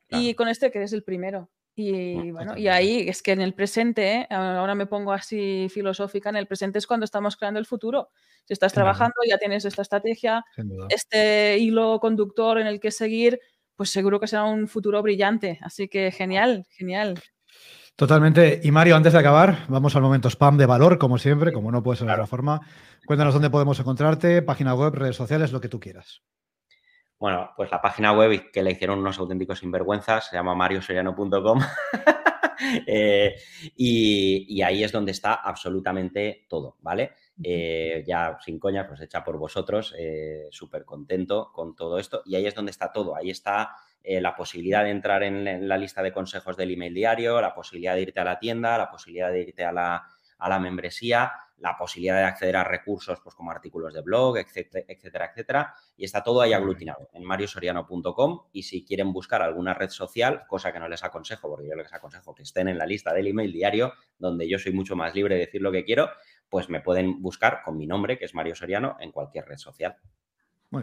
y 0.10 0.36
con 0.36 0.48
este 0.48 0.72
que 0.72 0.80
eres 0.80 0.94
el 0.94 1.04
primero. 1.04 1.50
Y 1.76 2.32
bueno, 2.32 2.56
y 2.56 2.68
ahí 2.68 3.08
es 3.10 3.24
que 3.24 3.32
en 3.32 3.42
el 3.42 3.56
presente, 3.56 4.14
¿eh? 4.14 4.28
ahora 4.30 4.76
me 4.76 4.86
pongo 4.86 5.12
así 5.12 5.68
filosófica, 5.70 6.30
en 6.30 6.36
el 6.36 6.46
presente 6.46 6.78
es 6.78 6.86
cuando 6.86 7.04
estamos 7.06 7.36
creando 7.36 7.60
el 7.60 7.66
futuro. 7.66 8.10
Si 8.46 8.54
estás 8.54 8.74
trabajando, 8.74 9.16
ya 9.28 9.38
tienes 9.38 9.66
esta 9.66 9.82
estrategia, 9.82 10.46
este 10.90 11.58
hilo 11.58 12.00
conductor 12.00 12.60
en 12.60 12.68
el 12.68 12.80
que 12.80 12.92
seguir, 12.92 13.40
pues 13.76 13.90
seguro 13.90 14.20
que 14.20 14.28
será 14.28 14.44
un 14.44 14.68
futuro 14.68 15.02
brillante. 15.02 15.58
Así 15.62 15.88
que 15.88 16.12
genial, 16.12 16.66
genial. 16.70 17.20
Totalmente. 17.96 18.60
Y 18.64 18.72
Mario, 18.72 18.96
antes 18.96 19.14
de 19.14 19.20
acabar, 19.20 19.66
vamos 19.68 19.96
al 19.96 20.02
momento 20.02 20.28
spam 20.28 20.58
de 20.58 20.66
valor, 20.66 20.98
como 20.98 21.18
siempre, 21.18 21.54
como 21.54 21.72
no 21.72 21.82
puede 21.82 21.98
ser 21.98 22.08
de 22.08 22.14
otra 22.14 22.28
forma. 22.28 22.62
Cuéntanos 23.06 23.34
dónde 23.34 23.50
podemos 23.50 23.80
encontrarte, 23.80 24.42
página 24.42 24.76
web, 24.76 24.94
redes 24.94 25.16
sociales, 25.16 25.52
lo 25.52 25.62
que 25.62 25.70
tú 25.70 25.80
quieras. 25.80 26.22
Bueno, 27.24 27.52
pues 27.56 27.72
la 27.72 27.82
página 27.82 28.12
web 28.12 28.52
que 28.52 28.62
le 28.62 28.72
hicieron 28.72 29.00
unos 29.00 29.18
auténticos 29.18 29.60
sinvergüenzas 29.60 30.28
se 30.28 30.36
llama 30.36 30.56
mariosoriano.com 30.56 31.58
eh, 32.86 33.36
y, 33.78 34.62
ahí 34.62 34.84
es 34.84 34.92
donde 34.92 35.14
está 35.14 35.36
absolutamente 35.36 36.46
todo, 36.50 36.76
¿vale? 36.82 37.14
Eh, 37.42 38.04
ya 38.06 38.38
sin 38.44 38.60
coña, 38.60 38.86
pues 38.86 39.00
hecha 39.00 39.24
por 39.24 39.38
vosotros, 39.38 39.96
eh, 39.98 40.50
súper 40.52 40.84
contento 40.84 41.50
con 41.54 41.78
todo 41.78 41.98
esto. 41.98 42.24
Y 42.26 42.36
ahí 42.36 42.46
es 42.46 42.56
donde 42.56 42.72
está 42.72 42.92
todo, 42.92 43.16
ahí 43.16 43.30
está 43.30 43.74
la 44.04 44.36
posibilidad 44.36 44.84
de 44.84 44.90
entrar 44.90 45.24
en, 45.24 45.66
la 45.66 45.78
lista 45.78 46.04
de 46.04 46.12
consejos 46.12 46.58
del 46.58 46.72
email 46.72 46.94
diario, 46.94 47.40
la 47.40 47.56
posibilidad 47.56 47.96
de 47.96 48.02
irte 48.02 48.20
a 48.20 48.26
la 48.26 48.38
tienda, 48.38 48.78
la 48.78 48.92
posibilidad 48.92 49.32
de 49.32 49.44
irte 49.44 49.64
a 49.64 49.72
la, 49.72 50.04
a 50.40 50.50
la 50.50 50.60
membresía, 50.60 51.32
la 51.58 51.78
posibilidad 51.78 52.18
de 52.18 52.24
acceder 52.24 52.58
a 52.58 52.64
recursos 52.64 53.20
pues, 53.24 53.36
como 53.36 53.52
artículos 53.52 53.94
de 53.94 54.02
blog, 54.02 54.38
etcétera, 54.38 54.86
etcétera, 54.88 55.26
etcétera. 55.32 55.76
Y 55.96 56.06
está 56.06 56.24
todo 56.24 56.42
ahí 56.42 56.54
aglutinado 56.54 57.10
en 57.14 57.24
mariosoriano.com 57.24 58.48
y 58.52 58.64
si 58.64 58.84
quieren 58.86 59.14
buscar 59.14 59.42
alguna 59.42 59.74
red 59.74 59.90
social, 59.90 60.44
cosa 60.48 60.74
que 60.74 60.80
no 60.80 60.90
les 60.90 61.04
aconsejo, 61.04 61.50
porque 61.50 61.68
yo 61.68 61.76
les 61.76 61.94
aconsejo 61.94 62.36
que 62.36 62.44
estén 62.44 62.68
en 62.68 62.78
la 62.78 62.86
lista 62.86 63.14
del 63.14 63.28
email 63.28 63.52
diario, 63.52 63.94
donde 64.18 64.50
yo 64.50 64.60
soy 64.60 64.74
mucho 64.74 64.96
más 64.96 65.14
libre 65.16 65.36
de 65.36 65.42
decir 65.42 65.62
lo 65.62 65.72
que 65.72 65.86
quiero, 65.86 66.10
pues 66.50 66.70
me 66.70 66.82
pueden 66.82 67.22
buscar 67.22 67.62
con 67.64 67.78
mi 67.78 67.88
nombre, 67.88 68.18
que 68.18 68.26
es 68.26 68.36
Mario 68.36 68.56
Soriano, 68.56 68.98
en 69.00 69.12
cualquier 69.12 69.46
red 69.46 69.58
social. 69.58 69.98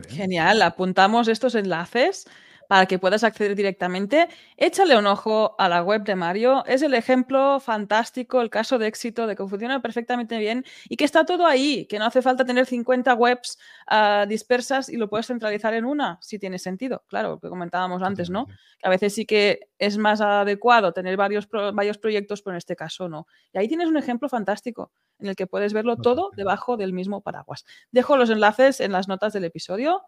Genial, 0.08 0.62
apuntamos 0.62 1.26
estos 1.28 1.56
enlaces 1.56 2.28
para 2.70 2.86
que 2.86 3.00
puedas 3.00 3.24
acceder 3.24 3.56
directamente, 3.56 4.28
échale 4.56 4.96
un 4.96 5.04
ojo 5.08 5.56
a 5.58 5.68
la 5.68 5.82
web 5.82 6.04
de 6.04 6.14
Mario. 6.14 6.64
Es 6.66 6.82
el 6.82 6.94
ejemplo 6.94 7.58
fantástico, 7.58 8.40
el 8.40 8.48
caso 8.48 8.78
de 8.78 8.86
éxito, 8.86 9.26
de 9.26 9.34
que 9.34 9.44
funciona 9.44 9.82
perfectamente 9.82 10.38
bien 10.38 10.64
y 10.88 10.96
que 10.96 11.04
está 11.04 11.24
todo 11.24 11.48
ahí, 11.48 11.86
que 11.86 11.98
no 11.98 12.04
hace 12.04 12.22
falta 12.22 12.44
tener 12.44 12.66
50 12.66 13.12
webs 13.14 13.58
ah, 13.88 14.24
dispersas 14.28 14.88
y 14.88 14.98
lo 14.98 15.10
puedes 15.10 15.26
centralizar 15.26 15.74
en 15.74 15.84
una, 15.84 16.20
si 16.22 16.38
tiene 16.38 16.60
sentido. 16.60 17.02
Claro, 17.08 17.30
lo 17.30 17.40
que 17.40 17.48
comentábamos 17.48 18.04
antes, 18.04 18.30
¿no? 18.30 18.46
Que 18.46 18.86
a 18.86 18.90
veces 18.90 19.16
sí 19.16 19.26
que 19.26 19.68
es 19.76 19.98
más 19.98 20.20
adecuado 20.20 20.92
tener 20.92 21.16
varios, 21.16 21.48
varios 21.50 21.98
proyectos, 21.98 22.40
pero 22.40 22.54
en 22.54 22.58
este 22.58 22.76
caso 22.76 23.08
no. 23.08 23.26
Y 23.52 23.58
ahí 23.58 23.66
tienes 23.66 23.88
un 23.88 23.96
ejemplo 23.96 24.28
fantástico 24.28 24.92
en 25.18 25.26
el 25.26 25.34
que 25.34 25.48
puedes 25.48 25.72
verlo 25.72 25.96
todo 25.96 26.30
debajo 26.36 26.76
del 26.76 26.92
mismo 26.92 27.20
paraguas. 27.20 27.64
Dejo 27.90 28.16
los 28.16 28.30
enlaces 28.30 28.78
en 28.78 28.92
las 28.92 29.08
notas 29.08 29.32
del 29.32 29.42
episodio. 29.42 30.02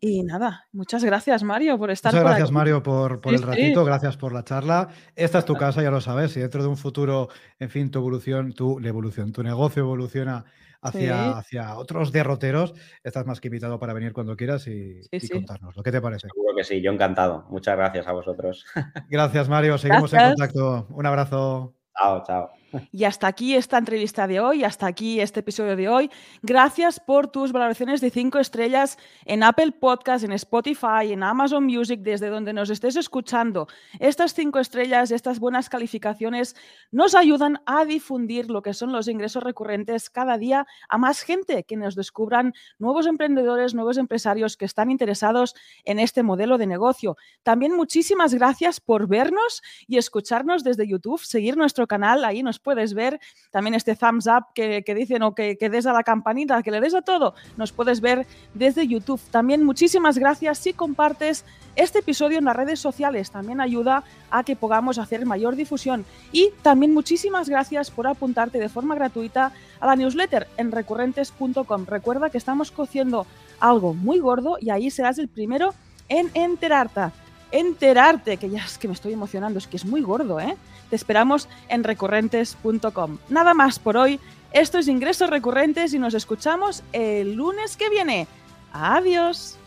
Y 0.00 0.22
nada, 0.22 0.66
muchas 0.72 1.04
gracias 1.04 1.42
Mario 1.42 1.78
por 1.78 1.90
estar 1.90 2.12
Muchas 2.12 2.24
gracias 2.24 2.50
Mario 2.50 2.82
por, 2.82 3.20
el 3.24 3.42
ratito, 3.42 3.84
gracias 3.84 4.16
por 4.16 4.32
la 4.32 4.44
charla. 4.44 4.88
Esta 5.14 5.40
es 5.40 5.44
tu 5.44 5.54
casa, 5.54 5.82
ya 5.82 5.90
lo 5.90 6.00
sabes, 6.00 6.36
y 6.36 6.40
dentro 6.40 6.62
de 6.62 6.68
un 6.68 6.76
futuro, 6.76 7.28
en 7.58 7.70
fin, 7.70 7.90
tu 7.90 7.98
evolución, 7.98 8.52
tu 8.52 8.78
evolución, 8.80 9.32
tu 9.32 9.42
negocio 9.42 9.82
evoluciona 9.82 10.44
hacia, 10.82 11.36
hacia 11.38 11.76
otros 11.76 12.12
derroteros, 12.12 12.74
estás 13.04 13.26
más 13.26 13.40
que 13.40 13.48
invitado 13.48 13.78
para 13.78 13.92
venir 13.92 14.12
cuando 14.12 14.36
quieras 14.36 14.66
y, 14.66 15.02
contarnos. 15.30 15.76
¿Lo 15.76 15.82
que 15.82 15.92
te 15.92 16.00
parece? 16.00 16.28
Seguro 16.28 16.54
que 16.56 16.64
sí, 16.64 16.80
yo 16.80 16.92
encantado. 16.92 17.46
Muchas 17.50 17.76
gracias 17.76 18.06
a 18.06 18.12
vosotros. 18.12 18.64
Gracias 19.08 19.48
Mario, 19.48 19.78
seguimos 19.78 20.12
en 20.12 20.20
contacto. 20.20 20.86
Un 20.90 21.06
abrazo. 21.06 21.74
Chao, 21.96 22.22
chao. 22.26 22.59
Y 22.92 23.04
hasta 23.04 23.26
aquí 23.26 23.54
esta 23.54 23.78
entrevista 23.78 24.26
de 24.26 24.40
hoy, 24.40 24.64
hasta 24.64 24.86
aquí 24.86 25.20
este 25.20 25.40
episodio 25.40 25.76
de 25.76 25.88
hoy. 25.88 26.10
Gracias 26.42 27.00
por 27.00 27.28
tus 27.28 27.52
valoraciones 27.52 28.00
de 28.00 28.10
cinco 28.10 28.38
estrellas 28.38 28.98
en 29.24 29.42
Apple 29.42 29.72
Podcast, 29.72 30.24
en 30.24 30.32
Spotify, 30.32 31.12
en 31.12 31.22
Amazon 31.22 31.64
Music, 31.64 32.00
desde 32.02 32.28
donde 32.28 32.52
nos 32.52 32.70
estés 32.70 32.96
escuchando. 32.96 33.68
Estas 33.98 34.34
cinco 34.34 34.58
estrellas, 34.58 35.10
estas 35.10 35.38
buenas 35.38 35.68
calificaciones 35.68 36.56
nos 36.90 37.14
ayudan 37.14 37.60
a 37.66 37.84
difundir 37.84 38.50
lo 38.50 38.62
que 38.62 38.74
son 38.74 38.92
los 38.92 39.08
ingresos 39.08 39.42
recurrentes 39.42 40.10
cada 40.10 40.38
día 40.38 40.66
a 40.88 40.98
más 40.98 41.22
gente, 41.22 41.64
que 41.64 41.76
nos 41.76 41.94
descubran 41.94 42.52
nuevos 42.78 43.06
emprendedores, 43.06 43.74
nuevos 43.74 43.96
empresarios 43.96 44.56
que 44.56 44.64
están 44.64 44.90
interesados 44.90 45.54
en 45.84 45.98
este 45.98 46.22
modelo 46.22 46.58
de 46.58 46.66
negocio. 46.66 47.16
También 47.42 47.74
muchísimas 47.74 48.34
gracias 48.34 48.80
por 48.80 49.08
vernos 49.08 49.62
y 49.86 49.98
escucharnos 49.98 50.64
desde 50.64 50.86
YouTube, 50.86 51.20
seguir 51.20 51.56
nuestro 51.56 51.86
canal, 51.86 52.24
ahí 52.24 52.42
nos 52.42 52.59
puedes 52.62 52.94
ver 52.94 53.20
también 53.50 53.74
este 53.74 53.96
thumbs 53.96 54.26
up 54.26 54.46
que, 54.54 54.82
dicen 54.94 55.22
o 55.22 55.34
que, 55.34 55.56
que 55.56 55.68
des 55.68 55.86
a 55.86 55.92
la 55.92 56.02
campanita, 56.02 56.62
que 56.62 56.70
le 56.70 56.80
des 56.80 56.94
a 56.94 57.02
todo, 57.02 57.34
nos 57.56 57.72
puedes 57.72 58.00
ver 58.00 58.26
desde 58.54 58.86
YouTube. 58.86 59.20
También 59.30 59.64
muchísimas 59.64 60.18
gracias 60.18 60.58
si 60.58 60.72
compartes 60.72 61.44
este 61.76 62.00
episodio 62.00 62.38
en 62.38 62.44
las 62.44 62.56
redes 62.56 62.80
sociales, 62.80 63.30
también 63.30 63.60
ayuda 63.60 64.04
a 64.30 64.44
que 64.44 64.56
podamos 64.56 64.98
hacer 64.98 65.24
mayor 65.26 65.56
difusión. 65.56 66.04
Y 66.32 66.50
también 66.62 66.92
muchísimas 66.92 67.48
gracias 67.48 67.90
por 67.90 68.06
apuntarte 68.06 68.58
de 68.58 68.68
forma 68.68 68.94
gratuita 68.94 69.52
a 69.80 69.86
la 69.86 69.96
newsletter 69.96 70.46
en 70.56 70.72
recurrentes.com. 70.72 71.86
Recuerda 71.86 72.30
que 72.30 72.38
estamos 72.38 72.70
cociendo 72.70 73.26
algo 73.60 73.94
muy 73.94 74.18
gordo 74.18 74.56
y 74.60 74.70
ahí 74.70 74.90
serás 74.90 75.18
el 75.18 75.28
primero 75.28 75.74
en 76.08 76.30
enterarte 76.34 77.12
enterarte, 77.52 78.36
que 78.36 78.48
ya 78.48 78.64
es 78.64 78.78
que 78.78 78.88
me 78.88 78.94
estoy 78.94 79.12
emocionando, 79.12 79.58
es 79.58 79.66
que 79.66 79.76
es 79.76 79.84
muy 79.84 80.02
gordo, 80.02 80.40
¿eh? 80.40 80.56
Te 80.90 80.96
esperamos 80.96 81.48
en 81.68 81.84
recurrentes.com. 81.84 83.18
Nada 83.28 83.54
más 83.54 83.78
por 83.78 83.96
hoy. 83.96 84.20
Esto 84.52 84.78
es 84.78 84.88
Ingresos 84.88 85.30
Recurrentes 85.30 85.94
y 85.94 85.98
nos 86.00 86.14
escuchamos 86.14 86.82
el 86.92 87.34
lunes 87.34 87.76
que 87.76 87.88
viene. 87.88 88.26
Adiós. 88.72 89.59